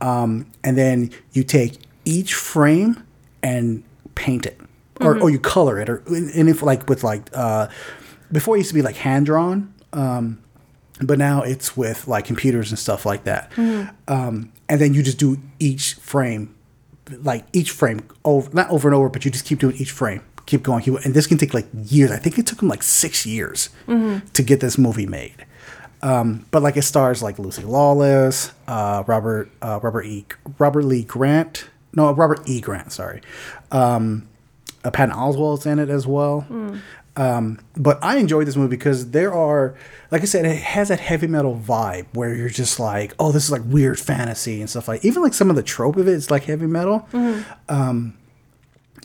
Um, 0.00 0.46
and 0.64 0.76
then 0.76 1.10
you 1.32 1.44
take 1.44 1.78
each 2.04 2.34
frame 2.34 3.02
and 3.42 3.82
paint 4.14 4.46
it, 4.46 4.60
or 5.00 5.18
or 5.18 5.30
you 5.30 5.38
color 5.38 5.78
it, 5.80 5.88
or 5.88 6.02
and 6.06 6.48
if 6.48 6.62
like 6.62 6.88
with 6.88 7.02
like 7.04 7.22
uh, 7.32 7.68
before 8.32 8.56
it 8.56 8.60
used 8.60 8.70
to 8.70 8.74
be 8.74 8.82
like 8.82 8.96
hand 8.96 9.26
drawn. 9.26 9.72
Um, 9.92 10.40
but 11.00 11.18
now 11.18 11.42
it's 11.42 11.76
with 11.76 12.06
like 12.06 12.24
computers 12.24 12.70
and 12.70 12.78
stuff 12.78 13.04
like 13.04 13.24
that. 13.24 13.50
Um, 14.08 14.52
and 14.68 14.80
then 14.80 14.94
you 14.94 15.02
just 15.02 15.18
do 15.18 15.38
each 15.58 15.94
frame, 15.94 16.54
like 17.22 17.44
each 17.52 17.70
frame 17.72 18.00
over, 18.24 18.48
not 18.52 18.70
over 18.70 18.88
and 18.88 18.94
over, 18.94 19.08
but 19.08 19.24
you 19.24 19.30
just 19.30 19.44
keep 19.44 19.58
doing 19.58 19.76
each 19.76 19.90
frame, 19.90 20.22
keep 20.46 20.62
going. 20.62 20.82
keep- 20.84 20.94
And 21.04 21.12
this 21.14 21.26
can 21.26 21.36
take 21.38 21.52
like 21.52 21.66
years. 21.86 22.10
I 22.12 22.16
think 22.16 22.38
it 22.38 22.46
took 22.46 22.62
him 22.62 22.68
like 22.68 22.82
six 22.82 23.26
years 23.26 23.70
to 23.88 24.42
get 24.42 24.60
this 24.60 24.78
movie 24.78 25.06
made. 25.06 25.44
Um, 26.02 26.44
but 26.50 26.62
like 26.62 26.76
it 26.76 26.82
stars 26.82 27.22
like 27.22 27.38
Lucy 27.38 27.62
Lawless, 27.62 28.52
uh, 28.68 29.02
Robert 29.06 29.50
uh, 29.62 29.80
Robert 29.82 30.04
E 30.04 30.26
Robert 30.58 30.84
Lee 30.84 31.02
Grant, 31.02 31.66
no 31.96 32.12
Robert 32.12 32.40
E 32.46 32.60
Grant, 32.60 32.92
sorry. 32.92 33.20
Um, 33.70 34.28
uh, 34.84 34.90
Patton 34.90 35.14
Oswalt's 35.14 35.66
in 35.66 35.78
it 35.78 35.88
as 35.88 36.06
well. 36.06 36.46
Um, 37.16 37.60
but 37.76 37.98
I 38.02 38.16
enjoyed 38.16 38.46
this 38.46 38.56
movie 38.56 38.76
because 38.76 39.12
there 39.12 39.32
are, 39.32 39.76
like 40.10 40.22
I 40.22 40.24
said, 40.24 40.44
it 40.44 40.56
has 40.56 40.88
that 40.88 40.98
heavy 40.98 41.28
metal 41.28 41.56
vibe 41.56 42.06
where 42.12 42.34
you're 42.34 42.48
just 42.48 42.80
like, 42.80 43.14
oh, 43.18 43.30
this 43.30 43.44
is 43.44 43.52
like 43.52 43.62
weird 43.64 44.00
fantasy 44.00 44.60
and 44.60 44.68
stuff 44.68 44.88
like. 44.88 45.04
Even 45.04 45.22
like 45.22 45.32
some 45.32 45.48
of 45.48 45.56
the 45.56 45.62
trope 45.62 45.96
of 45.96 46.08
it 46.08 46.12
is 46.12 46.30
like 46.30 46.44
heavy 46.44 46.66
metal. 46.66 47.08
Um, 47.68 48.18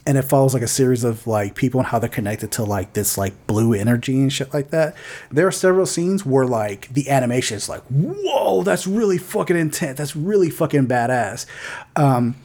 and 0.08 0.18
it 0.18 0.24
follows 0.24 0.56
like 0.56 0.64
a 0.64 0.68
series 0.68 1.04
of 1.04 1.28
like 1.28 1.54
people 1.54 1.80
and 1.82 1.88
how 1.88 2.00
they're 2.00 2.10
connected 2.10 2.52
to 2.54 2.64
like 2.64 2.94
this 2.94 3.16
like 3.16 3.46
blue 3.46 3.74
energy 3.76 4.20
and 4.20 4.34
shit 4.34 4.52
like 4.56 4.72
that. 4.72 4.96
There 5.30 5.46
are 5.46 5.52
several 5.52 5.86
scenes 5.86 6.26
where 6.26 6.48
like 6.48 6.92
the 6.92 7.10
animation 7.12 7.58
is 7.58 7.70
like, 7.70 7.84
whoa, 7.84 8.64
that's 8.64 8.88
really 8.88 9.20
fucking 9.20 9.56
intense. 9.56 10.00
That's 10.00 10.16
really 10.16 10.50
fucking 10.50 10.88
badass. 10.88 11.46
Um, 11.96 12.36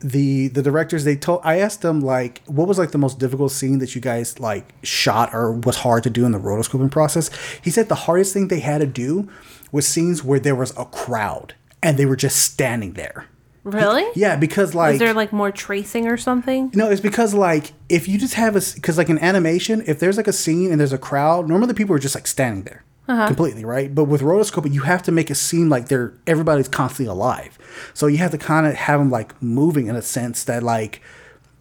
the 0.00 0.48
the 0.48 0.62
directors 0.62 1.04
they 1.04 1.16
told 1.16 1.40
I 1.42 1.58
asked 1.58 1.82
them 1.82 2.00
like 2.00 2.42
what 2.46 2.68
was 2.68 2.78
like 2.78 2.90
the 2.90 2.98
most 2.98 3.18
difficult 3.18 3.50
scene 3.52 3.78
that 3.78 3.94
you 3.94 4.00
guys 4.00 4.38
like 4.38 4.74
shot 4.82 5.32
or 5.32 5.52
was 5.52 5.78
hard 5.78 6.02
to 6.02 6.10
do 6.10 6.26
in 6.26 6.32
the 6.32 6.38
rotoscoping 6.38 6.90
process. 6.90 7.30
He 7.62 7.70
said 7.70 7.88
the 7.88 7.94
hardest 7.94 8.32
thing 8.32 8.48
they 8.48 8.60
had 8.60 8.78
to 8.78 8.86
do 8.86 9.28
was 9.72 9.86
scenes 9.86 10.22
where 10.22 10.38
there 10.38 10.54
was 10.54 10.76
a 10.76 10.84
crowd 10.84 11.54
and 11.82 11.96
they 11.96 12.06
were 12.06 12.16
just 12.16 12.36
standing 12.36 12.92
there. 12.92 13.26
Really? 13.64 14.06
Yeah, 14.14 14.36
because 14.36 14.74
like 14.74 14.94
Is 14.94 14.98
there 15.00 15.14
like 15.14 15.32
more 15.32 15.50
tracing 15.50 16.06
or 16.06 16.16
something? 16.16 16.70
no, 16.74 16.88
it's 16.90 17.00
because 17.00 17.34
like 17.34 17.72
if 17.88 18.06
you 18.06 18.18
just 18.18 18.34
have 18.34 18.54
a 18.54 18.62
because 18.74 18.98
like 18.98 19.08
in 19.08 19.18
animation, 19.18 19.82
if 19.86 19.98
there's 19.98 20.16
like 20.16 20.28
a 20.28 20.32
scene 20.32 20.70
and 20.70 20.78
there's 20.78 20.92
a 20.92 20.98
crowd, 20.98 21.48
normally 21.48 21.68
the 21.68 21.74
people 21.74 21.94
are 21.94 21.98
just 21.98 22.14
like 22.14 22.26
standing 22.26 22.62
there 22.62 22.84
uh-huh. 23.08 23.26
completely, 23.26 23.64
right? 23.64 23.94
But 23.94 24.04
with 24.04 24.20
rotoscoping, 24.20 24.72
you 24.72 24.82
have 24.82 25.02
to 25.04 25.12
make 25.12 25.30
it 25.30 25.36
seem 25.36 25.68
like 25.68 25.88
they're 25.88 26.12
everybody's 26.26 26.68
constantly 26.68 27.10
alive. 27.10 27.58
So 27.94 28.06
you 28.06 28.18
have 28.18 28.30
to 28.32 28.38
kind 28.38 28.66
of 28.66 28.74
have 28.74 29.00
them 29.00 29.10
like 29.10 29.40
moving 29.42 29.86
in 29.86 29.96
a 29.96 30.02
sense 30.02 30.44
that 30.44 30.62
like 30.62 31.00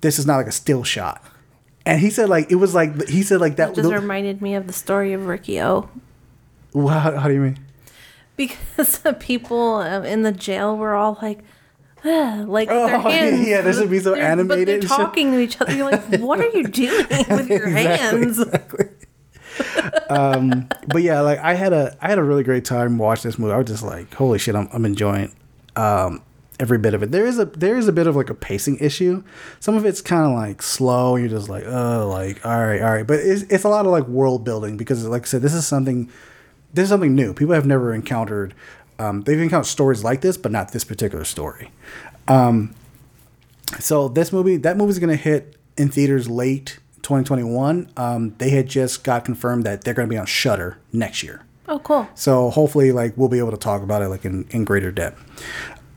this 0.01 0.19
is 0.19 0.25
not 0.25 0.37
like 0.37 0.47
a 0.47 0.51
still 0.51 0.83
shot. 0.83 1.23
And 1.85 1.99
he 1.99 2.09
said 2.09 2.29
like 2.29 2.51
it 2.51 2.55
was 2.55 2.73
like 2.73 3.07
he 3.07 3.21
said 3.23 3.39
like 3.41 3.57
that. 3.57 3.71
It 3.71 3.75
just 3.75 3.91
reminded 3.91 4.41
me 4.41 4.55
of 4.55 4.67
the 4.67 4.73
story 4.73 5.13
of 5.13 5.27
Ricky 5.27 5.61
O. 5.61 5.89
Well, 6.73 6.99
how, 6.99 7.15
how 7.17 7.27
do 7.27 7.33
you 7.33 7.41
mean? 7.41 7.59
Because 8.35 8.99
the 9.03 9.13
people 9.13 9.75
um, 9.75 10.03
in 10.03 10.23
the 10.23 10.31
jail 10.31 10.75
were 10.75 10.93
all 10.95 11.17
like, 11.21 11.39
like 12.03 12.69
with 12.69 12.77
their 12.77 12.95
Oh, 12.95 12.99
hands. 13.09 13.47
yeah, 13.47 13.61
this 13.61 13.79
would 13.79 13.89
be 13.89 13.99
so 13.99 14.13
They're- 14.15 14.23
animated 14.23 14.81
But 14.81 14.87
they're 14.89 14.97
talking 14.97 15.31
to 15.31 15.39
each 15.39 15.61
other. 15.61 15.73
You're 15.73 15.89
like, 15.91 16.19
what 16.19 16.39
are 16.39 16.49
you 16.49 16.63
doing 16.67 17.05
with 17.29 17.49
your 17.49 17.67
hands? 17.69 18.43
but 20.09 21.01
yeah, 21.01 21.21
like 21.21 21.39
I 21.39 21.53
had 21.53 21.73
a 21.73 21.95
I 22.01 22.09
had 22.09 22.17
a 22.17 22.23
really 22.23 22.43
great 22.43 22.65
time 22.65 22.97
watching 22.97 23.29
this 23.29 23.39
movie. 23.39 23.53
I 23.53 23.57
was 23.57 23.67
just 23.67 23.83
like, 23.83 24.13
holy 24.13 24.39
shit, 24.39 24.55
I'm, 24.55 24.67
I'm 24.73 24.85
enjoying 24.85 25.33
um, 25.75 26.21
every 26.59 26.77
bit 26.77 26.93
of 26.93 27.03
it. 27.03 27.11
There 27.11 27.25
is 27.25 27.39
a 27.39 27.45
there 27.45 27.77
is 27.77 27.87
a 27.87 27.91
bit 27.91 28.07
of 28.07 28.15
like 28.15 28.29
a 28.29 28.33
pacing 28.33 28.77
issue. 28.79 29.23
Some 29.59 29.75
of 29.75 29.85
it's 29.85 30.01
kind 30.01 30.25
of 30.25 30.31
like 30.31 30.61
slow. 30.61 31.15
You're 31.15 31.29
just 31.29 31.49
like, 31.49 31.63
oh, 31.65 32.09
like 32.09 32.45
all 32.45 32.65
right, 32.65 32.81
all 32.81 32.91
right. 32.91 33.07
But 33.07 33.19
it's 33.19 33.43
it's 33.43 33.63
a 33.63 33.69
lot 33.69 33.85
of 33.85 33.91
like 33.91 34.07
world 34.07 34.43
building 34.43 34.77
because, 34.77 35.05
like 35.05 35.23
I 35.23 35.25
said, 35.25 35.41
this 35.41 35.53
is 35.53 35.67
something 35.67 36.09
this 36.73 36.83
is 36.83 36.89
something 36.89 37.15
new. 37.15 37.33
People 37.33 37.53
have 37.55 37.65
never 37.65 37.93
encountered. 37.93 38.53
Um, 38.99 39.21
they've 39.23 39.39
encountered 39.39 39.67
stories 39.67 40.03
like 40.03 40.21
this, 40.21 40.37
but 40.37 40.51
not 40.51 40.71
this 40.71 40.83
particular 40.83 41.25
story. 41.25 41.71
Um, 42.27 42.75
so 43.79 44.07
this 44.07 44.31
movie, 44.31 44.57
that 44.57 44.77
movie's 44.77 44.99
gonna 44.99 45.15
hit 45.15 45.55
in 45.77 45.89
theaters 45.89 46.29
late 46.29 46.79
2021. 47.01 47.89
Um, 47.97 48.35
they 48.37 48.49
had 48.49 48.67
just 48.67 49.03
got 49.03 49.25
confirmed 49.25 49.63
that 49.65 49.83
they're 49.83 49.93
gonna 49.93 50.07
be 50.07 50.17
on 50.17 50.25
Shudder 50.25 50.77
next 50.93 51.23
year. 51.23 51.43
Oh, 51.67 51.79
cool. 51.79 52.07
So 52.15 52.49
hopefully, 52.49 52.91
like 52.91 53.13
we'll 53.17 53.29
be 53.29 53.39
able 53.39 53.51
to 53.51 53.57
talk 53.57 53.81
about 53.81 54.01
it 54.01 54.09
like 54.09 54.25
in, 54.25 54.45
in 54.51 54.65
greater 54.65 54.91
depth. 54.91 55.21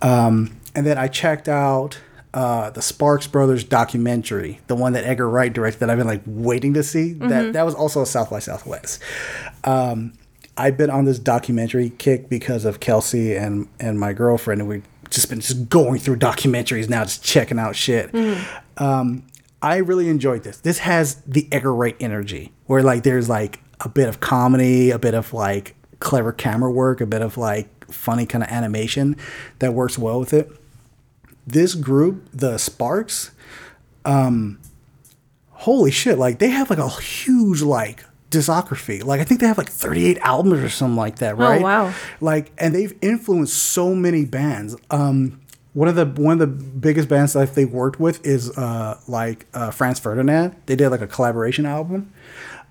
Um, 0.03 0.57
and 0.75 0.87
then 0.87 0.97
I 0.99 1.09
checked 1.09 1.49
out 1.49 1.99
uh, 2.35 2.71
the 2.71 2.83
Sparks 2.83 3.27
Brothers 3.27 3.64
documentary, 3.64 4.61
the 4.66 4.77
one 4.77 4.93
that 4.93 5.05
Edgar 5.05 5.29
Wright 5.29 5.53
directed 5.53 5.81
that 5.81 5.91
I've 5.91 5.99
been 5.99 6.07
like 6.07 6.23
waiting 6.27 6.75
to 6.75 6.83
see. 6.83 7.12
That 7.14 7.53
that 7.53 7.64
was 7.64 7.75
also 7.75 8.03
a 8.03 8.07
South 8.07 8.31
by 8.31 8.39
Southwest. 8.39 9.03
Um, 9.64 10.12
I've 10.57 10.77
been 10.77 10.91
on 10.91 11.05
this 11.05 11.19
documentary 11.19 11.91
kick 11.91 12.29
because 12.29 12.64
of 12.64 12.81
Kelsey 12.81 13.37
and 13.37 13.69
and 13.81 13.99
my 13.99 14.12
girlfriend, 14.12 14.61
and 14.61 14.69
we've 14.69 14.85
just 15.11 15.29
been 15.29 15.41
just 15.41 15.69
going 15.69 15.99
through 16.01 16.16
documentaries 16.16 16.89
now, 16.89 17.05
just 17.05 17.25
checking 17.25 17.59
out 17.59 17.75
shit. 17.77 18.14
Um, 18.77 19.25
I 19.62 19.77
really 19.79 20.09
enjoyed 20.09 20.45
this. 20.45 20.59
This 20.59 20.79
has 20.79 21.16
the 21.27 21.49
Edgar 21.51 21.75
Wright 21.75 21.97
energy, 21.99 22.53
where 22.66 22.83
like 22.83 23.03
there's 23.03 23.29
like 23.29 23.61
a 23.81 23.89
bit 23.89 24.09
of 24.09 24.20
comedy, 24.20 24.91
a 24.91 24.99
bit 24.99 25.14
of 25.14 25.33
like 25.33 25.74
clever 26.01 26.33
camera 26.33 26.70
work, 26.70 27.01
a 27.01 27.07
bit 27.07 27.22
of 27.22 27.37
like 27.37 27.68
funny 27.93 28.26
kind 28.26 28.45
of 28.45 28.51
animation 28.51 29.16
that 29.59 29.74
works 29.74 29.99
well 29.99 30.20
with 30.20 30.33
it. 30.33 30.51
This 31.47 31.74
group, 31.74 32.29
the 32.33 32.59
Sparks, 32.59 33.31
um, 34.05 34.59
holy 35.51 35.91
shit! 35.91 36.18
Like 36.18 36.39
they 36.39 36.51
have 36.51 36.70
like 36.70 36.79
a 36.79 36.89
huge 36.89 37.62
like 37.62 38.05
discography. 38.31 39.03
Like 39.05 39.20
I 39.20 39.24
think 39.24 39.41
they 39.41 39.47
have 39.47 39.59
like 39.59 39.70
38 39.70 40.18
albums 40.18 40.62
or 40.62 40.68
something 40.68 40.97
like 40.97 41.16
that, 41.16 41.37
right? 41.37 41.61
Oh 41.61 41.64
wow. 41.64 41.95
Like 42.20 42.53
and 42.59 42.74
they've 42.74 42.95
influenced 43.01 43.57
so 43.57 43.95
many 43.95 44.24
bands. 44.24 44.76
Um 44.91 45.41
one 45.72 45.89
of 45.89 45.97
the 45.97 46.07
one 46.07 46.33
of 46.35 46.39
the 46.39 46.47
biggest 46.47 47.09
bands 47.09 47.35
that 47.35 47.55
they 47.55 47.64
worked 47.64 48.01
with 48.01 48.24
is 48.26 48.57
uh 48.59 48.99
like 49.07 49.47
uh 49.55 49.70
Franz 49.70 49.99
Ferdinand. 49.99 50.57
They 50.66 50.76
did 50.76 50.91
like 50.91 51.01
a 51.01 51.07
collaboration 51.07 51.66
album. 51.66 52.12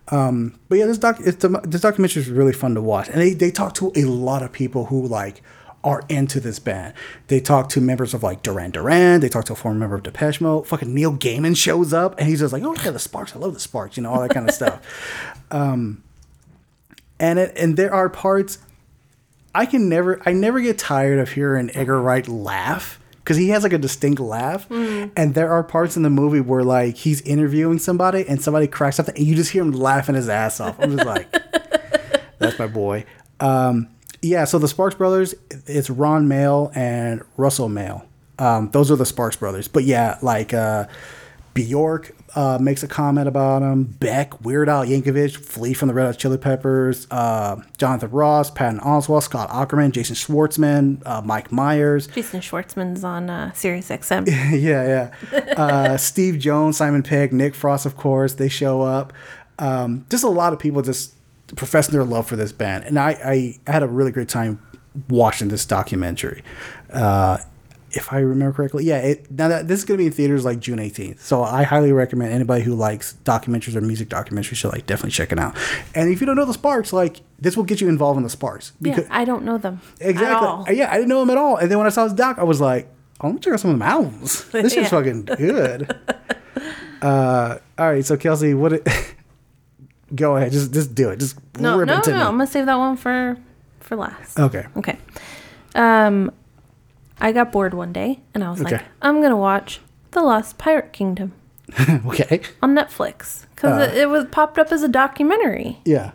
Um 0.09 0.59
but 0.69 0.77
yeah, 0.77 0.85
this 0.85 0.97
doc 0.97 1.17
it's 1.19 1.45
this 1.63 1.81
documentary 1.81 2.21
is 2.21 2.29
really 2.29 2.53
fun 2.53 2.75
to 2.75 2.81
watch. 2.81 3.09
And 3.09 3.21
they 3.21 3.33
they 3.33 3.51
talk 3.51 3.73
to 3.75 3.91
a 3.95 4.03
lot 4.05 4.43
of 4.43 4.51
people 4.51 4.85
who 4.85 5.07
like 5.07 5.41
are 5.83 6.03
into 6.09 6.39
this 6.39 6.59
band. 6.59 6.93
They 7.27 7.39
talk 7.39 7.69
to 7.69 7.81
members 7.81 8.13
of 8.13 8.23
like 8.23 8.43
Duran 8.43 8.71
Duran. 8.71 9.21
They 9.21 9.29
talk 9.29 9.45
to 9.45 9.53
a 9.53 9.55
former 9.55 9.79
member 9.79 9.95
of 9.95 10.03
Depeche 10.03 10.41
Mode. 10.41 10.67
Fucking 10.67 10.93
Neil 10.93 11.13
Gaiman 11.13 11.55
shows 11.55 11.93
up 11.93 12.19
and 12.19 12.27
he's 12.27 12.39
just 12.39 12.51
like, 12.53 12.63
"Oh 12.63 12.75
yeah, 12.83 12.91
the 12.91 12.99
Sparks. 12.99 13.35
I 13.35 13.39
love 13.39 13.53
the 13.53 13.59
Sparks." 13.59 13.97
You 13.97 14.03
know 14.03 14.11
all 14.11 14.21
that 14.21 14.31
kind 14.31 14.47
of 14.47 14.55
stuff. 14.61 14.81
Um, 15.51 16.03
and 17.19 17.39
it 17.39 17.53
and 17.57 17.77
there 17.77 17.93
are 17.93 18.09
parts 18.09 18.59
I 19.53 19.65
can 19.65 19.89
never 19.89 20.21
I 20.25 20.33
never 20.33 20.59
get 20.59 20.77
tired 20.77 21.19
of 21.19 21.31
hearing 21.31 21.71
Edgar 21.73 22.01
Wright 22.01 22.27
laugh 22.27 22.99
because 23.27 23.35
he 23.35 23.49
has 23.49 23.61
like 23.61 23.73
a 23.73 23.77
distinct 23.77 24.21
laugh. 24.21 24.71
And 25.17 25.35
there 25.35 25.51
are 25.51 25.61
parts 25.61 25.97
in 25.97 26.03
the 26.03 26.09
movie 26.09 26.39
where 26.39 26.63
like 26.63 26.95
he's 26.95 27.19
interviewing 27.23 27.77
somebody 27.77 28.25
and 28.25 28.41
somebody 28.41 28.67
cracks 28.67 29.01
up 29.01 29.09
and 29.09 29.19
you 29.19 29.35
just 29.35 29.51
hear 29.51 29.63
him 29.63 29.73
laughing 29.73 30.15
his 30.15 30.29
ass 30.29 30.61
off. 30.61 30.79
I'm 30.79 30.95
just 30.95 31.05
like, 31.05 31.29
that's 32.39 32.57
my 32.57 32.67
boy. 32.67 33.03
Um, 33.41 33.89
yeah, 34.21 34.45
so 34.45 34.59
the 34.59 34.69
Sparks 34.69 34.95
brothers, 34.95 35.35
it's 35.65 35.89
Ron 35.89 36.29
Mael 36.29 36.71
and 36.73 37.21
Russell 37.35 37.67
Mael. 37.67 38.07
Um, 38.39 38.69
those 38.71 38.91
are 38.91 38.95
the 38.95 39.05
Sparks 39.05 39.35
brothers. 39.35 39.67
But 39.67 39.83
yeah, 39.83 40.19
like 40.21 40.53
uh, 40.53 40.87
Bjork 41.53 42.15
uh, 42.37 42.59
makes 42.61 42.83
a 42.83 42.87
comment 42.87 43.27
about 43.27 43.63
him. 43.63 43.83
Beck, 43.83 44.45
Weird 44.45 44.69
Al 44.69 44.85
Yankovic, 44.85 45.35
Flea 45.35 45.73
from 45.73 45.87
the 45.87 45.95
Red 45.95 46.05
Hot 46.05 46.19
Chili 46.19 46.37
Peppers, 46.37 47.07
uh, 47.09 47.59
Jonathan 47.79 48.11
Ross, 48.11 48.51
Patton 48.51 48.79
Oswalt, 48.81 49.23
Scott 49.23 49.49
Aukerman, 49.49 49.91
Jason 49.91 50.15
Schwartzman, 50.15 51.01
uh, 51.07 51.23
Mike 51.23 51.51
Myers. 51.51 52.05
Jason 52.05 52.39
Schwartzman's 52.41 53.03
on 53.03 53.31
uh, 53.31 53.51
Sirius 53.53 53.89
XM. 53.89 54.27
yeah, 54.51 55.11
yeah. 55.31 55.43
Uh, 55.57 55.97
Steve 55.97 56.37
Jones, 56.37 56.77
Simon 56.77 57.01
Pegg, 57.01 57.33
Nick 57.33 57.55
Frost, 57.55 57.87
of 57.87 57.97
course, 57.97 58.35
they 58.35 58.47
show 58.47 58.83
up. 58.83 59.11
Um, 59.57 60.05
just 60.07 60.23
a 60.23 60.29
lot 60.29 60.53
of 60.53 60.59
people 60.59 60.83
just 60.83 61.15
professing 61.55 61.93
their 61.93 62.03
love 62.03 62.27
for 62.27 62.35
this 62.35 62.51
band, 62.51 62.83
and 62.83 62.99
I, 62.99 63.11
I, 63.11 63.59
I 63.65 63.71
had 63.71 63.81
a 63.81 63.87
really 63.87 64.11
great 64.11 64.29
time 64.29 64.61
watching 65.09 65.47
this 65.47 65.65
documentary. 65.65 66.43
Uh, 66.93 67.39
if 67.97 68.13
I 68.13 68.19
remember 68.19 68.53
correctly, 68.55 68.85
yeah. 68.85 68.99
It, 68.99 69.29
now 69.29 69.47
that 69.49 69.67
this 69.67 69.79
is 69.79 69.85
going 69.85 69.97
to 69.97 70.01
be 70.01 70.07
in 70.07 70.13
theaters 70.13 70.45
like 70.45 70.59
June 70.59 70.79
18th, 70.79 71.19
so 71.19 71.43
I 71.43 71.63
highly 71.63 71.91
recommend 71.91 72.31
anybody 72.31 72.63
who 72.63 72.73
likes 72.75 73.15
documentaries 73.25 73.75
or 73.75 73.81
music 73.81 74.07
documentaries 74.09 74.55
should 74.55 74.71
like 74.71 74.85
definitely 74.85 75.11
check 75.11 75.31
it 75.31 75.39
out. 75.39 75.55
And 75.93 76.09
if 76.11 76.21
you 76.21 76.25
don't 76.27 76.35
know 76.37 76.45
the 76.45 76.53
Sparks, 76.53 76.93
like 76.93 77.21
this 77.39 77.57
will 77.57 77.63
get 77.65 77.81
you 77.81 77.89
involved 77.89 78.17
in 78.17 78.23
the 78.23 78.29
Sparks 78.29 78.71
Yeah, 78.79 79.01
I 79.09 79.25
don't 79.25 79.43
know 79.43 79.57
them. 79.57 79.81
At 79.99 80.09
Exactly. 80.11 80.47
all. 80.47 80.65
Yeah, 80.69 80.89
I 80.91 80.95
didn't 80.95 81.09
know 81.09 81.19
them 81.19 81.29
at 81.31 81.37
all. 81.37 81.57
And 81.57 81.69
then 81.69 81.77
when 81.77 81.87
I 81.87 81.89
saw 81.91 82.05
this 82.05 82.13
doc, 82.13 82.37
I 82.39 82.43
was 82.43 82.61
like, 82.61 82.87
oh, 83.21 83.27
let 83.27 83.33
me 83.35 83.39
check 83.41 83.53
out 83.53 83.59
some 83.59 83.71
of 83.71 83.75
them 83.79 83.87
albums. 83.87 84.45
This 84.51 84.73
shit's 84.73 84.91
Yeah. 84.91 84.97
fucking 84.97 85.25
good. 85.25 85.95
uh, 87.01 87.57
all 87.77 87.91
right, 87.91 88.05
so 88.05 88.17
Kelsey, 88.17 88.53
what? 88.53 88.73
It, 88.73 88.87
go 90.15 90.35
ahead, 90.37 90.51
just 90.51 90.73
just 90.73 90.95
do 90.95 91.09
it. 91.09 91.19
Just 91.19 91.37
No, 91.59 91.77
no, 91.83 91.85
no. 91.85 92.01
me. 92.07 92.13
I'm 92.13 92.31
gonna 92.37 92.47
save 92.47 92.65
that 92.65 92.75
one 92.77 92.97
for 92.97 93.37
for 93.79 93.95
last. 93.95 94.39
Okay. 94.39 94.65
Okay. 94.77 94.97
Um, 95.75 96.31
I 97.19 97.31
got 97.31 97.51
bored 97.51 97.73
one 97.73 97.93
day 97.93 98.19
and 98.33 98.43
I 98.43 98.49
was 98.51 98.61
like, 98.61 98.81
I'm 99.01 99.21
gonna 99.21 99.37
watch 99.37 99.79
The 100.11 100.21
Lost 100.21 100.57
Pirate 100.57 100.93
Kingdom 100.93 101.33
okay. 102.07 102.41
on 102.61 102.75
Netflix 102.75 103.45
because 103.55 103.77
Uh. 103.79 103.91
it, 103.91 103.97
it 103.97 104.09
was 104.09 104.25
popped 104.31 104.57
up 104.59 104.71
as 104.71 104.83
a 104.83 104.87
documentary. 104.87 105.79
Yeah. 105.85 106.11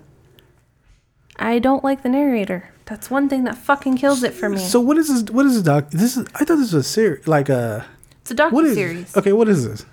I 1.36 1.58
don't 1.58 1.82
like 1.82 2.02
the 2.02 2.08
narrator. 2.08 2.70
That's 2.84 3.10
one 3.10 3.28
thing 3.28 3.44
that 3.44 3.56
fucking 3.56 3.96
kills 3.96 4.22
it 4.22 4.32
for 4.34 4.48
me. 4.48 4.58
So 4.58 4.78
what 4.80 4.98
is 4.98 5.08
this? 5.08 5.30
What 5.34 5.46
is 5.46 5.54
this 5.54 5.62
doc? 5.62 5.90
This 5.90 6.16
is. 6.16 6.26
I 6.34 6.40
thought 6.44 6.56
this 6.56 6.72
was 6.72 6.74
a 6.74 6.82
series, 6.82 7.26
like 7.26 7.48
a. 7.48 7.86
it's 8.20 8.30
a 8.30 8.34
docu 8.34 8.74
series. 8.74 9.16
Okay, 9.16 9.32
what 9.32 9.48
is 9.48 9.66
this? 9.66 9.86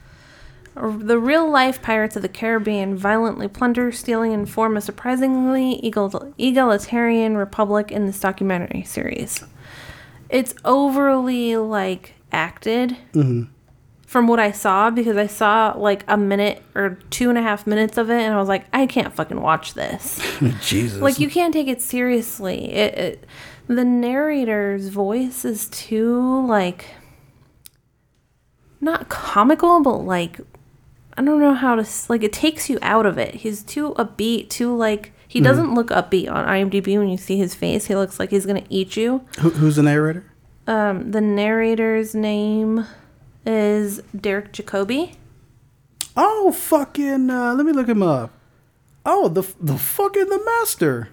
The 0.76 1.18
real 1.20 1.50
life 1.50 1.82
Pirates 1.82 2.16
of 2.16 2.22
the 2.24 2.30
Caribbean 2.30 2.96
violently 2.98 3.48
plunder, 3.48 3.92
stealing, 3.92 4.34
and 4.34 4.50
form 4.50 4.76
a 4.78 4.82
surprisingly 4.82 5.74
egal- 5.86 6.34
egalitarian 6.38 7.38
republic 7.38 7.92
in 7.92 8.06
this 8.06 8.20
documentary 8.20 8.84
series. 8.84 9.44
It's 10.30 10.54
overly 10.64 11.58
like 11.58 12.14
acted 12.32 12.98
mm-hmm. 13.14 13.44
from 14.06 14.28
what 14.28 14.40
I 14.40 14.52
saw 14.52 14.90
because 14.90 15.18
I 15.18 15.28
saw 15.28 15.74
like 15.76 16.04
a 16.08 16.18
minute 16.18 16.62
or 16.76 17.00
two 17.10 17.30
and 17.30 17.38
a 17.38 17.42
half 17.42 17.66
minutes 17.66 17.98
of 17.98 18.10
it 18.10 18.22
and 18.22 18.34
I 18.34 18.38
was 18.38 18.48
like, 18.48 18.66
I 18.72 18.86
can't 18.86 19.14
fucking 19.14 19.42
watch 19.42 19.74
this. 19.74 20.22
Jesus. 20.62 21.02
like 21.02 21.20
you 21.20 21.30
can't 21.30 21.54
take 21.54 21.68
it 21.68 21.82
seriously. 21.82 22.72
It, 22.72 22.98
it 22.98 23.26
the 23.68 23.86
narrator's 23.86 24.88
voice 24.90 25.46
is 25.46 25.68
too 25.70 26.46
like 26.48 26.86
not 28.82 29.10
comical, 29.10 29.82
but 29.82 29.98
like 29.98 30.40
I 31.18 31.22
don't 31.22 31.40
know 31.40 31.54
how 31.54 31.76
to 31.76 31.88
like 32.08 32.24
it 32.24 32.34
takes 32.34 32.70
you 32.70 32.80
out 32.82 33.06
of 33.06 33.18
it. 33.18 33.36
He's 33.36 33.64
too 33.64 33.94
upbeat, 33.96 34.50
too 34.50 34.76
like 34.76 35.12
he 35.30 35.42
doesn't 35.42 35.76
look 35.76 35.90
upbeat 35.90 36.30
on 36.30 36.46
IMDb 36.48 36.98
when 36.98 37.08
you 37.08 37.16
see 37.18 37.38
his 37.38 37.54
face. 37.54 37.86
He 37.86 37.96
looks 37.96 38.20
like 38.20 38.32
he's 38.32 38.48
gonna 38.48 38.66
eat 38.68 38.98
you. 38.98 39.24
Who, 39.40 39.52
who's 39.52 39.76
the 39.76 39.84
narrator? 39.84 40.26
Um, 40.66 41.12
the 41.12 41.22
narrator's 41.22 42.16
name 42.16 42.86
is 43.46 44.02
Derek 44.20 44.52
Jacobi. 44.52 45.16
Oh, 46.18 46.52
fucking. 46.52 47.30
Uh, 47.30 47.54
let 47.54 47.64
me 47.64 47.72
look 47.72 47.88
him 47.88 48.02
up. 48.02 48.32
Oh, 49.06 49.28
the 49.28 49.44
the 49.62 49.78
fucking 49.78 50.30
the 50.30 50.42
master. 50.44 51.10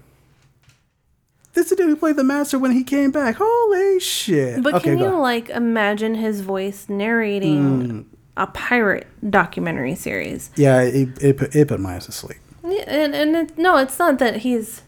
This 1.53 1.67
is 1.67 1.71
the 1.71 1.77
dude 1.77 1.89
who 1.91 1.97
played 1.97 2.17
the 2.17 2.25
master 2.25 2.59
when 2.59 2.71
he 2.73 2.85
came 2.85 3.11
back. 3.11 3.37
Holy 3.39 4.01
shit! 4.01 4.63
But 4.63 4.77
okay, 4.77 4.91
can 4.91 4.99
you 4.99 5.07
ahead. 5.07 5.19
like 5.19 5.49
imagine 5.51 6.15
his 6.15 6.41
voice 6.41 6.89
narrating 6.89 8.09
a 8.37 8.47
pirate 8.47 9.07
documentary 9.31 9.95
series? 9.95 10.51
Yeah, 10.57 10.81
it, 10.81 11.23
it, 11.23 11.37
put- 11.37 11.55
it 11.55 11.69
put 11.69 11.81
my 11.81 11.97
ass 11.97 12.07
to 12.07 12.13
sleep. 12.13 12.39
Yeah, 12.67 12.85
and 12.87 13.15
and 13.15 13.37
it, 13.37 13.59
no, 13.59 13.77
it's 13.77 13.99
not 13.99 14.19
that 14.19 14.39
he's 14.39 14.83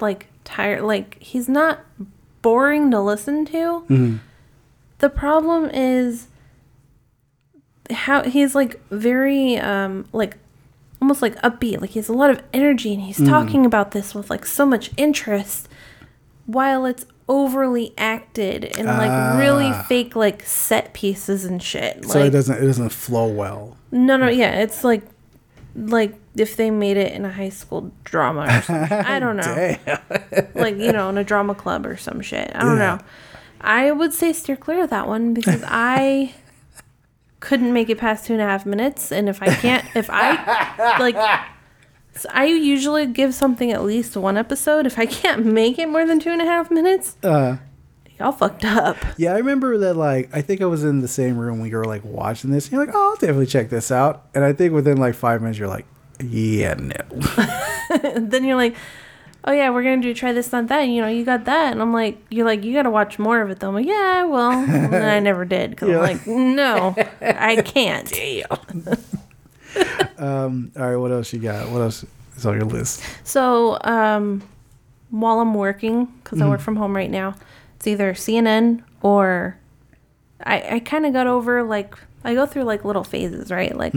like 0.00 0.26
tired. 0.44 0.82
Like 0.82 1.22
he's 1.22 1.48
not 1.48 1.80
boring 2.42 2.90
to 2.90 3.00
listen 3.00 3.44
to. 3.46 3.84
Mm-hmm. 3.88 4.16
The 4.98 5.10
problem 5.10 5.70
is 5.70 6.28
how 7.90 8.22
he's 8.22 8.54
like 8.54 8.80
very 8.90 9.56
um 9.56 10.06
like 10.12 10.38
almost 11.00 11.22
like 11.22 11.36
upbeat. 11.42 11.80
Like 11.80 11.90
he 11.90 11.98
has 11.98 12.08
a 12.08 12.14
lot 12.14 12.30
of 12.30 12.42
energy, 12.52 12.94
and 12.94 13.02
he's 13.02 13.18
mm-hmm. 13.18 13.30
talking 13.30 13.66
about 13.66 13.90
this 13.92 14.14
with 14.14 14.30
like 14.30 14.46
so 14.46 14.64
much 14.64 14.90
interest, 14.96 15.68
while 16.46 16.86
it's 16.86 17.06
overly 17.28 17.94
acted 17.96 18.64
and 18.76 18.88
like 18.88 19.38
really 19.38 19.68
ah. 19.68 19.84
fake 19.88 20.16
like 20.16 20.42
set 20.42 20.92
pieces 20.92 21.44
and 21.44 21.62
shit. 21.62 22.04
So 22.04 22.18
like, 22.18 22.28
it 22.28 22.30
doesn't 22.30 22.62
it 22.62 22.66
doesn't 22.66 22.90
flow 22.90 23.28
well. 23.28 23.76
no, 23.92 24.16
no, 24.16 24.28
yeah, 24.28 24.60
it's 24.60 24.82
like 24.82 25.02
like 25.76 26.14
if 26.36 26.56
they 26.56 26.70
made 26.70 26.96
it 26.96 27.12
in 27.12 27.24
a 27.24 27.30
high 27.32 27.48
school 27.48 27.90
drama 28.04 28.42
or 28.48 28.62
something. 28.62 28.98
I 28.98 29.18
don't 29.18 29.36
know. 29.38 30.48
like, 30.54 30.76
you 30.76 30.92
know, 30.92 31.08
in 31.08 31.18
a 31.18 31.24
drama 31.24 31.54
club 31.54 31.84
or 31.86 31.96
some 31.96 32.20
shit. 32.20 32.50
I 32.54 32.60
don't 32.60 32.78
Yeah. 32.78 32.96
know. 32.96 32.98
I 33.60 33.90
would 33.90 34.12
say 34.14 34.32
steer 34.32 34.56
clear 34.56 34.84
of 34.84 34.90
that 34.90 35.06
one 35.06 35.34
because 35.34 35.62
I 35.66 36.34
couldn't 37.40 37.72
make 37.72 37.88
it 37.90 37.98
past 37.98 38.26
two 38.26 38.32
and 38.34 38.42
a 38.42 38.46
half 38.46 38.64
minutes. 38.66 39.10
And 39.12 39.28
if 39.28 39.42
I 39.42 39.54
can't, 39.54 39.84
if 39.94 40.08
I 40.10 40.98
like, 40.98 41.16
so 42.14 42.28
I 42.32 42.46
usually 42.46 43.06
give 43.06 43.34
something 43.34 43.70
at 43.72 43.82
least 43.82 44.16
one 44.16 44.36
episode. 44.36 44.86
If 44.86 44.98
I 44.98 45.06
can't 45.06 45.44
make 45.46 45.78
it 45.78 45.88
more 45.88 46.06
than 46.06 46.20
two 46.20 46.30
and 46.30 46.42
a 46.42 46.44
half 46.44 46.70
minutes, 46.70 47.16
Uh, 47.22 47.56
y'all 48.18 48.32
fucked 48.32 48.64
up. 48.64 48.96
yeah, 49.16 49.32
I 49.34 49.38
remember 49.38 49.78
that. 49.78 49.94
Like, 49.94 50.28
I 50.34 50.42
think 50.42 50.60
I 50.60 50.66
was 50.66 50.84
in 50.84 51.00
the 51.00 51.08
same 51.08 51.38
room 51.38 51.60
when 51.60 51.70
you 51.70 51.76
were 51.76 51.84
like 51.84 52.04
watching 52.04 52.50
this. 52.50 52.66
And 52.66 52.72
you're 52.72 52.84
like, 52.86 52.94
"Oh, 52.94 53.10
I'll 53.10 53.16
definitely 53.16 53.46
check 53.46 53.70
this 53.70 53.90
out." 53.90 54.26
And 54.34 54.44
I 54.44 54.52
think 54.52 54.74
within 54.74 54.98
like 54.98 55.14
five 55.14 55.40
minutes, 55.40 55.58
you're 55.58 55.68
like, 55.68 55.86
"Yeah, 56.22 56.74
no." 56.74 56.94
then 58.18 58.44
you're 58.44 58.56
like, 58.56 58.76
oh 59.44 59.52
yeah, 59.52 59.70
we're 59.70 59.82
gonna 59.82 60.02
do 60.02 60.14
try 60.14 60.32
this, 60.32 60.52
not 60.52 60.68
that. 60.68 60.82
You 60.82 61.02
know, 61.02 61.08
you 61.08 61.24
got 61.24 61.44
that, 61.46 61.72
and 61.72 61.80
I'm 61.80 61.92
like, 61.92 62.18
you're 62.30 62.46
like, 62.46 62.64
you 62.64 62.72
gotta 62.72 62.90
watch 62.90 63.18
more 63.18 63.40
of 63.40 63.50
it 63.50 63.60
though. 63.60 63.68
I'm 63.68 63.74
like, 63.74 63.86
yeah, 63.86 64.24
well, 64.24 64.50
and 64.50 64.94
I 64.94 65.20
never 65.20 65.44
did 65.44 65.70
because. 65.70 65.88
I'm 65.88 65.96
like, 65.96 66.26
no, 66.26 66.94
I 67.20 67.56
can't. 67.64 68.12
um, 70.18 70.72
all 70.76 70.90
right, 70.90 70.96
what 70.96 71.10
else 71.12 71.32
you 71.32 71.38
got? 71.40 71.68
What 71.70 71.80
else 71.80 72.04
is 72.36 72.46
on 72.46 72.54
your 72.54 72.66
list? 72.66 73.02
So, 73.24 73.78
um, 73.82 74.42
while 75.10 75.40
I'm 75.40 75.54
working, 75.54 76.06
because 76.22 76.40
I 76.40 76.48
work 76.48 76.60
from 76.60 76.76
home 76.76 76.94
right 76.94 77.10
now, 77.10 77.34
it's 77.76 77.86
either 77.86 78.12
CNN 78.12 78.82
or 79.02 79.56
I, 80.42 80.76
I 80.76 80.80
kind 80.80 81.06
of 81.06 81.12
got 81.12 81.26
over 81.26 81.62
like 81.62 81.94
I 82.24 82.34
go 82.34 82.46
through 82.46 82.64
like 82.64 82.84
little 82.84 83.04
phases, 83.04 83.50
right? 83.50 83.76
Like 83.76 83.94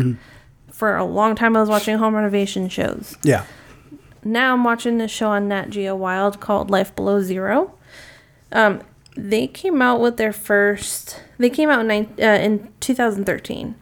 for 0.73 0.97
a 0.97 1.05
long 1.05 1.35
time, 1.35 1.55
I 1.55 1.61
was 1.61 1.69
watching 1.69 1.97
home 1.97 2.15
renovation 2.15 2.67
shows. 2.67 3.15
Yeah. 3.23 3.45
now 4.25 4.53
I'm 4.53 4.63
watching 4.65 4.97
this 4.97 5.11
show 5.11 5.29
on 5.29 5.47
Nat 5.47 5.69
Geo 5.69 5.95
Wild 5.95 6.39
called 6.41 6.69
Life 6.69 6.93
Below 6.95 7.21
Zero. 7.21 7.75
Um, 8.51 8.81
they 9.15 9.47
came 9.47 9.81
out 9.81 10.01
with 10.01 10.17
their 10.17 10.33
first. 10.33 11.21
They 11.37 11.49
came 11.49 11.69
out 11.69 11.85
in, 11.85 11.89
uh, 12.19 12.23
in 12.25 12.71
2013. 12.79 13.75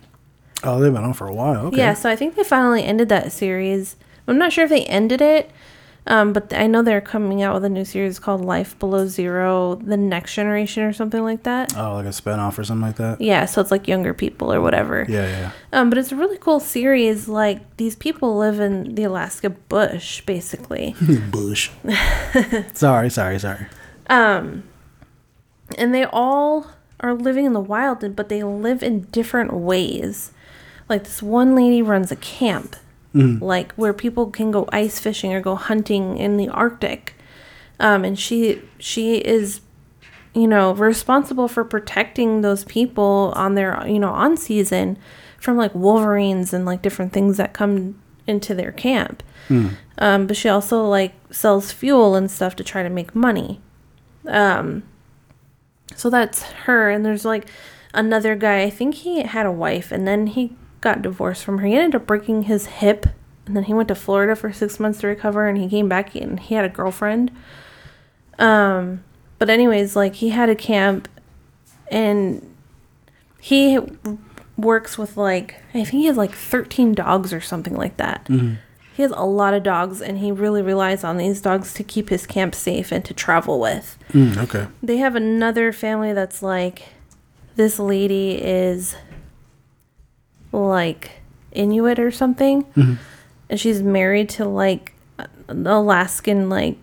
Oh, 0.64 0.80
they've 0.80 0.94
been 0.94 1.04
on 1.04 1.14
for 1.14 1.28
a 1.28 1.34
while. 1.34 1.68
Okay. 1.68 1.78
Yeah, 1.78 1.94
so 1.94 2.10
I 2.10 2.16
think 2.16 2.36
they 2.36 2.44
finally 2.44 2.84
ended 2.84 3.10
that 3.10 3.32
series. 3.32 3.96
I'm 4.28 4.38
not 4.38 4.52
sure 4.54 4.66
if 4.66 4.70
they 4.70 4.86
ended 4.86 5.22
it, 5.22 5.50
um, 6.08 6.34
but 6.34 6.54
I 6.54 6.68
know 6.68 6.82
they're 6.82 7.02
coming 7.02 7.42
out 7.42 7.54
with 7.54 7.64
a 7.64 7.70
new 7.70 7.86
series 7.86 8.18
called 8.18 8.44
Life 8.44 8.78
Below 8.80 9.08
Zero: 9.08 9.76
The 9.76 9.98
Next 9.98 10.34
Generation 10.34 10.84
or 10.84 10.94
something 10.94 11.24
like 11.24 11.44
that. 11.44 11.78
Oh, 11.78 11.96
like 11.96 12.06
a 12.06 12.10
spinoff 12.10 12.58
or 12.58 12.64
something 12.64 12.88
like 12.88 12.98
that. 12.98 13.22
Yeah, 13.22 13.46
so 13.46 13.62
it's 13.62 13.72
like 13.72 13.88
younger 13.88 14.14
people 14.14 14.52
or 14.52 14.62
whatever. 14.62 15.06
Yeah, 15.08 15.28
yeah. 15.28 15.52
Um, 15.72 15.90
but 15.90 15.98
it's 15.98 16.12
a 16.12 16.16
really 16.16 16.38
cool 16.38 16.60
series. 16.60 17.28
Like 17.28 17.78
these 17.78 17.96
people 17.96 18.38
live 18.38 18.60
in 18.60 18.96
the 18.96 19.04
Alaska 19.04 19.52
bush, 19.52 20.22
basically. 20.22 20.96
Bush. 21.32 21.70
sorry, 22.74 23.10
sorry, 23.10 23.40
sorry. 23.40 23.68
Um, 24.10 24.64
and 25.78 25.94
they 25.94 26.06
all 26.06 26.68
are 27.00 27.14
living 27.14 27.46
in 27.46 27.54
the 27.54 27.60
wild 27.60 28.16
but 28.16 28.30
they 28.30 28.44
live 28.44 28.84
in 28.84 29.02
different 29.12 29.54
ways 29.54 30.32
like 30.88 31.04
this 31.04 31.22
one 31.22 31.56
lady 31.56 31.82
runs 31.82 32.12
a 32.12 32.16
camp 32.16 32.76
like 33.14 33.74
where 33.74 33.94
people 33.94 34.30
can 34.32 34.52
go 34.52 34.68
ice 34.72 35.00
fishing 35.00 35.34
or 35.34 35.42
go 35.42 35.56
hunting 35.56 36.18
in 36.18 36.38
the 36.38 36.48
arctic. 36.50 37.14
Um, 37.80 38.06
and 38.06 38.18
she 38.18 38.62
she 38.80 39.18
is 39.18 39.62
you 40.34 40.48
know 40.48 40.74
responsible 40.74 41.48
for 41.48 41.64
protecting 41.66 42.42
those 42.42 42.64
people 42.66 43.34
on 43.36 43.56
their 43.56 43.86
you 43.88 44.00
know 44.00 44.12
on 44.12 44.38
season 44.38 44.98
from 45.40 45.58
like 45.58 45.74
wolverines 45.76 46.54
and 46.54 46.66
like 46.66 46.82
different 46.82 47.12
things 47.12 47.38
that 47.38 47.52
come 47.54 48.00
into 48.28 48.54
their 48.56 48.72
camp. 48.72 49.24
Um, 49.98 50.28
but 50.28 50.38
she 50.38 50.48
also 50.48 50.86
like 50.88 51.14
sells 51.32 51.72
fuel 51.72 52.16
and 52.16 52.30
stuff 52.32 52.56
to 52.58 52.64
try 52.64 52.84
to 52.84 52.90
make 52.90 53.14
money. 53.16 53.60
Um, 54.28 54.84
so 55.96 56.10
that's 56.10 56.44
her. 56.44 56.90
And 56.90 57.04
there's 57.06 57.26
like 57.26 57.48
another 57.94 58.36
guy. 58.36 58.62
I 58.62 58.70
think 58.70 58.96
he 58.96 59.24
had 59.24 59.46
a 59.46 59.52
wife 59.52 59.92
and 59.92 60.08
then 60.08 60.28
he 60.28 60.56
got 60.82 61.02
divorced 61.02 61.44
from 61.46 61.60
her. 61.60 61.68
He 61.68 61.76
ended 61.76 61.96
up 62.02 62.08
breaking 62.08 62.44
his 62.44 62.66
hip 62.66 63.06
and 63.46 63.56
then 63.56 63.64
he 63.64 63.74
went 63.74 63.88
to 63.88 63.96
Florida 63.96 64.36
for 64.36 64.52
six 64.52 64.80
months 64.80 65.00
to 65.02 65.08
recover 65.08 65.48
and 65.48 65.58
he 65.58 65.70
came 65.70 65.88
back 65.88 66.14
and 66.16 66.40
he 66.40 66.56
had 66.56 66.66
a 66.66 66.70
girlfriend. 66.70 67.32
Um, 68.40 69.04
but 69.40 69.50
anyways, 69.50 69.96
like 69.96 70.16
he 70.16 70.30
had 70.30 70.50
a 70.50 70.56
camp 70.56 71.08
and 71.90 72.56
he 73.40 73.80
works 74.58 74.98
with 74.98 75.18
like, 75.18 75.56
I 75.70 75.84
think 75.84 75.90
he 75.90 76.06
has 76.06 76.18
like 76.18 76.34
13 76.34 76.94
dogs 76.94 77.34
or 77.34 77.42
something 77.42 77.76
like 77.76 77.98
that. 77.98 78.28
He 78.94 79.04
has 79.04 79.12
a 79.16 79.26
lot 79.26 79.54
of 79.54 79.64
dogs 79.64 80.02
and 80.02 80.18
he 80.20 80.32
really 80.32 80.62
relies 80.62 81.04
on 81.04 81.18
these 81.18 81.42
dogs 81.42 81.74
to 81.76 81.84
keep 81.84 82.10
his 82.10 82.28
camp 82.28 82.54
safe 82.54 82.92
and 82.92 83.04
to 83.06 83.14
travel 83.14 83.60
with 83.60 83.98
Mm, 84.12 84.38
okay. 84.38 84.68
they 84.84 84.98
have 84.98 85.16
another 85.16 85.72
family 85.72 86.12
that's 86.14 86.44
like 86.44 86.90
this 87.56 87.80
lady 87.80 88.34
is 88.34 88.96
like 90.52 91.12
Inuit 91.52 92.00
or 92.00 92.12
something, 92.12 92.66
and 93.50 93.60
she's 93.60 93.82
married 93.84 94.30
to 94.30 94.46
like 94.46 94.94
an 95.48 95.68
Alaskan 95.68 96.50
like 96.50 96.78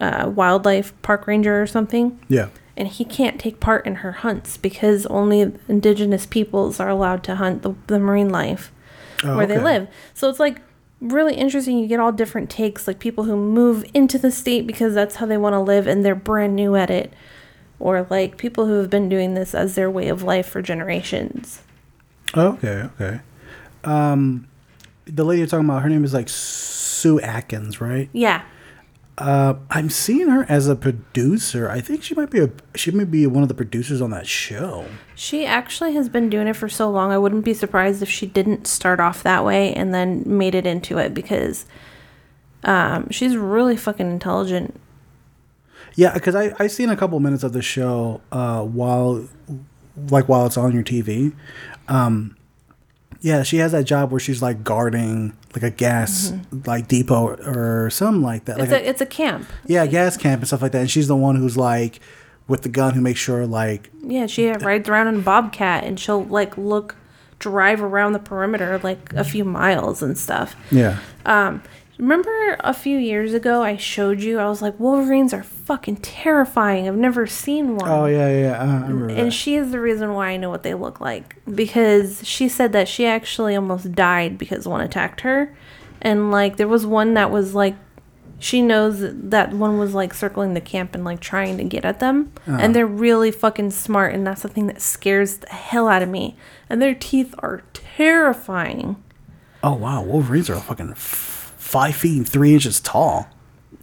uh, 0.00 0.30
wildlife 0.34 0.92
park 1.02 1.26
ranger 1.26 1.60
or 1.60 1.66
something, 1.66 2.18
Yeah. 2.28 2.48
and 2.76 2.88
he 2.88 3.04
can't 3.04 3.38
take 3.38 3.60
part 3.60 3.86
in 3.86 3.96
her 3.96 4.12
hunts 4.12 4.56
because 4.56 5.06
only 5.06 5.52
indigenous 5.68 6.26
peoples 6.26 6.80
are 6.80 6.88
allowed 6.88 7.22
to 7.24 7.36
hunt 7.36 7.62
the, 7.62 7.74
the 7.86 7.98
marine 7.98 8.30
life 8.30 8.72
Oh, 9.22 9.36
where 9.36 9.46
they 9.46 9.58
live. 9.58 9.88
So 10.14 10.30
it's 10.30 10.40
like 10.40 10.60
really 11.00 11.34
interesting. 11.34 11.78
You 11.78 11.86
get 11.86 12.00
all 12.00 12.12
different 12.12 12.48
takes, 12.48 12.86
like 12.86 12.98
people 12.98 13.24
who 13.24 13.36
move 13.36 13.84
into 13.92 14.16
the 14.18 14.30
state 14.30 14.66
because 14.66 14.94
that's 14.94 15.16
how 15.16 15.26
they 15.26 15.36
want 15.36 15.52
to 15.52 15.60
live 15.60 15.86
and 15.86 16.02
they're 16.04 16.14
brand 16.14 16.56
new 16.56 16.74
at 16.76 16.90
it, 16.90 17.12
or 17.78 18.06
like 18.08 18.38
people 18.38 18.64
who 18.66 18.74
have 18.78 18.88
been 18.88 19.10
doing 19.10 19.34
this 19.34 19.54
as 19.54 19.74
their 19.74 19.90
way 19.90 20.08
of 20.08 20.22
life 20.22 20.46
for 20.46 20.62
generations. 20.62 21.60
Okay, 22.36 22.88
okay. 22.94 23.20
Um, 23.84 24.48
the 25.06 25.24
lady 25.24 25.40
you're 25.40 25.48
talking 25.48 25.66
about, 25.66 25.82
her 25.82 25.88
name 25.88 26.04
is 26.04 26.14
like 26.14 26.28
Sue 26.28 27.20
Aikens, 27.20 27.80
right? 27.80 28.08
Yeah. 28.12 28.42
Uh, 29.18 29.54
I'm 29.68 29.90
seeing 29.90 30.28
her 30.28 30.46
as 30.48 30.66
a 30.66 30.74
producer. 30.74 31.68
I 31.68 31.80
think 31.82 32.02
she 32.02 32.14
might 32.14 32.30
be 32.30 32.40
a 32.40 32.50
she 32.74 32.90
may 32.90 33.04
be 33.04 33.26
one 33.26 33.42
of 33.42 33.50
the 33.50 33.54
producers 33.54 34.00
on 34.00 34.10
that 34.12 34.26
show. 34.26 34.86
She 35.14 35.44
actually 35.44 35.92
has 35.92 36.08
been 36.08 36.30
doing 36.30 36.48
it 36.48 36.56
for 36.56 36.70
so 36.70 36.88
long. 36.90 37.12
I 37.12 37.18
wouldn't 37.18 37.44
be 37.44 37.52
surprised 37.52 38.02
if 38.02 38.08
she 38.08 38.24
didn't 38.24 38.66
start 38.66 38.98
off 38.98 39.22
that 39.22 39.44
way 39.44 39.74
and 39.74 39.92
then 39.92 40.22
made 40.24 40.54
it 40.54 40.66
into 40.66 40.96
it 40.96 41.12
because 41.12 41.66
um, 42.64 43.10
she's 43.10 43.36
really 43.36 43.76
fucking 43.76 44.10
intelligent. 44.10 44.80
Yeah, 45.96 46.14
because 46.14 46.34
I 46.34 46.54
I 46.58 46.66
seen 46.68 46.88
a 46.88 46.96
couple 46.96 47.20
minutes 47.20 47.42
of 47.42 47.52
the 47.52 47.62
show 47.62 48.22
uh, 48.32 48.62
while 48.62 49.28
like 50.08 50.30
while 50.30 50.46
it's 50.46 50.56
on 50.56 50.72
your 50.72 50.82
TV. 50.82 51.34
Um, 51.90 52.36
yeah, 53.20 53.42
she 53.42 53.58
has 53.58 53.72
that 53.72 53.84
job 53.84 54.10
where 54.10 54.20
she's 54.20 54.40
like 54.40 54.64
guarding 54.64 55.36
like 55.54 55.62
a 55.62 55.70
gas 55.70 56.32
like 56.64 56.88
depot 56.88 57.36
or 57.44 57.90
something 57.90 58.22
like 58.22 58.46
that. 58.46 58.58
It's 58.60 58.70
like 58.72 58.82
a, 58.82 58.88
it's 58.88 59.00
a 59.02 59.06
camp. 59.06 59.46
yeah, 59.66 59.84
gas 59.86 60.16
camp 60.16 60.40
and 60.40 60.46
stuff 60.48 60.62
like 60.62 60.72
that. 60.72 60.80
And 60.80 60.90
she's 60.90 61.08
the 61.08 61.16
one 61.16 61.36
who's 61.36 61.56
like 61.56 62.00
with 62.48 62.62
the 62.62 62.68
gun 62.70 62.94
who 62.94 63.00
makes 63.00 63.20
sure 63.20 63.46
like 63.46 63.90
Yeah, 64.02 64.26
she 64.26 64.48
rides 64.48 64.88
around 64.88 65.08
in 65.08 65.16
a 65.16 65.22
bobcat 65.22 65.84
and 65.84 66.00
she'll 66.00 66.24
like 66.24 66.56
look, 66.56 66.96
drive 67.38 67.82
around 67.82 68.12
the 68.12 68.18
perimeter 68.20 68.78
like 68.82 69.12
a 69.14 69.24
few 69.24 69.44
miles 69.44 70.02
and 70.02 70.16
stuff. 70.16 70.56
yeah. 70.70 70.98
Remember 72.00 72.56
a 72.60 72.72
few 72.72 72.96
years 72.96 73.34
ago 73.34 73.62
I 73.62 73.76
showed 73.76 74.22
you 74.22 74.38
I 74.38 74.48
was 74.48 74.62
like 74.62 74.80
Wolverines 74.80 75.34
are 75.34 75.42
fucking 75.42 75.96
terrifying. 75.98 76.88
I've 76.88 76.96
never 76.96 77.26
seen 77.26 77.76
one. 77.76 77.90
Oh 77.90 78.06
yeah, 78.06 78.28
yeah. 78.40 78.58
Uh, 78.60 78.64
I 78.64 78.88
remember 78.88 79.08
And 79.10 79.26
that. 79.28 79.32
she 79.32 79.56
is 79.56 79.70
the 79.70 79.80
reason 79.80 80.14
why 80.14 80.28
I 80.30 80.36
know 80.38 80.48
what 80.48 80.62
they 80.62 80.72
look 80.74 81.00
like 81.00 81.36
because 81.54 82.26
she 82.26 82.48
said 82.48 82.72
that 82.72 82.88
she 82.88 83.04
actually 83.04 83.54
almost 83.54 83.92
died 83.92 84.38
because 84.38 84.66
one 84.66 84.80
attacked 84.80 85.20
her. 85.20 85.54
And 86.00 86.30
like 86.30 86.56
there 86.56 86.68
was 86.68 86.86
one 86.86 87.12
that 87.14 87.30
was 87.30 87.54
like 87.54 87.76
she 88.38 88.62
knows 88.62 89.00
that 89.02 89.52
one 89.52 89.76
was 89.78 89.92
like 89.92 90.14
circling 90.14 90.54
the 90.54 90.62
camp 90.62 90.94
and 90.94 91.04
like 91.04 91.20
trying 91.20 91.58
to 91.58 91.64
get 91.64 91.84
at 91.84 92.00
them. 92.00 92.32
And 92.46 92.74
they're 92.74 92.86
really 92.86 93.30
fucking 93.30 93.72
smart 93.72 94.14
and 94.14 94.26
that's 94.26 94.40
the 94.40 94.48
thing 94.48 94.66
that 94.68 94.80
scares 94.80 95.36
the 95.36 95.48
hell 95.50 95.86
out 95.86 96.00
of 96.00 96.08
me. 96.08 96.34
And 96.70 96.80
their 96.80 96.94
teeth 96.94 97.34
are 97.40 97.62
terrifying. 97.74 98.96
Oh 99.62 99.74
wow, 99.74 100.02
Wolverines 100.02 100.48
are 100.48 100.56
fucking 100.58 100.94
five 101.70 101.94
feet 101.94 102.16
and 102.18 102.28
three 102.28 102.52
inches 102.54 102.80
tall. 102.80 103.28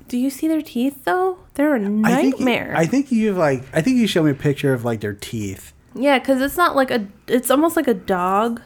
Do 0.08 0.18
you 0.18 0.30
see 0.30 0.48
their 0.48 0.62
teeth 0.62 1.04
though? 1.06 1.38
They're 1.56 1.76
a 1.76 1.80
I 1.80 2.16
think 2.22 2.40
nightmare. 2.40 2.74
I 2.76 2.86
think 2.86 3.12
you 3.12 3.34
like. 3.34 3.64
I 3.74 3.82
think 3.82 3.98
you 3.98 4.08
showed 4.08 4.24
me 4.24 4.32
a 4.32 4.36
picture 4.36 4.74
of 4.74 4.84
like 4.86 5.00
their 5.02 5.14
teeth. 5.14 5.74
yeah, 5.96 6.20
because 6.20 6.42
it's 6.42 6.58
not 6.58 6.76
like 6.76 6.92
a. 6.92 7.08
It's 7.28 7.50
almost 7.50 7.76
like 7.76 7.88
a 7.88 7.94
dog, 7.94 8.62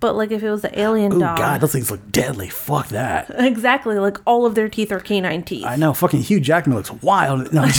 but 0.00 0.14
like 0.16 0.30
if 0.32 0.42
it 0.42 0.50
was 0.50 0.64
an 0.64 0.72
alien 0.78 1.12
Oh 1.14 1.18
dog. 1.20 1.36
god, 1.38 1.60
those 1.60 1.72
things 1.72 1.90
look 1.90 2.10
deadly. 2.10 2.48
Fuck 2.48 2.88
that. 2.88 3.30
Exactly, 3.38 3.98
like 3.98 4.18
all 4.26 4.46
of 4.46 4.54
their 4.54 4.68
teeth 4.68 4.90
are 4.92 5.00
canine 5.00 5.42
teeth. 5.44 5.64
I 5.66 5.76
know. 5.76 5.92
Fucking 5.92 6.22
Hugh 6.22 6.40
Jackman 6.40 6.76
looks 6.76 6.90
wild. 6.92 7.52
No. 7.52 7.66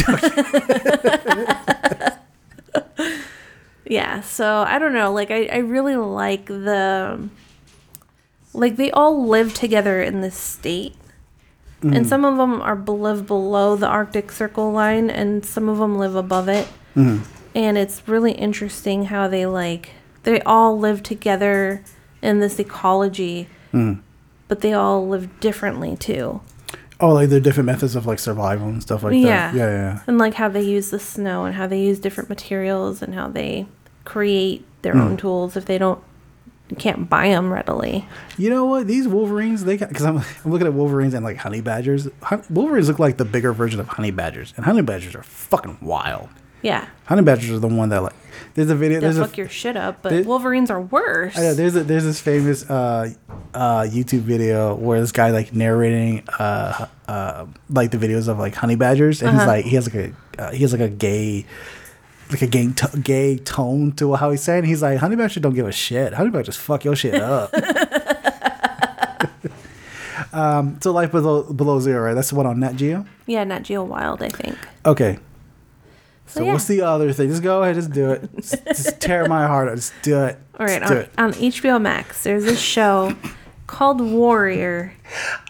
Yeah, 3.85 4.21
so 4.21 4.63
I 4.65 4.79
don't 4.79 4.93
know. 4.93 5.11
Like 5.11 5.29
I, 5.29 5.45
I 5.51 5.57
really 5.57 5.97
like 5.97 6.45
the 6.45 7.27
like 8.53 8.75
they 8.77 8.91
all 8.91 9.27
live 9.27 9.53
together 9.53 10.01
in 10.01 10.21
this 10.21 10.37
state. 10.37 10.95
And 11.81 11.93
mm-hmm. 11.93 12.05
some 12.05 12.23
of 12.23 12.37
them 12.37 12.61
are 12.61 12.77
live 12.77 13.27
below 13.27 13.75
the 13.75 13.87
Arctic 13.87 14.31
Circle 14.31 14.71
line 14.71 15.09
and 15.09 15.45
some 15.45 15.67
of 15.67 15.79
them 15.79 15.97
live 15.97 16.15
above 16.15 16.47
it. 16.47 16.65
Mm-hmm. 16.95 17.23
And 17.55 17.77
it's 17.77 18.07
really 18.07 18.31
interesting 18.31 19.05
how 19.05 19.27
they 19.27 19.45
like 19.45 19.91
they 20.23 20.39
all 20.43 20.79
live 20.79 21.03
together 21.03 21.83
in 22.21 22.39
this 22.39 22.57
ecology. 22.57 23.49
Mm-hmm. 23.73 23.99
But 24.47 24.61
they 24.61 24.71
all 24.73 25.07
live 25.07 25.39
differently 25.41 25.97
too. 25.97 26.41
oh, 27.01 27.09
like 27.13 27.27
their 27.27 27.41
different 27.41 27.65
methods 27.65 27.97
of 27.97 28.05
like 28.05 28.19
survival 28.19 28.67
and 28.69 28.81
stuff 28.81 29.03
like 29.03 29.13
Yeah. 29.15 29.51
that. 29.51 29.57
Yeah, 29.57 29.69
yeah. 29.69 29.99
And 30.07 30.17
like 30.17 30.35
how 30.35 30.47
they 30.47 30.61
use 30.61 30.89
the 30.89 30.99
snow 30.99 31.43
and 31.43 31.53
how 31.55 31.67
they 31.67 31.81
use 31.81 31.99
different 31.99 32.29
materials 32.29 33.01
and 33.01 33.13
how 33.13 33.27
they 33.27 33.65
create 34.05 34.63
their 34.83 34.95
own 34.95 35.17
tools 35.17 35.57
if 35.57 35.65
they 35.65 35.77
don't 35.77 35.99
you 36.69 36.75
can't 36.77 37.09
buy 37.09 37.27
them 37.29 37.51
readily. 37.51 38.05
You 38.37 38.49
know 38.49 38.65
what? 38.65 38.87
These 38.87 39.07
Wolverines, 39.07 39.63
they 39.65 39.77
got 39.77 39.89
because 39.89 40.05
I'm, 40.05 40.17
I'm 40.17 40.51
looking 40.51 40.67
at 40.67 40.73
Wolverines 40.73 41.13
and 41.13 41.23
like 41.23 41.37
honey 41.37 41.61
badgers. 41.61 42.07
Hun- 42.21 42.43
Wolverines 42.49 42.87
look 42.87 42.99
like 42.99 43.17
the 43.17 43.25
bigger 43.25 43.53
version 43.53 43.79
of 43.79 43.87
honey 43.87 44.11
badgers, 44.11 44.53
and 44.55 44.65
honey 44.65 44.81
badgers 44.81 45.15
are 45.15 45.23
fucking 45.23 45.77
wild. 45.81 46.29
Yeah. 46.61 46.87
Honey 47.05 47.21
badgers 47.23 47.51
are 47.51 47.59
the 47.59 47.67
one 47.67 47.89
that 47.89 48.01
like. 48.03 48.13
There's 48.55 48.69
a 48.69 48.75
video. 48.75 48.99
They'll 48.99 49.11
There's 49.11 49.17
a 49.17 49.27
fuck 49.27 49.37
your 49.37 49.49
shit 49.49 49.75
up, 49.75 49.99
but 50.01 50.09
there- 50.11 50.23
Wolverines 50.23 50.71
are 50.71 50.79
worse. 50.81 51.37
I 51.37 51.41
know, 51.41 51.53
there's 51.53 51.75
a, 51.75 51.83
there's 51.83 52.03
this 52.05 52.19
famous 52.21 52.67
uh, 52.69 53.11
uh, 53.53 53.81
YouTube 53.81 54.21
video 54.21 54.73
where 54.75 55.01
this 55.01 55.11
guy 55.11 55.31
like 55.31 55.53
narrating 55.53 56.23
uh, 56.39 56.87
uh, 57.07 57.45
like 57.69 57.91
the 57.91 57.97
videos 57.97 58.27
of 58.29 58.39
like 58.39 58.55
honey 58.55 58.75
badgers, 58.75 59.21
and 59.21 59.31
Uh-huh. 59.31 59.39
he's 59.39 59.47
like 59.47 59.65
he 59.65 59.75
has 59.75 59.93
like 59.93 60.13
a 60.39 60.41
uh, 60.41 60.51
he 60.51 60.59
has 60.61 60.71
like 60.71 60.81
a 60.81 60.89
gay 60.89 61.45
like 62.29 62.41
a 62.41 62.47
gay 62.47 62.71
to- 62.71 62.99
gay 62.99 63.37
tone 63.37 63.91
to 63.93 64.15
how 64.15 64.31
he's 64.31 64.41
saying. 64.41 64.65
He's 64.65 64.81
like 64.81 64.99
honey 64.99 65.15
badgers 65.15 65.41
don't 65.41 65.53
give 65.53 65.67
a 65.67 65.71
shit. 65.71 66.13
Honey 66.13 66.29
Badger 66.31 66.43
just 66.43 66.59
fuck 66.59 66.83
your 66.83 66.95
shit 66.95 67.15
up. 67.15 67.53
um, 70.33 70.79
so 70.81 70.91
life 70.91 71.11
below 71.11 71.43
below 71.53 71.79
zero, 71.79 72.03
right? 72.03 72.13
That's 72.13 72.29
the 72.29 72.35
one 72.35 72.45
on 72.45 72.59
Nat 72.59 72.75
Geo. 72.75 73.05
yeah, 73.25 73.43
Nat 73.43 73.63
Geo 73.63 73.83
Wild, 73.83 74.21
I 74.21 74.29
think. 74.29 74.57
Okay. 74.85 75.19
So, 76.25 76.39
So, 76.39 76.45
yeah. 76.45 76.53
what's 76.53 76.65
the 76.67 76.81
other 76.81 77.11
thing? 77.13 77.29
Just 77.29 77.43
go 77.43 77.61
ahead, 77.61 77.75
just 77.75 77.91
do 77.91 78.11
it. 78.11 78.29
Just, 78.37 78.65
just 78.65 78.99
tear 79.01 79.27
my 79.27 79.45
heart 79.45 79.69
out. 79.69 79.75
Just 79.75 79.93
do 80.01 80.23
it. 80.23 80.39
All 80.59 80.65
right, 80.65 80.81
on, 80.81 81.05
on 81.17 81.33
HBO 81.33 81.81
Max, 81.81 82.23
there's 82.23 82.45
this 82.45 82.61
show 82.61 83.13
called 83.73 83.99
Warrior. 84.01 84.93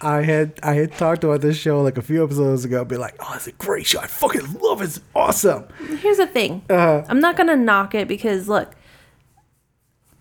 I 0.02 0.22
had 0.22 0.60
I 0.64 0.76
had 0.76 0.94
talked 0.94 1.24
about 1.24 1.42
this 1.42 1.58
show 1.58 1.82
like 1.82 1.98
a 1.98 2.02
few 2.02 2.24
episodes 2.24 2.64
ago. 2.66 2.84
Be 2.86 2.98
like, 2.98 3.16
oh, 3.20 3.34
it's 3.36 3.48
a 3.48 3.52
great 3.52 3.86
show. 3.86 4.00
I 4.00 4.08
fucking 4.08 4.54
love 4.62 4.82
it. 4.82 4.86
It's 4.86 5.00
awesome. 5.16 5.66
Here's 6.00 6.18
the 6.18 6.28
thing. 6.28 6.64
Uh-huh. 6.70 7.04
I'm 7.10 7.20
not 7.20 7.36
gonna 7.38 7.56
knock 7.58 7.94
it 7.96 8.08
because 8.08 8.48
look, 8.48 8.76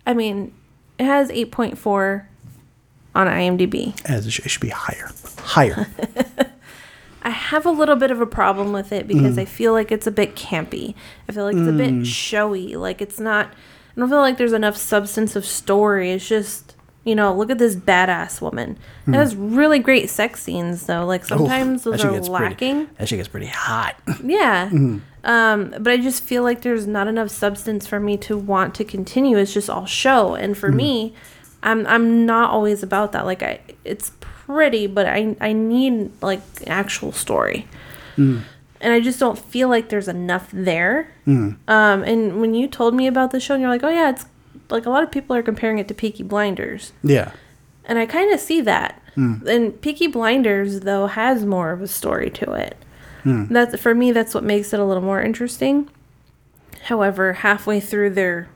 I 0.05 0.13
mean, 0.13 0.53
it 0.99 1.05
has 1.05 1.29
8.4 1.29 2.25
on 3.15 3.27
IMDb. 3.27 3.93
As 4.09 4.27
it 4.27 4.31
should, 4.31 4.45
it 4.45 4.49
should 4.49 4.61
be 4.61 4.69
higher, 4.69 5.09
higher. 5.39 5.87
I 7.25 7.29
have 7.29 7.65
a 7.65 7.71
little 7.71 7.95
bit 7.95 8.11
of 8.11 8.19
a 8.19 8.25
problem 8.25 8.73
with 8.73 8.91
it 8.91 9.05
Mm. 9.05 9.07
because 9.07 9.37
I 9.37 9.45
feel 9.45 9.71
like 9.71 9.91
it's 9.93 10.07
a 10.07 10.11
bit 10.11 10.35
campy. 10.35 10.93
I 11.29 11.31
feel 11.31 11.45
like 11.45 11.55
it's 11.55 11.69
a 11.69 11.71
bit 11.71 12.05
showy. 12.05 12.75
Like 12.75 13.01
it's 13.01 13.19
not. 13.19 13.47
I 13.95 13.99
don't 13.99 14.09
feel 14.09 14.17
like 14.19 14.37
there's 14.37 14.51
enough 14.53 14.75
substance 14.75 15.35
of 15.37 15.45
story. 15.45 16.11
It's 16.11 16.27
just 16.27 16.72
you 17.05 17.15
know, 17.15 17.33
look 17.35 17.49
at 17.49 17.57
this 17.57 17.75
badass 17.75 18.39
woman. 18.41 18.77
It 19.07 19.13
has 19.13 19.35
really 19.35 19.79
great 19.79 20.09
sex 20.09 20.41
scenes 20.41 20.85
though. 20.85 21.05
Like 21.05 21.25
sometimes 21.25 21.85
Oof, 21.85 21.93
those 21.95 22.05
are 22.05 22.11
gets 22.11 22.29
pretty- 22.29 22.43
lacking. 22.45 22.89
that 22.97 23.09
shit 23.09 23.17
gets 23.19 23.27
pretty 23.29 23.47
hot. 23.47 23.95
Yeah. 24.23 24.67
Mm-hmm. 24.69 24.99
Um, 25.25 25.73
but 25.79 25.91
I 25.93 25.97
just 25.97 26.21
feel 26.23 26.43
like 26.43 26.61
there's 26.61 26.85
not 26.87 27.07
enough 27.07 27.29
substance 27.29 27.87
for 27.87 27.99
me 27.99 28.17
to 28.17 28.37
want 28.37 28.75
to 28.75 28.83
continue. 28.83 29.37
It's 29.37 29.53
just 29.53 29.69
all 29.69 29.85
show. 29.85 30.35
And 30.35 30.57
for 30.57 30.69
me, 30.71 31.13
I'm 31.61 31.85
I'm 31.87 32.25
not 32.25 32.51
always 32.51 32.83
about 32.83 33.11
that. 33.13 33.25
Like 33.25 33.41
I 33.43 33.59
it's 33.85 34.11
pretty, 34.19 34.87
but 34.87 35.05
I 35.05 35.35
I 35.41 35.53
need 35.53 36.11
like 36.21 36.41
actual 36.67 37.11
story. 37.13 37.67
Mm. 38.17 38.43
And 38.81 38.91
I 38.93 38.99
just 38.99 39.17
don't 39.17 39.39
feel 39.39 39.69
like 39.69 39.87
there's 39.87 40.09
enough 40.09 40.49
there. 40.51 41.09
Mm. 41.25 41.55
Um, 41.69 42.03
and 42.03 42.41
when 42.41 42.53
you 42.53 42.67
told 42.67 42.93
me 42.93 43.07
about 43.07 43.31
the 43.31 43.39
show, 43.39 43.53
and 43.53 43.61
you're 43.61 43.69
like, 43.69 43.83
oh 43.83 43.89
yeah, 43.89 44.09
it's 44.09 44.25
like 44.73 44.85
a 44.85 44.89
lot 44.89 45.03
of 45.03 45.11
people 45.11 45.35
are 45.35 45.43
comparing 45.43 45.77
it 45.79 45.87
to 45.87 45.93
Peaky 45.93 46.23
Blinders. 46.23 46.91
Yeah. 47.03 47.31
And 47.85 47.97
I 47.99 48.05
kind 48.05 48.33
of 48.33 48.39
see 48.39 48.61
that. 48.61 49.01
Hmm. 49.15 49.35
And 49.47 49.79
Peaky 49.81 50.07
Blinders, 50.07 50.81
though, 50.81 51.07
has 51.07 51.45
more 51.45 51.71
of 51.71 51.81
a 51.81 51.87
story 51.87 52.29
to 52.31 52.51
it. 52.53 52.75
Hmm. 53.23 53.45
That's 53.53 53.79
for 53.79 53.93
me. 53.95 54.11
That's 54.11 54.33
what 54.33 54.43
makes 54.43 54.73
it 54.73 54.79
a 54.79 54.85
little 54.85 55.03
more 55.03 55.21
interesting. 55.21 55.89
However, 56.85 57.33
halfway 57.33 57.79
through 57.79 58.11
their 58.11 58.49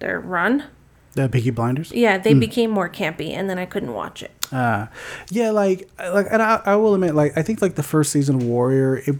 their 0.00 0.18
run, 0.18 0.64
The 1.12 1.28
Peaky 1.28 1.50
Blinders. 1.50 1.92
yeah, 1.92 2.16
they 2.18 2.32
Hmm. 2.32 2.40
became 2.40 2.70
more 2.70 2.88
campy, 2.88 3.30
and 3.32 3.48
then 3.50 3.58
I 3.58 3.66
couldn't 3.66 3.92
watch 3.92 4.22
it. 4.22 4.30
Uh, 4.50 4.86
yeah, 5.30 5.50
like 5.50 5.88
like, 6.12 6.26
and 6.30 6.40
I, 6.42 6.60
I 6.64 6.76
will 6.76 6.94
admit, 6.94 7.14
like 7.14 7.36
I 7.36 7.42
think 7.42 7.60
like 7.62 7.74
the 7.74 7.82
first 7.82 8.10
season 8.12 8.36
of 8.36 8.42
Warrior. 8.44 8.96
It, 9.06 9.16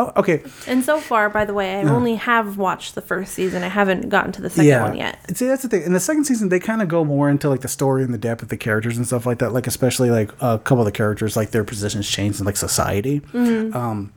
oh, 0.00 0.12
okay. 0.16 0.42
And 0.66 0.82
so 0.84 0.98
far, 0.98 1.28
by 1.28 1.44
the 1.44 1.54
way, 1.54 1.76
I 1.76 1.82
only 1.84 2.14
have 2.14 2.56
watched 2.56 2.94
the 2.94 3.02
first 3.02 3.34
season. 3.34 3.62
I 3.62 3.68
haven't 3.68 4.08
gotten 4.08 4.32
to 4.32 4.42
the 4.42 4.50
second 4.50 4.66
yeah. 4.66 4.82
one 4.82 4.96
yet. 4.96 5.36
See, 5.36 5.46
that's 5.46 5.62
the 5.62 5.68
thing. 5.68 5.82
In 5.82 5.92
the 5.92 6.00
second 6.00 6.24
season, 6.24 6.48
they 6.48 6.58
kind 6.58 6.82
of 6.82 6.88
go 6.88 7.04
more 7.04 7.28
into 7.28 7.48
like 7.48 7.60
the 7.60 7.68
story 7.68 8.02
and 8.02 8.12
the 8.12 8.18
depth 8.18 8.42
of 8.42 8.48
the 8.48 8.56
characters 8.56 8.96
and 8.96 9.06
stuff 9.06 9.26
like 9.26 9.38
that. 9.38 9.52
Like 9.52 9.66
especially 9.66 10.10
like 10.10 10.30
a 10.40 10.58
couple 10.58 10.80
of 10.80 10.86
the 10.86 10.92
characters, 10.92 11.36
like 11.36 11.50
their 11.50 11.64
positions 11.64 12.08
change 12.08 12.40
in 12.40 12.46
like 12.46 12.56
society. 12.56 13.22
Um, 13.34 14.12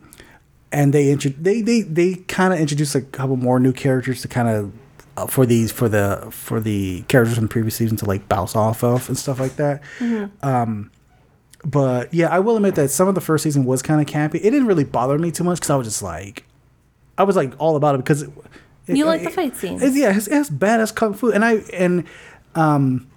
and 0.71 0.93
they 0.93 1.11
intro- 1.11 1.33
they 1.39 1.61
they 1.61 1.81
they 1.81 2.15
kind 2.15 2.53
of 2.53 2.59
introduce 2.59 2.95
like 2.95 3.03
a 3.03 3.07
couple 3.07 3.35
more 3.35 3.59
new 3.59 3.73
characters 3.73 4.21
to 4.23 4.27
kind 4.27 4.47
of 4.47 4.73
uh, 5.17 5.27
for 5.27 5.45
these 5.45 5.71
for 5.71 5.87
the 5.87 6.27
for 6.31 6.59
the 6.59 7.03
characters 7.03 7.35
from 7.35 7.45
the 7.45 7.49
previous 7.49 7.75
season 7.75 7.95
to 7.97 8.05
like 8.05 8.27
bounce 8.27 8.55
off 8.55 8.83
of 8.83 9.07
and 9.07 9.17
stuff 9.17 9.39
like 9.39 9.55
that. 9.57 9.81
Um, 10.41 10.91
but 11.65 12.13
yeah, 12.13 12.27
I 12.29 12.39
will 12.39 12.55
admit 12.57 12.75
that 12.75 12.89
some 12.91 13.07
of 13.07 13.15
the 13.15 13.21
first 13.21 13.43
season 13.43 13.65
was 13.65 13.81
kind 13.81 14.01
of 14.01 14.07
campy. 14.07 14.35
It 14.35 14.51
didn't 14.51 14.65
really 14.67 14.83
bother 14.83 15.17
me 15.17 15.31
too 15.31 15.43
much 15.43 15.57
because 15.59 15.69
I 15.69 15.75
was 15.75 15.87
just 15.87 16.01
like, 16.03 16.45
I 17.17 17.23
was 17.23 17.35
like 17.35 17.53
all 17.59 17.75
about 17.75 17.95
it 17.95 17.99
because 17.99 18.23
it, 18.23 18.29
it- 18.87 18.97
You 18.97 19.05
like 19.05 19.23
the 19.23 19.29
fight 19.29 19.55
scenes. 19.55 19.81
It's, 19.81 19.95
yeah, 19.95 20.15
it's, 20.15 20.27
it's 20.27 20.49
badass 20.49 20.93
kung 20.93 21.13
fu, 21.13 21.31
and 21.31 21.45
I 21.45 21.53
and 21.73 22.03
um 22.55 23.07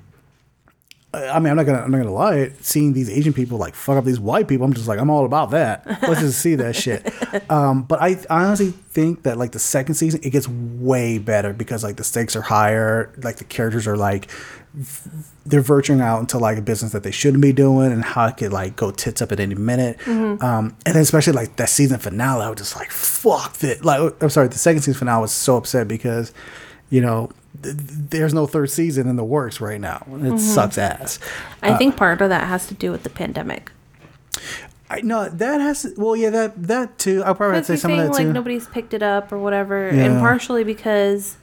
I 1.17 1.39
mean, 1.39 1.51
I'm 1.51 1.57
not 1.57 1.67
gonna, 1.67 1.81
I'm 1.81 1.91
not 1.91 1.99
gonna 1.99 2.13
lie. 2.13 2.53
Seeing 2.61 2.93
these 2.93 3.09
Asian 3.09 3.33
people 3.33 3.59
like 3.59 3.75
fuck 3.75 3.97
up 3.97 4.05
these 4.05 4.21
white 4.21 4.49
people, 4.49 4.67
I'm 4.67 4.75
just 4.75 4.89
like, 4.89 4.99
I'm 4.99 5.11
all 5.11 5.25
about 5.25 5.51
that. 5.51 5.87
Let's 6.03 6.21
just 6.21 6.41
see 6.41 6.55
that 6.57 6.77
shit. 6.77 7.13
Um, 7.51 7.83
but 7.83 8.01
I 8.01 8.17
honestly 8.31 8.71
think 8.71 9.23
that 9.25 9.37
like 9.37 9.53
the 9.53 9.59
second 9.59 9.95
season, 9.95 10.21
it 10.23 10.31
gets 10.31 10.49
way 10.49 11.19
better 11.19 11.53
because 11.53 11.85
like 11.85 11.97
the 11.97 12.05
stakes 12.05 12.35
are 12.35 12.41
higher, 12.43 13.13
like 13.23 13.37
the 13.37 13.45
characters 13.45 13.87
are 13.87 13.97
like 13.97 14.29
they're 15.45 15.61
verging 15.61 16.01
out 16.01 16.21
into 16.21 16.39
like 16.39 16.59
a 16.59 16.63
business 16.63 16.93
that 16.93 17.03
they 17.03 17.11
shouldn't 17.11 17.43
be 17.43 17.53
doing 17.53 17.93
and 17.93 18.05
how 18.05 18.27
it 18.27 18.37
could 18.37 18.53
like 18.53 18.77
go 18.77 18.91
tits 18.91 19.23
up 19.23 19.33
at 19.33 19.41
any 19.41 19.55
minute. 19.55 19.99
Um, 20.07 20.77
and 20.85 20.95
then 20.95 21.03
especially 21.03 21.35
like 21.35 21.57
that 21.57 21.69
season 21.69 21.99
finale, 21.99 22.43
I 22.43 22.49
was 22.49 22.59
just 22.59 22.77
like, 22.77 22.91
fuck 22.91 23.63
it. 23.63 23.85
Like, 23.85 24.15
I'm 24.23 24.31
sorry, 24.31 24.49
the 24.49 24.59
second 24.59 24.83
season 24.83 24.99
finale 24.99 25.19
I 25.19 25.21
was 25.21 25.33
so 25.33 25.57
upset 25.57 25.89
because, 25.89 26.33
you 26.91 27.01
know, 27.01 27.31
th- 27.63 27.77
th- 27.77 27.89
there's 28.11 28.35
no 28.35 28.47
third 28.47 28.71
season 28.71 29.09
in 29.09 29.17
the 29.17 29.25
works 29.25 29.61
right 29.61 29.81
now. 29.81 30.07
It 30.13 30.39
sucks 30.39 30.79
ass. 30.79 31.19
I 31.63 31.75
think 31.77 31.97
part 31.97 32.21
of 32.21 32.29
that 32.29 32.47
has 32.49 32.67
to 32.69 32.75
do 32.75 32.91
with 32.91 33.03
the 33.03 33.11
pandemic. 33.11 33.71
I 34.89 35.01
no, 35.01 35.29
that 35.29 35.61
has 35.61 35.83
to, 35.83 35.95
well, 35.97 36.15
yeah, 36.15 36.31
that 36.31 36.63
that 36.69 36.99
too. 36.99 37.23
I'll 37.25 37.35
probably 37.35 37.57
have 37.57 37.65
Because 37.67 37.67
to 37.67 37.77
say 37.77 37.81
some 37.83 37.91
of 37.93 37.99
that 37.99 38.13
like 38.13 38.27
too. 38.27 38.33
nobody's 38.33 38.69
picked 38.69 38.95
it 38.95 39.03
up 39.03 39.33
or 39.33 39.39
whatever, 39.39 39.91
Yeah. 39.93 40.05
and 40.05 40.21
partially 40.21 40.63
because 40.63 41.37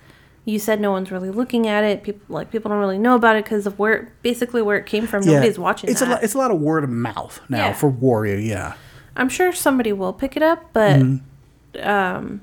you 0.46 0.60
said 0.60 0.80
no 0.80 0.92
one's 0.92 1.12
really 1.12 1.30
looking 1.30 1.68
at 1.68 1.84
it. 1.84 2.04
People 2.04 2.22
like 2.30 2.52
people 2.52 2.70
don't 2.70 2.80
really 2.80 2.98
know 2.98 3.16
about 3.16 3.36
it 3.36 3.44
because 3.44 3.66
of 3.68 3.78
where 3.78 4.14
basically 4.22 4.62
where 4.62 4.78
it 4.78 4.86
came 4.86 5.08
from. 5.08 5.26
Nobody's 5.26 5.60
watching 5.60 5.90
It's 5.90 6.00
that. 6.00 6.08
a 6.08 6.12
lot, 6.12 6.24
it's 6.24 6.34
a 6.36 6.38
lot 6.38 6.52
of 6.52 6.60
word 6.62 6.86
of 6.86 6.90
mouth 6.90 7.42
now 7.50 7.68
Yeah. 7.68 7.74
for 7.74 7.90
Warrior. 7.90 8.38
Yeah, 8.38 8.74
I'm 9.18 9.28
sure 9.30 9.52
somebody 9.52 9.92
will 9.92 10.14
pick 10.14 10.38
it 10.38 10.44
up, 10.44 10.64
but 10.72 11.00
Mm-hmm. 11.02 11.88
um, 11.90 12.42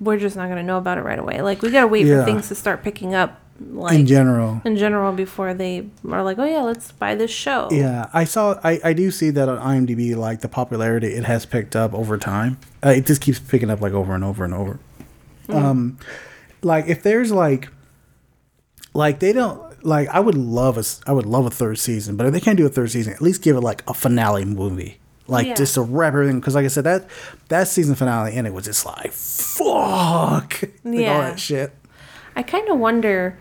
we're 0.00 0.16
just 0.18 0.34
not 0.36 0.48
gonna 0.48 0.62
know 0.62 0.78
about 0.78 0.98
it 0.98 1.02
right 1.02 1.18
away. 1.18 1.42
Like 1.42 1.62
we 1.62 1.70
gotta 1.70 1.86
wait 1.86 2.06
Yeah. 2.06 2.20
for 2.20 2.24
things 2.24 2.48
to 2.48 2.54
start 2.54 2.82
picking 2.82 3.14
up, 3.14 3.38
like 3.72 3.98
in 3.98 4.06
general. 4.06 4.62
in 4.64 4.76
general, 4.76 5.12
before 5.12 5.52
they 5.54 5.86
are 6.10 6.22
like, 6.22 6.38
oh 6.38 6.44
yeah, 6.44 6.62
let's 6.62 6.90
buy 6.92 7.14
this 7.14 7.30
show. 7.30 7.68
Yeah, 7.70 8.08
I 8.12 8.24
saw. 8.24 8.58
I, 8.64 8.80
I 8.82 8.92
do 8.94 9.10
see 9.10 9.30
that 9.30 9.48
on 9.48 9.58
IMDb. 9.58 10.16
Like 10.16 10.40
the 10.40 10.48
popularity, 10.48 11.08
it 11.08 11.24
has 11.24 11.44
picked 11.46 11.76
up 11.76 11.92
over 11.94 12.16
time. 12.18 12.58
Uh, 12.84 12.90
it 12.90 13.06
just 13.06 13.20
keeps 13.20 13.38
picking 13.38 13.70
up 13.70 13.80
like 13.80 13.92
over 13.92 14.14
and 14.14 14.24
over 14.24 14.44
and 14.44 14.54
over. 14.54 14.78
Um, 15.50 15.98
like 16.62 16.86
if 16.86 17.02
there's 17.02 17.32
like, 17.32 17.68
like 18.94 19.20
they 19.20 19.32
don't 19.32 19.84
like. 19.84 20.08
I 20.08 20.20
would 20.20 20.34
love 20.36 20.78
a. 20.78 20.84
I 21.08 21.12
would 21.12 21.26
love 21.26 21.44
a 21.46 21.50
third 21.50 21.78
season, 21.78 22.16
but 22.16 22.26
if 22.26 22.32
they 22.32 22.40
can't 22.40 22.56
do 22.56 22.66
a 22.66 22.70
third 22.70 22.90
season, 22.90 23.12
at 23.12 23.20
least 23.20 23.42
give 23.42 23.56
it 23.56 23.60
like 23.60 23.82
a 23.88 23.94
finale 23.94 24.44
movie. 24.44 24.98
Like 25.30 25.46
Yeah. 25.46 25.54
just 25.54 25.74
to 25.74 25.82
wrap 25.82 26.12
everything, 26.14 26.40
because 26.40 26.54
like 26.54 26.64
I 26.64 26.68
said, 26.68 26.84
that 26.84 27.06
that 27.48 27.68
season 27.68 27.94
finale 27.94 28.34
and 28.36 28.46
it 28.46 28.52
was 28.52 28.64
just 28.64 28.84
like 28.84 29.12
fuck, 29.12 30.60
like 30.84 31.06
all 31.08 31.20
that 31.22 31.38
shit. 31.40 31.72
I 32.36 32.42
kind 32.42 32.68
of 32.68 32.78
wonder. 32.78 33.38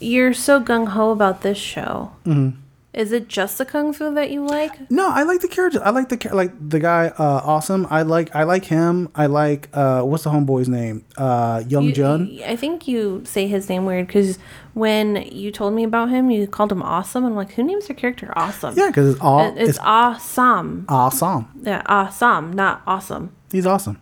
You're 0.00 0.34
so 0.34 0.60
gung 0.60 0.88
ho 0.88 1.10
about 1.10 1.40
this 1.42 1.56
show. 1.58 2.12
Mm-hmm. 2.26 2.60
Is 2.94 3.10
it 3.10 3.28
just 3.28 3.58
the 3.58 3.64
kung 3.64 3.92
fu 3.92 4.14
that 4.14 4.30
you 4.30 4.46
like? 4.46 4.88
No, 4.88 5.10
I 5.10 5.24
like 5.24 5.40
the 5.40 5.48
character. 5.48 5.82
I 5.84 5.90
like 5.90 6.08
the 6.08 6.28
like 6.32 6.52
the 6.70 6.78
guy. 6.78 7.08
Uh, 7.08 7.42
awesome. 7.44 7.88
I 7.90 8.02
like 8.02 8.34
I 8.36 8.44
like 8.44 8.64
him. 8.66 9.08
I 9.16 9.26
like 9.26 9.68
uh, 9.72 10.02
what's 10.02 10.22
the 10.22 10.30
homeboy's 10.30 10.68
name? 10.68 11.04
Uh, 11.16 11.64
Young 11.66 11.84
You- 11.84 11.92
Jun. 11.92 12.38
I 12.46 12.54
think 12.54 12.86
you 12.86 13.22
say 13.24 13.48
his 13.48 13.68
name 13.68 13.84
weird 13.84 14.06
because 14.06 14.38
when 14.74 15.16
you 15.32 15.50
told 15.50 15.74
me 15.74 15.82
about 15.82 16.10
him, 16.10 16.30
you 16.30 16.46
called 16.46 16.70
him 16.70 16.82
awesome. 16.82 17.24
I'm 17.24 17.34
like, 17.34 17.52
who 17.52 17.64
names 17.64 17.88
their 17.88 17.96
character 17.96 18.32
awesome? 18.36 18.74
Yeah, 18.76 18.86
because 18.88 19.10
it's 19.10 19.20
all 19.20 19.56
it's, 19.56 19.70
it's, 19.70 19.78
awesome. 19.80 20.86
awesome. 20.88 21.48
Yeah, 21.62 21.82
awesome, 21.86 22.52
not 22.52 22.82
awesome. 22.86 23.34
He's 23.50 23.66
awesome. 23.66 24.00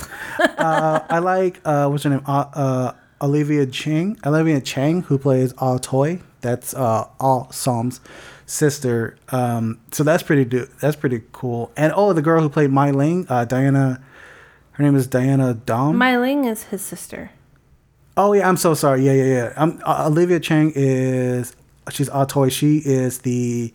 uh, 0.40 1.00
I 1.08 1.20
like 1.20 1.60
uh, 1.64 1.86
what's 1.88 2.02
her 2.02 2.10
name? 2.10 2.22
Uh, 2.26 2.44
uh, 2.54 2.92
Olivia 3.20 3.66
Cheng. 3.66 4.18
Olivia 4.26 4.60
Cheng, 4.60 5.02
who 5.02 5.16
plays 5.16 5.54
Ah 5.58 5.78
Toy. 5.80 6.20
That's 6.40 6.74
uh, 6.74 7.06
All 7.20 7.50
Psalm's 7.52 8.00
sister. 8.52 9.16
Um, 9.30 9.80
so 9.90 10.04
that's 10.04 10.22
pretty. 10.22 10.44
Do- 10.44 10.68
that's 10.80 10.96
pretty 10.96 11.22
cool. 11.32 11.72
And 11.76 11.92
oh, 11.96 12.12
the 12.12 12.22
girl 12.22 12.42
who 12.42 12.48
played 12.48 12.70
Mai 12.70 12.90
Ling, 12.90 13.26
uh, 13.28 13.44
Diana. 13.44 14.02
Her 14.72 14.84
name 14.84 14.96
is 14.96 15.06
Diana 15.06 15.54
Doan. 15.54 15.96
Mai 15.96 16.16
Ling 16.16 16.44
is 16.44 16.64
his 16.64 16.82
sister. 16.82 17.30
Oh 18.16 18.32
yeah, 18.32 18.48
I'm 18.48 18.56
so 18.56 18.74
sorry. 18.74 19.04
Yeah, 19.04 19.12
yeah, 19.12 19.24
yeah. 19.24 19.52
Um, 19.56 19.80
uh, 19.84 20.04
Olivia 20.06 20.40
Cheng 20.40 20.72
is 20.74 21.54
she's 21.90 22.08
Atoy. 22.10 22.50
She 22.50 22.78
is 22.78 23.20
the 23.20 23.72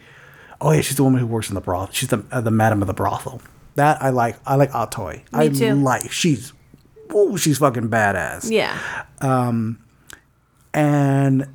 oh 0.62 0.72
yeah, 0.72 0.82
she's 0.82 0.98
the 0.98 1.04
woman 1.04 1.20
who 1.20 1.28
works 1.28 1.50
in 1.50 1.56
the 1.56 1.62
brothel. 1.62 1.94
She's 1.94 2.10
the 2.10 2.24
uh, 2.32 2.42
the 2.42 2.52
madam 2.52 2.82
of 2.82 2.88
the 2.88 2.94
brothel. 2.94 3.42
That 3.76 4.02
I 4.02 4.10
like. 4.10 4.38
I 4.46 4.56
like 4.56 4.72
Atoy. 4.72 5.22
I 5.34 5.50
too. 5.50 5.76
like. 5.76 6.12
She's 6.12 6.54
oh, 7.12 7.38
she's 7.38 7.60
fucking 7.60 7.90
badass. 7.90 8.50
Yeah. 8.50 8.78
Um, 9.22 9.80
and 10.74 11.48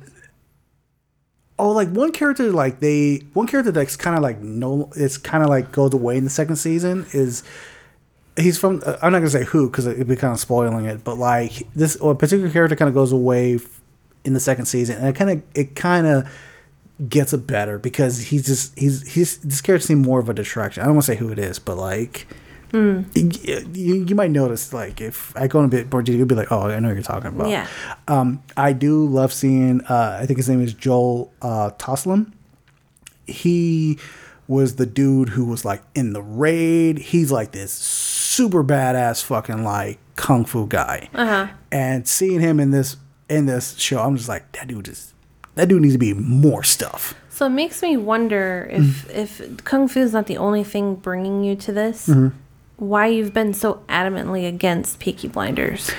oh, 1.59 1.71
like 1.71 1.89
one 1.89 2.11
character 2.11 2.51
like 2.51 2.79
they 2.79 3.23
one 3.33 3.47
character 3.47 3.71
that's 3.71 3.95
kind 3.95 4.15
of 4.15 4.23
like 4.23 4.39
no, 4.39 4.89
it's 4.95 5.17
kind 5.17 5.43
of 5.43 5.49
like 5.49 5.71
goes 5.71 5.93
away 5.93 6.17
in 6.17 6.23
the 6.23 6.29
second 6.29 6.55
season 6.57 7.05
is. 7.13 7.43
He's 8.35 8.57
from. 8.57 8.81
Uh, 8.83 8.97
I'm 8.99 9.11
not 9.11 9.19
gonna 9.19 9.29
say 9.29 9.43
who 9.43 9.69
because 9.69 9.85
it'd 9.85 10.07
be 10.07 10.15
kind 10.15 10.33
of 10.33 10.39
spoiling 10.39 10.85
it. 10.85 11.03
But 11.03 11.19
like 11.19 11.71
this, 11.75 11.95
or 11.97 12.13
a 12.13 12.15
particular 12.15 12.49
character 12.49 12.75
kind 12.75 12.89
of 12.89 12.95
goes 12.95 13.11
away 13.11 13.57
f- 13.57 13.81
in 14.25 14.33
the 14.33 14.39
second 14.39 14.65
season, 14.65 14.97
and 14.97 15.07
it 15.07 15.13
kind 15.13 15.29
of 15.29 15.43
it 15.53 15.75
kind 15.75 16.07
of 16.07 16.27
gets 17.07 17.31
it 17.33 17.45
better 17.45 17.77
because 17.77 18.19
he's 18.19 18.47
just 18.47 18.75
he's 18.77 19.13
he's 19.13 19.37
this 19.37 19.61
character 19.61 19.85
seems 19.85 20.07
more 20.07 20.19
of 20.19 20.29
a 20.29 20.33
distraction. 20.33 20.81
I 20.81 20.87
don't 20.87 20.95
want 20.95 21.05
to 21.05 21.11
say 21.11 21.17
who 21.17 21.29
it 21.29 21.37
is, 21.37 21.59
but 21.59 21.77
like 21.77 22.25
y- 22.73 23.65
you, 23.73 24.05
you 24.05 24.15
might 24.15 24.31
notice 24.31 24.73
like 24.73 24.99
if 24.99 25.35
I 25.37 25.47
go 25.47 25.59
in 25.59 25.65
a 25.65 25.69
bit 25.69 25.91
more 25.91 26.01
detail, 26.01 26.17
you'll 26.19 26.27
be 26.27 26.35
like, 26.35 26.51
oh, 26.51 26.61
I 26.69 26.79
know 26.79 26.89
what 26.89 26.95
you're 26.95 27.03
talking 27.03 27.29
about. 27.29 27.49
Yeah. 27.49 27.67
Um, 28.07 28.41
I 28.57 28.73
do 28.73 29.05
love 29.05 29.31
seeing. 29.31 29.81
Uh, 29.81 30.17
I 30.21 30.25
think 30.25 30.37
his 30.37 30.49
name 30.49 30.61
is 30.61 30.73
Joel 30.73 31.31
uh, 31.41 31.71
Taslim. 31.77 32.33
He 33.25 33.99
was 34.47 34.75
the 34.75 34.85
dude 34.85 35.29
who 35.29 35.45
was 35.45 35.63
like 35.63 35.81
in 35.95 36.13
the 36.13 36.21
raid. 36.21 36.97
He's 36.97 37.31
like 37.31 37.51
this 37.51 37.71
super 37.71 38.63
badass 38.63 39.23
fucking 39.23 39.63
like 39.63 39.99
kung 40.15 40.45
fu 40.45 40.67
guy. 40.67 41.09
Uh-huh. 41.13 41.47
And 41.71 42.07
seeing 42.07 42.39
him 42.39 42.59
in 42.59 42.71
this 42.71 42.97
in 43.29 43.45
this 43.45 43.77
show, 43.77 44.01
I'm 44.01 44.17
just 44.17 44.29
like 44.29 44.51
that 44.53 44.67
dude 44.67 44.87
is 44.87 45.13
that 45.55 45.69
dude 45.69 45.81
needs 45.81 45.93
to 45.93 45.99
be 45.99 46.13
more 46.13 46.63
stuff. 46.63 47.13
So 47.29 47.47
it 47.47 47.49
makes 47.49 47.81
me 47.81 47.97
wonder 47.97 48.67
if 48.71 49.09
if 49.09 49.63
kung 49.63 49.87
fu 49.87 50.01
is 50.01 50.13
not 50.13 50.27
the 50.27 50.37
only 50.37 50.63
thing 50.63 50.95
bringing 50.95 51.43
you 51.43 51.55
to 51.57 51.71
this, 51.71 52.09
why 52.77 53.07
you've 53.07 53.33
been 53.33 53.53
so 53.53 53.83
adamantly 53.89 54.47
against 54.47 54.99
Peaky 54.99 55.27
Blinders. 55.27 55.91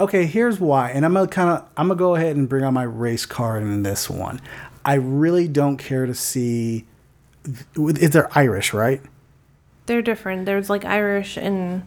Okay, 0.00 0.26
here's 0.26 0.60
why, 0.60 0.90
and 0.90 1.04
I'm 1.04 1.12
gonna 1.14 1.26
kind 1.26 1.50
of 1.50 1.68
I'm 1.76 1.88
gonna 1.88 1.98
go 1.98 2.14
ahead 2.14 2.36
and 2.36 2.48
bring 2.48 2.62
on 2.64 2.72
my 2.74 2.84
race 2.84 3.26
card 3.26 3.62
in 3.62 3.82
this 3.82 4.08
one. 4.08 4.40
I 4.84 4.94
really 4.94 5.48
don't 5.48 5.76
care 5.76 6.06
to 6.06 6.14
see. 6.14 6.84
Is 7.76 8.10
they're 8.10 8.28
Irish, 8.38 8.72
right? 8.72 9.00
They're 9.86 10.02
different. 10.02 10.46
There's 10.46 10.70
like 10.70 10.84
Irish 10.84 11.36
and 11.36 11.82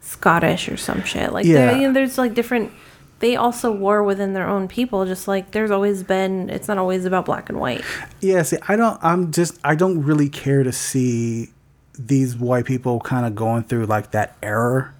Scottish 0.00 0.68
or 0.68 0.76
some 0.76 1.02
shit. 1.04 1.32
Like 1.32 1.44
Yeah. 1.44 1.66
there, 1.66 1.76
you 1.76 1.88
know, 1.88 1.92
there's 1.92 2.16
like 2.18 2.34
different. 2.34 2.72
They 3.18 3.36
also 3.36 3.70
war 3.70 4.02
within 4.02 4.32
their 4.32 4.48
own 4.48 4.66
people. 4.66 5.04
Just 5.04 5.28
like 5.28 5.50
there's 5.50 5.70
always 5.70 6.02
been. 6.02 6.48
It's 6.48 6.68
not 6.68 6.78
always 6.78 7.04
about 7.04 7.26
black 7.26 7.50
and 7.50 7.60
white. 7.60 7.84
Yeah, 8.20 8.42
see, 8.42 8.56
I 8.66 8.76
don't. 8.76 8.98
I'm 9.02 9.30
just. 9.30 9.58
I 9.62 9.74
don't 9.74 10.02
really 10.02 10.30
care 10.30 10.62
to 10.62 10.72
see 10.72 11.50
these 11.98 12.36
white 12.36 12.64
people 12.64 13.00
kind 13.00 13.26
of 13.26 13.34
going 13.34 13.64
through 13.64 13.86
like 13.86 14.12
that 14.12 14.36
error. 14.42 14.94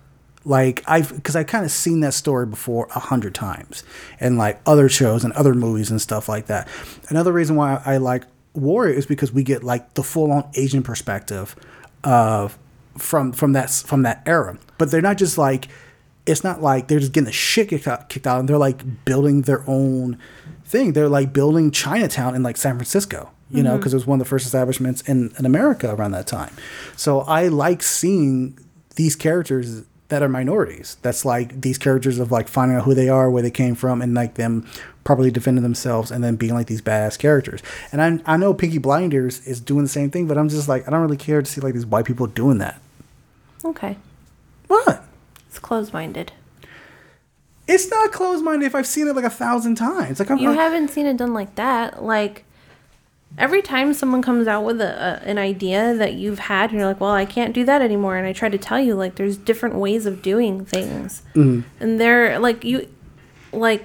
Like 0.44 0.82
I've 0.86 1.14
because 1.14 1.36
I 1.36 1.44
kind 1.44 1.64
of 1.64 1.70
seen 1.70 2.00
that 2.00 2.14
story 2.14 2.46
before 2.46 2.88
a 2.94 2.98
hundred 2.98 3.34
times, 3.34 3.84
and 4.18 4.38
like 4.38 4.60
other 4.64 4.88
shows 4.88 5.22
and 5.22 5.32
other 5.34 5.54
movies 5.54 5.90
and 5.90 6.00
stuff 6.00 6.28
like 6.28 6.46
that. 6.46 6.66
Another 7.08 7.32
reason 7.32 7.56
why 7.56 7.82
I 7.84 7.98
like 7.98 8.24
Warrior 8.54 8.94
is 8.94 9.06
because 9.06 9.32
we 9.32 9.42
get 9.42 9.62
like 9.62 9.94
the 9.94 10.02
full 10.02 10.32
on 10.32 10.48
Asian 10.54 10.82
perspective 10.82 11.54
of 12.04 12.58
from 12.96 13.32
from 13.32 13.52
that 13.52 13.70
from 13.70 14.02
that 14.02 14.22
era. 14.26 14.58
But 14.78 14.90
they're 14.90 15.02
not 15.02 15.18
just 15.18 15.36
like 15.36 15.68
it's 16.26 16.44
not 16.44 16.62
like 16.62 16.88
they're 16.88 17.00
just 17.00 17.12
getting 17.12 17.26
the 17.26 17.32
shit 17.32 17.68
kicked 17.68 17.86
out, 17.88 18.08
kicked 18.08 18.26
out 18.26 18.40
and 18.40 18.48
they're 18.48 18.58
like 18.58 19.04
building 19.04 19.42
their 19.42 19.68
own 19.68 20.18
thing. 20.64 20.92
They're 20.92 21.08
like 21.08 21.32
building 21.32 21.70
Chinatown 21.70 22.34
in 22.34 22.42
like 22.42 22.56
San 22.56 22.76
Francisco, 22.76 23.30
you 23.50 23.62
know, 23.62 23.70
mm-hmm. 23.70 23.78
because 23.78 23.92
it 23.92 23.96
was 23.96 24.06
one 24.06 24.20
of 24.20 24.24
the 24.26 24.28
first 24.28 24.46
establishments 24.46 25.02
in, 25.02 25.32
in 25.38 25.46
America 25.46 25.92
around 25.94 26.12
that 26.12 26.26
time. 26.26 26.54
So 26.96 27.20
I 27.20 27.48
like 27.48 27.82
seeing 27.82 28.58
these 28.96 29.16
characters 29.16 29.84
that 30.08 30.22
are 30.22 30.28
minorities. 30.28 30.96
That's 31.02 31.24
like 31.24 31.60
these 31.60 31.78
characters 31.78 32.18
of 32.18 32.32
like 32.32 32.48
finding 32.48 32.76
out 32.76 32.84
who 32.84 32.94
they 32.94 33.08
are, 33.08 33.30
where 33.30 33.42
they 33.42 33.50
came 33.50 33.74
from, 33.74 34.02
and 34.02 34.14
like 34.14 34.34
them 34.34 34.66
properly 35.04 35.30
defending 35.30 35.62
themselves 35.62 36.10
and 36.10 36.22
then 36.22 36.36
being 36.36 36.52
like 36.52 36.66
these 36.66 36.82
badass 36.82 37.18
characters. 37.18 37.62
And 37.90 38.02
I, 38.02 38.34
I 38.34 38.36
know 38.36 38.52
Peaky 38.52 38.78
Blinders 38.78 39.44
is 39.46 39.60
doing 39.60 39.82
the 39.82 39.88
same 39.88 40.10
thing, 40.10 40.26
but 40.26 40.36
I'm 40.36 40.48
just 40.48 40.68
like, 40.68 40.86
I 40.86 40.90
don't 40.90 41.00
really 41.00 41.16
care 41.16 41.40
to 41.40 41.50
see 41.50 41.60
like 41.60 41.74
these 41.74 41.86
white 41.86 42.04
people 42.04 42.26
doing 42.26 42.58
that. 42.58 42.80
Okay, 43.64 43.96
What? 44.68 45.04
it's 45.48 45.58
closed 45.58 45.92
minded. 45.92 46.32
It's 47.66 47.88
not 47.88 48.10
closed 48.10 48.42
minded 48.44 48.66
if 48.66 48.74
I've 48.74 48.86
seen 48.86 49.06
it 49.06 49.14
like 49.14 49.24
a 49.24 49.30
thousand 49.30 49.76
times. 49.76 50.18
Like 50.18 50.30
I'm 50.30 50.38
You 50.38 50.48
like, 50.48 50.58
haven't 50.58 50.88
seen 50.88 51.06
it 51.06 51.16
done 51.16 51.32
like 51.34 51.54
that. 51.54 52.02
Like 52.02 52.44
every 53.38 53.62
time 53.62 53.94
someone 53.94 54.22
comes 54.22 54.46
out 54.46 54.64
with 54.64 54.80
a, 54.80 55.20
a 55.24 55.28
an 55.28 55.38
idea 55.38 55.94
that 55.94 56.14
you've 56.14 56.38
had, 56.40 56.70
and 56.70 56.78
you're 56.78 56.88
like, 56.88 57.00
"Well, 57.00 57.10
I 57.12 57.24
can't 57.24 57.54
do 57.54 57.64
that 57.64 57.82
anymore." 57.82 58.16
And 58.16 58.26
I 58.26 58.32
try 58.32 58.48
to 58.48 58.58
tell 58.58 58.80
you, 58.80 58.94
like, 58.94 59.14
there's 59.16 59.36
different 59.36 59.76
ways 59.76 60.06
of 60.06 60.22
doing 60.22 60.64
things, 60.64 61.22
Mm-hmm. 61.34 61.60
and 61.82 62.00
they're 62.00 62.38
like 62.38 62.64
you, 62.64 62.88
like 63.52 63.84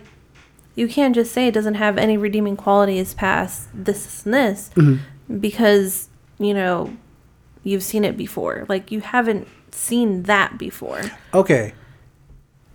you 0.75 0.87
can't 0.87 1.15
just 1.15 1.31
say 1.31 1.47
it 1.47 1.53
doesn't 1.53 1.75
have 1.75 1.97
any 1.97 2.17
redeeming 2.17 2.57
qualities 2.57 3.13
past 3.13 3.69
this 3.73 4.25
and 4.25 4.33
this 4.33 4.69
Mm-hmm. 4.75 5.39
because 5.39 6.09
you 6.37 6.53
know 6.53 6.95
you've 7.63 7.83
seen 7.83 8.03
it 8.03 8.17
before. 8.17 8.65
Like 8.67 8.91
you 8.91 9.01
haven't 9.01 9.47
seen 9.71 10.23
that 10.23 10.57
before. 10.57 11.01
Okay. 11.33 11.73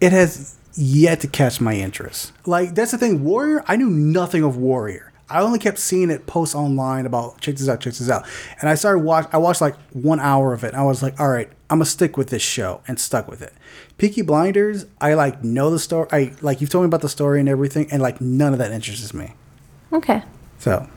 It 0.01 0.13
has 0.13 0.57
yet 0.75 1.21
to 1.21 1.29
catch 1.29 1.61
my 1.61 1.75
interest. 1.75 2.33
Like 2.47 2.75
that's 2.75 2.91
the 2.93 2.99
thing. 2.99 3.23
Warrior, 3.23 3.63
I 3.69 3.77
knew 3.77 3.91
nothing 3.91 4.43
of 4.43 4.57
Warrior. 4.57 5.10
I 5.31 5.41
only 5.43 5.59
kept 5.59 5.79
seeing 5.79 6.11
it 6.11 6.27
post 6.27 6.55
online 6.55 7.07
about 7.07 7.41
check 7.41 7.57
this 7.57 7.69
out, 7.69 7.81
check 7.81 7.93
this 7.95 8.11
out. 8.11 8.27
And 8.61 8.69
I 8.69 8.75
started 8.75 9.01
watch 9.01 9.29
I 9.33 9.39
watched 9.39 9.61
like 9.61 9.77
one 9.93 10.19
hour 10.21 10.53
of 10.53 10.65
it. 10.65 10.75
I 10.75 10.83
was 10.83 11.03
like, 11.03 11.19
all 11.21 11.29
right, 11.29 11.49
I'm 11.71 11.79
gonna 11.79 11.85
stick 11.87 12.17
with 12.17 12.31
this 12.31 12.43
show 12.43 12.81
and 12.89 12.99
stuck 12.99 13.29
with 13.29 13.41
it. 13.43 13.53
Peaky 13.97 14.23
Blinders, 14.23 14.87
I 15.01 15.15
like 15.15 15.45
know 15.45 15.71
the 15.71 15.79
story. 15.79 16.09
I 16.11 16.33
like 16.41 16.61
you've 16.61 16.71
told 16.71 16.83
me 16.85 16.87
about 16.87 17.01
the 17.03 17.09
story 17.09 17.39
and 17.41 17.49
everything, 17.49 17.87
and 17.93 18.03
like 18.03 18.21
none 18.21 18.53
of 18.53 18.59
that 18.59 18.73
interests 18.73 19.15
me. 19.15 19.35
Okay, 19.93 20.23
So 20.59 20.89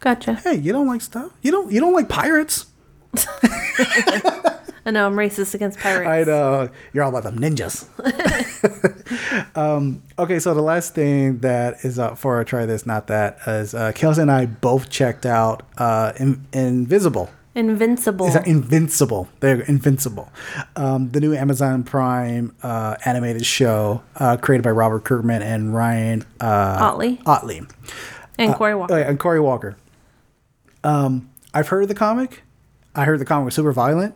gotcha. 0.00 0.34
hey, 0.34 0.54
you 0.56 0.72
don't 0.72 0.86
like 0.86 1.00
stuff? 1.02 1.32
You 1.42 1.50
don't 1.52 1.70
you 1.72 1.80
don't 1.80 1.92
like 1.92 2.08
pirates? 2.08 2.66
I 4.86 4.92
know 4.92 5.04
I'm 5.04 5.16
racist 5.16 5.52
against 5.52 5.80
pirates. 5.80 6.08
I 6.08 6.22
know 6.22 6.68
you're 6.92 7.02
all 7.02 7.10
about 7.14 7.24
them 7.24 7.38
ninjas. 7.40 7.86
um, 9.56 10.00
okay, 10.16 10.38
so 10.38 10.54
the 10.54 10.62
last 10.62 10.94
thing 10.94 11.40
that 11.40 11.84
is 11.84 11.98
up 11.98 12.18
for 12.18 12.40
a 12.40 12.44
try 12.44 12.66
this, 12.66 12.86
not 12.86 13.08
that, 13.08 13.38
is 13.48 13.74
uh, 13.74 13.90
Kelsey 13.92 14.22
and 14.22 14.30
I 14.30 14.46
both 14.46 14.88
checked 14.88 15.26
out 15.26 15.64
uh, 15.76 16.12
In- 16.20 16.46
Invisible. 16.52 17.30
Invincible. 17.56 18.26
Is 18.26 18.34
that 18.34 18.46
Invincible? 18.46 19.28
They're 19.40 19.62
Invincible. 19.62 20.30
Um, 20.76 21.10
the 21.10 21.20
new 21.20 21.34
Amazon 21.34 21.82
Prime 21.82 22.54
uh, 22.62 22.94
animated 23.04 23.44
show 23.44 24.02
uh, 24.16 24.36
created 24.36 24.62
by 24.62 24.70
Robert 24.70 25.04
Kirkman 25.04 25.42
and 25.42 25.74
Ryan 25.74 26.22
uh, 26.40 26.76
Ottley 26.80 27.20
Ottley. 27.26 27.62
and 28.38 28.54
Corey 28.54 28.74
Walker. 28.76 28.96
Yeah, 28.98 29.08
and 29.08 29.18
Corey 29.18 29.40
Walker. 29.40 29.76
Um, 30.84 31.30
I've 31.52 31.68
heard 31.68 31.82
of 31.82 31.88
the 31.88 31.94
comic. 31.94 32.42
I 32.94 33.04
heard 33.04 33.18
the 33.18 33.24
comic 33.24 33.46
was 33.46 33.54
super 33.54 33.72
violent. 33.72 34.14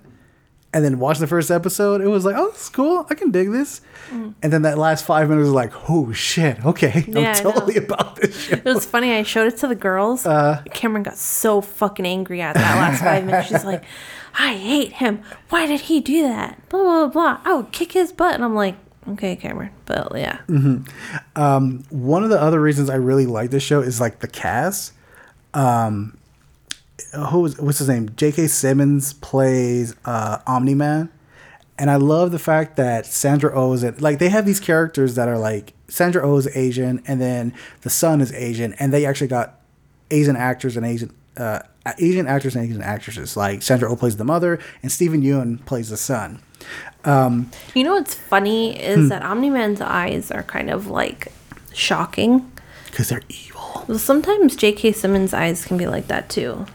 And 0.72 0.84
then 0.84 1.00
watched 1.00 1.18
the 1.18 1.26
first 1.26 1.50
episode. 1.50 2.00
It 2.00 2.06
was 2.06 2.24
like, 2.24 2.36
oh, 2.38 2.50
this 2.52 2.62
is 2.62 2.68
cool. 2.68 3.04
I 3.10 3.14
can 3.14 3.32
dig 3.32 3.50
this. 3.50 3.80
And 4.12 4.34
then 4.52 4.62
that 4.62 4.78
last 4.78 5.04
five 5.04 5.28
minutes 5.28 5.46
was 5.46 5.52
like, 5.52 5.72
oh 5.90 6.12
shit, 6.12 6.64
okay, 6.64 7.04
I'm 7.08 7.12
Yeah, 7.12 7.32
I 7.36 7.42
know. 7.42 7.50
totally 7.52 7.76
about 7.76 8.16
this 8.16 8.40
shit. 8.44 8.58
It 8.60 8.64
was 8.64 8.86
funny. 8.86 9.12
I 9.12 9.24
showed 9.24 9.52
it 9.52 9.56
to 9.58 9.66
the 9.66 9.74
girls. 9.74 10.24
Uh. 10.26 10.62
Cameron 10.72 11.02
got 11.02 11.16
so 11.16 11.60
fucking 11.60 12.06
angry 12.06 12.40
at 12.40 12.54
that 12.54 12.76
last 12.76 13.02
five 13.02 13.24
minutes. 13.24 13.48
She's 13.48 13.64
like, 13.64 13.82
"I 14.38 14.54
hate 14.54 14.92
him. 14.92 15.22
Why 15.48 15.66
did 15.66 15.80
he 15.82 16.00
do 16.00 16.22
that? 16.22 16.68
Blah 16.68 16.82
blah 16.82 17.06
blah. 17.08 17.40
I 17.44 17.54
would 17.54 17.72
kick 17.72 17.90
his 17.92 18.12
butt." 18.12 18.34
And 18.36 18.44
I'm 18.44 18.54
like, 18.54 18.76
"Okay, 19.08 19.34
Cameron." 19.34 19.70
But 19.86 20.12
yeah, 20.14 20.38
One 21.36 22.24
of 22.24 22.30
the 22.30 22.40
other 22.40 22.60
reasons 22.60 22.90
I 22.90 22.96
really 22.96 23.26
like 23.26 23.50
this 23.50 23.62
show 23.64 23.80
is 23.80 24.00
like 24.00 24.20
the 24.20 24.28
cast. 24.28 24.92
Um, 25.54 26.16
who 27.30 27.40
was 27.40 27.58
what's 27.60 27.78
his 27.78 27.88
name? 27.88 28.10
J.K. 28.16 28.46
Simmons 28.48 29.12
plays 29.14 29.94
uh, 30.04 30.38
Omni 30.46 30.74
Man, 30.74 31.08
and 31.78 31.90
I 31.90 31.96
love 31.96 32.30
the 32.32 32.38
fact 32.38 32.76
that 32.76 33.06
Sandra 33.06 33.52
Oh 33.54 33.72
is 33.72 33.82
it. 33.82 34.00
Like 34.00 34.18
they 34.18 34.28
have 34.28 34.46
these 34.46 34.60
characters 34.60 35.14
that 35.14 35.28
are 35.28 35.38
like 35.38 35.72
Sandra 35.88 36.22
Oh 36.28 36.36
is 36.36 36.46
Asian, 36.56 37.02
and 37.06 37.20
then 37.20 37.54
the 37.82 37.90
son 37.90 38.20
is 38.20 38.32
Asian, 38.32 38.74
and 38.74 38.92
they 38.92 39.04
actually 39.06 39.28
got 39.28 39.60
Asian 40.10 40.36
actors 40.36 40.76
and 40.76 40.84
Asian 40.86 41.12
uh, 41.36 41.60
Asian 41.98 42.26
actors 42.26 42.54
and 42.56 42.64
Asian 42.68 42.82
actresses. 42.82 43.36
Like 43.36 43.62
Sandra 43.62 43.90
Oh 43.90 43.96
plays 43.96 44.16
the 44.16 44.24
mother, 44.24 44.58
and 44.82 44.90
Steven 44.92 45.22
Yeun 45.22 45.64
plays 45.66 45.88
the 45.90 45.96
son. 45.96 46.40
you 47.06 47.82
know 47.84 47.94
what's 47.94 48.14
funny 48.14 48.78
is 48.78 48.96
Hmm. 48.98 49.08
that 49.08 49.22
Omni 49.22 49.48
Man's 49.50 49.80
eyes 49.80 50.30
are 50.30 50.42
kind 50.42 50.68
of 50.70 50.86
like 50.88 51.32
shocking. 51.72 52.50
Because 52.90 53.08
they're 53.08 53.22
evil. 53.28 53.84
Well, 53.88 53.98
Sometimes 53.98 54.56
J.K. 54.56 54.92
Simmons' 54.92 55.32
eyes 55.32 55.64
can 55.64 55.76
be 55.78 55.86
like 55.86 56.08
that 56.08 56.28
too. 56.28 56.66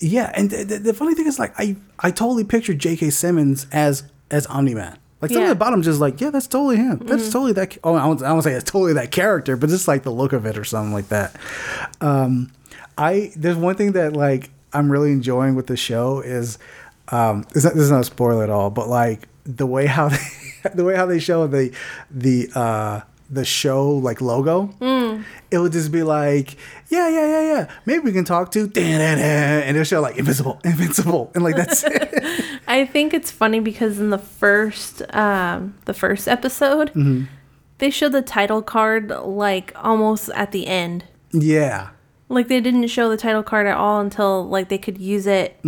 Yeah, 0.00 0.30
and 0.34 0.50
the, 0.50 0.64
the, 0.64 0.78
the 0.78 0.94
funny 0.94 1.14
thing 1.14 1.26
is, 1.26 1.38
like, 1.38 1.54
I 1.58 1.76
I 1.98 2.10
totally 2.10 2.44
pictured 2.44 2.78
J.K. 2.78 3.10
Simmons 3.10 3.66
as 3.72 4.04
as 4.30 4.46
Omni 4.46 4.74
Man. 4.74 4.98
Like, 5.22 5.30
something 5.30 5.46
Yeah. 5.46 5.52
about 5.52 5.72
him 5.72 5.80
just 5.82 5.98
like, 6.00 6.20
yeah, 6.20 6.28
that's 6.30 6.46
totally 6.46 6.76
him. 6.76 6.98
That's 6.98 7.30
totally 7.30 7.52
that. 7.54 7.78
Oh, 7.82 7.94
I 7.94 8.04
won't, 8.06 8.22
I 8.22 8.32
won't 8.32 8.44
say 8.44 8.52
it's 8.52 8.70
totally 8.70 8.92
that 8.94 9.10
character, 9.12 9.56
but 9.56 9.70
just 9.70 9.88
like 9.88 10.02
the 10.02 10.10
look 10.10 10.32
of 10.34 10.44
it 10.44 10.58
or 10.58 10.64
something 10.64 10.92
like 10.92 11.08
that. 11.08 11.34
Um, 12.00 12.52
I 12.98 13.32
there's 13.36 13.56
one 13.56 13.76
thing 13.76 13.92
that 13.92 14.12
like 14.14 14.50
I'm 14.72 14.92
really 14.92 15.12
enjoying 15.12 15.54
with 15.54 15.68
the 15.68 15.76
show 15.76 16.20
is, 16.20 16.58
um, 17.08 17.42
this 17.54 17.58
is 17.58 17.64
not, 17.64 17.74
this 17.74 17.82
is 17.84 17.90
not 17.90 18.00
a 18.00 18.04
spoiler 18.04 18.44
at 18.44 18.50
all, 18.50 18.68
but 18.70 18.88
like 18.88 19.26
the 19.44 19.66
way 19.66 19.86
how 19.86 20.08
they, 20.10 20.18
the 20.74 20.84
way 20.84 20.94
how 20.96 21.06
they 21.06 21.18
show 21.18 21.46
the 21.46 21.72
the 22.10 22.50
uh 22.54 23.00
the 23.30 23.44
show 23.44 23.90
like 23.90 24.20
logo 24.20 24.66
it 25.50 25.58
would 25.58 25.72
just 25.72 25.90
be 25.92 26.02
like, 26.02 26.56
yeah, 26.88 27.08
yeah, 27.08 27.26
yeah, 27.26 27.42
yeah. 27.52 27.70
Maybe 27.86 28.00
we 28.04 28.12
can 28.12 28.24
talk 28.24 28.50
to, 28.52 28.70
and 28.76 29.70
it'll 29.76 29.84
show 29.84 30.00
like 30.00 30.16
invincible, 30.18 30.60
invincible, 30.64 31.30
and 31.34 31.42
like 31.44 31.56
that's 31.56 31.84
it. 31.84 32.60
I 32.68 32.84
think 32.86 33.14
it's 33.14 33.30
funny 33.30 33.60
because 33.60 33.98
in 34.00 34.10
the 34.10 34.18
first 34.18 35.02
um 35.14 35.74
the 35.84 35.94
first 35.94 36.26
episode, 36.28 36.88
Mm-hmm. 36.94 37.24
they 37.78 37.90
show 37.90 38.08
the 38.08 38.22
title 38.22 38.62
card 38.62 39.10
like 39.10 39.72
almost 39.76 40.30
at 40.34 40.52
the 40.52 40.66
end. 40.66 41.04
yeah, 41.32 41.90
Like 42.28 42.48
they 42.48 42.60
didn't 42.60 42.86
show 42.88 43.08
the 43.08 43.16
title 43.16 43.42
card 43.42 43.66
at 43.66 43.76
all 43.76 44.00
until 44.00 44.46
like 44.48 44.68
they 44.68 44.78
could 44.78 44.98
use 44.98 45.26
it 45.26 45.58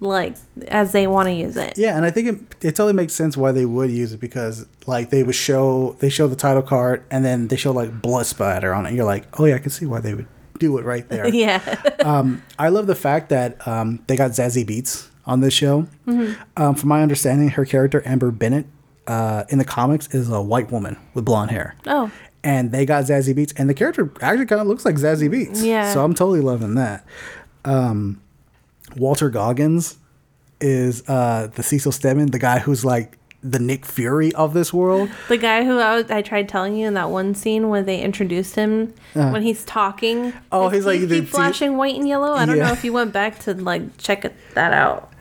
like 0.00 0.36
as 0.68 0.92
they 0.92 1.06
want 1.06 1.28
to 1.28 1.32
use 1.32 1.56
it. 1.56 1.72
Mm-hmm. 1.74 1.80
yeah, 1.80 1.96
and 1.96 2.04
I 2.04 2.10
think 2.10 2.28
it, 2.28 2.64
it 2.64 2.76
totally 2.76 2.92
makes 2.92 3.12
sense 3.14 3.36
why 3.36 3.52
they 3.52 3.64
would 3.64 3.90
use 3.90 4.12
it 4.12 4.20
because 4.20 4.66
like 4.86 5.10
they 5.10 5.22
would 5.22 5.34
show 5.34 5.96
they 6.00 6.08
show 6.10 6.26
the 6.26 6.36
title 6.36 6.62
card 6.62 7.04
and 7.10 7.24
then 7.24 7.48
they 7.48 7.56
show 7.56 7.72
like 7.72 8.02
blood 8.02 8.26
spatter 8.26 8.74
on 8.74 8.86
it. 8.86 8.94
You're 8.94 9.04
like, 9.04 9.26
oh 9.40 9.44
yeah, 9.44 9.54
I 9.56 9.58
can 9.58 9.70
see 9.70 9.86
why 9.86 10.00
they 10.00 10.14
would 10.14 10.26
do 10.58 10.76
it 10.78 10.84
right 10.84 11.08
there. 11.08 11.26
Yeah. 11.34 11.60
um, 12.04 12.42
I 12.58 12.68
love 12.68 12.86
the 12.86 12.94
fact 12.94 13.28
that 13.30 13.66
um, 13.66 14.02
they 14.06 14.16
got 14.16 14.32
Zazie 14.32 14.64
Beetz 14.66 15.08
on 15.26 15.40
this 15.40 15.54
show. 15.54 15.82
Hmm. 16.04 16.32
Um, 16.56 16.74
from 16.74 16.88
my 16.90 17.02
understanding, 17.02 17.48
her 17.50 17.64
character 17.64 18.02
Amber 18.06 18.30
Bennett 18.30 18.66
uh, 19.06 19.44
in 19.48 19.58
the 19.58 19.64
comics 19.64 20.12
is 20.14 20.30
a 20.30 20.40
white 20.40 20.70
woman 20.70 20.96
with 21.14 21.24
blonde 21.24 21.50
hair. 21.50 21.76
oh. 21.86 22.10
and 22.42 22.72
they 22.72 22.84
got 22.86 23.04
Zazie 23.04 23.34
Beetz, 23.34 23.52
and 23.56 23.68
the 23.70 23.74
character 23.74 24.12
actually 24.20 24.46
kind 24.46 24.60
of 24.60 24.66
looks 24.66 24.84
like 24.84 24.96
Zazie 24.96 25.30
Beetz. 25.30 25.64
Yeah. 25.64 25.92
So 25.92 26.04
I'm 26.04 26.14
totally 26.14 26.40
loving 26.40 26.74
that. 26.76 27.04
Um, 27.64 28.20
Walton 28.96 29.30
Goggins 29.30 29.98
is 30.60 31.02
uh, 31.08 31.48
the 31.54 31.62
Cecil 31.62 31.92
Stedman, 31.92 32.30
the 32.30 32.38
guy 32.38 32.58
who's 32.58 32.84
like 32.84 33.18
the 33.42 33.58
Nick 33.58 33.84
Fury 33.84 34.32
of 34.34 34.54
this 34.54 34.72
world. 34.72 35.10
The 35.28 35.36
guy 35.36 35.64
who 35.64 35.78
I, 35.78 35.96
was, 35.96 36.10
I 36.10 36.22
tried 36.22 36.48
telling 36.48 36.76
you 36.76 36.86
in 36.86 36.94
that 36.94 37.10
one 37.10 37.34
scene 37.34 37.68
where 37.68 37.82
they 37.82 38.00
introduced 38.00 38.54
him 38.54 38.94
when 39.12 39.42
he's 39.42 39.64
talking. 39.64 40.26
Uh. 40.28 40.32
Oh, 40.52 40.68
he's 40.70 40.86
like 40.86 41.00
keep 41.00 41.28
flashing 41.28 41.76
white 41.76 41.94
and 41.96 42.08
yellow. 42.08 42.32
I 42.32 42.46
don't 42.46 42.56
Yeah. 42.56 42.66
know 42.68 42.72
if 42.72 42.84
you 42.84 42.92
went 42.92 43.12
back 43.12 43.38
to 43.40 43.52
like 43.54 43.98
check 43.98 44.24
it, 44.24 44.34
that 44.54 44.72
out. 44.72 45.12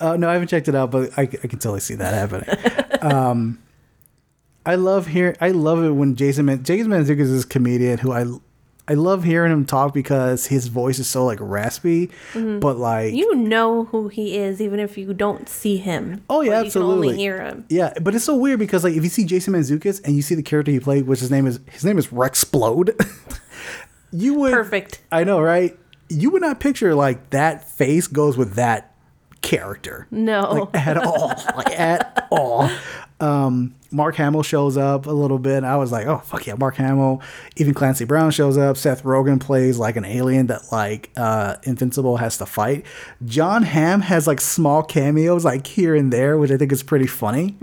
Uh, 0.00 0.16
no, 0.16 0.28
I 0.28 0.34
haven't 0.34 0.48
checked 0.48 0.68
it 0.68 0.74
out, 0.74 0.90
but 0.90 1.10
I, 1.18 1.22
I 1.22 1.26
can 1.26 1.58
totally 1.58 1.80
see 1.80 1.94
that 1.96 2.14
happening. 2.14 3.02
um, 3.12 3.58
I 4.64 4.76
love 4.76 5.08
hearing. 5.08 5.36
I 5.40 5.50
love 5.50 5.82
it 5.82 5.90
when 5.90 6.14
Jason 6.14 6.46
Man- 6.46 6.62
Jason 6.62 6.88
Mantzoukas 6.90 7.20
is 7.20 7.32
this 7.32 7.44
comedian 7.44 7.98
who 7.98 8.12
I 8.12 8.26
I 8.88 8.94
love 8.94 9.22
hearing 9.24 9.52
him 9.52 9.64
talk 9.64 9.94
because 9.94 10.46
his 10.46 10.66
voice 10.66 10.98
is 10.98 11.08
so 11.08 11.24
like 11.24 11.38
raspy, 11.40 12.10
but 12.34 12.76
like 12.78 13.06
Mm-hmm. 13.12 13.16
You 13.16 13.34
know 13.36 13.84
who 13.84 14.08
he 14.08 14.36
is 14.36 14.60
even 14.60 14.80
if 14.80 14.98
you 14.98 15.14
don't 15.14 15.48
see 15.48 15.76
him. 15.76 16.22
Oh, 16.28 16.40
yeah, 16.40 16.50
But 16.50 16.54
You 16.54 16.58
can 16.60 16.66
absolutely. 16.66 17.08
only 17.10 17.16
hear 17.18 17.40
him. 17.42 17.64
Yeah, 17.68 17.92
but 18.02 18.14
it's 18.14 18.24
so 18.24 18.34
weird 18.36 18.58
because 18.58 18.82
like 18.84 18.94
if 18.94 19.02
you 19.04 19.08
see 19.08 19.24
Jason 19.24 19.54
Mantzoukas 19.54 20.04
and 20.04 20.16
you 20.16 20.22
see 20.22 20.34
the 20.34 20.42
character 20.42 20.72
he 20.72 20.80
played, 20.80 21.06
which 21.06 21.20
his 21.20 21.30
name 21.30 21.46
is 21.46 21.60
his 21.70 21.84
name 21.84 21.96
is 21.96 22.12
Rex 22.12 22.44
Splode, 22.44 22.90
you 24.12 24.34
would 24.34 24.52
Perfect. 24.52 25.00
I 25.12 25.24
know, 25.24 25.40
right? 25.40 25.78
You 26.08 26.30
would 26.30 26.42
not 26.42 26.60
picture 26.60 26.94
like 26.94 27.30
that 27.30 27.68
face 27.70 28.06
goes 28.08 28.36
with 28.36 28.54
that 28.54 28.94
character 29.40 30.06
No. 30.10 30.70
at 30.74 30.96
all, 30.98 31.28
like 31.56 31.78
at 31.78 32.26
all. 32.30 32.70
Um, 33.22 33.76
Mark 33.92 34.16
Hamill 34.16 34.42
shows 34.42 34.76
up 34.76 35.06
a 35.06 35.12
little 35.12 35.38
bit. 35.38 35.62
I 35.64 35.76
was 35.76 35.92
like, 35.92 36.06
oh 36.06 36.18
fuck 36.18 36.46
yeah, 36.46 36.54
Mark 36.54 36.76
Hamill. 36.76 37.22
Even 37.56 37.72
Clancy 37.72 38.04
Brown 38.04 38.30
shows 38.32 38.58
up. 38.58 38.76
Seth 38.76 39.04
Rogen 39.04 39.38
plays 39.40 39.78
like 39.78 39.96
an 39.96 40.04
alien 40.04 40.48
that 40.48 40.72
like 40.72 41.10
uh, 41.16 41.56
Invincible 41.62 42.16
has 42.16 42.38
to 42.38 42.46
fight. 42.46 42.84
John 43.24 43.62
Hamm 43.62 44.00
has 44.00 44.26
like 44.26 44.40
small 44.40 44.82
cameos 44.82 45.44
like 45.44 45.66
here 45.66 45.94
and 45.94 46.12
there, 46.12 46.36
which 46.36 46.50
I 46.50 46.56
think 46.56 46.72
is 46.72 46.82
pretty 46.82 47.06
funny. 47.06 47.56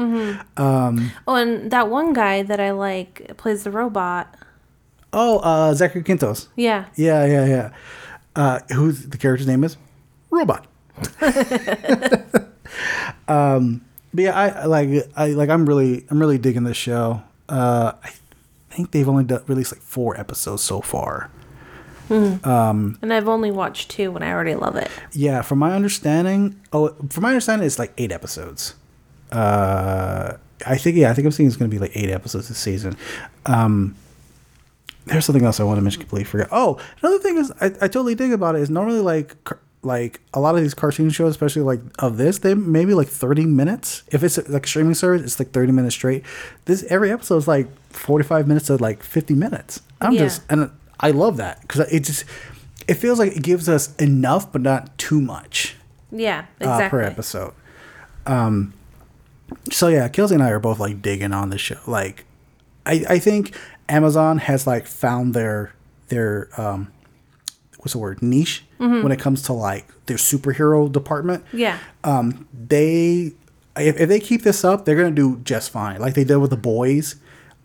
oh, 1.27 1.35
and 1.35 1.71
that 1.71 1.89
one 1.89 2.13
guy 2.13 2.43
that 2.43 2.59
I 2.59 2.71
like 2.71 3.35
plays 3.37 3.63
the 3.63 3.71
robot. 3.71 4.33
Oh, 5.11 5.39
uh, 5.39 5.73
Zachary 5.73 6.03
Quintos. 6.03 6.47
Yeah. 6.55 6.85
Yeah, 6.95 7.25
yeah, 7.25 7.45
yeah. 7.45 7.71
Uh, 8.35 8.59
who's 8.73 9.07
the 9.07 9.17
character's 9.17 9.47
name 9.47 9.63
is? 9.63 9.75
Robot. 10.29 10.67
um, 13.27 13.81
but 14.13 14.23
yeah, 14.23 14.37
I 14.37 14.65
like 14.65 14.89
I 15.15 15.27
like 15.29 15.49
I'm 15.49 15.65
really 15.65 16.05
I'm 16.09 16.19
really 16.19 16.37
digging 16.37 16.63
this 16.63 16.77
show. 16.77 17.21
Uh, 17.47 17.93
I 18.03 18.11
think 18.75 18.91
they've 18.91 19.07
only 19.09 19.23
done, 19.23 19.43
released 19.47 19.71
like 19.71 19.81
four 19.81 20.19
episodes 20.19 20.63
so 20.63 20.81
far. 20.81 21.29
um 22.09 22.97
And 23.01 23.13
I've 23.13 23.27
only 23.27 23.51
watched 23.51 23.91
two 23.91 24.15
and 24.15 24.23
I 24.23 24.31
already 24.31 24.55
love 24.55 24.75
it. 24.75 24.89
Yeah, 25.11 25.41
from 25.41 25.59
my 25.59 25.73
understanding, 25.73 26.59
oh, 26.73 26.95
from 27.09 27.23
my 27.23 27.29
understanding, 27.29 27.65
it's 27.65 27.79
like 27.79 27.93
eight 27.97 28.11
episodes. 28.11 28.75
Uh, 29.31 30.37
I 30.65 30.77
think 30.77 30.97
yeah, 30.97 31.11
I 31.11 31.13
think 31.13 31.25
I'm 31.25 31.31
seeing 31.31 31.47
it's 31.47 31.55
going 31.55 31.69
to 31.69 31.75
be 31.75 31.79
like 31.79 31.95
eight 31.95 32.09
episodes 32.09 32.47
this 32.49 32.57
season. 32.57 32.97
Um, 33.45 33.95
there's 35.05 35.25
something 35.25 35.45
else 35.45 35.59
I 35.59 35.63
want 35.63 35.77
to 35.77 35.81
mention. 35.81 36.01
Completely 36.01 36.25
forgot. 36.25 36.49
Oh, 36.51 36.79
another 37.01 37.19
thing 37.19 37.37
is 37.37 37.51
I, 37.61 37.65
I 37.65 37.87
totally 37.87 38.15
think 38.15 38.33
about 38.33 38.55
it 38.55 38.61
is 38.61 38.69
normally 38.69 39.01
like 39.01 39.35
like 39.81 40.19
a 40.33 40.39
lot 40.39 40.55
of 40.55 40.61
these 40.61 40.73
cartoon 40.73 41.09
shows, 41.09 41.31
especially 41.31 41.61
like 41.61 41.79
of 41.99 42.17
this, 42.17 42.39
they 42.39 42.53
maybe 42.53 42.93
like 42.93 43.07
30 43.07 43.45
minutes. 43.45 44.03
If 44.11 44.23
it's 44.23 44.37
like 44.49 44.65
a 44.65 44.67
streaming 44.67 44.93
service, 44.93 45.21
it's 45.23 45.39
like 45.39 45.51
30 45.51 45.71
minutes 45.71 45.95
straight. 45.95 46.23
This 46.65 46.83
every 46.89 47.11
episode 47.11 47.37
is 47.37 47.47
like 47.47 47.67
45 47.91 48.47
minutes 48.47 48.67
to 48.67 48.75
like 48.75 49.03
50 49.03 49.33
minutes. 49.35 49.81
I'm 50.01 50.13
Yeah. 50.13 50.19
just 50.19 50.41
and 50.49 50.69
I 50.99 51.11
love 51.11 51.37
that 51.37 51.61
because 51.61 51.91
it 51.91 52.01
just 52.01 52.25
it 52.87 52.95
feels 52.95 53.19
like 53.19 53.35
it 53.37 53.43
gives 53.43 53.69
us 53.69 53.95
enough 53.97 54.51
but 54.51 54.61
not 54.61 54.97
too 54.97 55.21
much 55.21 55.75
Yeah, 56.11 56.39
uh, 56.39 56.43
exactly. 56.65 56.89
per 56.89 57.01
episode. 57.03 57.53
Um, 58.25 58.73
so 59.71 59.87
yeah, 59.87 60.07
Kelsey 60.09 60.35
and 60.35 60.43
I 60.43 60.49
are 60.49 60.59
both 60.59 60.79
like 60.79 61.01
digging 61.01 61.31
on 61.33 61.49
the 61.51 61.57
show. 61.57 61.79
Like, 61.87 62.25
I 62.85 63.05
I 63.09 63.19
think 63.19 63.55
Amazon 63.87 64.39
has 64.39 64.67
like 64.67 64.85
found 64.87 65.33
their 65.33 65.71
their 66.09 66.49
um, 66.59 66.91
what's 67.79 67.93
the 67.93 67.99
word 67.99 68.21
niche 68.21 68.63
when 68.77 69.11
it 69.11 69.19
comes 69.19 69.41
to 69.43 69.53
like 69.53 69.87
their 70.05 70.17
superhero 70.17 70.89
department. 70.91 71.43
Yeah. 71.51 71.77
Um, 72.03 72.47
they 72.53 73.33
if, 73.77 73.97
if 73.99 74.09
they 74.09 74.19
keep 74.19 74.43
this 74.43 74.63
up, 74.63 74.85
they're 74.85 74.95
gonna 74.95 75.11
do 75.11 75.39
just 75.43 75.69
fine. 75.71 75.99
Like 75.99 76.13
they 76.13 76.23
did 76.23 76.37
with 76.37 76.49
the 76.51 76.57
boys. 76.57 77.15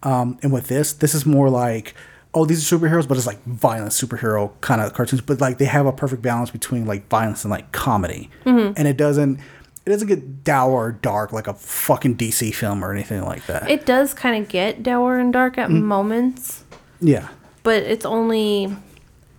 Um, 0.02 0.38
and 0.42 0.52
with 0.52 0.68
this, 0.68 0.92
this 0.92 1.14
is 1.14 1.24
more 1.24 1.48
like, 1.48 1.94
oh, 2.34 2.44
these 2.44 2.70
are 2.72 2.76
superheroes, 2.78 3.08
but 3.08 3.16
it's 3.16 3.26
like 3.26 3.42
violent 3.44 3.92
superhero 3.92 4.52
kind 4.60 4.80
of 4.80 4.92
cartoons. 4.92 5.22
But 5.22 5.40
like 5.40 5.58
they 5.58 5.64
have 5.64 5.86
a 5.86 5.92
perfect 5.92 6.20
balance 6.20 6.50
between 6.50 6.84
like 6.86 7.08
violence 7.08 7.42
and 7.44 7.50
like 7.50 7.72
comedy, 7.72 8.30
and 8.44 8.86
it 8.86 8.96
doesn't 8.96 9.40
it 9.86 9.90
doesn't 9.90 10.08
get 10.08 10.44
dour 10.44 10.72
or 10.72 10.92
dark 10.92 11.32
like 11.32 11.46
a 11.46 11.54
fucking 11.54 12.16
DC 12.16 12.54
film 12.54 12.84
or 12.84 12.92
anything 12.92 13.22
like 13.24 13.46
that. 13.46 13.70
It 13.70 13.84
does 13.86 14.14
kind 14.14 14.42
of 14.42 14.48
get 14.50 14.82
dour 14.82 15.18
and 15.18 15.32
dark 15.32 15.54
Mm-hmm. 15.56 15.76
at 15.76 15.82
moments, 15.82 16.64
yeah, 17.00 17.28
but 17.62 17.82
it's 17.82 18.04
only 18.04 18.76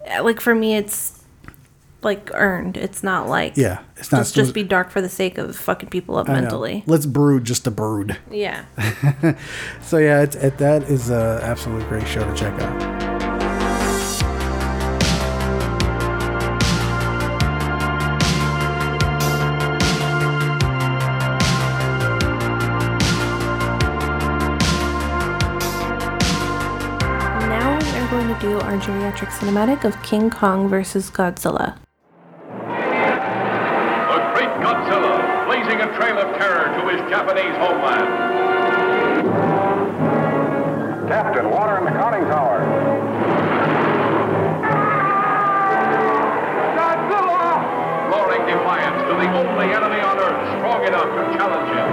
Uh, 0.10 0.24
like 0.24 0.40
for 0.40 0.54
me, 0.56 0.76
it's 0.76 1.24
like 2.02 2.30
earned. 2.34 2.78
It's 2.78 3.04
not 3.04 3.28
like 3.28 3.58
yeah, 3.58 3.80
it's 3.98 4.12
not 4.12 4.20
just 4.20 4.36
just 4.36 4.54
be 4.54 4.64
dark 4.64 4.92
for 4.92 5.02
the 5.02 5.10
sake 5.10 5.38
of 5.38 5.56
fucking 5.56 5.90
people 5.90 6.18
up 6.18 6.30
I 6.30 6.36
know. 6.36 6.42
mentally. 6.42 6.84
Let's 6.86 7.06
brood 7.06 7.44
just 7.44 7.64
to 7.66 7.72
brood. 7.72 8.18
Yeah. 8.32 8.66
So 9.82 9.98
yeah, 9.98 10.22
it's, 10.24 10.36
it, 10.36 10.58
that 10.58 10.84
is 10.84 11.10
a 11.10 11.40
absolutely 11.44 11.88
great 11.88 12.08
show 12.08 12.24
to 12.24 12.36
check 12.36 12.60
out. 12.60 13.15
Our 28.76 28.82
geriatric 28.82 29.30
cinematic 29.30 29.86
of 29.86 30.02
King 30.04 30.30
Kong 30.30 30.68
versus 30.68 31.10
Godzilla. 31.10 31.78
The 32.60 34.20
great 34.36 34.52
Godzilla, 34.60 35.46
blazing 35.48 35.80
a 35.80 35.88
trail 35.96 36.18
of 36.20 36.36
terror 36.36 36.76
to 36.76 36.90
his 36.92 37.00
Japanese 37.10 37.56
homeland. 37.56 38.10
Captain, 41.08 41.50
water 41.50 41.78
in 41.78 41.86
the 41.86 41.92
conning 41.92 42.26
tower. 42.28 42.60
Godzilla! 46.76 48.12
roaring 48.12 48.46
defiance 48.46 49.02
to 49.08 49.16
the 49.16 49.32
only 49.40 49.72
enemy 49.74 50.02
on 50.02 50.20
earth 50.20 50.60
strong 50.60 50.84
enough 50.84 51.08
to 51.16 51.38
challenge 51.38 51.72
him. 51.72 51.88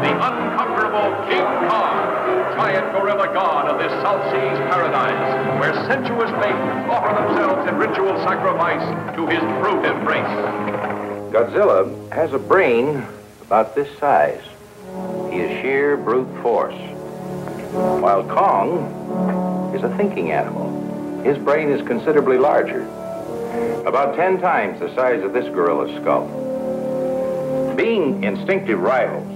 The 0.00 0.12
unconquerable 0.24 1.28
King 1.28 1.44
Kong, 1.68 2.23
giant 2.54 2.92
gorilla 2.92 3.26
god 3.34 3.66
of 3.68 3.78
this 3.78 3.90
South 4.02 4.22
Seas 4.30 4.58
paradise, 4.70 5.60
where 5.60 5.74
sensuous 5.86 6.30
maidens 6.38 6.88
offer 6.88 7.12
themselves 7.14 7.68
in 7.68 7.76
ritual 7.76 8.16
sacrifice 8.22 8.82
to 9.16 9.26
his 9.26 9.40
brute 9.60 9.84
embrace. 9.84 10.24
Godzilla 11.32 12.12
has 12.12 12.32
a 12.32 12.38
brain 12.38 13.04
about 13.42 13.74
this 13.74 13.88
size. 13.98 14.42
He 15.32 15.40
is 15.40 15.60
sheer 15.60 15.96
brute 15.96 16.28
force. 16.42 16.74
While 18.00 18.22
Kong 18.28 19.74
is 19.74 19.82
a 19.82 19.96
thinking 19.96 20.30
animal. 20.30 20.70
His 21.24 21.38
brain 21.38 21.70
is 21.70 21.84
considerably 21.86 22.38
larger, 22.38 22.82
about 23.86 24.14
10 24.14 24.40
times 24.40 24.78
the 24.78 24.94
size 24.94 25.24
of 25.24 25.32
this 25.32 25.46
gorilla's 25.54 25.90
skull. 26.00 26.28
Being 27.74 28.22
instinctive 28.22 28.78
rivals, 28.78 29.26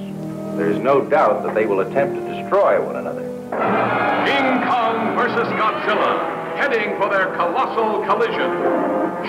there 0.56 0.70
is 0.70 0.78
no 0.78 1.00
doubt 1.04 1.42
that 1.44 1.54
they 1.54 1.66
will 1.66 1.80
attempt 1.80 2.14
to 2.16 2.20
destroy 2.34 2.84
one 2.84 2.96
another. 2.96 3.07
King 3.58 4.62
Kong 4.70 5.16
versus 5.18 5.48
Godzilla, 5.58 6.56
heading 6.58 6.94
for 6.98 7.08
their 7.10 7.34
colossal 7.34 8.04
collision, 8.06 8.50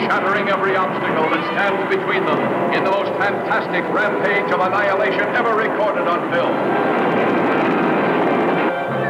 shattering 0.06 0.50
every 0.50 0.76
obstacle 0.76 1.30
that 1.34 1.42
stands 1.54 1.82
between 1.90 2.26
them 2.26 2.38
in 2.74 2.84
the 2.84 2.92
most 2.92 3.10
fantastic 3.18 3.82
rampage 3.90 4.52
of 4.54 4.60
annihilation 4.62 5.26
ever 5.34 5.56
recorded 5.58 6.06
on 6.06 6.30
film. 6.30 6.54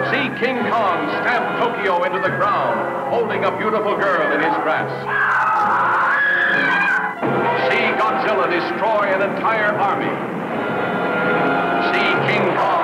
See 0.07 0.31
King 0.39 0.57
Kong 0.71 0.99
stamp 1.19 1.59
Tokyo 1.59 2.03
into 2.03 2.19
the 2.19 2.31
ground, 2.39 3.11
holding 3.11 3.43
a 3.43 3.51
beautiful 3.57 3.97
girl 3.97 4.31
in 4.31 4.39
his 4.39 4.55
grasp. 4.63 4.95
See 7.67 7.85
Godzilla 7.99 8.47
destroy 8.47 9.11
an 9.11 9.21
entire 9.35 9.75
army. 9.75 10.15
See 11.91 12.09
King 12.31 12.55
Kong 12.55 12.78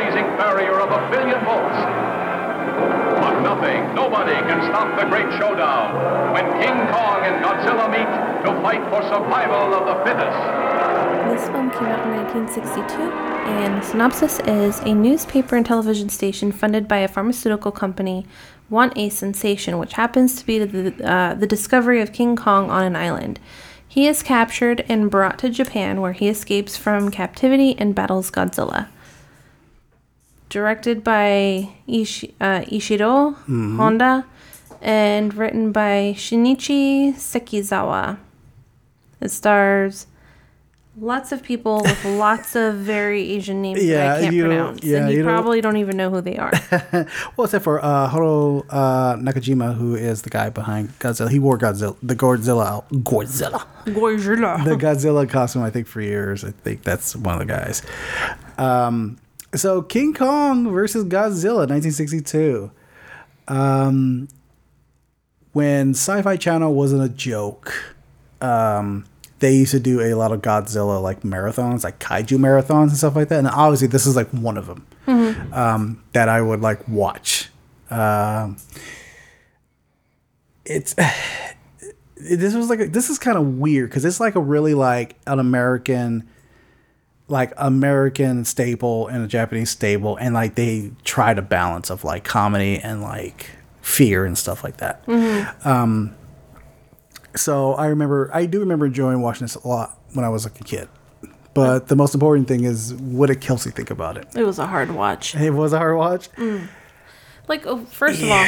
blazing 0.00 0.24
barrier 0.38 0.80
of 0.80 0.90
a 0.90 1.10
billion 1.10 1.44
volts. 1.44 1.76
But 3.20 3.40
nothing, 3.42 3.94
nobody 3.94 4.32
can 4.32 4.62
stop 4.70 4.98
the 4.98 5.04
great 5.04 5.30
showdown 5.38 6.32
when 6.32 6.44
King 6.58 6.72
Kong 6.88 7.20
and 7.22 7.44
Godzilla 7.44 7.86
meet 7.92 8.08
to 8.46 8.62
fight 8.62 8.82
for 8.88 9.02
survival 9.02 9.74
of 9.74 9.84
the 9.84 9.96
fittest. 10.04 10.38
This 11.28 11.48
film 11.50 11.70
came 11.70 11.84
out 11.84 12.02
in 12.06 12.16
1962, 12.16 12.96
and 12.96 13.76
the 13.76 13.86
synopsis 13.86 14.40
is 14.40 14.80
a 14.80 14.94
newspaper 14.94 15.56
and 15.56 15.66
television 15.66 16.08
station 16.08 16.50
funded 16.50 16.88
by 16.88 16.98
a 16.98 17.08
pharmaceutical 17.08 17.70
company 17.70 18.26
want 18.70 18.96
a 18.96 19.10
sensation, 19.10 19.76
which 19.76 19.94
happens 19.94 20.36
to 20.36 20.46
be 20.46 20.58
the, 20.60 20.94
uh, 21.06 21.34
the 21.34 21.46
discovery 21.46 22.00
of 22.00 22.14
King 22.14 22.36
Kong 22.36 22.70
on 22.70 22.84
an 22.84 22.96
island. 22.96 23.38
He 23.86 24.06
is 24.06 24.22
captured 24.22 24.82
and 24.88 25.10
brought 25.10 25.38
to 25.40 25.50
Japan, 25.50 26.00
where 26.00 26.12
he 26.12 26.28
escapes 26.28 26.78
from 26.78 27.10
captivity 27.10 27.76
and 27.78 27.94
battles 27.94 28.30
Godzilla. 28.30 28.88
Directed 30.50 31.04
by 31.04 31.68
Ishi, 31.86 32.34
uh, 32.40 32.62
Ishiro 32.62 33.36
Honda 33.76 34.26
and 34.82 35.32
written 35.34 35.70
by 35.70 36.12
Shinichi 36.16 37.14
Sekizawa. 37.14 38.18
It 39.20 39.30
stars 39.30 40.08
lots 40.98 41.30
of 41.30 41.44
people 41.44 41.82
with 41.84 42.04
lots 42.18 42.56
of 42.56 42.74
very 42.74 43.30
Asian 43.30 43.62
names 43.62 43.80
that 43.86 44.16
I 44.18 44.20
can't 44.22 44.34
you 44.34 44.44
pronounce. 44.46 44.82
yeah, 44.82 44.98
and 45.02 45.10
you, 45.12 45.18
you 45.18 45.22
don't- 45.22 45.32
probably 45.32 45.60
don't 45.60 45.76
even 45.76 45.96
know 45.96 46.10
who 46.10 46.20
they 46.20 46.36
are. 46.36 46.50
Well, 47.36 47.44
except 47.44 47.62
for 47.62 47.82
uh, 47.84 48.10
Haruo 48.10 48.64
uh, 48.70 49.14
Nakajima, 49.16 49.76
who 49.76 49.94
is 49.94 50.22
the 50.22 50.30
guy 50.30 50.50
behind 50.50 50.88
Godzilla. 50.98 51.30
He 51.30 51.38
wore 51.38 51.58
Godzilla, 51.58 51.96
the 52.02 52.16
Godzilla, 52.16 52.66
out- 52.66 52.88
Godzilla, 52.90 53.64
Godzilla. 53.84 54.64
the 54.64 54.74
Godzilla 54.74 55.28
costume. 55.30 55.62
I 55.62 55.70
think 55.70 55.86
for 55.86 56.00
years. 56.00 56.42
I 56.44 56.50
think 56.50 56.82
that's 56.82 57.14
one 57.14 57.34
of 57.40 57.46
the 57.46 57.54
guys. 57.54 57.82
Um, 58.58 59.16
so 59.54 59.82
King 59.82 60.14
Kong 60.14 60.70
versus 60.70 61.04
Godzilla, 61.04 61.66
1962. 61.68 62.70
Um, 63.48 64.28
when 65.52 65.90
Sci-Fi 65.90 66.36
Channel 66.36 66.74
wasn't 66.74 67.02
a 67.02 67.08
joke, 67.08 67.96
um, 68.40 69.04
they 69.40 69.54
used 69.54 69.72
to 69.72 69.80
do 69.80 70.00
a 70.00 70.14
lot 70.14 70.32
of 70.32 70.42
Godzilla 70.42 71.02
like 71.02 71.22
marathons, 71.22 71.82
like 71.82 71.98
kaiju 71.98 72.38
marathons 72.38 72.88
and 72.88 72.96
stuff 72.96 73.16
like 73.16 73.28
that. 73.28 73.38
And 73.38 73.48
obviously, 73.48 73.88
this 73.88 74.06
is 74.06 74.14
like 74.14 74.28
one 74.28 74.56
of 74.56 74.66
them 74.66 74.86
um, 75.52 76.02
that 76.12 76.28
I 76.28 76.40
would 76.40 76.60
like 76.60 76.86
watch. 76.88 77.48
Um, 77.90 78.56
it's 80.64 80.94
this 82.16 82.54
was 82.54 82.68
like 82.68 82.80
a, 82.80 82.86
this 82.86 83.10
is 83.10 83.18
kind 83.18 83.36
of 83.36 83.58
weird 83.58 83.90
because 83.90 84.04
it's 84.04 84.20
like 84.20 84.36
a 84.36 84.40
really 84.40 84.74
like 84.74 85.16
an 85.26 85.38
American 85.38 86.28
like 87.30 87.52
American 87.56 88.44
staple 88.44 89.06
and 89.06 89.24
a 89.24 89.28
Japanese 89.28 89.70
staple, 89.70 90.16
and 90.16 90.34
like 90.34 90.56
they 90.56 90.90
try 91.04 91.32
to 91.32 91.42
balance 91.42 91.88
of 91.90 92.04
like 92.04 92.24
comedy 92.24 92.78
and 92.78 93.00
like 93.00 93.50
fear 93.80 94.24
and 94.24 94.36
stuff 94.36 94.62
like 94.64 94.78
that. 94.78 95.02
Um, 95.64 96.14
so 97.36 97.74
I 97.74 97.86
remember, 97.86 98.30
I 98.34 98.46
do 98.46 98.60
remember 98.60 98.86
enjoying 98.86 99.20
watching 99.22 99.44
this 99.44 99.54
a 99.54 99.66
lot 99.66 99.98
when 100.12 100.24
I 100.24 100.28
was 100.28 100.44
like 100.44 100.60
a 100.60 100.64
kid. 100.64 100.88
But 101.54 101.88
the 101.88 101.96
most 101.96 102.14
important 102.14 102.48
thing 102.48 102.64
is, 102.64 102.94
what 102.94 103.26
did 103.26 103.40
Kelsey 103.40 103.70
think 103.70 103.90
about 103.90 104.16
it? 104.16 104.26
It 104.36 104.44
was 104.44 104.58
a 104.58 104.66
hard 104.66 104.90
watch. 104.90 105.34
It 105.34 105.50
was 105.50 105.72
a 105.72 105.78
hard 105.78 105.96
watch. 105.96 106.28
Like, 107.48 107.66
oh, 107.66 107.84
first 107.86 108.22
of 108.22 108.30
all, 108.30 108.46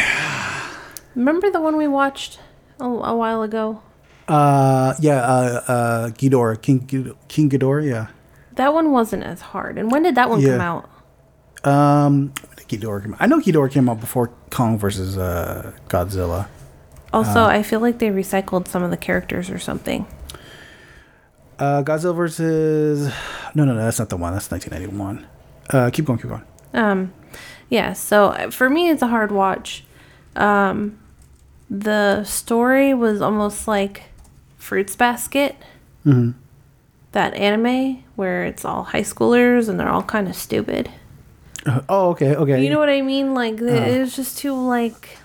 remember 1.15 1.51
the 1.51 1.61
one 1.61 1.77
we 1.77 1.89
watched 1.89 2.39
a, 2.79 2.85
a 2.85 3.17
while 3.17 3.43
ago? 3.43 3.83
Uh, 4.29 4.95
yeah, 5.01 5.21
uh, 5.21 5.63
uh, 5.67 6.09
Ghidorah, 6.11 6.63
King 6.63 7.17
King 7.27 7.51
Ghidorah, 7.51 7.89
yeah. 7.89 8.07
That 8.57 8.73
one 8.75 8.93
wasn't 8.93 9.25
as 9.25 9.41
hard. 9.41 9.79
And 9.79 9.91
when 9.91 10.03
did 10.03 10.15
that 10.17 10.29
one 10.31 10.41
Yeah. 10.41 10.59
come 10.59 10.61
out? 10.61 10.89
Um, 11.65 12.33
Ghidorah 12.69 13.03
came 13.03 13.15
out? 13.15 13.23
I 13.23 13.27
know 13.27 13.39
Ghidorah 13.39 13.71
came 13.71 13.89
out 13.89 14.01
before 14.01 14.31
Kong 14.51 14.79
versus 14.79 15.17
uh, 15.19 15.73
Godzilla. 15.89 16.47
Also, 17.13 17.43
Uh. 17.43 17.47
I 17.47 17.63
feel 17.63 17.81
like 17.81 17.99
they 17.99 18.09
recycled 18.09 18.69
some 18.69 18.83
of 18.83 18.91
the 18.91 18.97
characters 18.97 19.51
or 19.51 19.59
something. 19.59 20.07
Uh, 21.59 21.83
Godzilla 21.83 22.15
versus 22.17 23.07
no, 23.55 23.65
no, 23.65 23.75
no, 23.75 23.85
that's 23.85 23.99
not 23.99 24.09
the 24.09 24.17
one. 24.17 24.33
That's 24.33 24.51
1991. 24.51 25.27
Uh, 25.71 25.91
keep 25.91 26.05
going, 26.07 26.19
keep 26.19 26.29
going. 26.31 26.43
Um, 26.75 27.13
yeah. 27.69 27.93
So 27.93 28.29
uh, 28.29 28.51
for 28.51 28.69
me, 28.69 28.89
it's 28.91 29.03
a 29.03 29.07
hard 29.09 29.31
watch. 29.31 29.85
Um, 30.35 30.99
the 31.71 32.25
story 32.25 32.95
was 32.95 33.21
almost 33.21 33.69
like 33.69 34.05
Fruits 34.59 34.97
Basket. 34.97 35.57
Mm-hmm. 36.07 36.33
That 37.13 37.35
anime 37.35 38.02
where 38.17 38.45
it's 38.45 38.65
all 38.65 38.85
high 38.85 39.03
schoolers 39.03 39.69
and 39.69 39.79
they're 39.81 39.89
all 39.89 40.03
kind 40.03 40.29
of 40.29 40.35
stupid. 40.35 40.91
Uh, 41.65 41.81
oh, 41.89 42.11
okay, 42.11 42.35
okay. 42.35 42.63
You 42.63 42.71
know 42.71 42.79
what 42.79 42.89
I 42.89 43.03
mean? 43.03 43.35
Like 43.35 43.57
the, 43.57 43.81
Uh. 43.83 43.87
it 43.87 43.99
was 44.01 44.17
just 44.17 44.39
too 44.39 44.53
like. 44.55 45.19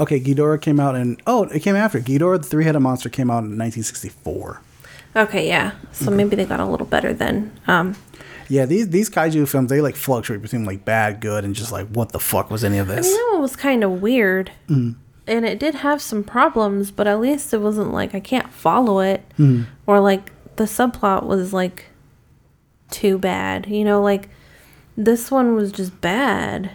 Okay, 0.00 0.20
Ghidorah 0.20 0.60
came 0.60 0.78
out 0.78 0.94
in 0.94 1.16
oh, 1.26 1.44
it 1.44 1.60
came 1.60 1.74
after 1.74 1.98
Ghidorah, 2.00 2.40
the 2.40 2.46
three-headed 2.48 2.80
monster, 2.80 3.08
came 3.08 3.30
out 3.30 3.42
in 3.42 3.58
1964. 3.58 4.60
Okay, 5.16 5.48
yeah. 5.48 5.72
So 5.92 6.10
maybe 6.10 6.36
they 6.36 6.44
got 6.44 6.60
a 6.60 6.66
little 6.66 6.86
better 6.86 7.12
then. 7.12 7.58
Um, 7.66 7.96
Yeah, 8.48 8.64
these 8.64 8.88
these 8.90 9.10
kaiju 9.10 9.48
films 9.48 9.68
they 9.70 9.80
like 9.80 9.96
fluctuate 9.96 10.40
between 10.40 10.64
like 10.64 10.84
bad, 10.84 11.20
good, 11.20 11.44
and 11.44 11.54
just 11.54 11.72
like 11.72 11.88
what 11.88 12.12
the 12.12 12.20
fuck 12.20 12.50
was 12.50 12.62
any 12.62 12.78
of 12.78 12.86
this? 12.86 13.06
I 13.06 13.10
mean, 13.10 13.16
that 13.16 13.28
one 13.32 13.42
was 13.42 13.56
kind 13.56 13.82
of 13.84 14.00
weird. 14.00 14.52
Mm. 14.68 14.94
And 15.26 15.44
it 15.44 15.58
did 15.58 15.74
have 15.76 16.00
some 16.00 16.24
problems, 16.24 16.90
but 16.90 17.06
at 17.06 17.20
least 17.20 17.52
it 17.52 17.58
wasn't 17.60 17.92
like 17.92 18.14
I 18.14 18.20
can't 18.20 18.50
follow 18.52 19.00
it. 19.00 19.22
Mm. 19.38 19.66
Or 19.86 20.00
like 20.00 20.30
the 20.56 20.64
subplot 20.64 21.24
was 21.26 21.52
like 21.52 21.86
too 22.90 23.18
bad. 23.18 23.66
You 23.66 23.84
know, 23.84 24.00
like 24.02 24.28
this 24.96 25.30
one 25.30 25.54
was 25.54 25.72
just 25.72 26.00
bad. 26.00 26.70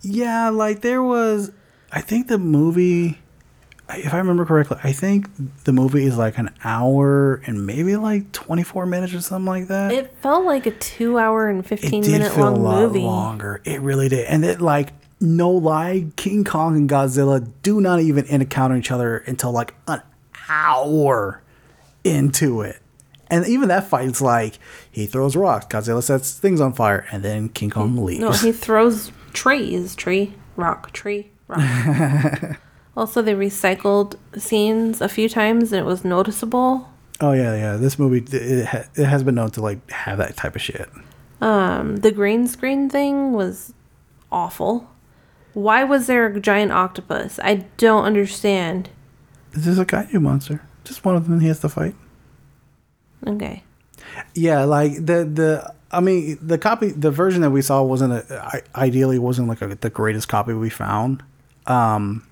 Yeah, 0.00 0.48
like 0.48 0.80
there 0.82 1.02
was. 1.02 1.52
I 1.92 2.00
think 2.00 2.28
the 2.28 2.38
movie, 2.38 3.18
if 3.90 4.14
I 4.14 4.18
remember 4.18 4.46
correctly, 4.46 4.78
I 4.82 4.92
think 4.92 5.28
the 5.64 5.72
movie 5.72 6.04
is 6.04 6.16
like 6.16 6.38
an 6.38 6.50
hour 6.64 7.42
and 7.46 7.66
maybe 7.66 7.96
like 7.96 8.32
24 8.32 8.86
minutes 8.86 9.12
or 9.12 9.20
something 9.20 9.46
like 9.46 9.68
that. 9.68 9.92
It 9.92 10.16
felt 10.22 10.44
like 10.44 10.66
a 10.66 10.70
two 10.70 11.18
hour 11.18 11.48
and 11.48 11.64
15 11.64 11.88
it 12.02 12.06
did 12.06 12.12
minute 12.12 12.32
feel 12.32 12.48
a 12.48 12.50
lot 12.50 12.80
movie. 12.80 13.00
longer. 13.00 13.60
It 13.64 13.80
really 13.80 14.08
did, 14.08 14.26
and 14.26 14.44
it 14.44 14.60
like 14.60 14.90
no 15.20 15.50
lie, 15.50 16.06
King 16.16 16.42
Kong 16.44 16.76
and 16.76 16.90
Godzilla 16.90 17.48
do 17.62 17.80
not 17.80 18.00
even 18.00 18.24
encounter 18.26 18.74
each 18.76 18.90
other 18.90 19.18
until 19.18 19.52
like 19.52 19.74
an 19.86 20.02
hour 20.48 21.42
into 22.02 22.62
it. 22.62 22.81
And 23.32 23.46
even 23.46 23.68
that 23.68 23.88
fight, 23.88 24.04
fight's 24.04 24.20
like 24.20 24.58
he 24.90 25.06
throws 25.06 25.34
rocks, 25.34 25.64
Godzilla 25.64 26.02
sets 26.02 26.38
things 26.38 26.60
on 26.60 26.74
fire, 26.74 27.06
and 27.10 27.22
then 27.22 27.48
King 27.48 27.70
Kong 27.70 28.04
leaves. 28.04 28.20
No, 28.20 28.32
he 28.32 28.52
throws 28.52 29.10
trees. 29.32 29.96
Tree, 29.96 30.34
rock, 30.56 30.92
tree, 30.92 31.30
rock. 31.48 32.58
also, 32.96 33.22
they 33.22 33.32
recycled 33.32 34.16
scenes 34.36 35.00
a 35.00 35.08
few 35.08 35.30
times 35.30 35.72
and 35.72 35.80
it 35.80 35.86
was 35.86 36.04
noticeable. 36.04 36.90
Oh 37.22 37.32
yeah, 37.32 37.56
yeah. 37.56 37.76
This 37.78 37.98
movie 37.98 38.22
it, 38.36 38.66
ha- 38.66 38.84
it 38.94 39.06
has 39.06 39.22
been 39.22 39.36
known 39.36 39.50
to 39.52 39.62
like 39.62 39.90
have 39.90 40.18
that 40.18 40.36
type 40.36 40.54
of 40.54 40.60
shit. 40.60 40.90
Um, 41.40 41.96
the 41.96 42.12
green 42.12 42.46
screen 42.46 42.90
thing 42.90 43.32
was 43.32 43.72
awful. 44.30 44.90
Why 45.54 45.84
was 45.84 46.06
there 46.06 46.26
a 46.26 46.38
giant 46.38 46.72
octopus? 46.72 47.40
I 47.42 47.64
don't 47.78 48.04
understand. 48.04 48.90
Is 49.52 49.64
this 49.64 49.68
is 49.68 49.78
a 49.78 49.86
kaiju 49.86 50.20
monster. 50.20 50.60
Just 50.84 51.02
one 51.04 51.16
of 51.16 51.28
them 51.28 51.40
he 51.40 51.48
has 51.48 51.60
to 51.60 51.70
fight. 51.70 51.94
Okay. 53.26 53.62
Yeah, 54.34 54.64
like 54.64 54.94
the 54.94 55.24
the 55.24 55.74
I 55.90 56.00
mean 56.00 56.38
the 56.40 56.58
copy 56.58 56.88
the 56.90 57.10
version 57.10 57.42
that 57.42 57.50
we 57.50 57.62
saw 57.62 57.82
wasn't 57.82 58.12
a, 58.12 58.62
ideally 58.74 59.18
wasn't 59.18 59.48
like 59.48 59.62
a, 59.62 59.74
the 59.74 59.90
greatest 59.90 60.28
copy 60.28 60.52
we 60.52 60.70
found. 60.70 61.22
Um 61.66 62.26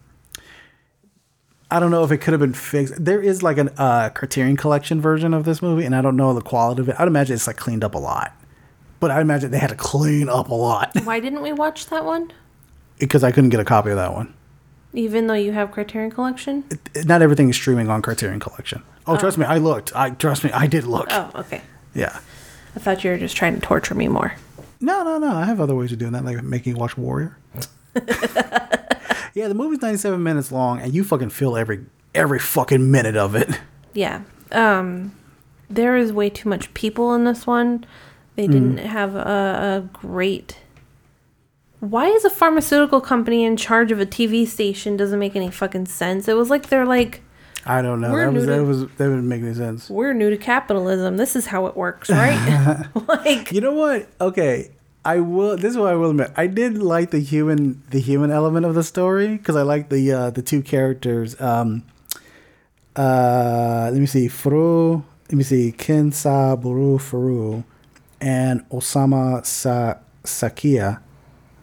I 1.71 1.79
don't 1.79 1.93
know 1.93 2.03
if 2.03 2.11
it 2.11 2.19
could 2.19 2.33
have 2.33 2.41
been 2.41 2.53
fixed. 2.53 2.95
There 3.03 3.23
is 3.23 3.45
like 3.45 3.57
a 3.57 3.81
uh, 3.81 4.09
Criterion 4.09 4.57
Collection 4.57 5.01
version 5.01 5.33
of 5.33 5.45
this 5.45 5.63
movie, 5.63 5.85
and 5.85 5.95
I 5.95 6.03
don't 6.03 6.17
know 6.17 6.35
the 6.35 6.41
quality 6.41 6.81
of 6.81 6.89
it. 6.89 6.97
I'd 6.99 7.07
imagine 7.07 7.35
it's 7.35 7.47
like 7.47 7.59
cleaned 7.59 7.85
up 7.85 7.95
a 7.95 7.99
lot, 7.99 8.33
but 8.99 9.13
I 9.13 9.21
imagine 9.21 9.53
they 9.53 9.61
had 9.61 9.71
to 9.71 9.77
clean 9.77 10.29
up 10.29 10.49
a 10.49 10.55
lot 10.55 10.91
Why 11.05 11.21
didn't 11.21 11.43
we 11.43 11.53
watch 11.53 11.87
that 11.87 12.05
one? 12.05 12.33
because 12.99 13.23
I 13.23 13.31
couldn't 13.31 13.51
get 13.51 13.61
a 13.61 13.65
copy 13.65 13.91
of 13.91 13.97
that 13.97 14.13
one. 14.13 14.35
Even 14.93 15.29
though 15.29 15.35
you 15.35 15.53
have 15.53 15.71
Criterion 15.71 16.11
Collection? 16.11 16.65
Not 17.05 17.23
everything 17.23 17.49
is 17.49 17.57
streaming 17.57 17.89
on 17.89 18.03
Criterion 18.03 18.41
Collection. 18.41 18.83
Oh, 19.07 19.17
trust 19.17 19.39
me, 19.39 19.45
I 19.45 19.59
looked. 19.59 19.95
I 19.95 20.11
trust 20.11 20.43
me, 20.45 20.51
I 20.53 20.67
did 20.67 20.85
look. 20.85 21.09
Oh, 21.11 21.31
okay. 21.37 21.63
Yeah. 21.95 22.19
I 22.75 22.79
thought 22.79 23.03
you 23.05 23.11
were 23.11 23.19
just 23.19 23.37
trying 23.37 23.55
to 23.55 23.61
torture 23.61 23.95
me 23.95 24.09
more. 24.09 24.35
No, 24.81 25.03
no, 25.03 25.19
no. 25.19 25.31
I 25.33 25.45
have 25.45 25.61
other 25.61 25.75
ways 25.75 25.93
of 25.93 25.99
doing 25.99 26.13
that, 26.13 26.25
like 26.25 26.43
making 26.43 26.75
you 26.75 26.81
watch 26.81 26.97
Warrior. 26.97 27.37
yeah, 29.35 29.49
the 29.49 29.55
movie's 29.55 29.83
97 29.83 30.23
minutes 30.23 30.51
long, 30.51 30.81
and 30.81 30.95
you 30.95 31.05
fucking 31.05 31.31
feel 31.31 31.57
every 31.57 31.85
every 32.15 32.39
fucking 32.39 32.91
minute 32.91 33.17
of 33.17 33.35
it. 33.35 33.61
Yeah. 33.93 34.23
Um, 34.53 35.13
there 35.69 35.97
is 35.97 36.13
way 36.13 36.31
too 36.31 36.49
much 36.49 36.73
people 36.75 37.15
in 37.15 37.25
this 37.25 37.47
one. 37.47 37.85
They 38.37 38.47
didn't 38.47 38.79
have 38.79 39.15
a, 39.17 39.85
a 39.85 39.89
great. 39.93 40.59
Why 41.81 42.07
is 42.09 42.25
a 42.25 42.31
pharmaceutical 42.31 43.01
company 43.01 43.45
in 43.45 43.57
charge 43.57 43.91
of 43.91 44.01
a 44.01 44.07
TV 44.07 44.47
station? 44.47 44.97
Doesn't 44.97 45.19
make 45.19 45.35
any 45.35 45.51
fucking 45.51 45.87
sense. 45.87 46.29
It 46.29 46.37
was 46.37 46.51
like 46.51 46.69
they're 46.69 46.85
like, 46.87 47.23
I 47.67 47.81
don't 47.83 48.01
know. 48.01 48.11
We're 48.13 48.27
That 48.27 48.33
was 48.35 48.47
new 48.47 48.53
that 48.57 48.65
was 48.65 48.81
that 48.83 48.99
didn't 48.99 49.29
make 49.29 49.43
any 49.43 49.55
sense. 49.55 49.89
we're 49.91 50.13
new 50.13 50.31
to 50.31 50.37
capitalism. 50.37 51.17
This 51.17 51.35
is 51.37 51.47
how 51.47 51.67
it 51.67 51.77
works, 51.77 52.11
right? 52.11 52.87
like, 53.09 53.51
You 53.53 53.61
know 53.63 53.73
what? 53.73 54.09
Okay, 54.21 54.71
I 55.05 55.21
will. 55.21 55.57
This 55.57 55.73
is 55.73 55.79
what 55.79 55.89
I 55.91 55.95
will 55.97 56.11
admit. 56.11 56.33
I 56.37 56.47
did 56.47 56.79
like 56.79 57.11
the 57.11 57.21
human 57.21 57.83
the 57.91 58.01
human 58.01 58.31
element 58.31 58.67
of 58.67 58.75
the 58.75 58.85
story 58.85 59.37
because 59.37 59.57
I 59.57 59.63
like 59.63 59.89
the 59.89 60.13
uh, 60.13 60.31
the 60.31 60.43
two 60.43 60.61
characters. 60.63 61.41
Um, 61.41 61.85
uh, 62.97 63.89
let 63.93 63.99
me 64.01 64.07
see, 64.07 64.29
Furu. 64.29 65.03
Let 65.29 65.35
me 65.37 65.45
see, 65.45 65.73
Kensa 65.73 66.61
Buru 66.61 66.99
Furu, 66.99 67.65
and 68.21 68.69
Osama 68.71 69.47
Sa- 69.47 69.95
Sakia. 70.25 71.01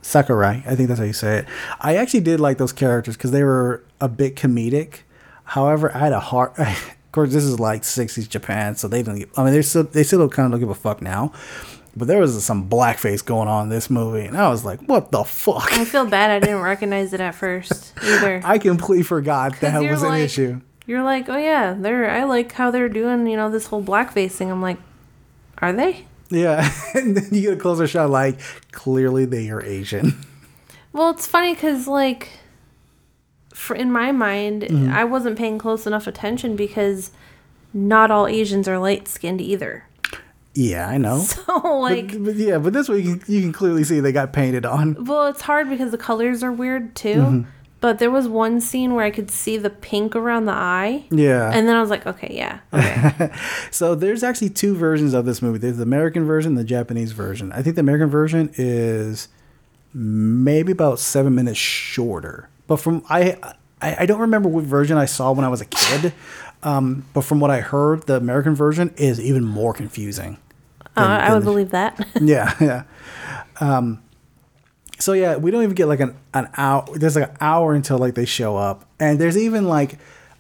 Sakurai, 0.08 0.64
I 0.66 0.76
think 0.76 0.88
that's 0.88 1.00
how 1.00 1.06
you 1.06 1.12
say 1.12 1.40
it. 1.40 1.46
I 1.82 1.98
actually 1.98 2.22
did 2.22 2.40
like 2.40 2.58
those 2.58 2.72
characters 2.72 3.18
because 3.18 3.32
they 3.32 3.44
were 3.44 3.84
a 4.00 4.08
bit 4.08 4.38
comedic. 4.38 5.00
However, 5.44 5.94
I 5.94 6.00
had 6.00 6.14
a 6.14 6.20
hard. 6.20 6.52
Of 7.08 7.12
course, 7.14 7.34
this 7.34 7.46
is 7.46 7.60
like 7.60 7.82
'60s 7.82 8.30
Japan, 8.30 8.76
so 8.76 8.88
they 8.88 9.02
don't. 9.02 9.16
Give, 9.18 9.30
I 9.40 9.44
mean, 9.44 9.54
they 9.54 9.62
still 9.64 9.84
they 9.84 10.04
still 10.04 10.28
kind 10.30 10.46
of 10.46 10.52
don't 10.52 10.60
give 10.60 10.70
a 10.70 10.76
fuck 10.76 11.02
now. 11.02 11.32
But 11.96 12.08
there 12.08 12.20
was 12.20 12.44
some 12.44 12.70
blackface 12.70 13.26
going 13.26 13.48
on 13.48 13.64
in 13.64 13.70
this 13.70 13.90
movie, 13.90 14.26
and 14.26 14.38
I 14.38 14.50
was 14.50 14.64
like, 14.64 14.82
"What 14.82 15.12
the 15.12 15.24
fuck?" 15.24 15.74
I 15.74 15.84
feel 15.86 16.06
bad 16.06 16.30
I 16.30 16.40
didn't 16.40 16.62
recognize 16.62 17.14
it 17.14 17.22
at 17.22 17.34
first 17.34 17.94
either. 18.04 18.42
I 18.44 18.60
completely 18.60 19.04
forgot 19.04 19.60
that 19.62 19.82
was 19.90 20.04
an 20.04 20.14
issue. 20.16 20.62
You're 20.86 21.02
like, 21.02 21.28
oh 21.28 21.38
yeah, 21.38 21.74
they're. 21.74 22.10
I 22.10 22.26
like 22.26 22.52
how 22.52 22.72
they're 22.72 22.90
doing. 22.90 23.26
You 23.26 23.38
know, 23.38 23.50
this 23.50 23.68
whole 23.68 23.82
blackface 23.82 24.32
thing. 24.32 24.52
I'm 24.52 24.62
like, 24.62 24.78
are 25.60 25.74
they? 25.74 26.07
Yeah, 26.30 26.70
and 26.94 27.16
then 27.16 27.28
you 27.34 27.42
get 27.42 27.54
a 27.54 27.58
closer 27.62 27.88
shot, 27.88 28.10
like 28.10 28.40
clearly 28.72 29.26
they 29.26 29.50
are 29.50 29.62
Asian. 29.64 30.18
Well, 30.94 31.10
it's 31.12 31.28
funny 31.28 31.54
because 31.54 31.88
like, 31.88 32.30
for 33.54 33.76
in 33.76 33.92
my 33.92 34.12
mind, 34.12 34.64
Mm-hmm. 34.64 34.92
I 34.92 35.04
wasn't 35.04 35.38
paying 35.38 35.58
close 35.58 35.86
enough 35.88 36.08
attention 36.08 36.56
because 36.56 37.12
not 37.74 38.10
all 38.12 38.28
Asians 38.28 38.68
are 38.68 38.80
light 38.80 39.08
skinned 39.08 39.42
either. 39.42 39.84
Yeah, 40.54 40.88
I 40.90 40.98
know. 40.98 41.20
So 41.28 41.54
like, 41.80 42.14
but, 42.14 42.24
but 42.26 42.36
yeah, 42.36 42.58
but 42.58 42.74
this 42.74 42.90
way 42.90 43.00
you 43.00 43.18
can, 43.18 43.34
you 43.34 43.42
can 43.42 43.54
clearly 43.54 43.84
see 43.84 44.00
they 44.00 44.12
got 44.12 44.34
painted 44.34 44.66
on. 44.66 45.06
well, 45.06 45.28
it's 45.28 45.42
hard 45.42 45.70
because 45.70 45.92
the 45.92 45.98
colors 45.98 46.44
are 46.44 46.52
weird 46.52 46.96
too. 46.96 47.16
Mm-hmm. 47.16 47.50
But 47.80 48.00
there 48.00 48.10
was 48.10 48.28
one 48.28 48.60
scene 48.60 48.96
where 48.96 49.06
I 49.06 49.12
could 49.12 49.30
see 49.30 49.56
the 49.58 49.70
pink 49.70 50.16
around 50.16 50.46
the 50.46 50.52
eye. 50.54 51.06
Yeah. 51.12 51.52
And 51.54 51.68
then 51.68 51.76
I 51.76 51.82
was 51.82 51.92
like, 51.92 52.08
okay, 52.08 52.30
yeah. 52.32 52.60
Okay. 52.74 53.30
So 53.72 53.94
there's 53.94 54.24
actually 54.24 54.50
two 54.50 54.74
versions 54.76 55.14
of 55.14 55.26
this 55.26 55.42
movie. 55.42 55.60
There's 55.60 55.78
the 55.78 55.84
American 55.84 56.26
version, 56.26 56.56
the 56.56 56.64
Japanese 56.64 57.12
version. 57.12 57.52
I 57.52 57.62
think 57.62 57.76
the 57.76 57.82
American 57.82 58.10
version 58.10 58.50
is 58.56 59.28
maybe 59.94 60.72
about 60.72 60.98
seven 61.00 61.36
minutes 61.36 61.60
shorter. 61.60 62.50
But 62.66 62.78
from 62.78 63.04
I 63.10 63.38
I, 63.82 63.98
I 64.00 64.06
don't 64.08 64.22
remember 64.22 64.50
what 64.50 64.64
version 64.64 64.98
I 64.98 65.06
saw 65.06 65.32
when 65.32 65.46
I 65.46 65.50
was 65.50 65.62
a 65.62 65.66
kid. 65.66 66.14
Um, 66.64 67.06
but 67.14 67.22
from 67.22 67.40
what 67.40 67.52
I 67.52 67.60
heard, 67.62 68.08
the 68.08 68.16
American 68.16 68.56
version 68.56 68.94
is 68.98 69.20
even 69.22 69.46
more 69.46 69.74
confusing. 69.74 70.38
Uh, 70.96 71.02
I 71.02 71.30
would 71.30 71.42
than- 71.42 71.44
believe 71.46 71.70
that. 71.72 72.08
yeah, 72.22 72.56
yeah. 72.60 72.84
Um, 73.60 74.02
so 75.00 75.14
yeah, 75.14 75.36
we 75.38 75.52
don't 75.52 75.64
even 75.64 75.76
get 75.76 75.88
like 75.88 76.00
an, 76.00 76.16
an 76.34 76.50
hour. 76.58 76.86
There's 76.94 77.16
like 77.16 77.30
an 77.30 77.38
hour 77.42 77.74
until 77.74 77.98
like 77.98 78.16
they 78.16 78.26
show 78.26 78.56
up, 78.58 78.86
and 79.00 79.20
there's 79.20 79.38
even 79.38 79.68
like 79.68 79.98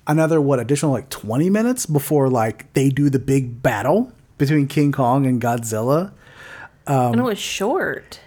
another 0.07 0.39
what 0.39 0.59
additional 0.59 0.91
like 0.91 1.09
20 1.09 1.49
minutes 1.49 1.85
before 1.85 2.29
like 2.29 2.71
they 2.73 2.89
do 2.89 3.09
the 3.09 3.19
big 3.19 3.61
battle 3.61 4.11
between 4.38 4.67
King 4.67 4.91
Kong 4.91 5.25
and 5.25 5.41
Godzilla. 5.41 6.11
Um, 6.88 7.13
and 7.13 7.19
it 7.19 7.23
was 7.23 7.38
short. 7.39 8.21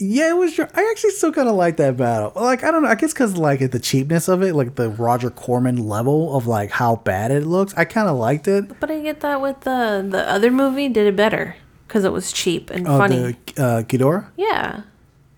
Yeah, 0.00 0.30
it 0.30 0.36
was. 0.36 0.56
I 0.60 0.88
actually 0.92 1.10
still 1.10 1.32
kind 1.32 1.48
of 1.48 1.56
like 1.56 1.76
that 1.78 1.96
battle. 1.96 2.30
Like 2.36 2.62
I 2.62 2.70
don't 2.70 2.84
know. 2.84 2.88
I 2.88 2.94
guess 2.94 3.12
because 3.12 3.36
like 3.36 3.58
the 3.72 3.80
cheapness 3.80 4.28
of 4.28 4.42
it, 4.44 4.54
like 4.54 4.76
the 4.76 4.90
Roger 4.90 5.28
Corman 5.28 5.88
level 5.88 6.36
of 6.36 6.46
like 6.46 6.70
how 6.70 6.96
bad 6.96 7.32
it 7.32 7.44
looks. 7.44 7.74
I 7.76 7.84
kind 7.84 8.08
of 8.08 8.16
liked 8.16 8.46
it. 8.46 8.78
But 8.78 8.92
I 8.92 9.00
get 9.00 9.20
that 9.20 9.40
with 9.40 9.60
the 9.62 10.06
the 10.08 10.28
other 10.30 10.52
movie 10.52 10.88
did 10.88 11.08
it 11.08 11.16
better. 11.16 11.56
because 11.88 12.04
it 12.04 12.12
was 12.12 12.30
cheap 12.30 12.70
and 12.70 12.86
Oh, 12.86 12.96
funny. 12.98 13.16
the 13.56 13.62
uh, 13.64 13.82
Ghidorah. 13.82 14.26
yeah, 14.36 14.82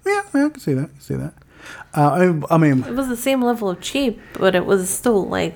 Yeah, 0.06 0.22
yeah, 0.34 0.46
I 0.46 0.48
can 0.48 0.60
see 0.60 0.74
that. 0.74 0.84
I 0.84 0.86
can 0.92 1.00
see 1.00 1.14
that. 1.14 1.34
Uh, 1.94 2.10
I, 2.10 2.26
mean, 2.26 2.44
I 2.50 2.56
mean, 2.58 2.84
it 2.84 2.94
was 2.94 3.08
the 3.08 3.16
same 3.16 3.42
level 3.42 3.68
of 3.68 3.80
cheap, 3.80 4.20
but 4.34 4.54
it 4.54 4.64
was 4.66 4.88
still 4.88 5.26
like 5.28 5.54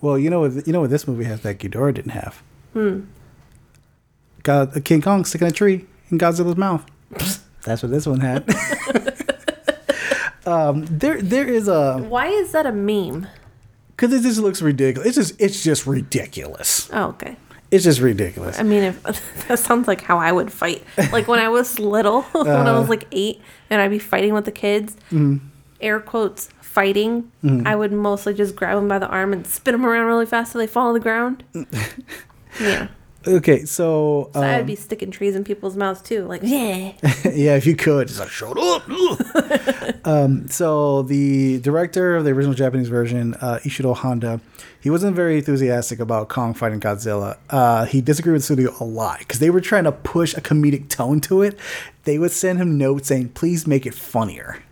well, 0.00 0.18
you 0.18 0.30
know? 0.30 0.44
You 0.46 0.72
know 0.72 0.80
what 0.80 0.90
this 0.90 1.06
movie 1.06 1.24
has 1.24 1.40
that 1.42 1.58
Ghidorah 1.58 1.94
didn't 1.94 2.12
have. 2.12 2.42
Hmm. 2.72 3.00
Got 4.42 4.76
a 4.76 4.80
King 4.80 5.02
Kong 5.02 5.24
sticking 5.24 5.48
a 5.48 5.50
tree 5.50 5.86
in 6.10 6.18
Godzilla's 6.18 6.56
mouth. 6.56 6.84
That's 7.62 7.82
what 7.82 7.90
this 7.92 8.06
one 8.06 8.20
had. 8.20 8.48
um, 10.46 10.86
there, 10.86 11.20
there 11.20 11.46
is 11.46 11.68
a 11.68 11.98
why 11.98 12.26
is 12.28 12.52
that 12.52 12.66
a 12.66 12.72
meme? 12.72 13.26
because 13.90 14.14
it 14.14 14.22
just 14.22 14.40
looks 14.40 14.62
ridiculous. 14.62 15.06
It's 15.08 15.16
just, 15.28 15.40
it's 15.40 15.62
just 15.62 15.86
ridiculous. 15.86 16.88
Oh, 16.92 17.08
okay. 17.10 17.36
It's 17.70 17.84
just 17.84 18.00
ridiculous. 18.00 18.58
I 18.58 18.62
mean, 18.62 18.82
if 18.82 19.02
that 19.48 19.58
sounds 19.58 19.86
like 19.86 20.00
how 20.00 20.16
I 20.18 20.32
would 20.32 20.50
fight. 20.50 20.82
Like 21.12 21.28
when 21.28 21.38
I 21.38 21.50
was 21.50 21.78
little, 21.78 22.22
when 22.32 22.48
I 22.48 22.50
Uh-huh. 22.70 22.80
was 22.80 22.88
like 22.88 23.06
eight, 23.12 23.42
and 23.70 23.80
I'd 23.80 23.90
be 23.90 23.98
fighting 23.98 24.34
with 24.34 24.44
the 24.44 24.52
kids, 24.52 24.96
Mm-hmm. 25.10 25.36
air 25.80 26.00
quotes 26.00 26.48
fighting. 26.60 27.30
I 27.66 27.74
would 27.74 27.92
mostly 27.92 28.34
just 28.34 28.54
grab 28.56 28.76
them 28.76 28.86
by 28.88 28.98
the 28.98 29.08
arm 29.08 29.32
and 29.32 29.46
spin 29.46 29.72
them 29.72 29.84
around 29.86 30.06
really 30.06 30.26
fast 30.26 30.52
so 30.52 30.58
they 30.58 30.66
fall 30.66 30.88
on 30.88 30.94
the 30.94 31.00
ground. 31.00 31.42
yeah, 32.60 32.88
Okay, 33.26 33.66
so, 33.66 34.30
so 34.32 34.40
um, 34.40 34.44
I'd 34.44 34.66
be 34.66 34.76
sticking 34.76 35.10
trees 35.10 35.36
in 35.36 35.44
people's 35.44 35.76
mouths 35.76 36.00
too. 36.00 36.24
Like, 36.24 36.40
yeah, 36.42 36.92
yeah, 37.24 37.54
if 37.54 37.66
you 37.66 37.76
could, 37.76 38.08
just 38.08 38.18
like 38.18 38.30
shut 38.30 38.56
up. 38.58 38.82
um, 40.06 40.48
so 40.48 41.02
the 41.02 41.60
director 41.60 42.16
of 42.16 42.24
the 42.24 42.30
original 42.30 42.54
Japanese 42.54 42.88
version, 42.88 43.34
uh, 43.34 43.58
Ishiro 43.62 43.94
Honda, 43.94 44.40
he 44.80 44.88
wasn't 44.88 45.14
very 45.14 45.36
enthusiastic 45.36 46.00
about 46.00 46.30
Kong 46.30 46.54
fighting 46.54 46.80
Godzilla. 46.80 47.36
Uh, 47.50 47.84
he 47.84 48.00
disagreed 48.00 48.32
with 48.32 48.42
the 48.42 48.46
studio 48.46 48.74
a 48.80 48.84
lot 48.84 49.18
because 49.18 49.38
they 49.38 49.50
were 49.50 49.60
trying 49.60 49.84
to 49.84 49.92
push 49.92 50.34
a 50.34 50.40
comedic 50.40 50.88
tone 50.88 51.20
to 51.22 51.42
it. 51.42 51.58
They 52.04 52.18
would 52.18 52.32
send 52.32 52.58
him 52.58 52.78
notes 52.78 53.08
saying, 53.08 53.30
"Please 53.30 53.66
make 53.66 53.84
it 53.84 53.94
funnier." 53.94 54.62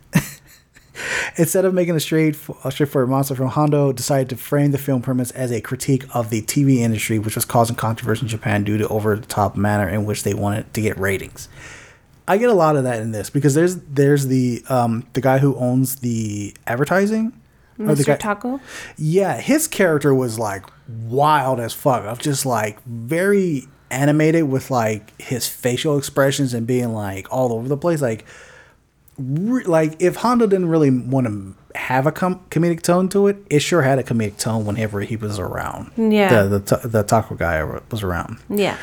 Instead 1.37 1.65
of 1.65 1.75
making 1.75 1.95
a 1.97 2.01
straight, 2.01 2.37
a 2.65 2.71
straightforward 2.71 3.09
monster 3.11 3.35
from 3.35 3.49
Honda 3.49 3.93
decided 3.93 4.29
to 4.31 4.37
frame 4.37 4.71
the 4.73 4.79
film 4.79 5.03
premise 5.03 5.31
as 5.33 5.51
a 5.51 5.61
critique 5.61 6.05
of 6.15 6.31
the 6.31 6.43
TV 6.43 6.79
industry, 6.79 7.19
which 7.19 7.35
was 7.35 7.45
causing 7.45 7.77
controversy 7.77 8.23
in 8.23 8.29
Japan 8.29 8.65
due 8.65 8.79
to 8.79 8.89
over-the-top 8.89 9.57
manner 9.57 9.89
in 9.89 10.05
which 10.05 10.23
they 10.23 10.35
wanted 10.35 10.73
to 10.75 10.81
get 10.81 10.99
ratings. 10.99 11.49
I 12.27 12.37
get 12.37 12.51
a 12.51 12.55
lot 12.55 12.77
of 12.77 12.85
that 12.85 13.01
in 13.01 13.13
this 13.13 13.31
because 13.31 13.55
there's 13.55 13.77
there's 13.77 14.27
the 14.27 14.63
um 14.69 15.07
the 15.15 15.21
guy 15.23 15.39
who 15.39 15.57
owns 15.57 15.97
the 15.97 16.55
advertising. 16.67 17.33
or 17.79 17.95
the 17.95 18.03
Mr. 18.03 18.07
guy- 18.07 18.17
Taco. 18.17 18.61
yeah, 18.99 19.41
his 19.41 19.67
character 19.67 20.15
was 20.15 20.39
like 20.39 20.65
wild 21.07 21.59
as 21.59 21.73
fuck. 21.73 22.05
Of 22.05 22.19
just 22.19 22.45
like 22.45 22.83
very 22.85 23.67
animated 23.91 24.45
with 24.45 24.71
like 24.71 25.19
his 25.19 25.49
facial 25.49 25.97
expressions 25.97 26.53
and 26.53 26.67
being 26.67 26.93
like 26.93 27.27
all 27.33 27.51
over 27.55 27.67
the 27.67 27.79
place. 27.79 28.03
Like, 28.03 28.27
re- 29.19 29.65
like 29.65 30.01
if 30.01 30.17
Honda 30.17 30.47
didn't 30.47 30.69
really 30.69 30.91
want 30.91 31.27
to 31.27 31.55
have 31.75 32.07
a 32.07 32.13
com- 32.13 32.41
comedic 32.51 32.83
tone 32.83 33.09
to 33.11 33.27
it, 33.29 33.37
it 33.51 33.61
sure 33.61 33.83
had 33.83 33.99
a 33.99 34.03
comedic 34.03 34.39
tone 34.39 34.65
whenever 34.65 35.01
he 35.03 35.17
was 35.17 35.39
around. 35.39 35.91
Yeah. 35.97 36.43
the 36.45 36.49
the, 36.49 36.61
ta- 36.61 36.81
the 36.85 37.03
taco 37.03 37.35
guy 37.35 37.63
was 37.91 38.03
around. 38.03 38.39
Yeah. 38.49 38.77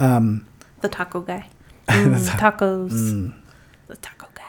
Um, 0.00 0.46
the 0.80 0.88
taco 0.88 1.20
guy. 1.20 1.48
Mm, 1.86 2.16
tacos. 2.38 3.32
The 3.88 3.96
taco 3.96 4.26
guy. 4.34 4.42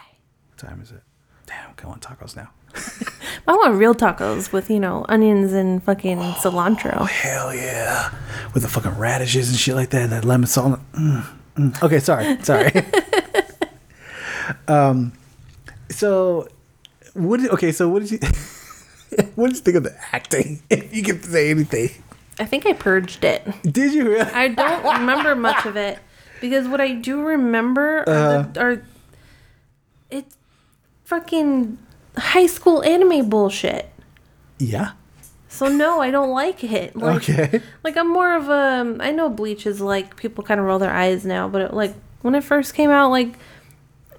What 0.51 0.57
time 0.57 0.79
is 0.81 0.91
it? 0.91 1.01
Damn, 1.45 1.71
I 1.83 1.87
want 1.87 2.01
tacos 2.01 2.33
now. 2.35 2.49
I 3.47 3.53
want 3.53 3.75
real 3.75 3.93
tacos 3.93 4.51
with 4.53 4.69
you 4.69 4.79
know 4.79 5.05
onions 5.09 5.51
and 5.51 5.83
fucking 5.83 6.17
Oh, 6.19 6.35
cilantro. 6.39 7.07
Hell 7.09 7.53
yeah, 7.53 8.09
with 8.53 8.63
the 8.63 8.69
fucking 8.69 8.97
radishes 8.97 9.49
and 9.49 9.57
shit 9.59 9.75
like 9.75 9.89
that, 9.89 10.09
that 10.11 10.23
lemon 10.25 10.47
salt. 10.47 10.79
Mm, 10.93 11.25
mm. 11.57 11.83
Okay, 11.83 11.99
sorry, 11.99 12.41
sorry. 12.43 12.71
um, 14.67 15.11
so 15.89 16.47
what? 17.13 17.39
Did, 17.39 17.51
okay, 17.51 17.71
so 17.71 17.89
what 17.89 18.01
did 18.03 18.11
you? 18.11 18.19
what 19.35 19.47
did 19.47 19.55
you 19.57 19.61
think 19.61 19.77
of 19.77 19.83
the 19.83 19.95
acting? 20.11 20.61
If 20.69 20.95
you 20.95 21.03
can 21.03 21.21
say 21.21 21.49
anything, 21.49 21.89
I 22.39 22.45
think 22.45 22.65
I 22.65 22.73
purged 22.73 23.23
it. 23.23 23.45
did 23.63 23.93
you? 23.93 24.09
Really? 24.09 24.21
I 24.31 24.47
don't 24.49 24.83
remember 24.99 25.35
much 25.35 25.65
of 25.65 25.75
it 25.77 25.99
because 26.41 26.67
what 26.67 26.81
I 26.81 26.93
do 26.93 27.21
remember 27.21 27.99
are, 27.99 28.09
Uh-huh. 28.09 28.47
the, 28.53 28.59
are 28.61 28.83
it's 30.09 30.37
fucking 31.05 31.77
high 32.17 32.47
school 32.47 32.83
anime 32.83 33.29
bullshit. 33.29 33.89
Yeah. 34.59 34.91
So 35.49 35.69
no, 35.69 36.01
I 36.01 36.11
don't 36.11 36.31
like 36.31 36.63
it. 36.65 36.95
Like, 36.95 37.29
Okay. 37.29 37.61
Like 37.83 37.95
I'm 37.97 38.11
more 38.11 38.35
of 38.35 38.49
a. 38.49 38.97
I 38.99 39.11
know 39.11 39.29
Bleach 39.29 39.65
is 39.65 39.79
like 39.79 40.15
people 40.17 40.43
kind 40.43 40.59
of 40.59 40.65
roll 40.65 40.79
their 40.79 40.91
eyes 40.93 41.25
now, 41.25 41.47
but 41.47 41.61
it, 41.61 41.73
like 41.73 41.93
when 42.21 42.35
it 42.35 42.43
first 42.43 42.73
came 42.73 42.89
out, 42.89 43.09
like 43.11 43.33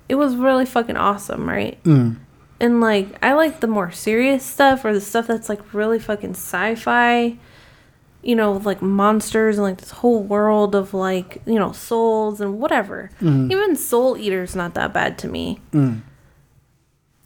it 0.08 0.14
was 0.14 0.36
really 0.36 0.66
fucking 0.66 0.96
awesome, 0.96 1.48
right? 1.48 1.82
Mm. 1.84 2.16
And 2.60 2.80
like 2.80 3.08
I 3.22 3.34
like 3.34 3.60
the 3.60 3.66
more 3.66 3.90
serious 3.90 4.44
stuff 4.44 4.84
or 4.84 4.92
the 4.92 5.00
stuff 5.00 5.26
that's 5.26 5.48
like 5.48 5.74
really 5.74 5.98
fucking 5.98 6.30
sci-fi. 6.30 7.36
You 8.22 8.34
know, 8.34 8.54
like 8.54 8.82
monsters 8.82 9.56
and 9.56 9.64
like 9.64 9.78
this 9.78 9.90
whole 9.90 10.22
world 10.22 10.74
of 10.74 10.92
like 10.94 11.42
you 11.46 11.58
know 11.58 11.72
souls 11.72 12.40
and 12.40 12.58
whatever. 12.58 13.10
Even 13.20 13.76
Soul 13.76 14.16
Eater's 14.16 14.56
not 14.56 14.74
that 14.74 14.92
bad 14.92 15.16
to 15.18 15.28
me. 15.28 15.60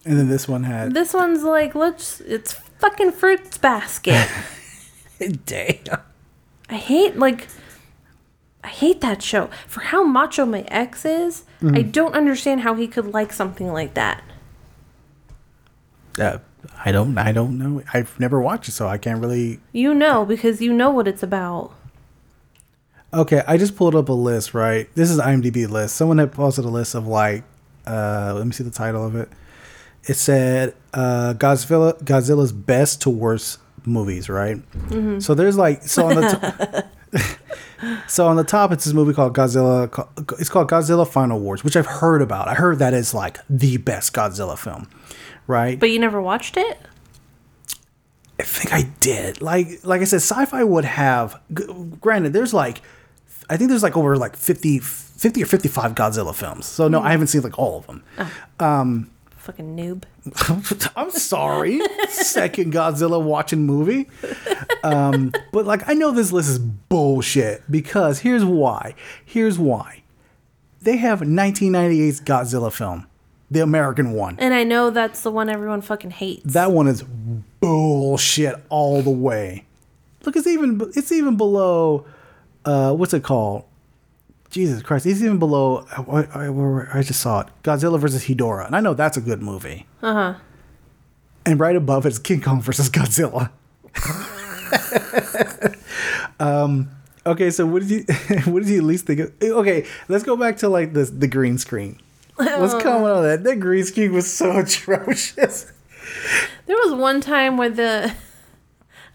And 0.04 0.18
then 0.18 0.28
this 0.28 0.48
one 0.48 0.64
had 0.64 0.92
This 0.94 1.14
one's 1.14 1.42
like 1.42 1.74
let's. 1.74 2.20
It's 2.20 2.52
fucking 2.52 3.12
fruits 3.12 3.56
basket. 3.58 4.28
damn. 5.46 6.00
I 6.68 6.76
hate 6.76 7.16
like 7.16 7.48
I 8.62 8.68
hate 8.68 9.00
that 9.00 9.22
show. 9.22 9.48
For 9.66 9.80
how 9.80 10.04
macho 10.04 10.44
my 10.44 10.62
ex 10.68 11.04
is, 11.04 11.44
I 11.62 11.82
don't 11.82 12.14
understand 12.14 12.60
how 12.62 12.74
he 12.74 12.86
could 12.86 13.06
like 13.12 13.32
something 13.32 13.72
like 13.72 13.94
that. 13.94 14.22
Uh, 16.18 16.38
I 16.84 16.92
don't. 16.92 17.16
I 17.18 17.32
don't 17.32 17.58
know. 17.58 17.82
I've 17.92 18.18
never 18.18 18.40
watched 18.40 18.68
it, 18.68 18.72
so 18.72 18.86
I 18.86 18.98
can't 18.98 19.20
really. 19.20 19.60
You 19.72 19.94
know 19.94 20.24
because 20.24 20.60
you 20.60 20.72
know 20.72 20.90
what 20.90 21.08
it's 21.08 21.22
about. 21.22 21.72
Okay, 23.12 23.42
I 23.46 23.56
just 23.56 23.76
pulled 23.76 23.94
up 23.94 24.08
a 24.08 24.12
list. 24.12 24.54
Right, 24.54 24.88
this 24.94 25.10
is 25.10 25.18
IMDb 25.18 25.68
list. 25.68 25.96
Someone 25.96 26.18
had 26.18 26.32
posted 26.32 26.64
a 26.64 26.68
list 26.68 26.94
of 26.94 27.06
like. 27.06 27.44
Uh, 27.86 28.34
let 28.36 28.46
me 28.46 28.52
see 28.52 28.64
the 28.64 28.70
title 28.70 29.04
of 29.04 29.16
it. 29.16 29.28
It 30.04 30.14
said 30.14 30.74
uh, 30.94 31.34
Godzilla 31.36 31.98
Godzilla's 32.02 32.52
best 32.52 33.02
to 33.02 33.10
worst 33.10 33.58
movies. 33.84 34.28
Right. 34.28 34.62
So 35.22 35.34
there's 35.34 35.56
like 35.56 35.82
so 35.82 36.08
on 36.08 36.16
the. 36.16 36.84
T- 37.12 37.20
so 38.06 38.26
on 38.26 38.36
the 38.36 38.44
top, 38.44 38.72
it's 38.72 38.84
this 38.84 38.94
movie 38.94 39.12
called 39.12 39.34
Godzilla. 39.34 39.84
It's 40.38 40.48
called 40.48 40.70
Godzilla 40.70 41.06
Final 41.06 41.40
Wars, 41.40 41.64
which 41.64 41.76
I've 41.76 41.86
heard 41.86 42.22
about. 42.22 42.48
I 42.48 42.54
heard 42.54 42.78
that 42.78 42.94
is 42.94 43.14
like 43.14 43.38
the 43.48 43.76
best 43.78 44.12
Godzilla 44.12 44.58
film, 44.58 44.88
right? 45.46 45.78
But 45.78 45.90
you 45.90 45.98
never 45.98 46.20
watched 46.20 46.56
it? 46.56 46.78
I 48.38 48.42
think 48.42 48.72
I 48.72 48.82
did. 49.00 49.42
Like 49.42 49.84
like 49.84 50.00
I 50.00 50.04
said, 50.04 50.16
sci-fi 50.16 50.64
would 50.64 50.84
have. 50.84 51.40
Granted, 52.00 52.32
there's 52.32 52.54
like, 52.54 52.80
I 53.48 53.56
think 53.56 53.70
there's 53.70 53.82
like 53.82 53.96
over 53.96 54.16
like 54.16 54.36
50, 54.36 54.78
50 54.78 55.42
or 55.42 55.46
fifty-five 55.46 55.94
Godzilla 55.94 56.34
films. 56.34 56.66
So 56.66 56.88
no, 56.88 57.00
hmm. 57.00 57.06
I 57.06 57.10
haven't 57.10 57.26
seen 57.26 57.42
like 57.42 57.58
all 57.58 57.78
of 57.78 57.86
them. 57.86 58.02
Oh. 58.18 58.66
Um, 58.66 59.10
Fucking 59.40 59.74
noob. 59.74 60.02
I'm 60.96 61.10
sorry, 61.10 61.80
second 62.10 62.74
Godzilla 62.74 63.22
watching 63.22 63.64
movie. 63.64 64.06
Um, 64.84 65.32
but 65.50 65.64
like 65.64 65.88
I 65.88 65.94
know 65.94 66.10
this 66.10 66.30
list 66.30 66.50
is 66.50 66.58
bullshit 66.58 67.62
because 67.70 68.18
here's 68.18 68.44
why. 68.44 68.94
Here's 69.24 69.58
why. 69.58 70.02
They 70.82 70.98
have 70.98 71.20
1998's 71.20 72.20
Godzilla 72.20 72.70
film, 72.70 73.06
the 73.50 73.60
American 73.60 74.12
one. 74.12 74.36
And 74.38 74.52
I 74.52 74.62
know 74.62 74.90
that's 74.90 75.22
the 75.22 75.30
one 75.30 75.48
everyone 75.48 75.80
fucking 75.80 76.10
hates. 76.10 76.42
That 76.52 76.72
one 76.72 76.86
is 76.86 77.02
bullshit 77.60 78.56
all 78.68 79.00
the 79.00 79.10
way. 79.10 79.64
Look, 80.24 80.36
it's 80.36 80.46
even 80.46 80.80
it's 80.94 81.12
even 81.12 81.38
below. 81.38 82.04
Uh, 82.66 82.92
what's 82.92 83.14
it 83.14 83.22
called? 83.22 83.64
Jesus 84.50 84.82
Christ! 84.82 85.04
he's 85.04 85.22
even 85.24 85.38
below. 85.38 85.86
I, 85.96 86.24
I, 86.34 86.98
I 86.98 87.02
just 87.02 87.20
saw 87.20 87.40
it. 87.40 87.48
Godzilla 87.62 87.98
versus 87.98 88.24
Hedorah, 88.24 88.66
and 88.66 88.74
I 88.74 88.80
know 88.80 88.94
that's 88.94 89.16
a 89.16 89.20
good 89.20 89.40
movie. 89.42 89.86
Uh 90.02 90.12
huh. 90.12 90.34
And 91.46 91.58
right 91.58 91.76
above 91.76 92.04
it 92.04 92.10
is 92.10 92.18
King 92.18 92.40
Kong 92.40 92.60
versus 92.60 92.90
Godzilla. 92.90 93.50
um. 96.40 96.90
Okay, 97.26 97.50
so 97.50 97.66
what 97.66 97.86
did 97.86 97.90
you 97.90 98.04
what 98.52 98.62
did 98.62 98.68
you 98.70 98.78
at 98.78 98.84
least 98.84 99.06
think 99.06 99.20
of? 99.20 99.32
Okay, 99.42 99.86
let's 100.08 100.24
go 100.24 100.36
back 100.36 100.56
to 100.58 100.68
like 100.68 100.94
the 100.94 101.04
the 101.04 101.28
green 101.28 101.58
screen. 101.58 102.00
What's 102.36 102.74
coming 102.82 103.08
on 103.08 103.22
that? 103.22 103.44
That 103.44 103.60
green 103.60 103.84
screen 103.84 104.12
was 104.12 104.32
so 104.32 104.58
atrocious. 104.58 105.70
there 106.66 106.76
was 106.76 106.94
one 106.94 107.20
time 107.20 107.56
where 107.56 107.70
the 107.70 108.14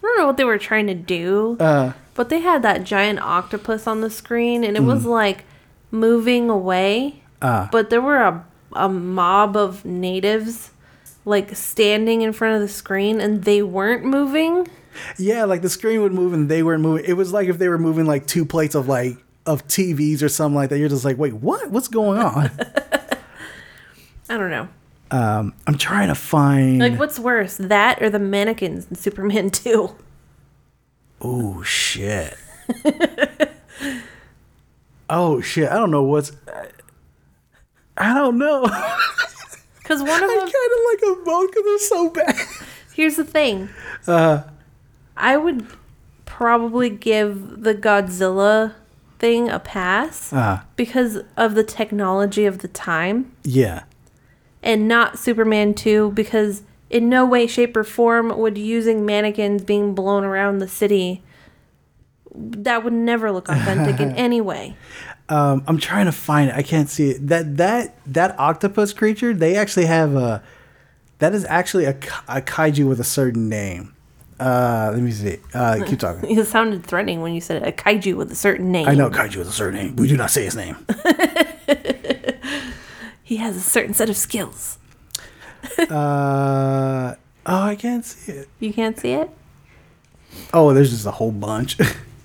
I 0.06 0.08
don't 0.10 0.18
know 0.18 0.26
what 0.26 0.36
they 0.36 0.44
were 0.44 0.58
trying 0.58 0.86
to 0.86 0.94
do. 0.94 1.56
Uh, 1.58 1.92
but 2.14 2.28
they 2.28 2.40
had 2.40 2.62
that 2.62 2.84
giant 2.84 3.18
octopus 3.20 3.86
on 3.86 4.00
the 4.00 4.10
screen 4.10 4.62
and 4.62 4.76
it 4.76 4.82
was 4.84 5.04
like 5.04 5.44
moving 5.90 6.48
away. 6.48 7.22
Ah. 7.42 7.68
But 7.70 7.90
there 7.90 8.00
were 8.00 8.22
a 8.22 8.44
a 8.72 8.88
mob 8.88 9.56
of 9.56 9.84
natives 9.84 10.70
like 11.24 11.56
standing 11.56 12.22
in 12.22 12.32
front 12.32 12.54
of 12.54 12.60
the 12.60 12.68
screen 12.68 13.20
and 13.20 13.44
they 13.44 13.62
weren't 13.62 14.04
moving. 14.04 14.68
Yeah, 15.18 15.44
like 15.44 15.62
the 15.62 15.68
screen 15.68 16.00
would 16.02 16.12
move 16.12 16.32
and 16.32 16.48
they 16.48 16.62
weren't 16.62 16.82
moving. 16.82 17.04
It 17.04 17.14
was 17.14 17.32
like 17.32 17.48
if 17.48 17.58
they 17.58 17.68
were 17.68 17.78
moving 17.78 18.06
like 18.06 18.26
two 18.26 18.44
plates 18.44 18.74
of 18.74 18.88
like 18.88 19.16
of 19.44 19.66
TVs 19.66 20.22
or 20.22 20.28
something 20.28 20.56
like 20.56 20.70
that. 20.70 20.78
You're 20.78 20.88
just 20.88 21.04
like, 21.04 21.18
wait, 21.18 21.34
what? 21.34 21.70
What's 21.70 21.88
going 21.88 22.18
on? 22.18 22.50
I 24.28 24.36
don't 24.36 24.50
know. 24.50 24.68
Um, 25.10 25.54
I'm 25.66 25.78
trying 25.78 26.08
to 26.08 26.14
find. 26.14 26.78
Like, 26.78 26.98
what's 26.98 27.18
worse, 27.18 27.56
that 27.58 28.02
or 28.02 28.10
the 28.10 28.18
mannequins 28.18 28.86
in 28.90 28.96
Superman 28.96 29.50
2? 29.50 29.94
Oh 31.20 31.62
shit. 31.62 32.36
oh 35.10 35.40
shit. 35.40 35.70
I 35.70 35.74
don't 35.74 35.90
know 35.90 36.02
what's. 36.02 36.32
I 37.96 38.14
don't 38.14 38.38
know. 38.38 38.66
Because 39.78 40.02
one 40.02 40.20
of 40.20 40.28
them. 40.28 40.30
I 40.30 40.38
kind 40.40 40.50
of 40.50 40.80
like 40.90 41.00
them 41.16 41.24
both 41.24 41.48
because 41.48 41.64
they're 41.64 41.78
so 41.78 42.10
bad. 42.10 42.34
Here's 42.92 43.14
the 43.14 43.24
thing. 43.24 43.68
Uh, 44.04 44.42
I 45.16 45.36
would 45.36 45.64
probably 46.24 46.90
give 46.90 47.62
the 47.62 47.72
Godzilla 47.72 48.74
thing 49.20 49.48
a 49.48 49.60
pass 49.60 50.32
Uh, 50.32 50.62
because 50.74 51.20
of 51.36 51.54
the 51.54 51.62
technology 51.62 52.46
of 52.46 52.58
the 52.58 52.66
time, 52.68 53.30
yeah. 53.44 53.84
And 54.66 54.88
not 54.88 55.18
Superman 55.18 55.72
2 55.72 56.10
because 56.10 56.62
in 56.90 57.08
no 57.08 57.24
way, 57.24 57.46
shape, 57.46 57.76
or 57.76 57.84
form 57.84 58.36
would 58.36 58.58
using 58.58 59.06
mannequins 59.06 59.62
being 59.62 59.94
blown 59.94 60.24
around 60.24 60.58
the 60.58 60.68
city. 60.68 61.22
That 62.34 62.84
would 62.84 62.92
never 62.92 63.32
look 63.32 63.48
authentic 63.48 64.00
in 64.00 64.12
any 64.16 64.40
way. 64.40 64.76
Um, 65.28 65.64
I'm 65.66 65.78
trying 65.78 66.06
to 66.06 66.12
find 66.12 66.50
it. 66.50 66.56
I 66.56 66.62
can't 66.62 66.88
see 66.88 67.10
it. 67.10 67.26
That 67.26 67.56
that 67.56 67.96
that 68.06 68.38
octopus 68.38 68.92
creature. 68.92 69.32
They 69.32 69.56
actually 69.56 69.86
have 69.86 70.14
a. 70.14 70.42
That 71.18 71.34
is 71.34 71.44
actually 71.46 71.86
a, 71.86 71.96
a 72.28 72.42
kaiju 72.42 72.86
with 72.88 73.00
a 73.00 73.04
certain 73.04 73.48
name. 73.48 73.94
Uh, 74.38 74.90
let 74.92 75.02
me 75.02 75.10
see. 75.10 75.38
Uh, 75.54 75.82
keep 75.86 75.98
talking. 75.98 76.30
It 76.30 76.46
sounded 76.46 76.84
threatening 76.84 77.22
when 77.22 77.34
you 77.34 77.40
said 77.40 77.66
a 77.66 77.72
kaiju 77.72 78.16
with 78.16 78.30
a 78.30 78.36
certain 78.36 78.70
name. 78.70 78.86
I 78.86 78.94
know 78.94 79.10
kaiju 79.10 79.36
with 79.36 79.48
a 79.48 79.52
certain 79.52 79.80
name. 79.80 79.96
We 79.96 80.06
do 80.06 80.16
not 80.16 80.30
say 80.30 80.44
his 80.44 80.54
name. 80.54 80.76
He 83.26 83.38
has 83.38 83.56
a 83.56 83.60
certain 83.60 83.92
set 83.92 84.08
of 84.08 84.16
skills. 84.16 84.78
Uh, 85.90 87.16
oh, 87.44 87.62
I 87.62 87.74
can't 87.74 88.04
see 88.04 88.30
it. 88.30 88.48
You 88.60 88.72
can't 88.72 88.96
see 88.96 89.14
it? 89.14 89.28
Oh, 90.54 90.72
there's 90.72 90.90
just 90.90 91.06
a 91.06 91.10
whole 91.10 91.32
bunch. 91.32 91.76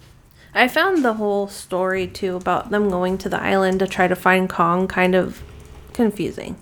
I 0.53 0.67
found 0.67 1.03
the 1.03 1.13
whole 1.13 1.47
story 1.47 2.05
too 2.05 2.35
about 2.35 2.69
them 2.69 2.91
going 2.91 3.17
to 3.17 3.29
the 3.29 3.41
island 3.41 3.79
to 3.79 3.87
try 3.87 4.07
to 4.07 4.15
find 4.15 4.47
Kong 4.47 4.87
kind 4.87 5.15
of 5.15 5.41
confusing. 5.93 6.55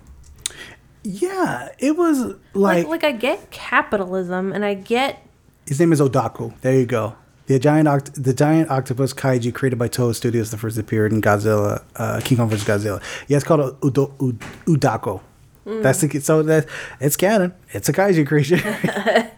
yeah, 1.04 1.68
it 1.78 1.98
was 1.98 2.20
Like, 2.54 2.86
like, 2.86 2.88
like 2.88 3.04
I 3.04 3.12
get 3.12 3.52
capitalism 3.52 4.54
and 4.54 4.64
I 4.64 4.74
get 4.74 5.22
his 5.68 5.82
name 5.82 5.92
is 5.92 6.00
Odaku. 6.00 6.58
There 6.62 6.74
you 6.80 6.86
go. 6.86 7.16
The 7.50 7.58
giant 7.58 7.88
oct- 7.88 8.14
the 8.14 8.32
giant 8.32 8.70
octopus 8.70 9.12
kaiju 9.12 9.56
created 9.56 9.80
by 9.80 9.90
Toho 9.90 10.14
Studios 10.14 10.52
that 10.52 10.58
first 10.58 10.78
appeared 10.78 11.12
in 11.12 11.20
Godzilla, 11.20 11.82
uh, 11.96 12.22
King 12.24 12.38
Kong 12.38 12.48
vs 12.48 12.64
Godzilla. 12.64 13.02
Yeah, 13.28 13.38
it's 13.38 13.44
called 13.44 13.62
a 13.62 13.76
Udo- 13.84 14.14
Ud- 14.22 14.40
Udako. 14.68 15.22
Hmm. 15.64 15.82
That's 15.82 16.00
the 16.00 16.20
so 16.20 16.44
that 16.44 16.68
it's 17.00 17.18
canon. 17.18 17.56
It's 17.72 17.90
a 17.90 17.94
kaiju 17.94 18.28
creature. 18.28 18.58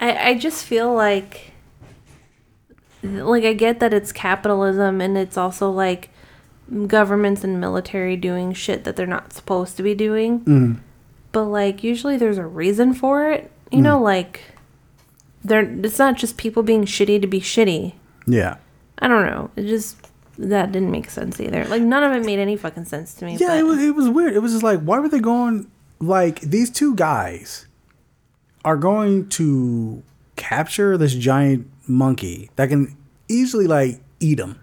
I, 0.00 0.28
I 0.30 0.34
just 0.38 0.64
feel 0.64 0.94
like 0.94 1.50
like 3.02 3.42
I 3.42 3.54
get 3.54 3.80
that 3.80 3.92
it's 3.92 4.12
capitalism 4.12 5.00
and 5.00 5.18
it's 5.18 5.36
also 5.36 5.68
like 5.68 6.10
governments 6.86 7.42
and 7.42 7.60
military 7.60 8.16
doing 8.16 8.52
shit 8.52 8.84
that 8.84 8.94
they're 8.94 9.04
not 9.04 9.32
supposed 9.32 9.76
to 9.78 9.82
be 9.82 9.96
doing. 9.96 10.42
Mm-hmm. 10.42 10.72
But 11.32 11.46
like 11.46 11.82
usually 11.82 12.16
there's 12.16 12.38
a 12.38 12.46
reason 12.46 12.94
for 12.94 13.28
it. 13.32 13.50
You 13.72 13.78
mm-hmm. 13.78 13.82
know, 13.82 14.00
like 14.00 14.42
they're 15.44 15.62
it's 15.84 15.98
not 15.98 16.16
just 16.16 16.36
people 16.36 16.62
being 16.62 16.84
shitty 16.84 17.20
to 17.20 17.26
be 17.26 17.40
shitty. 17.40 17.94
yeah. 18.26 18.56
I 19.02 19.08
don't 19.08 19.24
know. 19.24 19.50
It 19.56 19.66
just 19.66 19.96
that 20.36 20.72
didn't 20.72 20.90
make 20.90 21.08
sense 21.10 21.40
either. 21.40 21.64
Like 21.66 21.82
none 21.82 22.02
of 22.02 22.12
it 22.12 22.24
made 22.26 22.38
any 22.38 22.56
fucking 22.56 22.84
sense 22.84 23.14
to 23.14 23.24
me. 23.24 23.36
Yeah, 23.36 23.48
but 23.48 23.58
it 23.58 23.62
was 23.62 23.78
it 23.82 23.94
was 23.94 24.08
weird. 24.08 24.34
It 24.34 24.40
was 24.40 24.52
just 24.52 24.62
like, 24.62 24.80
why 24.80 24.98
were 24.98 25.08
they 25.08 25.20
going? 25.20 25.70
Like 26.00 26.40
these 26.40 26.70
two 26.70 26.94
guys 26.94 27.66
are 28.64 28.76
going 28.76 29.28
to 29.30 30.02
capture 30.36 30.98
this 30.98 31.14
giant 31.14 31.70
monkey 31.86 32.50
that 32.56 32.68
can 32.68 32.96
easily 33.28 33.66
like 33.66 34.00
eat 34.18 34.36
them, 34.36 34.60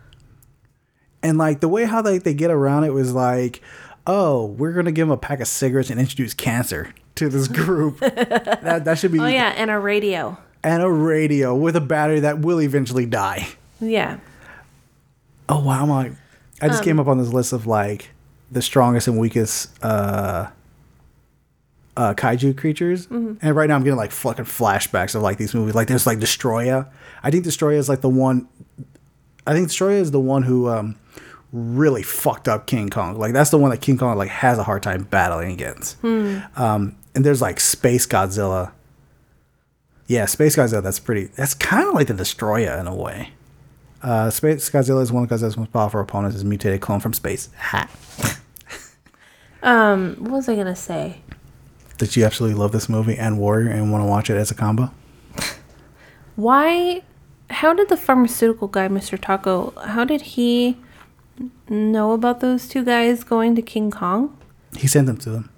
and 1.24 1.38
like 1.38 1.60
the 1.60 1.68
way 1.68 1.86
how 1.86 2.02
they 2.02 2.20
they 2.20 2.34
get 2.34 2.52
around 2.52 2.84
it 2.84 2.94
was 2.94 3.14
like, 3.14 3.62
oh, 4.06 4.46
we're 4.46 4.74
gonna 4.74 4.92
give 4.92 5.08
them 5.08 5.14
a 5.14 5.18
pack 5.18 5.40
of 5.40 5.48
cigarettes 5.48 5.90
and 5.90 6.00
introduce 6.00 6.34
cancer 6.36 6.94
to 7.16 7.30
this 7.30 7.48
group. 7.48 8.00
that 8.00 8.84
that 8.86 9.00
should 9.00 9.12
be 9.12 9.20
Oh 9.20 9.26
yeah, 9.26 9.54
and 9.58 9.72
a 9.72 9.80
radio. 9.80 10.38
And 10.64 10.82
a 10.84 10.90
radio 10.90 11.56
with 11.56 11.76
a 11.76 11.82
battery 11.82 12.20
that 12.22 12.40
will 12.40 12.62
eventually 12.62 13.06
die. 13.06 13.48
Yeah. 13.80 14.18
Oh 15.50 15.60
wow, 15.64 15.84
I'm 15.84 15.90
like, 15.90 16.12
I 16.62 16.68
just 16.68 16.84
came 16.84 17.00
up 17.00 17.08
on 17.08 17.18
this 17.18 17.32
list 17.32 17.54
of 17.54 17.66
like 17.68 18.10
the 18.52 18.62
strongest 18.62 19.08
and 19.08 19.18
weakest 19.18 19.70
uh, 19.84 20.50
uh, 21.96 22.14
kaiju 22.16 22.58
creatures, 22.58 23.08
and 23.10 23.56
right 23.56 23.68
now 23.68 23.76
I'm 23.76 23.84
getting 23.84 23.98
like 23.98 24.12
fucking 24.12 24.46
flashbacks 24.46 25.16
of 25.16 25.22
like 25.22 25.38
these 25.38 25.54
movies. 25.56 25.76
Like 25.76 25.88
there's 25.88 26.06
like 26.08 26.20
Destroya. 26.20 26.90
I 27.24 27.32
think 27.32 27.46
Destroya 27.46 27.78
is 27.78 27.88
like 27.90 28.02
the 28.02 28.10
one. 28.10 28.48
I 29.46 29.54
think 29.54 29.70
Destroya 29.70 30.00
is 30.00 30.12
the 30.12 30.20
one 30.20 30.44
who 30.44 30.68
um, 30.68 30.98
really 31.54 32.04
fucked 32.04 32.48
up 32.48 32.68
King 32.68 32.90
Kong. 32.90 33.18
Like 33.18 33.32
that's 33.34 33.50
the 33.50 33.58
one 33.58 33.72
that 33.72 33.80
King 33.82 33.98
Kong 33.98 34.18
like 34.18 34.30
has 34.30 34.58
a 34.58 34.64
hard 34.64 34.84
time 34.84 35.04
battling 35.04 35.52
against. 35.52 36.04
Um, 36.04 36.96
and 37.16 37.26
there's 37.26 37.42
like 37.42 37.60
Space 37.60 38.06
Godzilla. 38.06 38.72
Yeah, 40.08 40.26
Space 40.26 40.56
Godzilla. 40.56 40.82
That's 40.82 41.00
pretty. 41.00 41.26
That's 41.36 41.54
kind 41.54 41.88
of 41.88 41.94
like 41.94 42.08
the 42.08 42.14
Destroyer 42.14 42.78
in 42.78 42.88
a 42.88 42.96
way. 42.96 43.32
Uh, 44.02 44.30
Space 44.30 44.70
Godzilla 44.70 45.02
is 45.02 45.12
one 45.12 45.24
of 45.24 45.30
Godzilla's 45.30 45.58
most 45.58 45.74
powerful 45.74 46.00
opponents. 46.00 46.36
Is 46.36 46.44
a 46.44 46.46
mutated 46.46 46.82
clone 46.82 47.00
from 47.00 47.14
space. 47.14 47.50
Ha. 47.60 47.90
Um, 49.64 50.16
what 50.20 50.32
was 50.32 50.50
I 50.50 50.56
gonna 50.56 50.76
say? 50.76 51.22
Did 51.98 52.16
you 52.16 52.24
absolutely 52.24 52.58
love 52.58 52.72
this 52.72 52.88
movie 52.88 53.18
and 53.18 53.40
Warrior 53.40 53.72
and 53.72 53.92
want 53.92 54.04
to 54.04 54.08
watch 54.08 54.30
it 54.30 54.36
as 54.38 54.52
a 54.52 54.56
combo? 54.56 54.92
Why? 56.36 57.02
How 57.50 57.74
did 57.74 57.90
the 57.90 57.98
pharmaceutical 57.98 58.68
guy, 58.68 58.88
Mr. 58.88 59.20
Taco, 59.20 59.74
how 59.84 60.06
did 60.06 60.22
he 60.22 60.78
know 61.70 62.12
about 62.12 62.40
those 62.40 62.68
two 62.68 62.84
guys 62.86 63.24
going 63.24 63.56
to 63.56 63.62
King 63.62 63.90
Kong? 63.90 64.38
He 64.78 64.88
sent 64.88 65.08
them 65.08 65.18
to 65.18 65.30
them. 65.32 65.50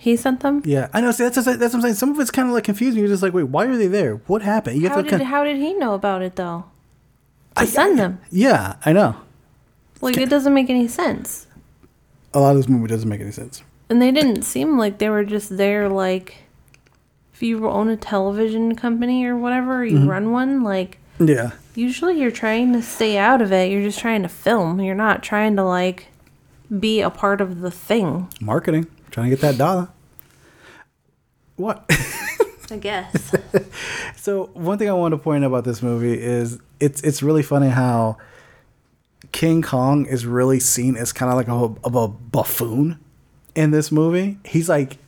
He 0.00 0.16
sent 0.16 0.40
them. 0.40 0.62
Yeah, 0.64 0.88
I 0.94 1.02
know. 1.02 1.10
See, 1.10 1.24
that's, 1.24 1.36
that's 1.36 1.60
what 1.60 1.74
I'm 1.74 1.82
saying. 1.82 1.92
Some 1.92 2.08
of 2.10 2.18
it's 2.20 2.30
kind 2.30 2.48
of 2.48 2.54
like 2.54 2.64
confusing. 2.64 3.00
You're 3.00 3.08
just 3.08 3.22
like, 3.22 3.34
wait, 3.34 3.42
why 3.42 3.66
are 3.66 3.76
they 3.76 3.86
there? 3.86 4.14
What 4.28 4.40
happened? 4.40 4.76
You 4.76 4.84
have 4.84 4.92
How 4.92 4.96
to. 4.96 5.02
did 5.02 5.10
kind- 5.10 5.22
how 5.24 5.44
did 5.44 5.58
he 5.58 5.74
know 5.74 5.92
about 5.92 6.22
it 6.22 6.36
though? 6.36 6.64
To 7.56 7.62
I- 7.62 7.66
send 7.66 7.98
them. 7.98 8.18
yeah, 8.30 8.76
I 8.86 8.94
know. 8.94 9.16
Like 10.00 10.16
it 10.16 10.30
doesn't 10.30 10.54
make 10.54 10.70
any 10.70 10.88
sense. 10.88 11.46
A 12.32 12.40
lot 12.40 12.52
of 12.52 12.56
this 12.56 12.68
movie 12.68 12.86
doesn't 12.86 13.10
make 13.10 13.20
any 13.20 13.30
sense. 13.30 13.62
And 13.90 14.00
they 14.00 14.10
didn't 14.10 14.42
seem 14.42 14.78
like 14.78 14.96
they 14.96 15.10
were 15.10 15.22
just 15.22 15.58
there 15.58 15.86
like 15.86 16.44
if 17.34 17.42
you 17.42 17.68
own 17.68 17.90
a 17.90 17.96
television 17.98 18.74
company 18.76 19.26
or 19.26 19.36
whatever, 19.36 19.84
you 19.84 19.98
mm-hmm. 19.98 20.08
run 20.08 20.32
one, 20.32 20.62
like 20.62 20.96
Yeah. 21.18 21.50
usually 21.74 22.18
you're 22.18 22.30
trying 22.30 22.72
to 22.72 22.80
stay 22.80 23.18
out 23.18 23.42
of 23.42 23.52
it. 23.52 23.70
You're 23.70 23.82
just 23.82 23.98
trying 23.98 24.22
to 24.22 24.30
film. 24.30 24.80
You're 24.80 24.94
not 24.94 25.22
trying 25.22 25.56
to 25.56 25.62
like 25.62 26.06
be 26.78 27.02
a 27.02 27.10
part 27.10 27.42
of 27.42 27.60
the 27.60 27.70
thing, 27.70 28.28
Marketing. 28.40 28.86
Trying 29.10 29.30
to 29.30 29.36
get 29.36 29.40
that 29.40 29.58
dollar. 29.58 29.88
What? 31.56 31.84
I 32.70 32.76
guess. 32.76 33.34
So 34.20 34.50
one 34.52 34.76
thing 34.76 34.90
I 34.90 34.92
want 34.92 35.12
to 35.12 35.18
point 35.18 35.44
out 35.44 35.48
about 35.48 35.64
this 35.64 35.82
movie 35.82 36.12
is 36.12 36.58
it's 36.78 37.00
it's 37.00 37.22
really 37.22 37.42
funny 37.42 37.70
how 37.70 38.18
King 39.32 39.62
Kong 39.62 40.04
is 40.04 40.26
really 40.26 40.60
seen 40.60 40.94
as 40.94 41.10
kind 41.10 41.30
of 41.30 41.36
like 41.36 41.48
a, 41.48 41.86
of 41.86 41.94
a 41.94 42.06
buffoon 42.06 43.00
in 43.54 43.70
this 43.70 43.90
movie. 43.90 44.38
He's 44.44 44.68
like 44.68 44.98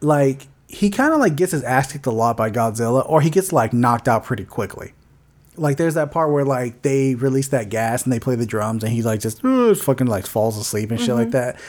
like 0.00 0.46
he 0.68 0.88
kind 0.88 1.12
of 1.12 1.20
like 1.20 1.36
gets 1.36 1.52
his 1.52 1.62
ass 1.64 1.92
kicked 1.92 2.06
a 2.06 2.10
lot 2.10 2.38
by 2.38 2.50
Godzilla, 2.50 3.06
or 3.06 3.20
he 3.20 3.28
gets 3.28 3.52
like 3.52 3.74
knocked 3.74 4.08
out 4.08 4.24
pretty 4.24 4.46
quickly. 4.46 4.94
Like 5.56 5.76
there's 5.76 5.94
that 5.94 6.12
part 6.12 6.32
where 6.32 6.46
like 6.46 6.80
they 6.80 7.14
release 7.14 7.48
that 7.48 7.68
gas 7.68 8.04
and 8.04 8.12
they 8.12 8.20
play 8.20 8.36
the 8.36 8.46
drums 8.46 8.82
and 8.82 8.90
he 8.90 9.02
like 9.02 9.20
just 9.20 9.44
uh, 9.44 9.74
fucking 9.74 10.06
like 10.06 10.24
falls 10.24 10.56
asleep 10.56 10.90
and 10.90 10.98
shit 10.98 11.14
like 11.14 11.28
mm-hmm. 11.28 11.32
that. 11.32 11.60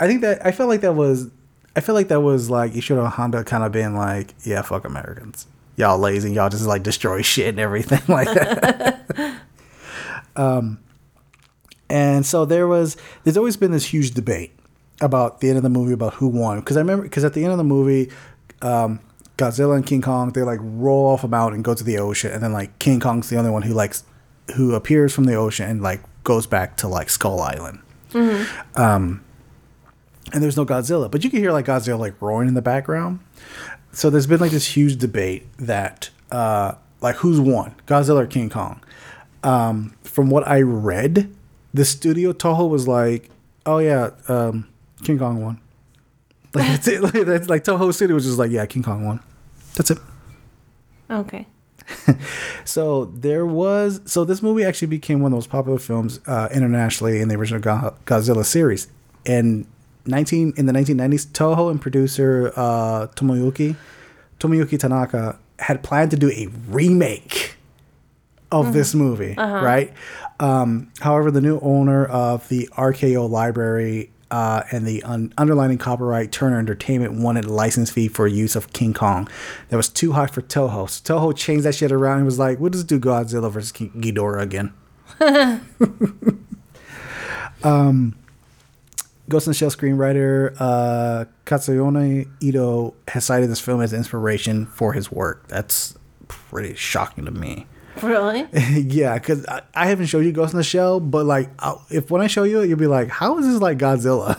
I 0.00 0.06
think 0.06 0.22
that 0.22 0.44
I 0.44 0.50
felt 0.50 0.68
like 0.68 0.80
that 0.80 0.94
was 0.94 1.28
I 1.76 1.80
feel 1.80 1.94
like 1.94 2.08
that 2.08 2.20
was 2.20 2.50
like 2.50 2.72
Ishiro 2.72 3.08
Honda 3.08 3.44
kind 3.44 3.62
of 3.62 3.70
being 3.70 3.94
like, 3.94 4.34
yeah, 4.42 4.62
fuck 4.62 4.84
Americans. 4.84 5.46
Y'all 5.76 5.98
lazy, 5.98 6.32
y'all 6.32 6.48
just 6.48 6.66
like 6.66 6.82
destroy 6.82 7.22
shit 7.22 7.48
and 7.48 7.60
everything 7.60 8.02
like 8.08 8.26
that. 8.28 9.40
um 10.36 10.78
and 11.88 12.24
so 12.24 12.44
there 12.44 12.66
was 12.66 12.96
there's 13.24 13.36
always 13.36 13.56
been 13.56 13.72
this 13.72 13.86
huge 13.86 14.12
debate 14.12 14.52
about 15.00 15.40
the 15.40 15.48
end 15.48 15.56
of 15.56 15.62
the 15.62 15.68
movie 15.68 15.92
about 15.92 16.14
who 16.14 16.28
won 16.28 16.60
because 16.60 16.76
I 16.76 16.80
remember 16.80 17.04
because 17.04 17.24
at 17.24 17.34
the 17.34 17.42
end 17.42 17.52
of 17.52 17.58
the 17.58 17.64
movie 17.64 18.10
um 18.62 19.00
Godzilla 19.36 19.74
and 19.76 19.84
King 19.84 20.02
Kong 20.02 20.32
they 20.32 20.42
like 20.42 20.60
roll 20.62 21.06
off 21.06 21.24
a 21.24 21.28
mountain 21.28 21.56
and 21.56 21.64
go 21.64 21.74
to 21.74 21.84
the 21.84 21.98
ocean 21.98 22.30
and 22.30 22.42
then 22.42 22.52
like 22.52 22.78
King 22.78 23.00
Kong's 23.00 23.28
the 23.28 23.36
only 23.36 23.50
one 23.50 23.62
who 23.62 23.74
likes 23.74 24.04
who 24.56 24.74
appears 24.74 25.12
from 25.14 25.24
the 25.24 25.34
ocean 25.34 25.68
and 25.68 25.82
like 25.82 26.00
goes 26.24 26.46
back 26.46 26.76
to 26.78 26.88
like 26.88 27.10
Skull 27.10 27.40
Island 27.40 27.80
and 30.32 30.42
there's 30.42 30.56
no 30.56 30.66
Godzilla, 30.66 31.10
but 31.10 31.24
you 31.24 31.30
can 31.30 31.40
hear 31.40 31.52
like 31.52 31.66
Godzilla 31.66 31.98
like 31.98 32.20
roaring 32.20 32.48
in 32.48 32.54
the 32.54 32.62
background. 32.62 33.20
So 33.92 34.10
there's 34.10 34.26
been 34.26 34.40
like 34.40 34.52
this 34.52 34.76
huge 34.76 34.98
debate 34.98 35.46
that 35.58 36.10
uh, 36.30 36.74
like 37.00 37.16
who's 37.16 37.40
won, 37.40 37.74
Godzilla 37.86 38.22
or 38.22 38.26
King 38.26 38.50
Kong. 38.50 38.82
Um, 39.42 39.96
from 40.02 40.30
what 40.30 40.46
I 40.46 40.60
read, 40.60 41.34
the 41.72 41.84
studio 41.84 42.32
Toho 42.32 42.68
was 42.68 42.86
like, 42.86 43.30
"Oh 43.66 43.78
yeah, 43.78 44.10
um, 44.28 44.68
King 45.04 45.18
Kong 45.18 45.42
won." 45.42 45.60
Like 46.52 46.66
that's 46.66 46.88
it. 46.88 47.00
Like, 47.02 47.12
that's 47.12 47.48
like 47.48 47.62
Toho 47.62 47.94
City 47.94 48.12
was 48.12 48.24
just 48.24 48.38
like, 48.38 48.50
"Yeah, 48.50 48.66
King 48.66 48.82
Kong 48.82 49.06
won." 49.06 49.20
That's 49.76 49.92
it. 49.92 49.98
Okay. 51.08 51.46
so 52.64 53.06
there 53.06 53.46
was 53.46 54.00
so 54.04 54.24
this 54.24 54.42
movie 54.42 54.64
actually 54.64 54.88
became 54.88 55.20
one 55.20 55.32
of 55.32 55.36
those 55.36 55.46
popular 55.46 55.78
films 55.78 56.20
uh, 56.26 56.48
internationally 56.52 57.20
in 57.20 57.28
the 57.28 57.36
original 57.36 57.60
Godzilla 57.60 58.44
series, 58.44 58.88
and 59.26 59.66
19 60.06 60.54
in 60.56 60.66
the 60.66 60.72
1990s, 60.72 61.26
Toho 61.28 61.70
and 61.70 61.80
producer 61.80 62.52
uh, 62.56 63.06
Tomoyuki 63.16 63.76
Tomoyuki 64.40 64.78
Tanaka 64.78 65.38
had 65.58 65.82
planned 65.82 66.10
to 66.10 66.16
do 66.16 66.30
a 66.30 66.48
remake 66.68 67.56
of 68.50 68.66
mm-hmm. 68.66 68.74
this 68.74 68.94
movie, 68.94 69.36
uh-huh. 69.36 69.64
right? 69.64 69.92
Um, 70.40 70.90
however, 71.00 71.30
the 71.30 71.42
new 71.42 71.60
owner 71.60 72.06
of 72.06 72.48
the 72.48 72.68
RKO 72.72 73.28
library 73.28 74.10
uh, 74.30 74.62
and 74.70 74.86
the 74.86 75.02
un- 75.02 75.34
underlining 75.36 75.76
copyright 75.76 76.32
Turner 76.32 76.58
Entertainment 76.58 77.14
wanted 77.14 77.44
a 77.44 77.52
license 77.52 77.90
fee 77.90 78.08
for 78.08 78.26
use 78.26 78.56
of 78.56 78.72
King 78.72 78.94
Kong 78.94 79.28
that 79.68 79.76
was 79.76 79.88
too 79.88 80.12
high 80.12 80.26
for 80.26 80.40
Toho. 80.40 80.88
So 80.88 81.18
Toho 81.18 81.36
changed 81.36 81.64
that 81.64 81.74
shit 81.74 81.92
around 81.92 82.18
and 82.18 82.26
was 82.26 82.38
like, 82.38 82.58
we'll 82.58 82.70
just 82.70 82.86
do 82.86 82.98
Godzilla 82.98 83.50
versus 83.50 83.72
King 83.72 83.90
Ghidorah 83.96 84.40
again. 84.40 84.72
um, 87.64 88.16
Ghost 89.30 89.46
in 89.46 89.52
the 89.52 89.54
Shell 89.54 89.70
screenwriter 89.70 90.54
uh, 90.58 91.24
Katsuyone 91.46 92.28
Ito 92.40 92.94
has 93.08 93.24
cited 93.24 93.48
this 93.50 93.60
film 93.60 93.80
as 93.80 93.92
inspiration 93.92 94.66
for 94.66 94.92
his 94.92 95.10
work. 95.10 95.48
That's 95.48 95.96
pretty 96.28 96.74
shocking 96.74 97.24
to 97.24 97.30
me. 97.30 97.66
Really? 98.02 98.46
yeah, 98.52 99.14
because 99.14 99.46
I, 99.46 99.62
I 99.74 99.86
haven't 99.86 100.06
showed 100.06 100.24
you 100.24 100.32
Ghost 100.32 100.52
in 100.52 100.58
the 100.58 100.64
Shell, 100.64 101.00
but 101.00 101.24
like, 101.26 101.48
I'll, 101.58 101.84
if 101.90 102.10
when 102.10 102.20
I 102.20 102.26
show 102.26 102.44
you 102.44 102.60
it, 102.60 102.68
you'll 102.68 102.78
be 102.78 102.86
like, 102.86 103.08
"How 103.08 103.38
is 103.38 103.46
this 103.46 103.60
like 103.60 103.78
Godzilla 103.78 104.38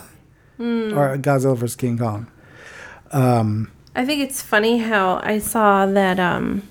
or 0.58 1.16
Godzilla 1.18 1.56
versus 1.56 1.76
King 1.76 1.98
Kong?" 1.98 2.30
I 3.94 4.04
think 4.06 4.22
it's 4.22 4.40
funny 4.40 4.78
how 4.78 5.20
I 5.22 5.38
saw 5.38 5.86
that 5.86 6.18
um 6.18 6.62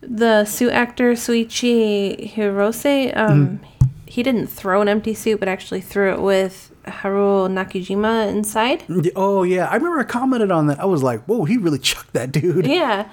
the 0.00 0.44
suit 0.44 0.72
actor 0.72 1.12
Shoichi 1.12 2.32
Hirose 2.34 3.16
um 3.16 3.60
he 4.06 4.22
didn't 4.22 4.46
throw 4.46 4.80
an 4.80 4.88
empty 4.88 5.14
suit 5.14 5.40
but 5.40 5.48
actually 5.48 5.80
threw 5.80 6.12
it 6.12 6.20
with 6.20 6.69
Haruo 6.84 7.48
Nakajima 7.48 8.28
inside. 8.28 8.84
Oh 9.16 9.42
yeah, 9.42 9.66
I 9.66 9.74
remember 9.74 10.00
I 10.00 10.04
commented 10.04 10.50
on 10.50 10.66
that. 10.68 10.80
I 10.80 10.84
was 10.84 11.02
like, 11.02 11.24
"Whoa, 11.24 11.44
he 11.44 11.56
really 11.56 11.78
chucked 11.90 12.12
that 12.12 12.32
dude." 12.32 12.66
Yeah. 12.66 13.08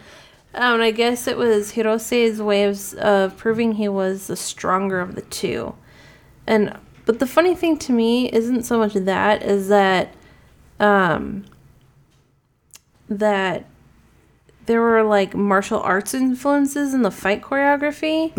Um, 0.53 0.81
I 0.81 0.91
guess 0.91 1.27
it 1.27 1.37
was 1.37 1.73
Hirose's 1.73 2.41
way 2.41 2.63
of, 2.63 2.93
of 2.95 3.37
proving 3.37 3.73
he 3.73 3.87
was 3.87 4.27
the 4.27 4.35
stronger 4.35 4.99
of 4.99 5.15
the 5.15 5.21
two. 5.21 5.75
And 6.47 6.75
but 7.05 7.19
the 7.19 7.27
funny 7.27 7.53
thing 7.53 7.77
to 7.79 7.91
me 7.91 8.29
isn't 8.31 8.63
so 8.63 8.77
much 8.77 8.93
that 8.93 9.43
is 9.43 9.67
that 9.69 10.13
um 10.79 11.45
that 13.09 13.65
there 14.65 14.81
were 14.81 15.03
like 15.03 15.33
martial 15.35 15.79
arts 15.81 16.13
influences 16.13 16.93
in 16.93 17.01
the 17.01 17.11
fight 17.11 17.41
choreography. 17.41 18.35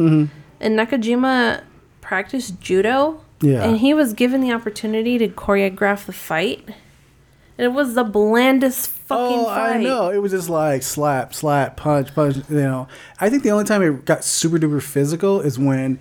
And 0.60 0.78
Nakajima 0.78 1.62
practiced 2.00 2.60
judo. 2.60 3.20
Yeah. 3.40 3.64
And 3.64 3.78
he 3.78 3.94
was 3.94 4.12
given 4.14 4.40
the 4.40 4.52
opportunity 4.52 5.18
to 5.18 5.28
choreograph 5.28 6.06
the 6.06 6.12
fight. 6.12 6.64
And 6.66 7.64
it 7.64 7.72
was 7.72 7.94
the 7.94 8.04
blandest 8.04 8.88
fucking 8.88 9.38
Oh, 9.38 9.44
fight. 9.46 9.76
I 9.76 9.82
know. 9.82 10.10
It 10.10 10.18
was 10.18 10.32
just 10.32 10.48
like 10.48 10.82
slap, 10.82 11.34
slap, 11.34 11.76
punch, 11.76 12.14
punch. 12.14 12.36
You 12.48 12.56
know, 12.56 12.88
I 13.20 13.30
think 13.30 13.42
the 13.42 13.50
only 13.50 13.64
time 13.64 13.82
it 13.82 14.04
got 14.04 14.24
super 14.24 14.58
duper 14.58 14.82
physical 14.82 15.40
is 15.40 15.58
when 15.58 15.98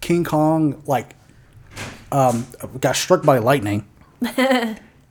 King 0.00 0.24
Kong 0.24 0.82
like 0.86 1.14
um 2.12 2.46
got 2.80 2.96
struck 2.96 3.22
by 3.24 3.38
lightning, 3.38 3.88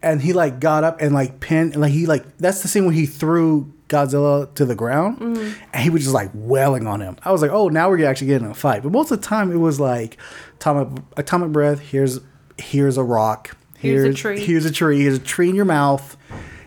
and 0.01 0.21
he 0.21 0.33
like 0.33 0.59
got 0.59 0.83
up 0.83 1.01
and 1.01 1.13
like 1.13 1.39
pinned, 1.39 1.73
and 1.73 1.81
like 1.81 1.91
he 1.91 2.05
like 2.05 2.37
that's 2.37 2.61
the 2.61 2.67
scene 2.67 2.85
when 2.85 2.95
he 2.95 3.05
threw 3.05 3.71
Godzilla 3.89 4.53
to 4.55 4.65
the 4.65 4.75
ground, 4.75 5.19
and 5.19 5.83
he 5.83 5.89
was 5.89 6.03
just 6.03 6.13
like 6.13 6.31
wailing 6.33 6.87
on 6.87 7.01
him. 7.01 7.17
I 7.23 7.31
was 7.31 7.41
like, 7.41 7.51
oh, 7.51 7.67
now 7.67 7.89
we're 7.89 8.05
actually 8.07 8.27
getting 8.27 8.47
a 8.47 8.53
fight. 8.53 8.83
But 8.83 8.91
most 8.91 9.11
of 9.11 9.19
the 9.19 9.27
time, 9.27 9.51
it 9.51 9.57
was 9.57 9.79
like 9.79 10.17
atomic 10.55 11.03
atomic 11.17 11.51
breath. 11.51 11.79
Here's 11.79 12.19
here's 12.57 12.97
a 12.97 13.03
rock. 13.03 13.57
Here's 13.77 14.03
a 14.03 14.13
tree. 14.13 14.39
Here's 14.39 14.65
a 14.65 14.71
tree. 14.71 15.01
Here's 15.01 15.17
a 15.17 15.19
tree 15.19 15.49
in 15.49 15.55
your 15.55 15.65
mouth. 15.65 16.15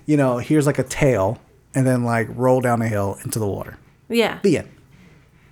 You 0.05 0.17
know, 0.17 0.39
here's 0.39 0.67
like 0.67 0.79
a 0.79 0.85
tail, 0.85 1.41
and 1.75 1.87
then 1.87 2.05
like 2.05 2.29
roll 2.31 2.61
down 2.61 2.83
a 2.83 2.89
hill 2.89 3.19
into 3.25 3.39
the 3.39 3.47
water. 3.47 3.79
Yeah. 4.09 4.39
The 4.43 4.59
end. 4.59 4.69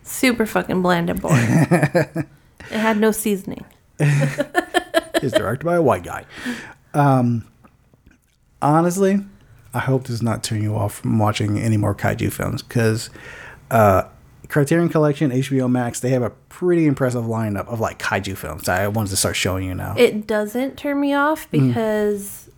Super 0.02 0.44
fucking 0.44 0.82
bland 0.82 1.08
and 1.08 1.20
boring. 1.20 1.38
it 1.40 2.26
had 2.70 2.98
no 2.98 3.12
seasoning. 3.12 3.64
It's 5.22 5.36
directed 5.36 5.64
by 5.66 5.76
a 5.76 5.82
white 5.82 6.02
guy. 6.02 6.24
Um, 6.94 7.46
honestly, 8.62 9.20
I 9.72 9.78
hope 9.80 10.02
this 10.02 10.10
does 10.18 10.22
not 10.22 10.42
turn 10.42 10.62
you 10.62 10.74
off 10.74 10.94
from 11.00 11.18
watching 11.18 11.58
any 11.58 11.76
more 11.76 11.94
kaiju 11.94 12.32
films 12.32 12.62
because 12.62 13.08
uh, 13.70 14.02
Criterion 14.48 14.88
Collection, 14.88 15.30
HBO 15.30 15.70
Max, 15.70 16.00
they 16.00 16.10
have 16.10 16.22
a 16.22 16.30
pretty 16.48 16.86
impressive 16.86 17.24
lineup 17.24 17.68
of 17.68 17.78
like 17.80 17.98
kaiju 18.00 18.36
films. 18.36 18.68
I 18.68 18.88
wanted 18.88 19.10
to 19.10 19.16
start 19.16 19.36
showing 19.36 19.64
you 19.66 19.74
now. 19.74 19.94
It 19.96 20.26
doesn't 20.26 20.76
turn 20.76 21.00
me 21.00 21.14
off 21.14 21.46
Mm. 21.52 21.68
because 21.68 22.50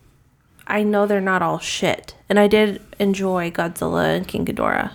I 0.66 0.82
know 0.84 1.06
they're 1.06 1.20
not 1.20 1.42
all 1.42 1.58
shit. 1.58 2.14
And 2.30 2.38
I 2.38 2.46
did 2.46 2.80
enjoy 2.98 3.50
Godzilla 3.50 4.16
and 4.16 4.26
King 4.26 4.46
Ghidorah. 4.46 4.92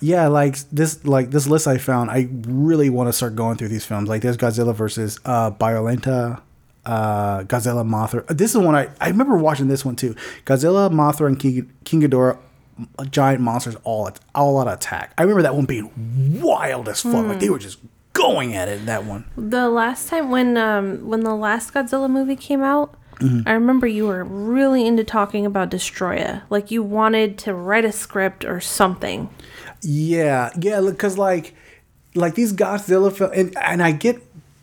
yeah, 0.00 0.28
like 0.28 0.56
this, 0.70 1.04
like 1.04 1.30
this 1.30 1.46
list 1.46 1.66
I 1.68 1.76
found, 1.76 2.10
I 2.10 2.28
really 2.46 2.88
want 2.88 3.08
to 3.08 3.12
start 3.12 3.36
going 3.36 3.56
through 3.58 3.68
these 3.68 3.84
films. 3.84 4.08
Like 4.08 4.22
there's 4.22 4.38
Godzilla 4.38 4.74
versus 4.74 5.20
uh, 5.26 5.50
Biollante, 5.50 6.40
uh, 6.90 7.44
Godzilla, 7.44 7.86
Mothra. 7.86 8.26
This 8.26 8.50
is 8.50 8.56
one 8.58 8.74
I 8.74 8.88
I 9.00 9.08
remember 9.08 9.36
watching 9.36 9.68
this 9.68 9.84
one 9.84 9.96
too. 9.96 10.14
Godzilla, 10.44 10.90
Mothra, 10.90 11.26
and 11.26 11.38
King, 11.38 11.70
King 11.84 12.02
Ghidorah, 12.02 12.38
giant 13.10 13.40
monsters 13.40 13.76
all 13.84 14.10
all 14.34 14.60
out 14.60 14.66
of 14.66 14.74
attack. 14.74 15.12
I 15.16 15.22
remember 15.22 15.42
that 15.42 15.54
one 15.54 15.66
being 15.66 16.40
wild 16.40 16.88
as 16.88 17.02
fuck. 17.02 17.26
Like 17.26 17.40
they 17.40 17.50
were 17.50 17.58
just 17.58 17.78
going 18.12 18.56
at 18.56 18.68
it 18.68 18.80
in 18.80 18.86
that 18.86 19.04
one. 19.04 19.24
The 19.36 19.68
last 19.68 20.08
time 20.08 20.30
when 20.30 20.56
um 20.56 21.06
when 21.06 21.20
the 21.20 21.34
last 21.34 21.72
Godzilla 21.72 22.10
movie 22.10 22.36
came 22.36 22.62
out, 22.62 22.96
Mm-hmm. 23.20 23.46
I 23.46 23.52
remember 23.52 23.86
you 23.86 24.06
were 24.06 24.24
really 24.24 24.86
into 24.86 25.04
talking 25.04 25.44
about 25.44 25.70
Destroya. 25.70 26.42
Like 26.48 26.70
you 26.70 26.82
wanted 26.82 27.36
to 27.40 27.52
write 27.52 27.84
a 27.84 27.92
script 27.92 28.46
or 28.46 28.60
something. 28.60 29.28
Yeah, 29.82 30.50
yeah, 30.58 30.80
because 30.80 31.18
like, 31.18 31.54
like 32.14 32.34
these 32.34 32.54
Godzilla 32.54 33.12
film, 33.12 33.30
and, 33.34 33.56
and 33.58 33.82
I 33.82 33.92
get, 33.92 34.22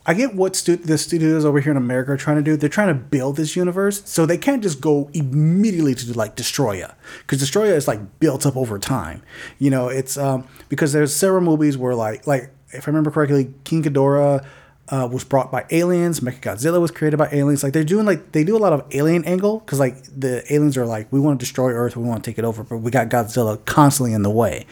I 0.09 0.13
get 0.13 0.33
what 0.33 0.55
stu- 0.55 0.77
the 0.77 0.97
studios 0.97 1.43
over 1.43 1.59
here 1.59 1.71
in 1.71 1.77
America 1.77 2.13
are 2.13 2.17
trying 2.17 2.37
to 2.37 2.41
do. 2.41 2.55
They're 2.55 2.69
trying 2.69 2.87
to 2.87 2.93
build 2.93 3.35
this 3.35 3.57
universe, 3.57 4.01
so 4.05 4.25
they 4.25 4.37
can't 4.37 4.63
just 4.63 4.79
go 4.79 5.09
immediately 5.13 5.93
to 5.95 6.13
like 6.13 6.37
Destroya, 6.37 6.95
because 7.19 7.41
Destroya 7.41 7.75
is 7.75 7.89
like 7.89 8.19
built 8.21 8.45
up 8.45 8.55
over 8.55 8.79
time. 8.79 9.21
You 9.59 9.69
know, 9.69 9.89
it's 9.89 10.17
um 10.17 10.47
because 10.69 10.93
there's 10.93 11.13
several 11.13 11.41
movies 11.41 11.77
where 11.77 11.93
like 11.93 12.25
like 12.25 12.51
if 12.69 12.87
I 12.87 12.91
remember 12.91 13.11
correctly, 13.11 13.53
King 13.65 13.83
Ghidorah. 13.83 14.45
Uh, 14.89 15.05
was 15.11 15.25
brought 15.25 15.51
by 15.51 15.65
aliens. 15.69 16.21
Mechagodzilla 16.21 16.79
was 16.79 16.91
created 16.91 17.17
by 17.17 17.27
aliens. 17.33 17.61
Like 17.61 17.73
they're 17.73 17.83
doing 17.83 18.05
like 18.05 18.31
they 18.31 18.45
do 18.45 18.55
a 18.55 18.57
lot 18.57 18.71
of 18.71 18.85
alien 18.91 19.25
angle 19.25 19.59
because 19.59 19.81
like 19.81 20.01
the 20.05 20.45
aliens 20.49 20.77
are 20.77 20.85
like 20.85 21.11
we 21.11 21.19
want 21.19 21.37
to 21.37 21.45
destroy 21.45 21.73
Earth, 21.73 21.97
we 21.97 22.05
want 22.05 22.23
to 22.23 22.31
take 22.31 22.39
it 22.39 22.45
over, 22.45 22.63
but 22.63 22.77
we 22.77 22.89
got 22.89 23.09
Godzilla 23.09 23.65
constantly 23.65 24.13
in 24.13 24.21
the 24.21 24.29
way. 24.29 24.65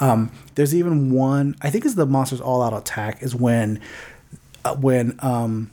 Um, 0.00 0.32
there's 0.54 0.74
even 0.74 1.12
one 1.12 1.54
I 1.60 1.68
think 1.68 1.84
it's 1.84 1.96
the 1.96 2.06
monsters 2.06 2.40
all 2.40 2.62
out 2.62 2.72
attack 2.72 3.22
is 3.22 3.34
when 3.34 3.78
when 4.76 5.16
um, 5.20 5.70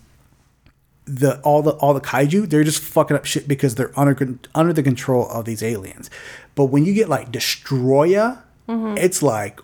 the 1.05 1.39
all 1.41 1.61
the 1.61 1.71
all 1.71 1.93
the 1.93 2.01
kaiju 2.01 2.49
they're 2.49 2.63
just 2.63 2.81
fucking 2.81 3.15
up 3.15 3.25
shit 3.25 3.47
because 3.47 3.75
they're 3.75 3.91
under 3.99 4.37
under 4.55 4.73
the 4.73 4.81
control 4.83 5.27
of 5.29 5.45
these 5.45 5.61
aliens. 5.61 6.09
But 6.55 6.65
when 6.65 6.85
you 6.85 6.93
get 6.93 7.09
like 7.09 7.31
Destroya, 7.31 8.39
it's 8.67 9.21
like 9.21 9.59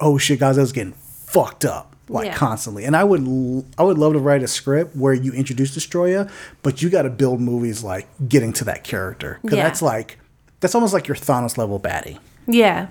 oh 0.00 0.18
shit, 0.18 0.40
Godzilla's 0.40 0.72
getting 0.72 0.92
fucked 0.92 1.64
up 1.64 1.96
like 2.08 2.26
Yeah. 2.26 2.34
constantly. 2.34 2.84
And 2.84 2.94
I 2.96 3.02
would 3.02 3.26
l- 3.26 3.64
I 3.78 3.82
would 3.82 3.98
love 3.98 4.12
to 4.12 4.18
write 4.18 4.42
a 4.42 4.48
script 4.48 4.94
where 4.94 5.14
you 5.14 5.32
introduce 5.32 5.74
Destroya, 5.74 6.30
but 6.62 6.82
you 6.82 6.90
got 6.90 7.02
to 7.02 7.10
build 7.10 7.40
movies 7.40 7.82
like 7.82 8.06
getting 8.28 8.52
to 8.54 8.64
that 8.64 8.84
character 8.84 9.38
because 9.42 9.56
Yeah. 9.56 9.64
that's 9.64 9.82
like 9.82 10.18
that's 10.60 10.74
almost 10.74 10.92
like 10.94 11.08
your 11.08 11.16
Thanos 11.16 11.56
level 11.58 11.80
baddie. 11.80 12.18
Yeah. 12.46 12.88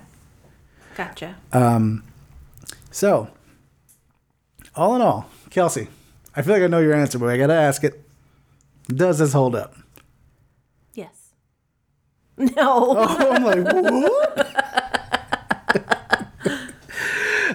Gotcha. 0.98 1.36
Um, 1.54 2.04
So, 2.92 3.30
all 4.76 4.96
in 4.96 5.02
all, 5.02 5.30
Kelsey, 5.54 5.88
I 6.36 6.42
feel 6.42 6.56
like 6.56 6.64
I 6.64 6.68
know 6.68 6.80
your 6.80 6.96
answer, 6.96 7.20
but 7.20 7.30
I 7.30 7.38
gotta 7.38 7.54
ask 7.54 7.84
it. 7.84 8.02
Does 8.88 9.20
this 9.20 9.34
hold 9.34 9.56
up? 9.56 9.76
yes. 10.94 11.30
No. 12.38 12.52
Oh, 12.58 13.32
I'm 13.32 13.44
like, 13.44 13.64
what? 13.64 14.50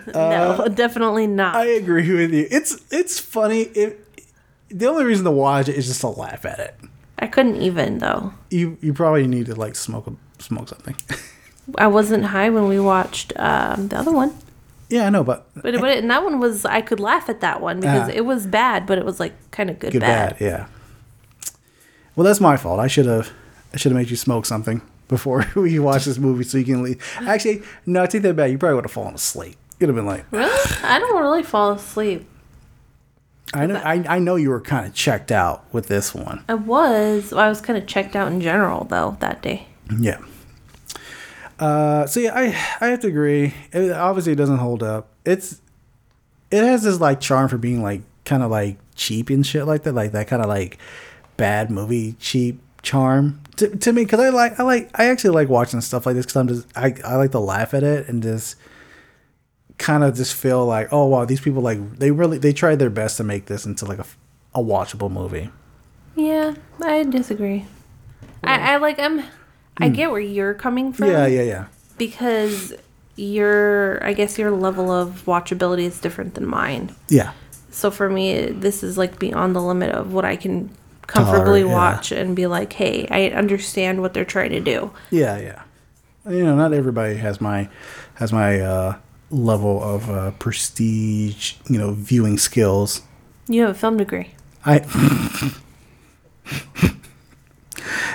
no, 0.15 0.69
definitely 0.69 1.27
not. 1.27 1.57
I 1.57 1.67
agree 1.67 2.15
with 2.15 2.33
you. 2.33 2.47
It's 2.49 2.81
it's 2.93 3.19
funny. 3.19 3.63
It, 3.63 3.99
the 4.69 4.87
only 4.87 5.03
reason 5.05 5.25
to 5.25 5.33
watch 5.33 5.69
it 5.69 5.75
is 5.75 5.89
just 5.89 6.01
to 6.03 6.09
laugh 6.09 6.45
at 6.45 6.61
it. 6.61 6.77
I 7.19 7.27
couldn't 7.27 7.57
even 7.57 7.99
though. 7.99 8.33
You 8.51 8.79
you 8.81 8.95
probably 8.95 9.27
need 9.27 9.47
to 9.47 9.57
like 9.57 9.75
smoke 9.75 10.07
a, 10.07 10.15
smoke 10.41 10.69
something. 10.69 10.95
I 11.77 11.89
wasn't 11.89 12.27
high 12.27 12.49
when 12.51 12.69
we 12.69 12.79
watched 12.79 13.33
um, 13.37 13.89
the 13.89 13.99
other 13.99 14.13
one. 14.13 14.39
Yeah, 14.89 15.07
I 15.07 15.11
know, 15.11 15.23
but 15.23 15.47
But, 15.55 15.75
but 15.81 15.99
and 15.99 16.11
that 16.11 16.25
one 16.25 16.39
was 16.41 16.65
I 16.65 16.81
could 16.81 16.99
laugh 17.01 17.29
at 17.29 17.41
that 17.41 17.61
one 17.61 17.81
because 17.81 18.09
Ah. 18.09 18.13
it 18.15 18.25
was 18.25 18.47
bad, 18.47 18.87
but 18.87 18.97
it 18.99 19.05
was 19.05 19.21
like 19.21 19.35
kind 19.51 19.69
of 19.71 19.79
good, 19.79 19.93
good 19.93 20.01
bad. 20.01 20.39
bad. 20.39 20.41
Yeah. 20.41 20.67
Well, 22.17 22.25
that's 22.25 22.41
my 22.41 22.57
fault. 22.57 22.81
I 22.81 22.87
should 22.89 23.07
have. 23.07 23.31
I 23.73 23.77
should 23.77 23.93
have 23.93 23.99
made 24.01 24.11
you 24.11 24.17
smoke 24.17 24.47
something 24.47 24.81
before 25.09 25.45
we 25.55 25.79
watch 25.79 26.05
this 26.07 26.19
movie, 26.19 26.45
so 26.45 26.59
you 26.59 26.65
can 26.65 26.83
leave. 26.83 27.03
Actually, 27.21 27.63
no, 27.87 28.03
I 28.03 28.07
take 28.07 28.23
that 28.23 28.35
back. 28.35 28.51
You 28.51 28.59
probably 28.59 28.77
would 28.77 28.85
have 28.85 28.93
fallen 28.93 29.15
asleep. 29.15 29.57
You'd 29.79 29.89
have 29.89 29.97
been 29.97 30.07
like, 30.07 30.25
Really? 30.33 30.75
I 30.83 30.99
don't 30.99 31.21
really 31.21 31.43
fall 31.43 31.73
asleep. 31.73 32.27
I 33.55 33.67
know. 33.67 33.77
I, 33.77 34.05
I 34.09 34.19
know 34.19 34.37
you 34.37 34.51
were 34.51 34.61
kind 34.61 34.87
of 34.87 34.95
checked 34.95 35.31
out 35.31 35.65
with 35.73 35.87
this 35.89 36.15
one. 36.15 36.45
I 36.49 36.55
was. 36.55 37.33
I 37.33 37.49
was 37.49 37.61
kind 37.61 37.79
of 37.79 37.87
checked 37.87 38.17
out 38.17 38.33
in 38.33 38.41
general 38.41 38.85
though 38.85 39.17
that 39.21 39.41
day. 39.43 39.67
Yeah. 39.99 40.19
Uh, 41.59 42.07
so 42.07 42.21
yeah, 42.21 42.33
I 42.35 42.45
I 42.81 42.89
have 42.89 43.01
to 43.01 43.09
agree. 43.09 43.55
It 43.73 43.93
obviously 43.93 44.35
doesn't 44.35 44.59
hold 44.59 44.83
up. 44.83 45.09
It's 45.25 45.61
it 46.51 46.65
has 46.65 46.83
this 46.83 47.01
like 47.01 47.21
charm 47.21 47.49
for 47.49 47.59
being 47.59 47.83
like 47.83 48.03
kind 48.25 48.43
of 48.43 48.51
like 48.51 48.79
cheap 48.95 49.31
and 49.31 49.47
shit 49.47 49.67
like 49.67 49.83
that, 49.83 49.95
like 49.95 50.13
that 50.13 50.29
kind 50.29 50.43
of 50.43 50.49
like 50.49 50.79
bad 51.37 51.71
movie 51.71 52.15
cheap 52.21 52.61
charm 52.83 53.41
to, 53.57 53.77
to 53.77 53.93
me. 53.93 54.05
Because 54.05 54.21
I 54.21 54.29
like 54.29 54.59
I 54.61 54.63
like 54.63 54.91
I 54.99 55.07
actually 55.07 55.31
like 55.31 55.49
watching 55.49 55.81
stuff 55.81 56.07
like 56.07 56.15
this 56.15 56.27
because 56.27 56.37
I'm 56.37 56.49
just 56.49 56.67
I 56.77 56.95
I 57.05 57.17
like 57.17 57.33
to 57.33 57.41
laugh 57.41 57.75
at 57.75 57.83
it 57.83 58.09
and 58.09 58.23
just 58.23 58.57
kind 59.79 60.03
of 60.03 60.15
just 60.15 60.35
feel 60.35 60.67
like 60.67 60.89
oh 60.93 61.07
wow 61.07 61.25
these 61.25 61.41
people 61.41 61.63
like 61.63 61.99
they 61.99 62.11
really 62.11 62.37
they 62.37 62.53
tried 62.53 62.81
their 62.81 62.91
best 62.91 63.17
to 63.17 63.25
make 63.25 63.47
this 63.47 63.65
into 63.65 63.85
like 63.85 63.99
a, 63.99 64.07
a 64.55 64.63
watchable 64.63 65.11
movie. 65.11 65.51
Yeah, 66.15 66.55
I 66.83 67.05
disagree. 67.05 67.65
I, 68.43 68.75
I 68.75 68.77
like 68.77 68.99
I'm. 68.99 69.23
I 69.79 69.89
get 69.89 70.11
where 70.11 70.21
you're 70.21 70.55
coming 70.55 70.93
from. 70.93 71.09
Hmm. 71.09 71.13
Yeah, 71.13 71.27
yeah, 71.27 71.43
yeah. 71.43 71.67
Because 71.97 72.75
your, 73.17 74.05
I 74.05 74.13
guess 74.13 74.39
your 74.39 74.51
level 74.51 74.91
of 74.91 75.25
watchability 75.25 75.83
is 75.83 76.01
different 76.01 76.35
than 76.35 76.47
mine. 76.47 76.95
Yeah. 77.09 77.33
So 77.71 77.91
for 77.91 78.09
me, 78.09 78.47
this 78.47 78.83
is 78.83 78.99
like 78.99 79.19
beyond 79.19 79.55
the 79.55 79.63
limit 79.63 79.91
of 79.91 80.13
what 80.13 80.25
I 80.25 80.37
can 80.37 80.71
comfortably 81.07 81.63
Tolerate, 81.63 81.67
yeah. 81.67 81.75
watch 81.75 82.13
and 82.13 82.37
be 82.37 82.47
like, 82.47 82.73
hey, 82.73 83.09
I 83.11 83.31
understand 83.31 84.01
what 84.01 84.15
they're 84.15 84.25
trying 84.25 84.51
to 84.51 84.61
do. 84.61 84.93
Yeah, 85.11 85.39
yeah. 85.39 85.63
You 86.29 86.45
know, 86.45 86.55
not 86.55 86.73
everybody 86.73 87.17
has 87.17 87.41
my 87.41 87.69
has 88.15 88.33
my 88.33 88.61
uh, 88.61 88.99
level 89.31 89.83
of 89.83 90.11
uh, 90.11 90.31
prestige. 90.33 91.55
You 91.69 91.79
know, 91.79 91.93
viewing 91.93 92.37
skills. 92.37 93.03
You 93.49 93.63
have 93.63 93.71
a 93.71 93.75
film 93.75 93.97
degree. 93.97 94.35
I. 94.65 94.85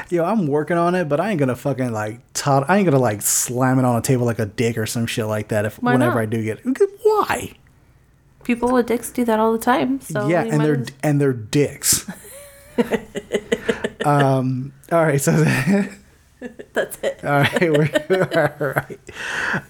Yo, 0.10 0.23
I'm 0.23 0.48
working 0.48 0.77
on 0.77 0.95
it, 0.95 1.10
but 1.10 1.19
I 1.19 1.30
ain't 1.31 1.40
gonna 1.40 1.56
fucking 1.56 1.91
like 1.91 2.19
tot- 2.34 2.69
I 2.69 2.77
ain't 2.77 2.85
gonna 2.85 2.99
like 2.99 3.22
slam 3.22 3.80
it 3.80 3.85
on 3.85 3.95
a 3.98 4.02
table 4.02 4.26
like 4.26 4.40
a 4.40 4.45
dick 4.45 4.77
or 4.77 4.85
some 4.85 5.06
shit 5.06 5.26
like 5.26 5.48
that. 5.49 5.65
If 5.65 5.81
Why 5.81 5.94
whenever 5.94 6.15
not? 6.15 6.22
I 6.22 6.26
do 6.26 6.44
get 6.44 6.60
why? 7.03 7.53
People 8.44 8.72
with 8.72 8.88
dicks 8.88 9.11
do 9.11 9.23
that 9.26 9.40
all 9.40 9.53
the 9.53 9.57
time. 9.60 10.02
So 10.02 10.27
yeah, 10.27 10.44
and 10.44 10.61
they're 10.61 10.81
as- 10.81 10.88
and 11.02 11.22
they're 11.22 11.34
dicks. 11.34 12.10
um. 14.06 14.73
All 14.91 15.03
right. 15.03 15.22
So. 15.22 15.31
that's 16.74 16.98
it. 17.03 17.24
All 17.24 17.40
right, 17.41 17.61
we're, 17.61 18.57
all 18.60 18.74
right. 18.76 18.99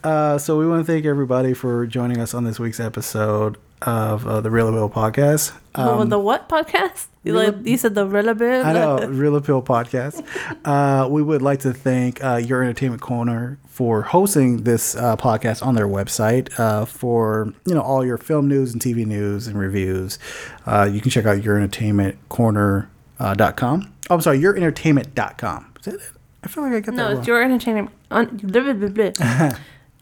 Uh, 0.04 0.38
so 0.38 0.58
we 0.58 0.68
want 0.68 0.86
to 0.86 0.92
thank 0.92 1.06
everybody 1.06 1.54
for 1.54 1.86
joining 1.86 2.20
us 2.20 2.34
on 2.34 2.44
this 2.44 2.60
week's 2.60 2.80
episode 2.80 3.58
of 3.82 4.26
uh, 4.26 4.40
the 4.42 4.50
Reel 4.50 4.70
Appeal 4.70 4.90
podcast. 4.90 5.54
Oh, 5.76 6.04
the 6.06 6.18
what 6.20 6.48
podcast? 6.48 7.08
You, 7.24 7.34
Real- 7.40 7.52
like, 7.54 7.66
you 7.66 7.78
said 7.78 7.96
the 7.96 8.06
relevant. 8.06 8.66
I 8.66 8.74
know 8.74 8.98
Reel 9.08 9.36
Appeal 9.36 9.62
podcast. 9.62 10.26
Uh, 10.66 11.08
we 11.10 11.22
would 11.22 11.42
like 11.42 11.60
to 11.62 11.74
thank 11.74 12.24
uh, 12.24 12.36
Your 12.38 12.64
Entertainment 12.64 13.02
Corner 13.02 13.60
for 13.68 14.02
hosting 14.04 14.64
this 14.64 14.96
uh, 14.96 15.16
podcast 15.18 15.66
on 15.66 15.76
their 15.76 15.88
website 15.88 16.58
uh, 16.60 16.86
for 16.86 17.54
you 17.66 17.74
know 17.74 17.82
all 17.82 18.06
your 18.06 18.18
film 18.18 18.48
news 18.48 18.72
and 18.74 18.82
TV 18.82 19.06
news 19.06 19.48
and 19.48 19.58
reviews. 19.60 20.18
Uh, 20.66 20.90
you 20.92 21.02
can 21.02 21.12
check 21.12 21.26
out 21.26 21.38
YourEntertainmentCorner.com. 21.40 22.90
Uh, 23.20 23.34
dot 23.36 23.56
com. 23.56 23.94
oh, 24.10 24.16
I'm 24.16 24.22
sorry, 24.22 24.40
YourEntertainment.com. 24.40 25.74
Is 25.80 25.86
that 25.86 25.94
it? 25.96 26.02
I 26.44 26.48
feel 26.48 26.64
like 26.64 26.74
I 26.74 26.80
got 26.82 26.96
No, 26.96 27.10
that 27.10 27.18
it's 27.20 27.28
your 27.28 27.42
entertainment. 27.42 27.90
Un, 28.12 28.26
blah, 28.44 28.62
blah, 28.62 28.74
blah, 28.74 28.90
blah. 28.90 29.52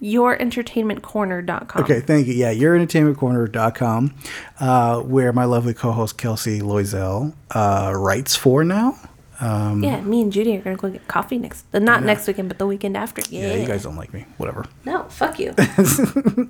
YourEntertainmentCorner.com. 0.02 1.84
Okay, 1.84 2.00
thank 2.02 2.28
you. 2.28 2.34
Yeah, 2.34 2.54
yourentertainmentcorner.com, 2.54 4.14
uh, 4.60 5.00
where 5.02 5.32
my 5.34 5.46
lovely 5.46 5.74
co-host 5.74 6.18
Kelsey 6.18 6.60
Loisel 6.62 7.34
uh, 7.52 7.94
writes 7.96 8.36
for 8.36 8.64
now. 8.64 8.98
Um, 9.40 9.84
Yeah, 9.84 10.02
me 10.02 10.22
and 10.22 10.32
Judy 10.32 10.56
are 10.58 10.62
gonna 10.62 10.76
go 10.76 10.90
get 10.90 11.08
coffee 11.08 11.38
next. 11.40 11.66
uh, 11.74 11.80
Not 11.80 12.04
next 12.04 12.28
weekend, 12.28 12.48
but 12.48 12.60
the 12.60 12.68
weekend 12.68 12.96
after. 12.96 13.24
Yeah. 13.30 13.48
yeah, 13.48 13.56
you 13.62 13.66
guys 13.68 13.82
don't 13.84 13.96
like 13.96 14.14
me. 14.14 14.26
Whatever. 14.38 14.66
no, 14.86 15.04
fuck 15.10 15.40
you. 15.40 15.54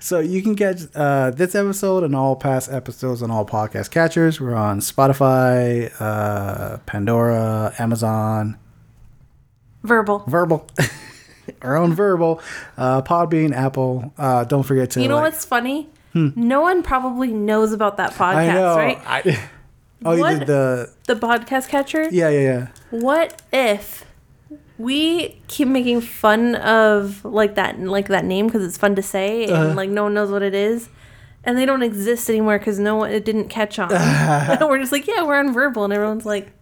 So 0.00 0.18
you 0.18 0.42
can 0.42 0.56
catch 0.56 0.82
uh, 0.94 1.30
this 1.30 1.54
episode 1.54 2.02
and 2.04 2.14
all 2.16 2.34
past 2.36 2.70
episodes 2.72 3.22
on 3.22 3.30
all 3.30 3.46
podcast 3.46 3.90
catchers. 3.90 4.40
We're 4.40 4.54
on 4.54 4.80
Spotify, 4.80 5.92
uh, 6.00 6.78
Pandora, 6.86 7.72
Amazon, 7.78 8.56
Verbal. 9.84 10.24
Verbal, 10.26 10.66
our 11.62 11.76
own 11.76 11.94
Verbal, 11.94 12.40
uh, 12.76 13.02
Podbean, 13.02 13.52
Apple. 13.54 14.12
Uh, 14.18 14.44
don't 14.44 14.62
forget 14.64 14.90
to 14.92 15.02
You 15.02 15.08
know 15.08 15.16
like- 15.16 15.32
what's 15.32 15.44
funny? 15.44 15.88
No 16.16 16.60
one 16.60 16.82
probably 16.84 17.32
knows 17.32 17.72
about 17.72 17.96
that 17.96 18.12
podcast, 18.12 18.36
I 18.36 18.54
know. 18.54 18.76
right? 18.76 18.98
I, 19.04 19.40
oh, 20.04 20.12
you 20.14 20.20
What? 20.20 20.38
did 20.38 20.46
the 20.46 20.92
The 21.06 21.16
podcast 21.16 21.68
catcher. 21.68 22.08
yeah, 22.10 22.28
yeah, 22.28 22.40
yeah. 22.40 22.66
What 22.90 23.42
if 23.52 24.04
we 24.78 25.40
keep 25.48 25.66
making 25.68 26.00
fun 26.02 26.54
of 26.56 27.24
like 27.24 27.56
that, 27.56 27.80
like 27.80 28.06
that 28.08 28.24
name 28.24 28.46
because 28.46 28.64
it's 28.64 28.78
fun 28.78 28.94
to 28.94 29.02
say, 29.02 29.44
and 29.44 29.52
Uh-huh. 29.52 29.74
like 29.74 29.90
no 29.90 30.04
one 30.04 30.14
knows 30.14 30.30
what 30.30 30.42
it 30.42 30.54
is, 30.54 30.88
and 31.42 31.58
they 31.58 31.66
don't 31.66 31.82
exist 31.82 32.30
anymore 32.30 32.58
because 32.58 32.78
no 32.78 32.94
one 32.96 33.10
it 33.10 33.24
didn't 33.24 33.48
catch 33.48 33.78
on. 33.80 33.92
and 33.92 34.60
we're 34.68 34.78
just 34.78 34.92
like, 34.92 35.06
yeah, 35.08 35.22
we're 35.24 35.38
on 35.38 35.52
verbal, 35.52 35.82
and 35.84 35.92
everyone's 35.92 36.24
like, 36.26 36.52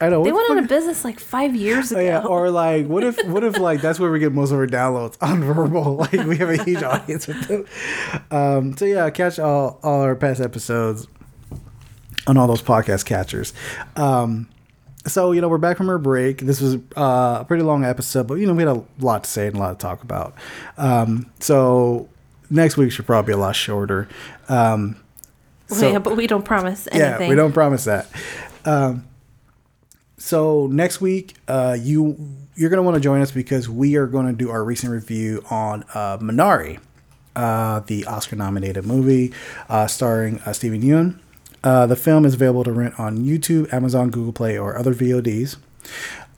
I 0.00 0.08
know. 0.10 0.22
they 0.24 0.32
went 0.32 0.50
out 0.50 0.58
of 0.58 0.68
business 0.68 1.04
like 1.04 1.18
five 1.20 1.54
years 1.56 1.90
ago. 1.92 2.00
Yeah, 2.00 2.24
or 2.24 2.50
like, 2.50 2.86
what 2.86 3.02
if, 3.04 3.16
what 3.26 3.42
if, 3.44 3.58
like, 3.58 3.80
that's 3.80 3.98
where 3.98 4.10
we 4.10 4.18
get 4.18 4.32
most 4.32 4.50
of 4.52 4.58
our 4.58 4.66
downloads 4.66 5.16
on 5.22 5.42
verbal? 5.42 5.96
Like, 5.96 6.12
we 6.12 6.36
have 6.38 6.50
a 6.50 6.62
huge 6.62 6.82
audience 6.82 7.26
with 7.26 7.48
them. 7.48 7.64
Um, 8.30 8.76
so 8.76 8.84
yeah, 8.84 9.08
catch 9.10 9.38
all 9.38 9.78
all 9.82 10.02
our 10.02 10.14
past 10.14 10.40
episodes 10.40 11.06
on 12.26 12.36
all 12.36 12.46
those 12.46 12.62
podcast 12.62 13.04
catchers. 13.06 13.52
Um, 13.96 14.48
so 15.06 15.32
you 15.32 15.40
know, 15.40 15.48
we're 15.48 15.58
back 15.58 15.76
from 15.76 15.88
our 15.88 15.98
break. 15.98 16.38
This 16.40 16.60
was 16.60 16.74
uh, 16.96 17.38
a 17.40 17.44
pretty 17.46 17.62
long 17.62 17.84
episode, 17.84 18.26
but 18.26 18.34
you 18.34 18.46
know, 18.46 18.52
we 18.54 18.64
had 18.64 18.76
a 18.76 18.84
lot 18.98 19.24
to 19.24 19.30
say 19.30 19.46
and 19.46 19.56
a 19.56 19.58
lot 19.60 19.78
to 19.78 19.82
talk 19.82 20.02
about. 20.02 20.34
Um, 20.76 21.30
so 21.40 22.08
next 22.50 22.76
week 22.76 22.90
should 22.92 23.06
probably 23.06 23.28
be 23.30 23.34
a 23.34 23.38
lot 23.38 23.54
shorter. 23.56 24.08
Um, 24.48 24.96
so- 25.68 25.88
yeah, 25.90 25.98
but 26.00 26.16
we 26.16 26.26
don't 26.26 26.44
promise 26.44 26.86
anything. 26.92 27.22
yeah, 27.22 27.28
we 27.28 27.34
don't 27.36 27.52
promise 27.52 27.84
that. 27.84 28.08
Um, 28.64 29.05
so 30.18 30.66
next 30.68 31.00
week, 31.00 31.34
uh, 31.48 31.76
you 31.78 32.16
you're 32.54 32.70
gonna 32.70 32.82
want 32.82 32.94
to 32.94 33.00
join 33.00 33.20
us 33.20 33.30
because 33.30 33.68
we 33.68 33.96
are 33.96 34.06
going 34.06 34.26
to 34.26 34.32
do 34.32 34.50
our 34.50 34.64
recent 34.64 34.92
review 34.92 35.44
on 35.50 35.84
uh, 35.94 36.16
Minari, 36.18 36.80
uh, 37.34 37.80
the 37.80 38.06
Oscar-nominated 38.06 38.86
movie 38.86 39.32
uh, 39.68 39.86
starring 39.86 40.40
uh, 40.40 40.52
Steven 40.52 40.82
Yeun. 40.82 41.18
Uh, 41.62 41.86
the 41.86 41.96
film 41.96 42.24
is 42.24 42.34
available 42.34 42.64
to 42.64 42.72
rent 42.72 42.98
on 42.98 43.18
YouTube, 43.18 43.70
Amazon, 43.72 44.10
Google 44.10 44.32
Play, 44.32 44.56
or 44.56 44.78
other 44.78 44.94
VODs. 44.94 45.56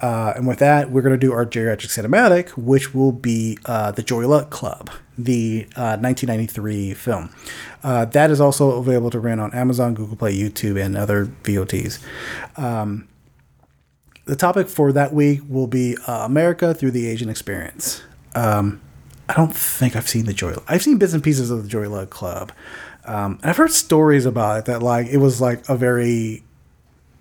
And 0.00 0.46
with 0.46 0.58
that, 0.58 0.90
we're 0.90 1.02
going 1.02 1.18
to 1.18 1.26
do 1.26 1.32
our 1.32 1.44
geriatric 1.44 1.88
cinematic, 1.88 2.50
which 2.50 2.94
will 2.94 3.12
be 3.12 3.58
the 3.64 4.02
Joy 4.04 4.26
Luck 4.26 4.50
Club, 4.50 4.90
the 5.18 5.66
uh, 5.76 5.98
1993 5.98 6.94
film. 6.94 7.30
That 7.82 8.30
is 8.30 8.40
also 8.40 8.78
available 8.78 9.10
to 9.10 9.20
rent 9.20 9.40
on 9.40 9.52
Amazon, 9.52 9.94
Google 9.94 10.16
Play, 10.16 10.36
YouTube, 10.36 10.82
and 10.82 10.96
other 10.96 11.26
VODs. 11.26 11.98
Um, 12.56 13.06
the 14.28 14.36
topic 14.36 14.68
for 14.68 14.92
that 14.92 15.14
week 15.14 15.40
will 15.48 15.66
be 15.66 15.96
uh, 16.06 16.24
America 16.26 16.74
through 16.74 16.90
the 16.90 17.08
Asian 17.08 17.30
experience. 17.30 18.02
Um, 18.34 18.80
I 19.26 19.32
don't 19.34 19.54
think 19.54 19.96
I've 19.96 20.08
seen 20.08 20.26
the 20.26 20.34
Joy. 20.34 20.54
I've 20.68 20.82
seen 20.82 20.98
bits 20.98 21.14
and 21.14 21.24
pieces 21.24 21.50
of 21.50 21.62
the 21.62 21.68
Joy 21.68 21.88
Luck 21.88 22.10
Club, 22.10 22.52
um, 23.06 23.38
and 23.42 23.50
I've 23.50 23.56
heard 23.56 23.72
stories 23.72 24.26
about 24.26 24.58
it 24.58 24.64
that 24.66 24.82
like 24.82 25.06
it 25.06 25.16
was 25.16 25.40
like 25.40 25.66
a 25.68 25.76
very 25.76 26.44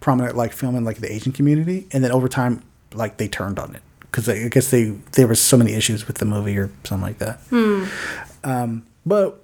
prominent 0.02 0.36
like 0.36 0.52
film 0.52 0.76
in 0.76 0.84
like 0.84 0.98
the 0.98 1.12
Asian 1.12 1.32
community, 1.32 1.88
and 1.92 2.04
then 2.04 2.12
over 2.12 2.28
time 2.28 2.62
like 2.94 3.18
they 3.18 3.30
turned 3.30 3.58
on 3.58 3.74
it 3.74 3.82
because 4.02 4.28
I 4.28 4.50
guess 4.50 4.70
they 4.70 4.90
there 5.14 5.28
was 5.28 5.40
so 5.40 5.56
many 5.56 5.74
issues 5.74 6.08
with 6.08 6.18
the 6.18 6.26
movie 6.26 6.58
or 6.58 6.70
something 6.84 7.08
like 7.08 7.20
that. 7.20 7.40
Um, 8.44 8.86
but 9.06 9.42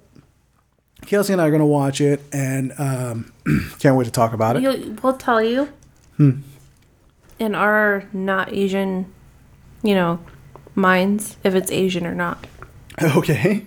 Kelsey 1.06 1.32
and 1.32 1.40
I 1.40 1.48
are 1.48 1.50
gonna 1.50 1.66
watch 1.66 2.02
it, 2.02 2.20
and 2.30 2.72
um, 2.78 3.32
can't 3.78 3.96
wait 3.96 4.04
to 4.04 4.10
talk 4.10 4.34
about 4.34 4.56
it. 4.56 4.62
You, 4.62 4.98
we'll 5.02 5.16
tell 5.16 5.42
you. 5.42 5.70
Hmm. 6.18 6.40
In 7.38 7.54
our 7.54 8.04
not 8.12 8.52
Asian, 8.52 9.12
you 9.82 9.94
know, 9.94 10.20
minds, 10.74 11.36
if 11.44 11.54
it's 11.54 11.70
Asian 11.70 12.06
or 12.06 12.14
not. 12.14 12.46
Okay. 13.02 13.66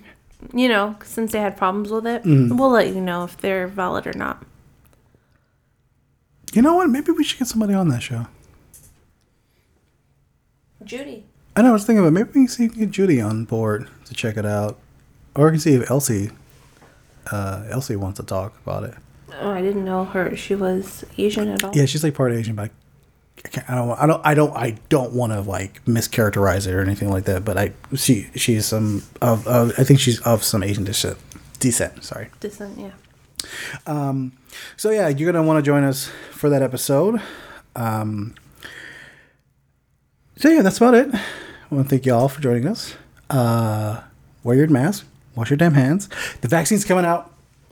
You 0.54 0.70
know, 0.70 0.96
since 1.04 1.34
they 1.34 1.40
had 1.42 1.58
problems 1.58 1.90
with 1.92 2.08
it, 2.08 2.24
Mm. 2.24 2.58
we'll 2.58 2.70
let 2.70 2.88
you 2.94 3.02
know 3.02 3.24
if 3.26 3.36
they're 3.38 3.68
valid 3.68 4.08
or 4.08 4.14
not. 4.14 4.46
You 6.54 6.62
know 6.62 6.76
what? 6.76 6.90
Maybe 6.90 7.12
we 7.12 7.24
should 7.26 7.40
get 7.40 7.48
somebody 7.50 7.74
on 7.74 7.90
that 7.90 8.02
show. 8.02 8.28
Judy. 10.84 11.26
I 11.56 11.62
know. 11.62 11.70
I 11.70 11.74
was 11.74 11.86
thinking 11.86 12.00
about 12.00 12.14
maybe 12.14 12.28
we 12.30 12.34
can 12.34 12.48
see 12.48 12.68
get 12.68 12.92
Judy 12.92 13.20
on 13.20 13.46
board 13.46 13.90
to 14.06 14.14
check 14.14 14.38
it 14.38 14.46
out. 14.46 14.78
Or 15.36 15.46
we 15.46 15.52
can 15.52 15.60
see 15.60 15.74
if 15.74 15.90
Elsie, 15.90 16.30
uh, 17.32 17.66
Elsie 17.70 17.96
wants 17.96 18.20
to 18.20 18.26
talk 18.26 18.58
about 18.66 18.84
it. 18.84 18.94
Oh, 19.42 19.50
I 19.50 19.62
didn't 19.62 19.84
know 19.86 20.06
her. 20.06 20.36
She 20.36 20.56
was 20.56 21.04
Asian 21.18 21.50
at 21.50 21.64
all. 21.64 21.76
Yeah, 21.76 21.86
she's 21.86 22.04
like 22.04 22.14
part 22.16 22.32
Asian, 22.32 22.56
but 22.56 22.70
I, 22.70 22.70
I 23.68 23.76
don't, 23.76 23.92
I 24.00 24.06
don't, 24.08 24.22
I 24.26 24.34
don't, 24.34 24.56
I 24.56 24.78
don't 24.90 25.14
want 25.14 25.32
to 25.34 25.42
like 25.42 25.84
mischaracterize 25.86 26.68
it 26.68 26.74
or 26.74 26.82
anything 26.82 27.10
like 27.10 27.26
that. 27.26 27.46
But 27.46 27.58
I, 27.58 27.74
she, 27.96 28.28
she's 28.36 28.66
some 28.66 29.04
of, 29.22 29.48
of 29.48 29.74
I 29.78 29.84
think 29.84 30.00
she's 30.00 30.20
of 30.22 30.44
some 30.44 30.64
Asian 30.64 30.84
descent. 30.84 31.18
Descent, 31.60 32.04
sorry. 32.04 32.30
Decent, 32.40 32.78
yeah. 32.78 32.92
Um, 33.86 34.34
So 34.76 34.90
yeah, 34.90 35.08
you're 35.08 35.32
gonna 35.32 35.46
want 35.46 35.64
to 35.64 35.68
join 35.68 35.84
us 35.84 36.10
for 36.32 36.50
that 36.50 36.62
episode. 36.62 37.22
Um, 37.76 38.34
so 40.38 40.50
yeah, 40.50 40.62
that's 40.62 40.78
about 40.78 40.94
it. 40.96 41.14
I 41.14 41.76
want 41.76 41.88
to 41.88 41.90
thank 41.90 42.06
you 42.06 42.14
all 42.14 42.30
for 42.30 42.42
joining 42.42 42.68
us. 42.68 42.96
Uh, 43.30 44.02
wear 44.44 44.56
your 44.58 44.68
mask. 44.68 45.06
Wash 45.36 45.50
your 45.50 45.58
damn 45.58 45.74
hands. 45.74 46.10
The 46.42 46.48
vaccine's 46.48 46.86
coming 46.86 47.06
out. 47.06 47.32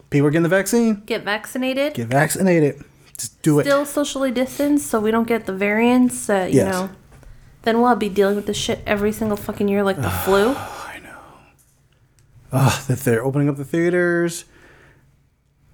People 0.09 0.27
are 0.27 0.31
getting 0.31 0.43
the 0.43 0.49
vaccine. 0.49 1.01
Get 1.05 1.23
vaccinated. 1.23 1.93
Get 1.95 2.07
vaccinated. 2.07 2.83
Just 3.17 3.41
do 3.41 3.59
it. 3.59 3.63
Still 3.63 3.85
socially 3.85 4.31
distanced 4.31 4.87
so 4.87 4.99
we 4.99 5.11
don't 5.11 5.27
get 5.27 5.45
the 5.45 5.53
variants 5.53 6.27
that, 6.27 6.51
you 6.51 6.57
Yes. 6.61 6.73
know. 6.73 6.89
Then 7.63 7.81
we'll 7.81 7.95
be 7.95 8.09
dealing 8.09 8.35
with 8.35 8.45
this 8.45 8.57
shit 8.57 8.81
every 8.85 9.11
single 9.11 9.37
fucking 9.37 9.67
year 9.67 9.83
like 9.83 9.95
the 10.01 10.09
flu. 10.09 10.49
I 10.55 10.99
know. 11.03 11.17
Ugh, 12.51 12.87
that 12.87 12.99
they're 12.99 13.23
opening 13.23 13.49
up 13.49 13.57
the 13.57 13.65
theaters. 13.65 14.45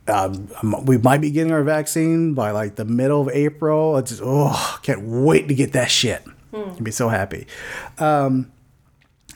Um, 0.07 0.49
um, 0.63 0.85
we 0.85 0.97
might 0.97 1.21
be 1.21 1.31
getting 1.31 1.51
our 1.51 1.63
vaccine 1.63 2.33
by 2.33 2.51
like 2.51 2.75
the 2.75 2.85
middle 2.85 3.21
of 3.21 3.29
April. 3.29 3.97
It's 3.97 4.11
just, 4.11 4.21
oh, 4.23 4.79
can't 4.83 5.01
wait 5.03 5.47
to 5.47 5.53
get 5.53 5.73
that 5.73 5.91
shit. 5.91 6.23
I'd 6.53 6.83
be 6.83 6.91
so 6.91 7.07
happy. 7.09 7.47
Um, 7.97 8.51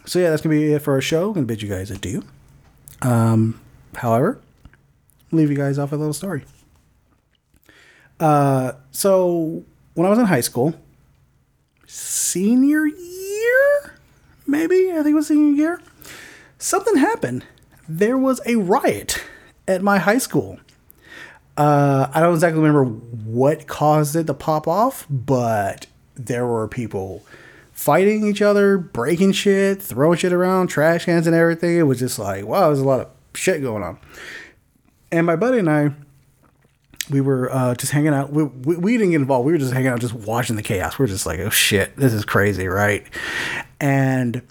so 0.06 0.19
yeah, 0.19 0.30
that's 0.30 0.41
gonna 0.41 0.56
be 0.56 0.73
it 0.73 0.80
for 0.82 0.94
our 0.94 1.02
show. 1.02 1.27
I'm 1.30 1.34
gonna 1.34 1.45
bid 1.45 1.61
you 1.61 1.69
guys 1.69 1.91
adieu. 1.91 2.23
Um, 3.02 3.60
however, 3.95 4.40
leave 5.32 5.49
you 5.49 5.56
guys 5.57 5.77
off 5.80 5.91
with 5.91 5.99
a 5.99 6.03
little 6.03 6.14
story. 6.14 6.44
Uh, 8.19 8.73
so 8.91 9.63
when 9.93 10.05
I 10.07 10.09
was 10.09 10.19
in 10.19 10.25
high 10.25 10.41
school, 10.41 10.73
senior 11.85 12.85
year, 12.85 13.95
maybe 14.47 14.91
I 14.91 14.95
think 14.95 15.07
it 15.07 15.13
was 15.15 15.27
senior 15.27 15.55
year 15.55 15.81
something 16.57 16.97
happened. 16.97 17.45
There 17.87 18.17
was 18.17 18.41
a 18.45 18.55
riot 18.55 19.23
at 19.67 19.81
my 19.81 19.99
high 19.99 20.17
school. 20.17 20.59
Uh, 21.57 22.07
I 22.13 22.19
don't 22.19 22.33
exactly 22.33 22.61
remember 22.61 22.85
what 22.85 23.67
caused 23.67 24.15
it 24.15 24.27
to 24.27 24.33
pop 24.33 24.67
off, 24.67 25.05
but 25.09 25.87
there 26.15 26.45
were 26.45 26.67
people 26.67 27.23
fighting 27.71 28.25
each 28.25 28.41
other, 28.41 28.77
breaking 28.77 29.33
shit, 29.33 29.81
throwing 29.81 30.17
shit 30.17 30.33
around, 30.33 30.67
trash 30.67 31.05
cans 31.05 31.27
and 31.27 31.35
everything. 31.35 31.77
It 31.77 31.83
was 31.83 31.99
just 31.99 32.19
like, 32.19 32.45
wow, 32.45 32.67
there's 32.67 32.79
a 32.79 32.85
lot 32.85 32.99
of 33.01 33.07
shit 33.35 33.61
going 33.61 33.83
on. 33.83 33.99
And 35.11 35.25
my 35.25 35.35
buddy 35.35 35.59
and 35.59 35.69
I, 35.69 35.91
we 37.10 37.22
were 37.22 37.52
uh, 37.53 37.76
just 37.76 37.91
hanging 37.91 38.14
out. 38.14 38.32
We, 38.32 38.44
we, 38.44 38.77
we 38.77 38.91
didn't 38.94 39.11
get 39.11 39.22
involved. 39.22 39.45
We 39.45 39.52
were 39.52 39.57
just 39.57 39.73
hanging 39.73 39.90
out, 39.90 39.99
just 39.99 40.14
watching 40.14 40.56
the 40.56 40.64
chaos. 40.64 40.98
We 40.98 41.06
are 41.06 41.07
just 41.07 41.26
like, 41.26 41.40
oh 41.40 41.49
shit, 41.49 41.95
this 41.95 42.14
is 42.14 42.26
crazy, 42.26 42.68
right? 42.68 43.06
And 43.80 44.41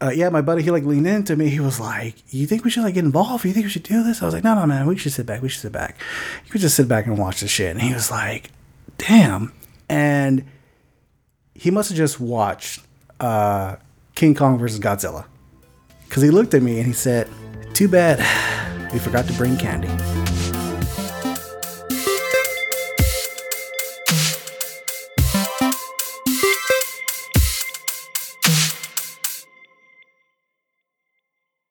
uh, 0.00 0.10
yeah, 0.10 0.28
my 0.28 0.42
buddy, 0.42 0.62
he 0.62 0.70
like 0.70 0.84
leaned 0.84 1.06
into 1.06 1.36
me. 1.36 1.48
He 1.48 1.60
was 1.60 1.80
like, 1.80 2.14
"You 2.32 2.46
think 2.46 2.64
we 2.64 2.70
should 2.70 2.82
like 2.82 2.94
get 2.94 3.04
involved? 3.04 3.44
You 3.44 3.52
think 3.52 3.64
we 3.64 3.70
should 3.70 3.84
do 3.84 4.02
this?" 4.02 4.20
I 4.22 4.26
was 4.26 4.34
like, 4.34 4.44
"No, 4.44 4.54
no, 4.54 4.66
man. 4.66 4.86
We 4.86 4.96
should 4.96 5.12
sit 5.12 5.24
back. 5.24 5.40
We 5.40 5.48
should 5.48 5.62
sit 5.62 5.72
back. 5.72 5.96
You 6.44 6.50
could 6.50 6.60
just 6.60 6.76
sit 6.76 6.88
back 6.88 7.06
and 7.06 7.16
watch 7.16 7.40
the 7.40 7.48
shit." 7.48 7.70
And 7.70 7.80
he 7.80 7.94
was 7.94 8.10
like, 8.10 8.50
"Damn!" 8.98 9.52
And 9.88 10.44
he 11.54 11.70
must 11.70 11.88
have 11.88 11.96
just 11.96 12.20
watched 12.20 12.80
uh, 13.20 13.76
King 14.14 14.34
Kong 14.34 14.58
versus 14.58 14.80
Godzilla 14.80 15.24
because 16.08 16.22
he 16.22 16.30
looked 16.30 16.52
at 16.54 16.62
me 16.62 16.78
and 16.78 16.86
he 16.86 16.92
said, 16.92 17.28
"Too 17.72 17.88
bad 17.88 18.18
we 18.92 18.98
forgot 18.98 19.26
to 19.26 19.32
bring 19.34 19.56
candy." 19.56 20.23